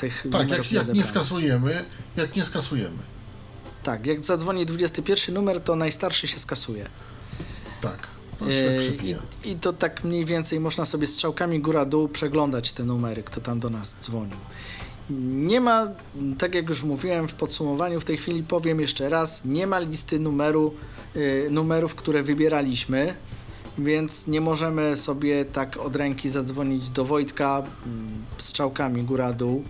Tych 0.00 0.26
Tak, 0.32 0.48
jak, 0.48 0.72
jak 0.72 0.92
nie 0.92 1.04
skasujemy, 1.04 1.84
jak 2.16 2.36
nie 2.36 2.44
skasujemy. 2.44 2.98
Tak, 3.82 4.06
jak 4.06 4.24
zadzwoni 4.24 4.66
21 4.66 5.34
numer, 5.34 5.60
to 5.60 5.76
najstarszy 5.76 6.26
się 6.26 6.38
skasuje. 6.38 6.86
Tak, 7.80 8.06
to 8.38 8.44
się 8.44 8.52
E, 8.52 8.90
tak 8.90 9.04
I. 9.04 9.50
I 9.50 9.54
to 9.56 9.72
tak 9.72 10.04
mniej 10.04 10.24
więcej 10.24 10.60
można 10.60 10.84
sobie 10.84 11.06
strzałkami 11.06 11.60
góra-dół 11.60 12.08
przeglądać 12.08 12.72
te 12.72 12.84
numery, 12.84 13.22
kto 13.22 13.40
tam 13.40 13.60
do 13.60 13.70
nas 13.70 13.96
dzwonił. 14.00 14.36
Nie 15.20 15.60
ma, 15.60 15.88
tak 16.38 16.54
jak 16.54 16.68
już 16.68 16.82
mówiłem 16.82 17.28
w 17.28 17.34
podsumowaniu, 17.34 18.00
w 18.00 18.04
tej 18.04 18.16
chwili 18.16 18.42
powiem 18.42 18.80
jeszcze 18.80 19.08
raz, 19.08 19.44
nie 19.44 19.66
ma 19.66 19.78
listy 19.78 20.18
numeru, 20.18 20.74
y, 21.16 21.48
numerów, 21.50 21.94
które 21.94 22.22
wybieraliśmy, 22.22 23.14
więc 23.78 24.26
nie 24.26 24.40
możemy 24.40 24.96
sobie 24.96 25.44
tak 25.44 25.76
od 25.76 25.96
ręki 25.96 26.30
zadzwonić 26.30 26.90
do 26.90 27.04
Wojtka 27.04 27.62
mm, 27.86 28.24
strzałkami 28.38 29.02
góra-dół 29.02 29.64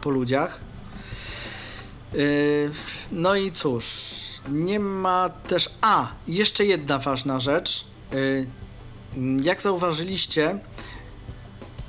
po 0.00 0.10
ludziach. 0.10 0.60
Y, 2.14 2.70
No 3.12 3.34
i 3.34 3.52
cóż, 3.52 3.84
nie 4.48 4.80
ma 4.80 5.28
też. 5.28 5.70
A, 5.80 6.08
jeszcze 6.28 6.64
jedna 6.64 6.98
ważna 6.98 7.40
rzecz. 7.40 7.84
Y, 8.14 8.46
Jak 9.42 9.62
zauważyliście, 9.62 10.58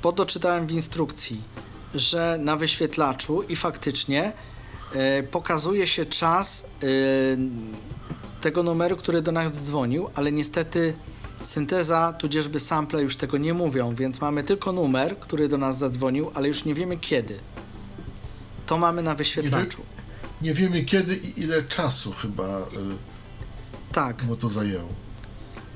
podoczytałem 0.02 0.66
w 0.66 0.70
instrukcji, 0.72 1.40
że 1.94 2.38
na 2.40 2.56
wyświetlaczu 2.56 3.42
i 3.42 3.56
faktycznie 3.56 4.32
y, 5.20 5.22
pokazuje 5.22 5.86
się 5.86 6.04
czas 6.04 6.66
tego 8.40 8.62
numeru, 8.62 8.96
który 8.96 9.22
do 9.22 9.32
nas 9.32 9.52
dzwonił, 9.52 10.08
ale 10.14 10.32
niestety 10.32 10.94
synteza 11.42 12.12
tudzieżby 12.12 12.60
sample 12.60 13.02
już 13.02 13.16
tego 13.16 13.38
nie 13.38 13.54
mówią, 13.54 13.94
więc 13.94 14.20
mamy 14.20 14.42
tylko 14.42 14.72
numer, 14.72 15.18
który 15.18 15.48
do 15.48 15.58
nas 15.58 15.78
zadzwonił, 15.78 16.30
ale 16.34 16.48
już 16.48 16.64
nie 16.64 16.74
wiemy 16.74 16.96
kiedy. 16.96 17.38
To 18.72 18.78
mamy 18.78 19.02
na 19.02 19.14
wyświetlaczu. 19.14 19.82
Nie 20.42 20.54
wiemy 20.54 20.84
kiedy 20.84 21.16
i 21.16 21.40
ile 21.40 21.62
czasu 21.62 22.12
chyba 22.12 22.58
y, 22.60 22.62
Tak, 23.92 24.22
mu 24.24 24.36
to 24.36 24.48
zajęło. 24.48 24.88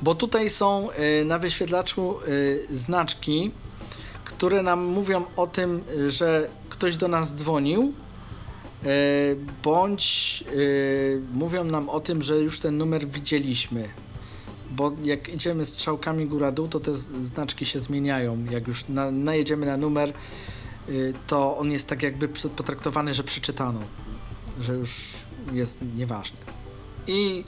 bo 0.03 0.15
tutaj 0.15 0.51
są 0.51 0.89
y, 1.21 1.25
na 1.25 1.39
wyświetlaczu 1.39 2.19
y, 2.29 2.67
znaczki, 2.71 3.51
które 4.25 4.63
nam 4.63 4.85
mówią 4.85 5.25
o 5.37 5.47
tym, 5.47 5.85
że 6.09 6.49
ktoś 6.69 6.97
do 6.97 7.09
nas 7.09 7.35
dzwonił, 7.35 7.93
y, 8.85 9.37
bądź 9.63 10.45
y, 10.55 11.21
mówią 11.33 11.65
nam 11.65 11.89
o 11.89 12.01
tym, 12.01 12.23
że 12.23 12.37
już 12.37 12.61
ten 12.61 12.79
numer 12.79 13.09
widzieliśmy. 13.09 13.89
Bo 14.71 14.93
jak 15.05 15.29
idziemy 15.29 15.67
strzałkami 15.67 16.27
góra-dół, 16.27 16.69
to 16.69 16.81
te 16.81 16.97
znaczki 17.21 17.67
się 17.67 17.81
zmieniają. 17.81 18.45
Jak 18.51 18.69
już 18.69 18.89
na, 18.89 19.11
najedziemy 19.11 19.67
na 19.67 19.77
numer, 19.77 20.13
to 21.27 21.57
on 21.59 21.71
jest 21.71 21.89
tak 21.89 22.03
jakby 22.03 22.29
potraktowany, 22.29 23.15
że 23.15 23.25
przeczytano, 23.25 23.81
że 24.61 24.75
już 24.75 25.13
jest 25.53 25.79
nieważny. 25.97 26.39
I 27.07 27.45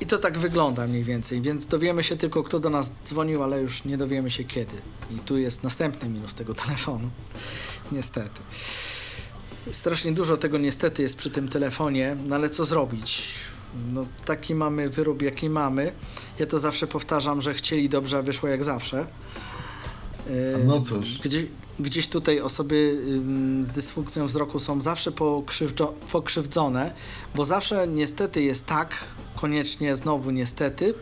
i 0.00 0.06
to 0.06 0.18
tak 0.18 0.38
wygląda 0.38 0.86
mniej 0.86 1.04
więcej, 1.04 1.40
więc 1.40 1.66
dowiemy 1.66 2.04
się 2.04 2.16
tylko, 2.16 2.42
kto 2.42 2.60
do 2.60 2.70
nas 2.70 2.92
dzwonił, 3.04 3.42
ale 3.42 3.60
już 3.60 3.84
nie 3.84 3.96
dowiemy 3.96 4.30
się 4.30 4.44
kiedy. 4.44 4.76
I 5.10 5.18
tu 5.18 5.38
jest 5.38 5.62
następny 5.62 6.08
minus 6.08 6.34
tego 6.34 6.54
telefonu. 6.54 7.10
Niestety. 7.92 8.40
Strasznie 9.72 10.12
dużo 10.12 10.36
tego 10.36 10.58
niestety 10.58 11.02
jest 11.02 11.16
przy 11.16 11.30
tym 11.30 11.48
telefonie, 11.48 12.16
no 12.26 12.36
ale 12.36 12.50
co 12.50 12.64
zrobić? 12.64 13.34
No 13.92 14.06
taki 14.24 14.54
mamy 14.54 14.88
wyrób, 14.88 15.22
jaki 15.22 15.50
mamy. 15.50 15.92
Ja 16.38 16.46
to 16.46 16.58
zawsze 16.58 16.86
powtarzam, 16.86 17.42
że 17.42 17.54
chcieli 17.54 17.88
dobrze, 17.88 18.18
a 18.18 18.22
wyszło 18.22 18.48
jak 18.48 18.64
zawsze. 18.64 19.06
No 20.64 20.80
cóż. 20.80 21.18
Gdzieś, 21.18 21.46
gdzieś 21.78 22.08
tutaj 22.08 22.40
osoby 22.40 22.98
z 23.64 23.70
dysfunkcją 23.70 24.26
wzroku 24.26 24.58
są 24.60 24.82
zawsze 24.82 25.12
pokrzywdzo, 25.12 25.94
pokrzywdzone, 26.12 26.92
bo 27.34 27.44
zawsze 27.44 27.88
niestety 27.88 28.42
jest 28.42 28.66
tak, 28.66 28.94
koniecznie 29.36 29.96
znowu 29.96 30.30
niestety, 30.30 30.94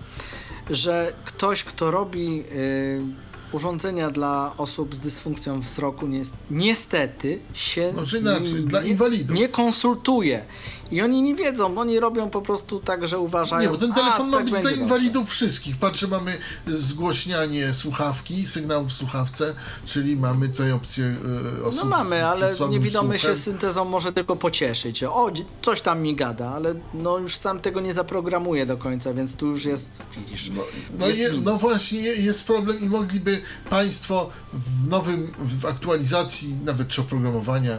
że 0.71 1.13
ktoś, 1.25 1.65
kto 1.65 1.91
robi 1.91 2.45
y, 2.53 3.29
urządzenia 3.53 4.11
dla 4.11 4.55
osób 4.57 4.95
z 4.95 5.01
dysfunkcją 5.01 5.61
wzroku, 5.61 6.07
ni 6.07 6.23
niestety 6.51 7.39
się 7.55 7.93
Znaczy 7.93 8.21
z 8.21 8.25
nimi 8.25 8.37
inaczej, 8.37 8.63
dla 8.67 8.83
nie, 8.83 8.89
inwalidów. 8.89 9.37
nie 9.37 9.49
konsultuje. 9.49 10.45
I 10.91 11.03
oni 11.03 11.23
nie 11.23 11.35
wiedzą, 11.35 11.79
oni 11.79 12.01
robią 12.01 12.31
po 12.31 12.43
prostu 12.43 12.81
tak, 12.81 13.09
że 13.09 13.19
uważają. 13.19 13.63
Nie, 13.63 13.69
bo 13.69 13.77
ten 13.87 13.93
telefon 13.93 14.29
ma 14.29 14.37
tak 14.37 14.51
być 14.51 14.61
dla 14.61 14.71
inwalidów 14.71 15.31
wszystkich. 15.31 15.77
Patrzę, 15.77 16.09
mamy 16.09 16.39
zgłośnianie 16.67 17.75
słuchawki, 17.75 18.47
sygnał 18.47 18.85
w 18.85 18.93
słuchawce, 18.93 19.55
czyli 19.85 20.17
mamy 20.17 20.49
tutaj 20.49 20.73
opcję 20.73 21.17
e, 21.61 21.65
osób 21.65 21.81
No 21.81 21.85
mamy, 21.85 22.27
ale 22.27 22.55
niewidomy 22.71 23.15
się 23.19 23.21
słuchem. 23.21 23.37
syntezą 23.43 23.85
może 23.85 24.13
tylko 24.13 24.37
pocieszyć. 24.37 25.05
O, 25.05 25.31
coś 25.63 25.81
tam 25.81 26.03
mi 26.03 26.15
gada, 26.15 26.51
ale 26.51 26.75
no 26.95 27.19
już 27.19 27.37
sam 27.37 27.61
tego 27.61 27.81
nie 27.81 27.95
zaprogramuje 27.95 28.67
do 28.67 28.77
końca, 28.77 29.15
więc 29.15 29.37
tu 29.37 29.47
już 29.47 29.65
jest, 29.65 29.99
widzisz, 30.17 30.51
No, 30.51 30.63
no, 30.99 31.07
jest 31.07 31.19
je, 31.19 31.31
no 31.45 31.57
właśnie 31.57 32.01
jest 32.01 32.47
problem 32.47 32.81
i 32.81 32.89
mogliby 32.89 33.41
Państwo 33.71 34.31
w 34.53 34.89
nowym, 34.89 35.35
w 35.39 35.67
aktualizacji 35.67 36.57
nawet 36.65 36.89
czy 36.89 37.01
oprogramowania 37.01 37.79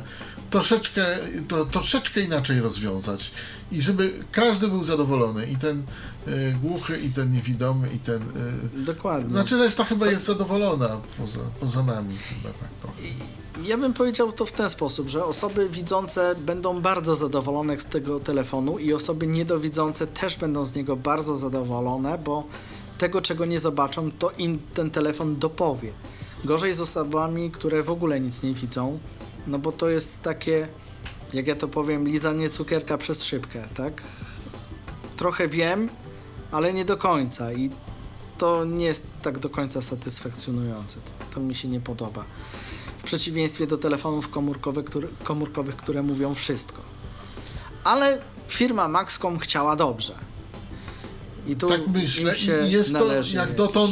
troszeczkę, 0.50 1.06
to, 1.48 1.66
troszeczkę 1.66 2.22
inaczej 2.22 2.60
rozwiązać 2.60 3.32
i 3.72 3.82
żeby 3.82 4.14
każdy 4.32 4.68
był 4.68 4.84
zadowolony 4.84 5.46
i 5.46 5.56
ten 5.56 5.84
e, 6.28 6.52
głuchy, 6.52 7.00
i 7.00 7.10
ten 7.10 7.32
niewidomy, 7.32 7.90
i 7.94 8.00
ten... 8.00 8.22
E, 8.22 8.80
Dokładnie. 8.80 9.30
znaczy 9.30 9.58
reszta 9.58 9.84
chyba 9.84 10.08
jest 10.08 10.26
zadowolona 10.26 11.02
poza, 11.18 11.40
poza 11.60 11.84
nami 11.84 12.18
chyba 12.18 12.54
tak 12.54 12.70
trochę. 12.82 13.02
Ja 13.66 13.78
bym 13.78 13.94
powiedział 13.94 14.32
to 14.32 14.46
w 14.46 14.52
ten 14.52 14.70
sposób, 14.70 15.10
że 15.10 15.26
osoby 15.26 15.70
widzące 15.70 16.36
będą 16.36 16.82
bardzo 16.82 17.16
zadowolone 17.16 17.80
z 17.80 17.86
tego 17.86 18.20
telefonu 18.20 18.80
i 18.80 18.94
osoby 18.94 19.28
niedowidzące 19.28 20.08
też 20.08 20.38
będą 20.38 20.66
z 20.66 20.76
niego 20.76 20.96
bardzo 20.96 21.38
zadowolone, 21.38 22.18
bo 22.18 22.44
tego, 22.98 23.22
czego 23.22 23.46
nie 23.46 23.60
zobaczą, 23.60 24.12
to 24.12 24.32
im 24.38 24.60
ten 24.74 24.92
telefon 24.92 25.40
dopowie. 25.40 25.92
Gorzej 26.44 26.74
z 26.74 26.82
osobami, 26.82 27.52
które 27.52 27.84
w 27.84 27.90
ogóle 27.90 28.20
nic 28.20 28.44
nie 28.44 28.54
widzą, 28.54 29.00
no 29.50 29.60
bo 29.60 29.72
to 29.72 29.90
jest 29.90 30.22
takie, 30.22 30.68
jak 31.34 31.48
ja 31.48 31.56
to 31.56 31.68
powiem, 31.68 32.08
lizanie 32.08 32.50
cukierka 32.50 32.98
przez 32.98 33.24
szybkę, 33.24 33.70
tak? 33.74 34.04
Trochę 35.18 35.48
wiem, 35.48 35.90
ale 36.52 36.74
nie 36.74 36.86
do 36.86 36.98
końca 36.98 37.54
i 37.54 37.70
to 38.38 38.66
nie 38.66 38.86
jest 38.86 39.08
tak 39.22 39.40
do 39.40 39.50
końca 39.50 39.82
satysfakcjonujące. 39.82 40.96
To, 40.96 41.12
to 41.36 41.40
mi 41.40 41.56
się 41.56 41.68
nie 41.68 41.80
podoba. 41.80 42.26
W 42.98 43.04
przeciwieństwie 43.04 43.68
do 43.68 43.78
telefonów 43.78 44.30
komórkowych, 44.30 44.86
które, 44.86 45.08
komórkowych, 45.24 45.76
które 45.76 46.04
mówią 46.04 46.36
wszystko. 46.36 46.82
Ale 47.84 48.22
firma 48.48 48.88
Maxcom 48.88 49.40
chciała 49.40 49.76
dobrze. 49.76 50.14
I 51.48 51.56
tu 51.56 51.68
Tak 51.68 51.88
myślę 51.88 52.38
się 52.38 52.68
i 52.68 52.72
jest 52.72 52.94
to 52.94 53.08
jak 53.34 53.56
dotąd 53.56 53.92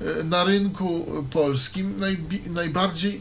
e, 0.00 0.24
na 0.24 0.44
rynku 0.44 1.06
polskim 1.30 2.00
najbardziej 2.46 3.20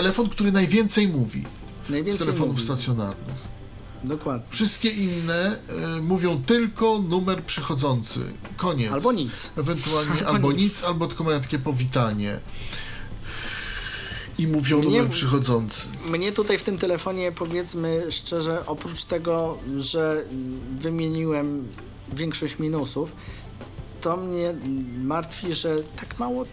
telefon, 0.00 0.28
który 0.28 0.52
najwięcej 0.52 1.08
mówi 1.08 1.44
z 1.86 1.90
Najwięcej 1.90 2.26
telefonów 2.26 2.54
mówi. 2.54 2.64
stacjonarnych. 2.64 3.56
Dokładnie. 4.04 4.46
Wszystkie 4.50 4.88
inne 4.90 5.56
e, 5.96 6.00
mówią 6.02 6.42
tylko 6.42 6.98
numer 7.08 7.42
przychodzący. 7.44 8.20
Koniec. 8.56 8.92
Albo 8.92 9.12
nic. 9.12 9.50
Ewentualnie 9.56 10.12
albo, 10.12 10.28
Albo 10.28 10.52
nic. 10.52 10.58
nic. 10.58 10.84
albo 10.84 11.06
tylko 11.06 11.24
mają 11.24 11.40
takie 11.40 11.58
powitanie. 11.58 12.40
I 14.38 14.46
mówią 14.46 14.78
Mnie- 14.78 14.86
numer 14.98 15.10
przychodzący. 15.12 15.82
Mnie 16.10 16.32
tutaj 16.32 16.58
w 16.58 16.62
tym 16.62 16.78
telefonie, 16.78 17.32
powiedzmy 17.32 18.06
szczerze, 18.12 18.66
oprócz 18.66 19.04
tego, 19.04 19.58
że 19.76 20.24
wymieniłem 20.78 21.68
większość 22.16 22.58
minusów, 22.58 23.12
to 24.00 24.16
mnie 24.16 24.54
martwi, 25.02 25.54
że 25.54 25.76
tak 25.96 26.18
mało 26.18 26.44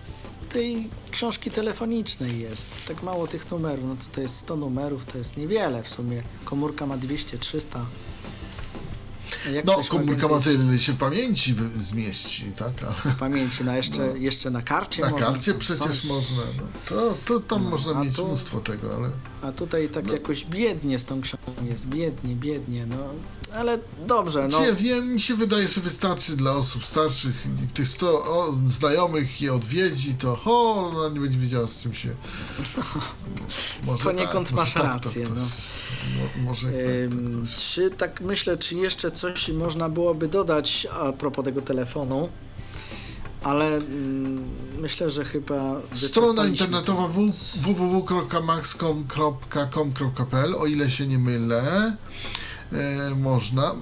tej 0.54 0.90
książki 1.12 1.52
telefonicznej 1.52 2.40
jest. 2.40 2.68
Tak 2.88 3.04
mało 3.04 3.28
tych 3.28 3.52
numerów. 3.52 3.86
No 3.88 3.96
to, 4.12 4.22
jest 4.22 4.36
100 4.36 4.56
numerów, 4.56 5.06
to 5.06 5.18
jest 5.18 5.38
niewiele 5.38 5.84
w 5.84 5.88
sumie. 5.90 6.24
Komórka 6.46 6.86
ma 6.86 6.98
200, 6.98 7.38
300. 7.38 7.86
Jak 9.54 9.66
No, 9.66 9.82
komórka 9.90 10.28
ma 10.28 10.40
tyle 10.40 10.80
się 10.80 10.94
w 10.94 10.98
pamięci 10.98 11.54
wy- 11.54 11.84
zmieści, 11.84 12.44
tak? 12.56 12.72
Ale 12.84 13.14
w 13.16 13.18
pamięci, 13.20 13.64
no 13.64 13.76
jeszcze, 13.76 14.20
jeszcze 14.20 14.50
na 14.52 14.62
karcie 14.62 15.02
na 15.02 15.10
można, 15.10 15.26
karcie 15.28 15.54
przecież 15.54 15.86
coś. 16.02 16.04
można. 16.06 16.44
No. 16.58 16.64
To, 16.90 17.16
to 17.26 17.40
tam 17.40 17.64
No, 17.64 17.70
można 17.70 18.04
mieć 18.04 18.16
tu- 18.16 18.26
mnóstwo 18.28 18.60
tego, 18.60 18.96
ale... 18.96 19.10
A 19.42 19.52
tutaj 19.52 19.90
tak 19.90 20.12
jakoś 20.12 20.46
biednie 20.46 21.00
z 21.00 21.06
tą 21.06 21.22
książką 21.22 21.66
jest, 21.70 21.86
biednie, 21.88 22.36
biednie, 22.36 22.86
no. 22.86 22.98
Ale 23.56 23.78
dobrze, 24.08 24.48
no. 24.52 24.60
Czy 24.60 24.66
ja 24.66 24.76
wiem, 24.76 25.14
mi 25.14 25.22
się 25.22 25.36
wydaje, 25.36 25.68
że 25.68 25.82
wystarczy 25.82 26.36
dla 26.36 26.52
osób 26.52 26.86
starszych, 26.86 27.36
i 27.64 27.68
tych 27.68 27.88
100 27.90 28.08
o, 28.26 28.54
znajomych 28.66 29.42
je 29.42 29.54
odwiedzi, 29.54 30.14
to 30.16 30.40
o, 30.46 30.76
ona 30.88 31.14
nie 31.14 31.20
będzie 31.20 31.40
wiedziała 31.40 31.68
z 31.68 31.82
czym 31.82 31.94
się... 31.94 32.10
Może 33.86 34.04
Poniekąd 34.04 34.52
może 34.52 34.62
masz 34.64 34.74
to 34.74 34.84
rację, 34.84 35.28
no. 35.36 35.42
Mo, 35.42 36.44
może 36.44 36.68
tak 36.68 36.80
Ym, 37.14 37.46
ktoś... 37.48 37.56
czy 37.56 37.90
tak 37.92 38.22
myślę, 38.22 38.58
czy 38.58 38.76
jeszcze 38.76 39.12
coś 39.12 39.50
można 39.50 39.90
byłoby 39.90 40.28
dodać 40.28 40.88
a 41.02 41.12
propos 41.12 41.46
tego 41.46 41.62
telefonu? 41.62 42.30
ale 43.44 43.68
mm, 43.68 44.44
myślę, 44.80 45.10
że 45.10 45.26
chyba 45.26 45.82
Strona 45.96 46.46
internetowa 46.46 47.08
w- 47.08 47.18
myślę, 47.18 47.34
że 47.34 47.62
chyba 47.62 47.68
Strona 47.68 47.94
wyczerpaliśmy 47.94 48.06
internetowa 48.08 48.08
w- 48.08 48.38
www.maxcom.com.pl 49.18 50.56
o 50.56 50.66
ile 50.66 50.90
się 50.90 51.08
nie 51.08 51.20
mylę. 51.20 51.96
E, 52.72 53.16
można. 53.16 53.76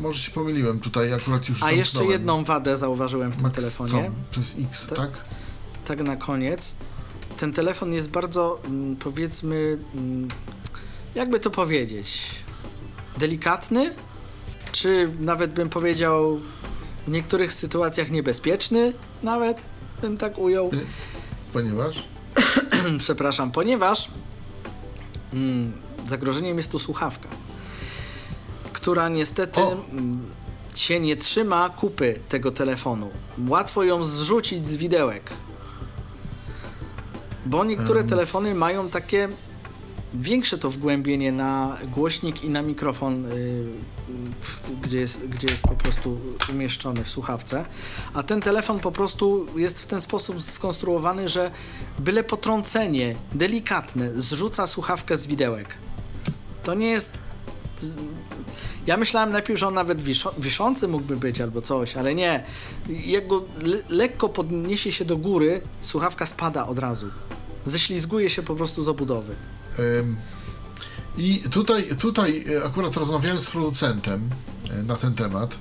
Może 0.00 0.22
się 0.22 0.30
pomyliłem 0.30 0.80
tutaj, 0.80 1.12
akurat 1.12 1.48
już 1.48 1.62
A 1.62 1.72
jeszcze 1.72 2.04
jedną 2.04 2.44
wadę 2.44 2.76
zauważyłem 2.76 3.32
w 3.32 3.36
tym 3.36 3.42
Maxcom 3.42 3.64
telefonie. 3.64 4.10
Przez 4.30 4.54
X, 4.70 4.86
tak? 4.96 5.10
Tak 5.84 6.00
na 6.00 6.16
koniec. 6.16 6.74
Ten 7.36 7.52
telefon 7.52 7.92
jest 7.92 8.08
bardzo, 8.08 8.60
mm, 8.64 8.96
powiedzmy, 8.96 9.78
mm, 9.94 10.28
jakby 11.14 11.40
to 11.40 11.50
powiedzieć, 11.50 12.30
delikatny, 13.18 13.94
czy 14.72 15.10
nawet 15.20 15.52
bym 15.52 15.68
powiedział 15.68 16.40
w 17.06 17.10
niektórych 17.10 17.52
sytuacjach 17.52 18.10
niebezpieczny, 18.10 18.92
nawet 19.22 19.62
bym 20.02 20.18
tak 20.18 20.38
ujął. 20.38 20.70
Ponieważ? 21.52 22.04
Przepraszam, 22.98 23.50
ponieważ 23.50 24.08
mm, 25.32 25.72
zagrożeniem 26.06 26.56
jest 26.56 26.70
tu 26.70 26.78
słuchawka, 26.78 27.28
która 28.86 29.08
niestety 29.08 29.60
O. 29.60 29.76
się 30.74 31.00
nie 31.00 31.16
trzyma 31.16 31.68
kupy 31.68 32.20
tego 32.28 32.50
telefonu. 32.50 33.10
Łatwo 33.48 33.82
ją 33.82 34.04
zrzucić 34.04 34.66
z 34.66 34.76
widełek. 34.76 35.30
Bo 37.46 37.64
niektóre 37.64 38.04
telefony 38.04 38.54
mają 38.54 38.88
takie 38.88 39.28
większe 40.14 40.58
to 40.58 40.70
wgłębienie 40.70 41.32
na 41.32 41.78
głośnik 41.88 42.44
i 42.44 42.50
na 42.50 42.62
mikrofon, 42.62 43.24
y, 43.24 43.66
w, 44.40 44.70
gdzie, 44.80 45.00
jest, 45.00 45.26
gdzie 45.26 45.48
jest 45.48 45.62
po 45.62 45.74
prostu 45.74 46.20
umieszczony 46.50 47.04
w 47.04 47.08
słuchawce. 47.08 47.64
A 48.14 48.22
ten 48.22 48.42
telefon 48.42 48.80
po 48.80 48.92
prostu 48.92 49.46
jest 49.56 49.82
w 49.82 49.86
ten 49.86 50.00
sposób 50.00 50.42
skonstruowany, 50.42 51.28
że 51.28 51.50
byle 51.98 52.24
potrącenie 52.24 53.16
delikatne 53.34 54.10
zrzuca 54.14 54.66
słuchawkę 54.66 55.16
z 55.16 55.26
widełek. 55.26 55.74
To 56.62 56.74
nie 56.74 56.90
jest. 56.90 57.18
Ja 58.86 58.96
myślałem 58.96 59.32
najpierw, 59.32 59.60
że 59.60 59.68
on 59.68 59.74
nawet 59.74 60.02
wiszący 60.38 60.88
mógłby 60.88 61.16
być 61.16 61.40
albo 61.40 61.62
coś, 61.62 61.96
ale 61.96 62.14
nie. 62.14 62.44
Jak 62.88 63.26
go 63.26 63.44
le, 63.62 63.76
lekko 63.88 64.28
podniesie 64.28 64.92
się 64.92 65.04
do 65.04 65.16
góry, 65.16 65.60
słuchawka 65.80 66.26
spada 66.26 66.66
od 66.66 66.78
razu. 66.78 67.10
Ześlizguje 67.64 68.30
się 68.30 68.42
po 68.42 68.54
prostu 68.54 68.82
z 68.82 68.88
obudowy. 68.88 69.34
Ym, 69.78 70.16
I 71.18 71.38
tutaj, 71.50 71.84
tutaj 71.98 72.44
e, 72.54 72.64
akurat 72.64 72.96
rozmawiałem 72.96 73.40
z 73.40 73.50
producentem 73.50 74.30
e, 74.70 74.82
na 74.82 74.96
ten 74.96 75.14
temat. 75.14 75.58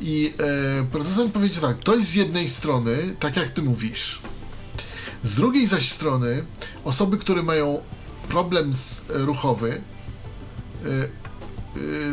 I 0.00 0.34
e, 0.80 0.84
producent 0.84 1.32
powiedział 1.32 1.62
tak, 1.62 1.78
to 1.78 1.94
jest 1.94 2.08
z 2.08 2.14
jednej 2.14 2.48
strony, 2.48 3.16
tak 3.20 3.36
jak 3.36 3.50
ty 3.50 3.62
mówisz. 3.62 4.20
Z 5.22 5.34
drugiej 5.34 5.66
zaś 5.66 5.92
strony, 5.92 6.44
osoby, 6.84 7.18
które 7.18 7.42
mają 7.42 7.82
problem 8.28 8.74
z, 8.74 9.04
e, 9.10 9.18
ruchowy, 9.18 9.82
e, 10.84 11.25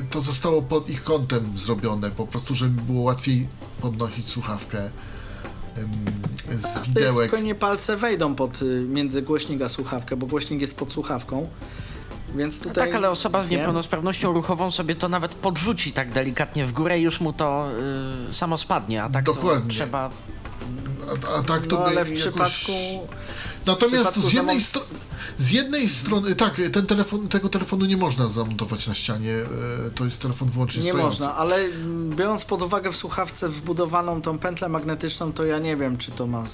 to 0.10 0.22
zostało 0.22 0.61
pod 0.61 0.90
ich 0.90 1.03
kątem 1.03 1.57
zrobione, 1.57 2.11
po 2.11 2.27
prostu, 2.27 2.56
żeby 2.56 2.81
było 2.81 3.02
łatwiej 3.02 3.48
podnosić 3.81 4.27
słuchawkę 4.27 4.90
z 5.76 6.45
To 6.45 6.52
jest 6.52 6.81
widełek. 6.88 7.27
spokojnie 7.30 7.56
palce 7.56 7.98
wejdą 7.98 8.35
pod 8.35 8.61
y, 8.61 8.85
między 8.90 9.22
głośnik 9.22 9.61
a 9.61 9.69
słuchawkę, 9.69 10.15
bo 10.18 10.27
głośnik 10.27 10.61
jest 10.61 10.77
pod 10.77 10.94
słuchawką. 10.94 11.49
Więc 12.35 12.60
No 12.60 12.69
tutaj. 12.69 12.88
tak, 12.88 12.95
ale 12.95 13.10
osoba 13.10 13.44
z 13.44 13.49
niepełnosprawnością 13.49 14.34
ruchową 14.34 14.72
sobie 14.72 14.95
to 14.95 15.10
nawet 15.10 15.35
podrzuci 15.35 15.94
tak 15.94 16.11
delikatnie 16.11 16.65
w 16.65 16.73
górę 16.73 16.99
i 16.99 17.02
już 17.02 17.22
mu 17.22 17.34
to 17.34 17.69
y, 18.30 18.34
samo 18.34 18.57
spadnie, 18.57 19.03
a 19.03 19.10
tak 19.10 19.26
Dokładnie. 19.26 19.61
to 19.69 19.73
trzeba... 19.76 20.10
A, 21.34 21.38
a 21.40 21.44
tak 21.44 21.68
to 21.68 21.76
No 21.76 21.81
by 21.81 21.88
ale 21.88 22.06
w 22.06 22.10
jakoś... 22.10 22.22
przypadku. 22.22 22.72
Natomiast 23.65 24.11
przypadku 24.11 24.30
z 24.30 24.34
jednej, 24.34 24.57
zamont- 24.57 24.61
stro... 24.64 24.81
z 25.38 25.52
jednej 25.52 25.90
strony, 25.90 26.36
tak, 26.36 26.62
ten 26.74 26.86
telefon, 26.86 27.28
tego 27.28 27.50
telefonu 27.50 27.86
nie 27.86 27.98
można 27.98 28.28
zamontować 28.28 28.88
na 28.88 28.94
ścianie, 28.94 29.34
e, 29.34 29.90
to 29.95 30.06
jest 30.06 30.22
telefon 30.22 30.50
wyłącznie 30.50 30.84
Nie 30.84 30.90
stojący. 30.90 31.22
można, 31.22 31.36
ale 31.36 31.60
biorąc 32.10 32.45
pod 32.45 32.62
uwagę 32.62 32.91
w 32.91 32.95
słuchawce 32.95 33.50
wbudowaną 33.50 34.22
tą 34.22 34.38
pętlę 34.38 34.70
magnetyczną, 34.70 35.34
to 35.34 35.45
ja 35.45 35.60
nie 35.60 35.76
wiem, 35.76 35.98
czy 35.98 36.12
to 36.12 36.28
ma 36.28 36.45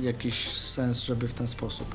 jakiś 0.00 0.48
sens, 0.48 1.02
żeby 1.02 1.28
w 1.28 1.34
ten 1.34 1.48
sposób. 1.48 1.94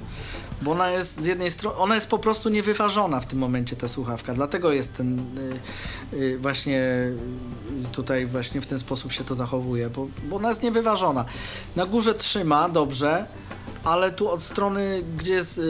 Bo 0.62 0.72
ona 0.72 0.90
jest 0.90 1.22
z 1.22 1.26
jednej 1.26 1.52
strony, 1.52 1.78
ona 1.78 1.96
jest 1.96 2.08
po 2.08 2.20
prostu 2.20 2.50
niewyważona 2.50 3.20
w 3.20 3.26
tym 3.26 3.40
momencie, 3.40 3.76
ta 3.76 3.88
słuchawka. 3.88 4.34
Dlatego 4.34 4.72
jest 4.72 4.94
ten 4.94 5.20
y, 6.14 6.16
y, 6.16 6.38
właśnie 6.40 6.82
tutaj 7.92 8.26
właśnie 8.26 8.62
w 8.62 8.66
ten 8.66 8.80
sposób 8.80 9.12
się 9.12 9.24
to 9.24 9.36
zachowuje, 9.36 9.90
bo, 9.90 10.08
bo 10.30 10.36
ona 10.36 10.50
jest 10.50 10.64
niewyważona. 10.64 11.26
Na 11.76 11.86
górze 11.86 12.16
trzyma 12.16 12.70
dobrze, 12.70 13.28
ale 13.84 14.12
tu 14.12 14.30
od 14.30 14.44
strony, 14.44 15.04
gdzie 15.18 15.34
jest 15.34 15.58
y, 15.58 15.62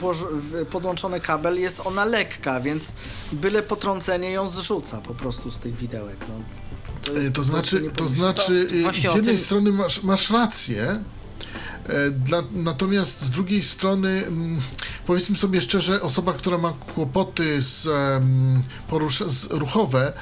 włoż- 0.00 0.26
w- 0.32 0.66
podłączony 0.66 1.20
kabel, 1.20 1.60
jest 1.60 1.80
ona 1.84 2.04
lekka, 2.04 2.60
więc 2.60 2.94
byle 3.32 3.62
potrącenie 3.62 4.30
ją 4.30 4.48
zrzuca 4.48 5.00
po 5.00 5.14
prostu 5.14 5.50
z 5.50 5.58
tych 5.58 5.76
widełek. 5.76 6.16
No, 6.28 6.34
E, 7.00 7.12
To 7.12 7.12
po 7.26 7.32
prostu 7.32 7.44
znaczy, 7.44 7.90
to 7.96 8.08
znaczy 8.08 8.68
e, 8.78 8.82
właśnie 8.82 9.10
z 9.10 9.14
jednej 9.14 9.36
tym- 9.36 9.44
strony 9.44 9.72
masz, 9.72 10.02
masz 10.02 10.30
rację, 10.30 10.82
e, 10.82 11.02
dla, 12.10 12.42
natomiast 12.52 13.20
z 13.22 13.30
drugiej 13.30 13.62
strony, 13.62 14.08
mm, 14.26 14.60
powiedzmy 15.06 15.36
sobie 15.36 15.60
szczerze, 15.62 16.02
osoba, 16.02 16.32
która 16.32 16.58
ma 16.58 16.72
kłopoty 16.94 17.62
z, 17.62 17.86
em, 17.86 18.62
porusza, 18.88 19.24
z 19.28 19.44
ruchowe, 19.50 20.12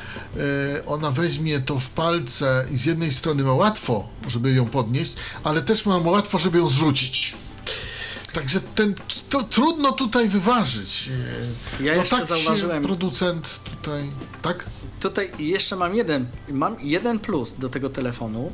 e, 0.77 0.87
ona 0.87 1.11
weźmie 1.11 1.61
to 1.61 1.79
w 1.79 1.91
palce 1.91 2.67
i 2.73 2.79
z 2.79 2.85
jednej 2.85 3.11
strony 3.13 3.43
ma 3.45 3.53
łatwo, 3.55 4.09
żeby 4.29 4.53
ją 4.53 4.67
podnieść, 4.67 5.15
ale 5.45 5.63
też 5.63 5.87
ma 5.87 5.97
łatwo, 5.99 6.39
żeby 6.39 6.59
ją 6.59 6.69
zrzucić. 6.69 7.37
Także 8.33 8.61
ten, 8.61 8.95
to 9.29 9.43
trudno 9.43 9.93
tutaj 9.93 10.29
wyważyć. 10.29 11.11
E, 11.81 11.85
Ja 11.85 11.95
jeszcze 11.95 12.17
tak 12.17 12.27
zauważyłem- 12.27 12.83
producent 12.83 13.61
tutaj, 13.65 14.11
tak? 14.43 14.65
Tutaj 15.01 15.33
jeszcze 15.39 15.77
mam 15.77 15.95
jeden, 15.97 16.27
mam 16.53 16.77
jeden 16.81 17.19
plus 17.19 17.55
do 17.59 17.69
tego 17.69 17.89
telefonu. 17.91 18.53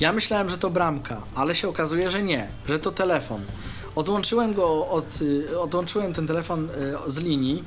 Ja 0.00 0.12
myślałem, 0.12 0.50
że 0.50 0.58
to 0.58 0.70
bramka, 0.70 1.22
ale 1.34 1.54
się 1.54 1.68
okazuje, 1.68 2.10
że 2.10 2.22
nie, 2.22 2.48
że 2.66 2.78
to 2.78 2.92
telefon. 2.92 3.44
Odłączyłem 3.94 4.54
go 4.54 4.88
od, 4.88 5.22
y, 5.22 5.58
odłączyłem 5.58 6.12
ten 6.12 6.26
telefon 6.26 6.70
y, 6.70 7.10
z 7.10 7.18
linii 7.18 7.64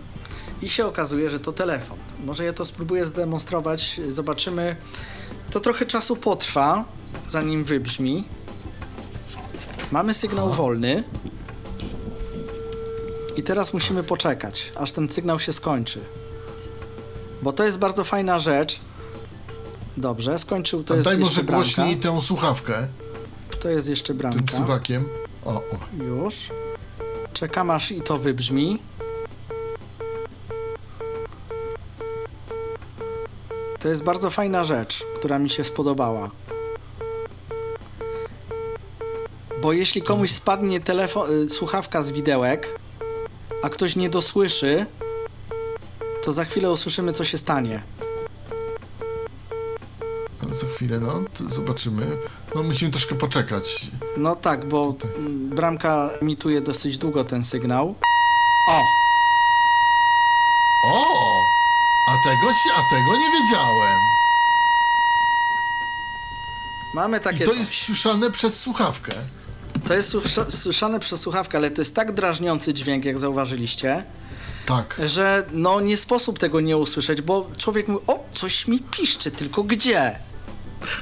i 0.61 0.69
się 0.69 0.85
okazuje, 0.85 1.29
że 1.29 1.39
to 1.39 1.53
telefon. 1.53 1.97
Może 2.25 2.43
ja 2.43 2.53
to 2.53 2.65
spróbuję 2.65 3.05
zdemonstrować, 3.05 4.01
zobaczymy. 4.07 4.75
To 5.49 5.59
trochę 5.59 5.85
czasu 5.85 6.15
potrwa, 6.15 6.85
zanim 7.27 7.63
wybrzmi. 7.63 8.23
Mamy 9.91 10.13
sygnał 10.13 10.49
wolny. 10.49 11.03
I 13.35 13.43
teraz 13.43 13.73
musimy 13.73 14.03
poczekać, 14.03 14.71
aż 14.75 14.91
ten 14.91 15.09
sygnał 15.09 15.39
się 15.39 15.53
skończy. 15.53 15.99
Bo 17.41 17.53
to 17.53 17.63
jest 17.63 17.77
bardzo 17.79 18.03
fajna 18.03 18.39
rzecz. 18.39 18.79
Dobrze, 19.97 20.39
skończył, 20.39 20.83
to 20.83 20.95
jest 20.95 21.07
Daj 21.09 21.17
może 21.17 21.43
bramka. 21.43 21.53
głośniej 21.55 21.97
tę 21.97 22.21
słuchawkę 22.21 22.87
To 23.59 23.69
jest 23.69 23.89
jeszcze 23.89 24.07
tym 24.07 24.17
bramka. 24.17 24.57
suwakiem. 24.57 25.05
O, 25.45 25.49
o. 25.53 25.63
Już. 26.03 26.49
Czekam 27.33 27.69
aż 27.71 27.91
i 27.91 28.01
to 28.01 28.17
wybrzmi. 28.17 28.79
To 33.79 33.87
jest 33.89 34.03
bardzo 34.03 34.29
fajna 34.29 34.63
rzecz, 34.63 35.03
która 35.15 35.39
mi 35.39 35.49
się 35.49 35.63
spodobała. 35.63 36.31
Bo 39.61 39.73
jeśli 39.73 40.01
komuś 40.01 40.31
spadnie 40.31 40.79
telefon, 40.81 41.31
y, 41.45 41.49
słuchawka 41.49 42.03
z 42.03 42.11
widełek, 42.11 42.79
a 43.63 43.69
ktoś 43.69 43.95
nie 43.95 44.09
dosłyszy, 44.09 44.85
to 46.23 46.31
za 46.31 46.45
chwilę 46.45 46.71
usłyszymy, 46.71 47.13
co 47.13 47.23
się 47.25 47.37
stanie. 47.37 47.83
Za 50.61 50.67
chwilę, 50.75 50.99
no, 50.99 51.13
to 51.37 51.49
zobaczymy. 51.49 52.17
No, 52.55 52.63
musimy 52.63 52.91
troszkę 52.91 53.15
poczekać. 53.15 53.87
No 54.17 54.35
tak, 54.35 54.67
bo 54.69 54.95
mm, 55.17 55.49
bramka 55.49 56.09
emituje 56.21 56.61
dosyć 56.61 56.97
długo 56.97 57.23
ten 57.23 57.43
sygnał. 57.43 57.95
O! 58.69 58.81
O! 60.85 61.43
A 62.09 62.11
tego, 62.29 62.47
się, 62.53 62.69
a 62.77 62.95
tego 62.95 63.17
nie 63.17 63.31
wiedziałem. 63.31 63.99
Mamy 66.93 67.19
takie 67.19 67.37
I 67.37 67.45
to 67.45 67.51
coś. 67.51 67.59
jest 67.59 67.71
słyszane 67.73 68.31
przez 68.31 68.59
słuchawkę. 68.59 69.11
To 69.87 69.93
jest 69.93 70.09
słysza- 70.15 70.51
słyszane 70.51 70.99
przez 70.99 71.21
słuchawkę, 71.21 71.57
ale 71.57 71.71
to 71.71 71.81
jest 71.81 71.95
tak 71.95 72.11
drażniący 72.11 72.73
dźwięk, 72.73 73.05
jak 73.05 73.17
zauważyliście, 73.19 74.03
Tak. 74.65 75.01
że 75.05 75.43
no 75.51 75.81
nie 75.81 75.97
sposób 75.97 76.39
tego 76.39 76.61
nie 76.61 76.77
usłyszeć, 76.77 77.21
bo 77.21 77.47
człowiek 77.57 77.87
mówi, 77.87 78.05
o, 78.07 78.19
coś 78.33 78.67
mi 78.67 78.79
piszczy, 78.79 79.31
tylko 79.31 79.63
gdzie? 79.63 80.19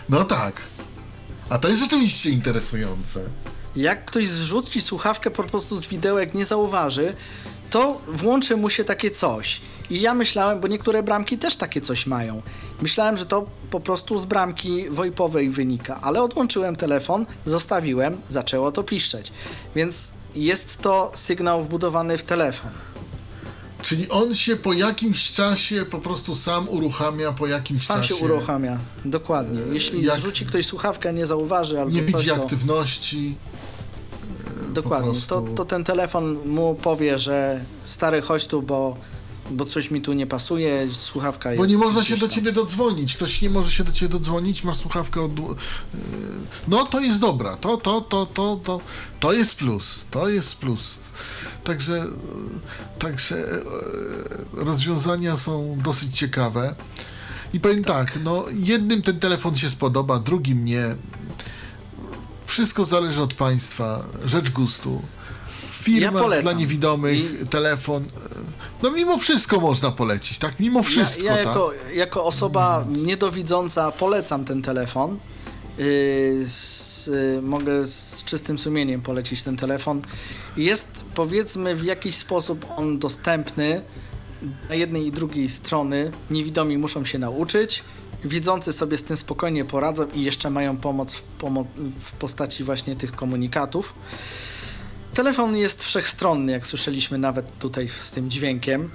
No 0.10 0.24
tak. 0.24 0.54
A 1.50 1.58
to 1.58 1.68
jest 1.68 1.80
rzeczywiście 1.80 2.30
interesujące. 2.30 3.22
Jak 3.76 4.06
ktoś 4.06 4.28
zrzuci 4.28 4.82
słuchawkę 4.82 5.32
po 5.32 5.44
prostu 5.44 5.76
z 5.76 5.88
widełek, 5.88 6.34
nie 6.34 6.46
zauważy, 6.46 7.16
to 7.70 8.02
włączy 8.08 8.58
mu 8.58 8.70
się 8.70 8.84
takie 8.84 9.12
coś. 9.12 9.62
I 9.90 10.02
ja 10.02 10.14
myślałem, 10.14 10.60
bo 10.60 10.68
niektóre 10.68 11.04
bramki 11.04 11.38
też 11.38 11.56
takie 11.56 11.82
coś 11.82 12.08
mają. 12.08 12.42
Myślałem, 12.82 13.18
że 13.18 13.26
to 13.26 13.46
po 13.70 13.80
prostu 13.80 14.18
z 14.18 14.26
bramki 14.26 14.90
VoIPowej 14.90 15.50
wynika, 15.50 16.00
ale 16.02 16.24
odłączyłem 16.24 16.76
telefon, 16.76 17.26
zostawiłem, 17.46 18.22
zaczęło 18.30 18.72
to 18.72 18.84
piszczeć. 18.84 19.32
Więc 19.76 20.12
jest 20.36 20.78
to 20.78 21.12
sygnał 21.16 21.64
wbudowany 21.64 22.18
w 22.18 22.24
telefon. 22.24 22.72
Czyli 23.82 24.10
on 24.10 24.36
się 24.36 24.56
po 24.56 24.74
jakimś 24.74 25.32
czasie 25.32 25.86
po 25.86 25.98
prostu 26.00 26.36
sam 26.36 26.70
uruchamia 26.70 27.32
po 27.32 27.48
jakimś 27.48 27.86
Sam 27.86 27.98
czasie. 28.02 28.16
się 28.16 28.26
uruchamia, 28.26 28.78
dokładnie. 29.06 29.60
Jeśli 29.74 30.04
jak- 30.06 30.16
zrzuci 30.18 30.46
ktoś 30.46 30.66
słuchawkę, 30.66 31.14
nie 31.14 31.26
zauważy 31.26 31.80
albo 31.80 31.92
Nie 31.92 32.02
widzi 32.02 32.30
to... 32.30 32.36
aktywności. 32.36 33.36
Dokładnie. 34.74 35.12
prostu- 35.12 35.28
To, 35.42 35.42
to 35.56 35.66
ten 35.66 35.84
telefon 35.84 36.38
mu 36.46 36.76
powie, 36.76 37.20
że 37.20 37.62
stary, 37.84 38.22
chodź 38.22 38.48
tu, 38.48 38.62
bo, 38.62 38.98
bo 39.50 39.66
coś 39.66 39.92
mi 39.92 40.02
tu 40.02 40.14
nie 40.14 40.28
pasuje, 40.28 40.88
słuchawka 40.92 41.52
jest... 41.52 41.58
Bo 41.58 41.66
nie 41.66 41.78
można 41.78 42.04
się 42.04 42.18
do 42.18 42.28
ciebie 42.28 42.52
dodzwonić. 42.52 43.16
Ktoś 43.16 43.42
nie 43.42 43.50
może 43.50 43.72
się 43.72 43.84
do 43.84 43.92
ciebie 43.92 44.10
dodzwonić, 44.12 44.64
masz 44.64 44.78
słuchawkę 44.78 45.22
od. 45.22 45.40
yy, 45.40 45.46
No 46.68 46.86
to 46.86 47.00
jest 47.00 47.20
dobra. 47.20 47.56
To, 47.56 47.78
to, 47.78 48.02
to, 48.02 48.26
to, 48.26 48.60
to, 48.64 48.82
to 49.20 49.34
jest 49.34 49.56
plus. 49.56 50.08
To 50.12 50.30
jest 50.30 50.56
plus. 50.56 51.14
Także, 51.64 51.94
yy, 51.94 52.10
także 53.00 53.36
yy, 53.36 54.64
rozwiązania 54.66 55.38
są 55.38 55.78
dosyć 55.84 56.18
ciekawe. 56.18 56.76
I 57.54 57.60
powiem 57.60 57.84
tak, 57.84 58.20
no 58.24 58.46
jednym 58.54 59.02
ten 59.02 59.20
telefon 59.20 59.58
się 59.58 59.70
spodoba, 59.70 60.20
drugim 60.20 60.66
nie. 60.66 60.96
Wszystko 62.46 62.86
zależy 62.86 63.22
od 63.22 63.34
państwa, 63.34 64.04
rzecz 64.26 64.52
gustu. 64.52 65.02
Firma 65.82 66.20
polecam. 66.20 66.44
dla 66.44 66.54
niewidomych, 66.54 67.42
I- 67.42 67.48
telefon. 67.48 68.06
No 68.84 68.92
mimo 68.92 69.18
wszystko 69.18 69.60
można 69.60 69.92
polecić, 69.92 70.40
tak? 70.40 70.60
Mimo 70.60 70.84
wszystko, 70.84 71.24
Ja, 71.26 71.32
ja 71.32 71.38
tak? 71.38 71.46
jako, 71.48 71.72
jako 71.94 72.24
osoba 72.26 72.86
niedowidząca 72.90 73.92
polecam 73.92 74.46
ten 74.46 74.62
telefon. 74.62 75.18
Yy, 75.78 75.86
z, 76.50 77.08
yy, 77.08 77.42
mogę 77.42 77.88
z 77.88 78.24
czystym 78.24 78.60
sumieniem 78.60 79.02
polecić 79.02 79.44
ten 79.44 79.58
telefon. 79.58 80.02
Jest 80.58 81.06
powiedzmy 81.16 81.76
w 81.76 81.84
jakiś 81.84 82.16
sposób 82.16 82.66
on 82.78 83.00
dostępny 83.00 83.82
na 84.70 84.76
jednej 84.76 85.08
i 85.08 85.12
drugiej 85.12 85.50
strony. 85.50 86.12
Niewidomi 86.32 86.78
muszą 86.78 87.06
się 87.06 87.20
nauczyć. 87.20 87.84
Widzący 88.24 88.72
sobie 88.74 88.98
z 88.98 89.04
tym 89.04 89.18
spokojnie 89.18 89.66
poradzą 89.66 90.08
i 90.14 90.24
jeszcze 90.24 90.50
mają 90.50 90.78
pomoc 90.78 91.14
w, 91.16 91.24
pomo- 91.40 91.66
w 92.00 92.12
postaci 92.12 92.64
właśnie 92.64 92.96
tych 92.96 93.12
komunikatów. 93.12 93.94
Telefon 95.14 95.58
jest 95.58 95.84
wszechstronny, 95.84 96.52
jak 96.52 96.68
słyszeliśmy 96.68 97.18
nawet 97.18 97.58
tutaj 97.60 97.88
z 97.88 98.12
tym 98.12 98.30
dźwiękiem. 98.30 98.92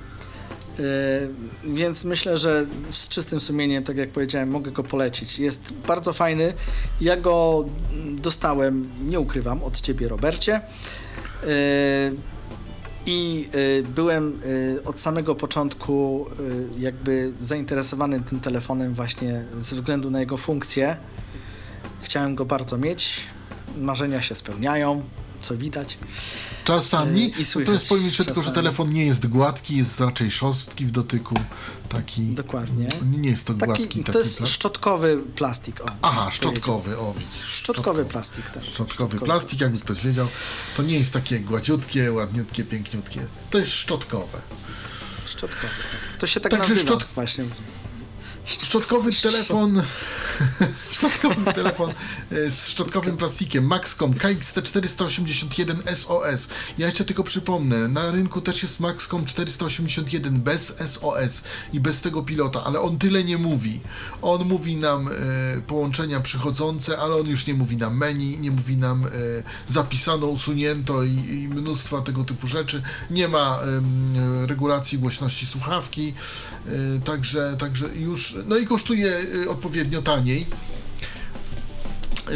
Yy, 0.79 1.75
więc 1.75 2.05
myślę, 2.05 2.39
że 2.39 2.67
z 2.91 3.09
czystym 3.09 3.41
sumieniem, 3.41 3.85
tak 3.85 3.97
jak 3.97 4.11
powiedziałem, 4.11 4.51
mogę 4.51 4.71
go 4.71 4.85
polecić. 4.85 5.39
Jest 5.39 5.73
bardzo 5.73 6.13
fajny. 6.13 6.55
Ja 7.01 7.17
go 7.17 7.65
dostałem, 8.13 8.91
nie 9.01 9.21
ukrywam, 9.21 9.63
od 9.63 9.81
ciebie, 9.81 10.09
Robercie. 10.09 10.61
Yy, 11.43 11.49
I 13.07 13.49
yy, 13.55 13.83
byłem 13.95 14.41
od 14.85 15.01
samego 15.01 15.35
początku 15.35 16.27
jakby 16.79 17.33
zainteresowany 17.41 18.21
tym 18.21 18.41
telefonem 18.41 18.95
właśnie 18.95 19.45
ze 19.61 19.77
względu 19.77 20.11
na 20.11 20.21
jego 20.21 20.37
funkcję. 20.37 20.97
Chciałem 22.03 22.35
go 22.35 22.45
bardzo 22.45 22.79
mieć. 22.79 23.21
Marzenia 23.77 24.23
się 24.23 24.35
spełniają, 24.35 25.03
co 25.43 25.57
widać. 25.57 25.99
Czasami, 26.65 27.23
Yy, 27.23 27.29
i 27.29 27.45
słychać 27.45 27.59
natomiast 27.67 27.89
powiem 27.89 28.05
jeszcze 28.05 28.25
tylko, 28.25 28.43
że 28.43 28.53
telefon 28.53 28.93
nie 28.93 29.07
jest 29.07 29.27
gładki, 29.27 29.77
jest 29.77 30.01
raczej 30.01 30.31
szorstki 30.31 30.87
w 30.87 30.91
dotyku, 30.91 31.35
taki, 31.89 32.23
Dokładnie. 32.23 32.89
nie 33.19 33.31
jest 33.31 33.47
to 33.47 33.55
Taki, 33.55 33.67
gładki 33.67 33.85
taki 33.89 34.05
to 34.13 34.19
jest 34.19 34.37
plastik. 34.39 34.55
szczotkowy 34.55 35.19
plastik. 35.37 35.81
O, 35.81 35.85
Aha, 36.03 36.21
powiedział. 36.21 36.31
szczotkowy, 36.33 36.99
o 36.99 37.15
widzisz. 37.19 37.47
Szczotkowy 37.51 38.05
plastik 38.05 38.51
też. 38.51 38.69
Szczotkowy 38.69 39.19
plastik, 39.21 39.61
jakby 39.61 39.79
ktoś 39.79 40.01
wiedział, 40.01 40.27
to 40.77 40.83
nie 40.83 40.99
jest 40.99 41.13
takie 41.13 41.41
gładziutkie, 41.41 42.13
ładniutkie, 42.13 42.65
piękniutkie, 42.65 43.27
to 43.51 43.59
jest 43.59 43.73
szczotkowe. 43.73 44.39
Szczotkowy. 45.27 45.67
Tak. 46.13 46.21
To 46.21 46.27
się 46.27 46.41
tak 46.41 46.53
Także 46.53 46.75
nazywa 46.75 46.95
szczot- 46.95 47.05
właśnie. 47.15 47.45
Szczotkowy 48.47 49.11
telefon, 49.13 49.83
szczotkowy 50.93 51.53
telefon 51.53 51.91
e, 52.31 52.51
z 52.51 52.69
szczotkowym 52.69 53.17
plastikiem 53.17 53.67
Maxcom 53.67 54.13
KXT481 54.13 55.95
SOS. 55.95 56.49
Ja 56.79 56.87
jeszcze 56.87 57.05
tylko 57.05 57.25
przypomnę, 57.25 57.89
na 57.89 58.11
rynku 58.11 58.41
też 58.41 58.63
jest 58.63 58.81
Maxcom 58.81 59.25
481 59.25 60.41
bez 60.41 60.77
SOS 60.87 61.43
i 61.73 61.81
bez 61.81 62.01
tego 62.01 62.23
pilota, 62.23 62.65
ale 62.65 62.81
on 62.81 62.99
tyle 62.99 63.25
nie 63.25 63.39
mówi. 63.39 63.81
On 64.23 64.45
mówi 64.45 64.77
nam 64.77 65.09
e, 65.09 65.13
połączenia 65.67 66.21
przychodzące, 66.21 66.99
ale 66.99 67.15
on 67.15 67.27
już 67.27 67.47
nie 67.47 67.55
mówi 67.55 67.77
nam 67.77 67.97
menu, 67.97 68.39
nie 68.39 68.51
mówi 68.51 68.77
nam 68.77 69.07
e, 69.07 69.11
zapisano, 69.67 70.27
usunięto 70.27 71.03
i, 71.03 71.11
i 71.11 71.49
mnóstwa 71.49 72.01
tego 72.01 72.25
typu 72.25 72.47
rzeczy. 72.47 72.83
Nie 73.11 73.29
ma 73.29 73.59
regulacji 74.47 74.99
głośności 74.99 75.47
słuchawki, 75.47 76.15
także, 77.05 77.57
także 77.59 77.89
już, 77.95 78.36
no 78.47 78.57
i 78.57 78.67
kosztuje 78.67 79.13
e, 79.45 79.51
odpowiednio 79.51 80.03
taniej. 80.03 80.47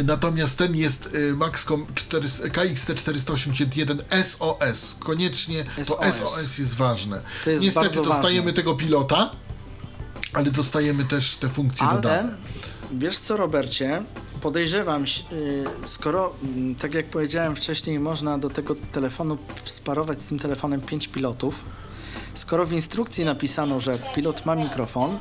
Natomiast 0.03 0.57
ten 0.57 0.75
jest 0.75 1.09
y, 1.15 1.33
Maxcom 1.35 1.85
4, 1.95 2.27
KXT481 2.27 4.23
SOS. 4.23 4.95
Koniecznie 4.99 5.63
to 5.63 5.83
SOS. 5.83 6.15
SOS 6.15 6.57
jest 6.57 6.75
ważne. 6.75 7.21
Jest 7.45 7.63
Niestety 7.63 8.01
dostajemy 8.01 8.41
ważne. 8.41 8.53
tego 8.53 8.75
pilota, 8.75 9.31
ale 10.33 10.51
dostajemy 10.51 11.03
też 11.03 11.35
te 11.37 11.49
funkcje 11.49 11.87
Ale 11.87 12.01
dodane. 12.01 12.35
wiesz 12.91 13.17
co, 13.17 13.37
Robercie? 13.37 14.03
Podejrzewam, 14.41 15.03
y, 15.03 15.07
skoro, 15.85 16.33
mm, 16.43 16.75
tak 16.75 16.93
jak 16.93 17.05
powiedziałem 17.05 17.55
wcześniej, 17.55 17.99
można 17.99 18.37
do 18.37 18.49
tego 18.49 18.75
telefonu 18.91 19.37
sparować 19.65 20.21
z 20.21 20.27
tym 20.27 20.39
telefonem 20.39 20.81
5 20.81 21.07
pilotów, 21.07 21.65
skoro 22.33 22.65
w 22.65 22.73
instrukcji 22.73 23.25
napisano, 23.25 23.79
że 23.79 23.99
pilot 24.15 24.45
ma 24.45 24.55
mikrofon, 24.55 25.19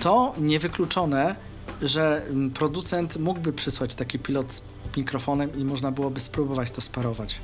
to 0.00 0.34
niewykluczone, 0.38 1.36
że 1.82 2.22
mm, 2.26 2.50
producent 2.50 3.16
mógłby 3.16 3.52
przysłać 3.52 3.94
taki 3.94 4.18
pilot 4.18 4.52
z 4.52 4.62
mikrofonem 4.96 5.58
i 5.58 5.64
można 5.64 5.92
byłoby 5.92 6.20
spróbować 6.20 6.70
to 6.70 6.80
sparować 6.80 7.40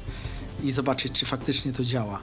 i 0.63 0.73
zobaczyć, 0.73 1.13
czy 1.13 1.27
faktycznie 1.27 1.73
to 1.73 1.85
działa. 1.85 2.21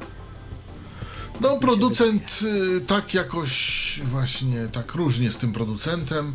No, 1.42 1.58
producent 1.60 2.40
y, 2.42 2.82
tak 2.82 3.14
jakoś 3.14 4.02
właśnie 4.06 4.68
tak 4.72 4.96
różnie 4.96 5.32
z 5.32 5.38
tym 5.38 5.54
producentem. 5.54 6.34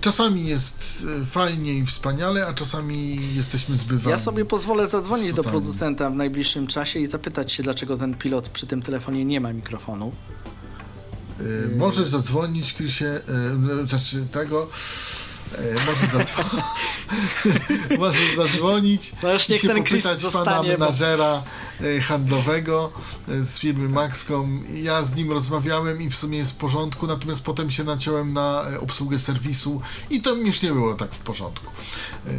Czasami 0.00 0.46
jest 0.46 1.02
y, 1.22 1.24
fajnie 1.24 1.74
i 1.74 1.86
wspaniale, 1.86 2.46
a 2.46 2.54
czasami 2.54 3.18
jesteśmy 3.36 3.76
zbywani. 3.76 4.10
Ja 4.10 4.18
sobie 4.18 4.44
pozwolę 4.44 4.86
zadzwonić 4.86 5.32
do 5.32 5.44
producenta 5.44 6.10
w 6.10 6.16
najbliższym 6.16 6.66
czasie 6.66 7.00
i 7.00 7.06
zapytać 7.06 7.52
się, 7.52 7.62
dlaczego 7.62 7.96
ten 7.96 8.14
pilot 8.14 8.48
przy 8.48 8.66
tym 8.66 8.82
telefonie 8.82 9.24
nie 9.24 9.40
ma 9.40 9.52
mikrofonu. 9.52 10.12
Y, 11.40 11.76
możesz 11.76 12.08
zadzwonić, 12.08 12.72
Krysie, 12.72 13.20
y, 13.84 13.88
znaczy 13.88 14.26
tego. 14.32 14.68
Możesz, 15.86 16.10
zadzwonić. 16.12 16.64
możesz 17.98 18.36
zadzwonić 18.36 19.12
No 19.22 19.32
już 19.32 19.48
niech 19.48 19.60
się 19.60 19.68
ten 19.68 19.84
Chris 19.84 20.04
popytać 20.04 20.22
pana 20.22 20.32
zostanie, 20.32 20.72
bo- 20.72 20.78
menadżera 20.78 21.42
y, 21.80 22.00
handlowego 22.00 22.92
y, 23.28 23.44
z 23.44 23.58
firmy 23.58 23.88
Maxcom. 23.88 24.64
Ja 24.74 25.02
z 25.04 25.14
nim 25.14 25.30
rozmawiałem 25.32 26.02
i 26.02 26.10
w 26.10 26.16
sumie 26.16 26.38
jest 26.38 26.52
w 26.52 26.56
porządku, 26.56 27.06
natomiast 27.06 27.44
potem 27.44 27.70
się 27.70 27.84
naciąłem 27.84 28.32
na 28.32 28.64
y, 28.72 28.80
obsługę 28.80 29.18
serwisu 29.18 29.80
i 30.10 30.22
to 30.22 30.34
już 30.34 30.62
nie 30.62 30.72
było 30.72 30.94
tak 30.94 31.14
w 31.14 31.18
porządku, 31.18 31.70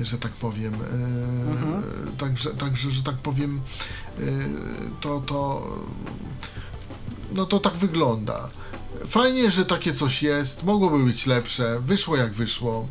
że 0.02 0.18
tak 0.18 0.32
powiem. 0.32 0.74
Mhm. 0.74 1.84
Także, 2.18 2.50
także, 2.50 2.92
że 2.92 3.04
tak 3.04 3.16
powiem, 3.16 3.62
to, 5.02 5.20
to 5.20 5.62
no 7.32 7.46
to 7.46 7.60
tak 7.60 7.74
wygląda. 7.74 8.50
Fajnie, 9.08 9.52
że 9.52 9.66
takie 9.66 9.94
coś 9.94 10.24
jest, 10.24 10.64
mogłoby 10.64 11.06
być 11.06 11.26
lepsze, 11.26 11.82
wyszło 11.82 12.18
jak 12.18 12.34
wyszło. 12.34 12.88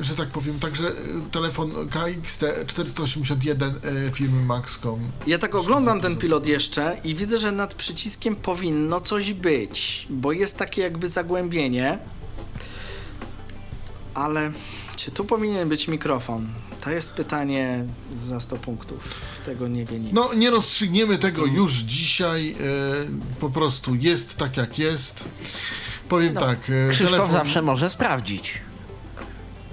Że 0.00 0.14
tak 0.14 0.28
powiem, 0.28 0.58
także 0.58 0.88
y, 0.88 0.94
telefon 1.30 1.88
KXT 1.88 2.44
481 2.66 3.74
y, 4.06 4.10
firmy 4.12 4.42
Maxcom. 4.42 5.10
Ja 5.26 5.38
tak 5.38 5.54
oglądam 5.54 6.00
ten 6.00 6.16
pilot 6.16 6.46
jeszcze 6.46 6.96
i 7.04 7.14
widzę, 7.14 7.38
że 7.38 7.52
nad 7.52 7.74
przyciskiem 7.74 8.36
powinno 8.36 9.00
coś 9.00 9.32
być, 9.32 10.06
bo 10.10 10.32
jest 10.32 10.56
takie 10.56 10.82
jakby 10.82 11.08
zagłębienie. 11.08 11.98
Ale 14.14 14.52
czy 14.96 15.10
tu 15.10 15.24
powinien 15.24 15.68
być 15.68 15.88
mikrofon? 15.88 16.48
To 16.86 16.90
jest 16.92 17.12
pytanie 17.12 17.84
za 18.18 18.40
100 18.40 18.56
punktów. 18.56 19.14
Tego 19.44 19.68
nie 19.68 19.84
wie 19.84 19.98
nikt. 19.98 20.14
No, 20.14 20.34
nie 20.34 20.50
rozstrzygniemy 20.50 21.18
tego 21.18 21.46
już 21.46 21.72
dzisiaj, 21.72 22.56
y, 22.60 23.38
po 23.40 23.50
prostu 23.50 23.94
jest 23.94 24.36
tak 24.36 24.56
jak 24.56 24.78
jest. 24.78 25.28
Powiem 26.08 26.34
tak, 26.34 26.70
y, 26.70 26.88
Krzysztof 26.90 27.10
telefon... 27.10 27.32
zawsze 27.32 27.62
może 27.62 27.90
sprawdzić 27.90 28.54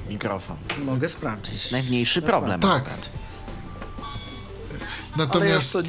mikrofon. 0.09 0.57
Mogę 0.85 1.09
sprawdzić. 1.09 1.71
Najmniejszy 1.71 2.21
problem 2.21 2.59
Tak. 2.59 2.81
akurat. 2.81 3.09
Ale 4.73 4.79
już 4.79 5.17
Natomiast 5.17 5.73
to 5.73 5.79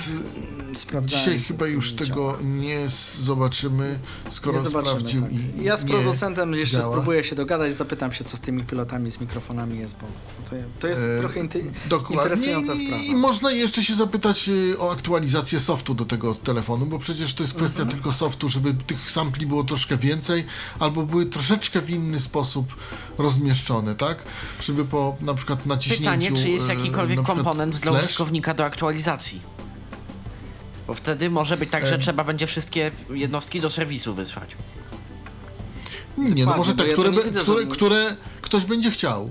sprawdzałem. 0.79 1.25
Dzisiaj 1.25 1.41
chyba 1.43 1.67
już 1.67 1.93
tego 1.93 2.39
nie 2.43 2.87
zobaczymy, 3.21 3.99
skoro 4.31 4.59
Nie 4.59 4.65
zobaczymy, 4.65 4.91
sprawdził 4.91 5.23
tak. 5.23 5.33
i 5.33 5.65
Ja 5.65 5.77
z 5.77 5.85
nie 5.85 5.93
producentem 5.95 6.55
jeszcze 6.55 6.79
działa. 6.81 6.93
spróbuję 6.93 7.25
się 7.25 7.37
dogadać, 7.37 7.77
zapytam 7.79 8.13
się, 8.13 8.25
co 8.25 8.37
z 8.37 8.41
tymi 8.41 8.65
pilotami, 8.65 9.11
z 9.11 9.21
mikrofonami 9.21 9.79
jest, 9.79 9.95
bo 9.95 10.07
to, 10.51 10.57
to 10.81 10.89
jest 10.89 11.01
E, 11.03 11.19
trochę 11.19 11.41
Dokładnie. 11.89 12.17
interesująca 12.17 12.73
I- 12.75 12.87
sprawa. 12.87 13.03
I 13.03 13.15
można 13.17 13.51
jeszcze 13.53 13.83
się 13.85 13.95
zapytać 13.95 14.49
y, 14.49 14.79
o 14.79 14.93
aktualizację 14.93 15.61
softu 15.61 15.95
do 15.95 16.05
tego 16.05 16.35
telefonu, 16.35 16.87
bo 16.87 16.99
przecież 16.99 17.35
to 17.35 17.43
jest 17.43 17.55
kwestia 17.55 17.83
Mhm. 17.83 17.97
tylko 17.99 18.13
softu, 18.13 18.49
żeby 18.49 18.75
tych 18.87 19.11
sampli 19.11 19.47
było 19.47 19.65
troszkę 19.65 19.97
więcej, 19.97 20.45
albo 20.79 21.03
były 21.07 21.27
troszeczkę 21.27 21.81
w 21.81 21.91
inny 21.91 22.21
sposób 22.21 22.75
rozmieszczone, 23.19 23.95
tak? 23.95 24.19
Żeby 24.61 24.85
po 24.85 25.17
na 25.21 25.35
przykład 25.35 25.67
naciśnięciu... 25.67 26.05
Pytanie, 26.05 26.43
czy 26.43 26.51
jest 26.51 26.71
y, 26.71 26.75
jakikolwiek 26.75 27.23
komponent 27.23 27.77
dla 27.77 27.93
flash, 27.93 28.05
użytkownika 28.05 28.55
do 28.55 28.65
aktualizacji? 28.65 29.54
Bo 30.87 30.95
wtedy 30.95 31.31
może 31.31 31.57
być 31.57 31.71
tak, 31.71 31.87
że 31.87 31.95
Em. 31.95 32.01
trzeba 32.01 32.25
będzie 32.25 32.47
wszystkie 32.47 32.91
jednostki 33.11 33.61
do 33.61 33.71
serwisu 33.71 34.15
wysłać. 34.15 34.57
Nie, 36.19 36.47
no 36.47 36.57
może 36.57 36.75
te, 36.75 36.87
ja 36.87 36.93
które, 36.93 37.13
be- 37.13 37.23
widzę 37.23 37.41
które, 37.43 37.59
żadnych- 37.59 37.77
które 37.77 38.17
ktoś 38.43 38.65
będzie 38.65 38.91
chciał. 38.91 39.31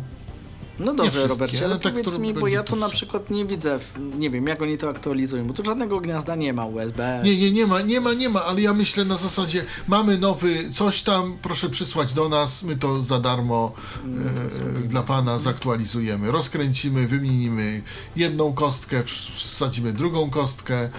No 0.80 0.94
dobrze, 0.94 1.28
Robercie, 1.28 1.66
ale 1.66 1.80
tak, 1.80 1.94
powiedz 1.94 2.18
mi, 2.18 2.34
bo 2.34 2.48
ja 2.48 2.64
tu 2.64 2.74
to 2.74 2.80
na 2.80 2.90
przykład 2.90 3.30
nie 3.30 3.46
widzę, 3.46 3.80
nie 4.18 4.30
wiem, 4.30 4.48
jak 4.48 4.62
oni 4.62 4.78
to 4.78 4.90
aktualizują, 4.90 5.48
bo 5.48 5.54
tu 5.54 5.66
żadnego 5.66 6.00
gniazda 6.00 6.36
nie 6.36 6.54
ma 6.54 6.66
USB. 6.66 7.22
Nie, 7.24 7.36
nie, 7.36 7.52
nie 7.52 7.68
ma, 7.68 7.82
nie 7.82 8.02
ma, 8.02 8.14
nie 8.14 8.30
ma, 8.30 8.46
ale 8.46 8.62
ja 8.62 8.74
myślę 8.74 9.06
na 9.06 9.18
zasadzie, 9.18 9.66
mamy 9.88 10.18
nowy 10.18 10.70
coś 10.70 11.02
tam, 11.04 11.38
proszę 11.42 11.70
przysłać 11.70 12.14
do 12.14 12.30
nas, 12.30 12.64
my 12.64 12.76
to 12.78 13.02
za 13.04 13.20
darmo 13.20 13.72
No, 14.06 14.30
e, 14.32 14.88
dla 14.88 15.04
pana 15.04 15.40
zaktualizujemy, 15.40 16.32
rozkręcimy, 16.32 17.08
wymienimy 17.08 17.82
jedną 18.16 18.54
kostkę, 18.54 19.04
wsadzimy 19.36 19.94
drugą 19.94 20.30
kostkę 20.30 20.90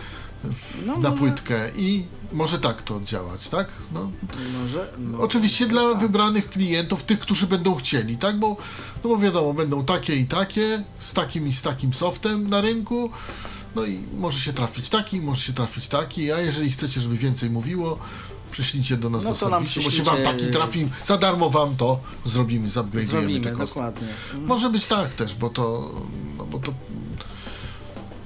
w, 0.52 0.86
No, 0.86 0.98
na 0.98 1.10
może- 1.10 1.20
płytkę 1.20 1.70
i 1.76 2.04
może 2.32 2.58
tak 2.58 2.82
to 2.82 3.00
działać, 3.04 3.48
tak? 3.48 3.68
No, 3.92 4.10
Może, 4.62 4.92
no, 4.98 5.18
Oczywiście 5.20 5.66
dla 5.66 5.90
tak. 5.92 6.00
wybranych 6.00 6.50
klientów, 6.50 7.02
tych, 7.02 7.18
którzy 7.20 7.46
będą 7.46 7.74
chcieli, 7.74 8.16
tak? 8.16 8.38
Bo, 8.38 8.48
no 9.04 9.10
bo 9.10 9.18
wiadomo, 9.18 9.54
będą 9.54 9.84
takie 9.84 10.16
i 10.16 10.26
takie, 10.26 10.84
z 10.98 11.14
takim 11.14 11.48
i 11.48 11.52
z 11.52 11.62
takim 11.62 11.94
softem 11.94 12.50
na 12.50 12.60
rynku. 12.60 13.10
No 13.74 13.84
i 13.84 13.98
może 14.18 14.38
się 14.38 14.52
trafić 14.52 14.88
taki, 14.90 15.20
może 15.20 15.40
się 15.42 15.52
trafić 15.52 15.88
taki, 15.88 16.32
a 16.32 16.38
jeżeli 16.38 16.72
chcecie, 16.72 17.00
żeby 17.00 17.16
więcej 17.16 17.50
mówiło, 17.50 17.98
przyślijcie 18.50 18.96
do 18.96 19.10
nas 19.10 19.24
No 19.24 19.30
do 19.30 19.36
to 19.36 19.50
serwisu, 19.50 19.82
bo 19.82 19.90
się 19.90 20.02
wam 20.02 20.22
taki 20.22 20.46
trafi, 20.46 20.88
za 21.04 21.18
darmo 21.18 21.50
wam 21.50 21.76
to 21.76 22.00
zrobimy, 22.24 22.68
zupgrade'ujemy 22.68 23.42
te 23.44 23.56
dokładnie. 23.56 24.08
Może 24.46 24.70
być 24.70 24.86
tak 24.86 25.12
też, 25.12 25.34
bo 25.34 25.50
to, 25.50 25.92
no 26.38 26.44
bo 26.46 26.58
to 26.58 26.72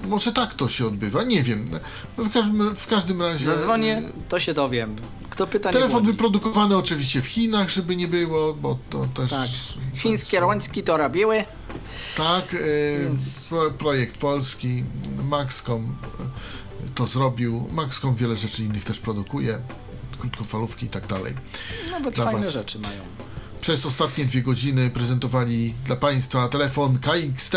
może 0.09 0.32
tak 0.32 0.55
to 0.55 0.68
się 0.68 0.86
odbywa, 0.86 1.22
nie 1.22 1.43
wiem. 1.43 1.70
No 2.18 2.24
w, 2.24 2.32
każdym, 2.32 2.76
w 2.76 2.86
każdym 2.86 3.22
razie... 3.22 3.44
Zadzwonię, 3.47 4.02
to 4.28 4.40
się 4.40 4.55
dowiem. 4.55 4.97
Kto 5.30 5.47
pyta, 5.47 5.72
Telefon 5.72 6.05
wyprodukowany 6.05 6.76
oczywiście 6.76 7.22
w 7.22 7.26
Chinach, 7.26 7.68
żeby 7.68 7.97
nie 7.97 8.09
było, 8.09 8.55
bo 8.55 8.78
to 8.90 9.06
też... 9.14 9.30
Tak, 9.30 9.48
chińskie 9.94 10.40
rączki 10.40 10.82
to 10.82 10.97
robiły. 10.97 11.44
Tak, 12.16 12.55
e, 12.55 12.59
Więc- 13.05 13.48
pro, 13.48 13.70
projekt 13.70 14.16
polski, 14.16 14.85
Maxcom 15.24 15.97
e, 16.20 16.89
to 16.94 17.06
zrobił. 17.06 17.68
Maxcom 17.72 18.14
wiele 18.14 18.36
rzeczy 18.36 18.62
innych 18.64 18.85
też 18.85 18.98
produkuje, 18.98 19.59
krótkofalówki 20.18 20.86
i 20.86 20.89
tak 20.89 21.06
dalej. 21.06 21.35
Nawet 21.90 22.14
Dla 22.14 22.24
fajne 22.24 22.40
was. 22.40 22.52
rzeczy 22.52 22.78
mają. 22.78 23.01
Przez 23.60 23.86
ostatnie 23.86 24.24
dwie 24.24 24.43
godziny 24.43 24.90
prezentowali 24.90 25.74
dla 25.85 25.97
Państwa 25.97 26.48
telefon 26.48 26.98
KXT 26.98 27.56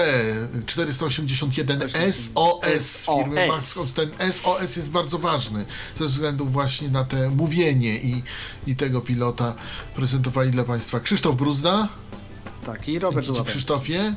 481 0.65 1.81
SOS 1.81 3.05
firmy 3.05 3.35
SOS. 3.37 3.47
Maxcom. 3.47 3.87
Ten 3.95 4.33
SOS 4.33 4.75
jest 4.75 4.91
bardzo 4.91 5.17
ważny 5.17 5.65
ze 5.95 6.05
względu 6.05 6.45
właśnie 6.45 6.89
na 6.89 7.05
te 7.05 7.29
mówienie 7.29 7.97
i, 7.97 8.23
i 8.67 8.75
tego 8.75 9.01
pilota 9.01 9.53
prezentowali 9.95 10.51
dla 10.51 10.63
Państwa 10.63 10.99
Krzysztof 10.99 11.35
Bruzda. 11.35 11.87
Tak, 12.65 12.87
i 12.87 12.99
Robert 12.99 13.25
Dzięki. 13.27 13.43
Krzysztofie. 13.43 14.15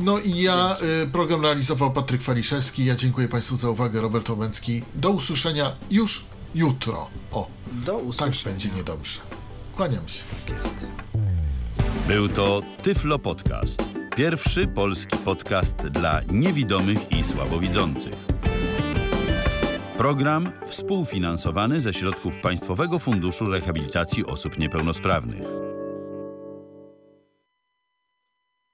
No 0.00 0.18
i 0.18 0.36
ja, 0.42 0.76
y, 1.04 1.06
program 1.06 1.42
realizował 1.42 1.92
Patryk 1.92 2.22
Waliszewski. 2.22 2.84
Ja 2.84 2.96
dziękuję 2.96 3.28
Państwu 3.28 3.56
za 3.56 3.70
uwagę, 3.70 4.00
Robert 4.00 4.28
Łabęcki. 4.28 4.82
Do 4.94 5.10
usłyszenia 5.10 5.76
już 5.90 6.24
jutro. 6.54 7.08
O, 7.32 7.48
Do 7.72 7.92
tak 7.92 8.04
usłyszenia. 8.04 8.44
będzie 8.44 8.68
niedobrze. 8.70 9.20
Kłaniam 9.76 10.08
się. 10.08 10.22
Jest. 10.48 10.86
Był 12.08 12.28
to 12.28 12.62
Tyflo 12.82 13.18
Podcast. 13.18 13.82
Pierwszy 14.16 14.66
polski 14.66 15.16
podcast 15.16 15.76
dla 15.76 16.20
niewidomych 16.32 17.12
i 17.12 17.24
słabowidzących. 17.24 18.14
Program 19.96 20.52
współfinansowany 20.66 21.80
ze 21.80 21.94
środków 21.94 22.40
Państwowego 22.40 22.98
Funduszu 22.98 23.46
Rehabilitacji 23.46 24.26
Osób 24.26 24.58
Niepełnosprawnych. 24.58 25.69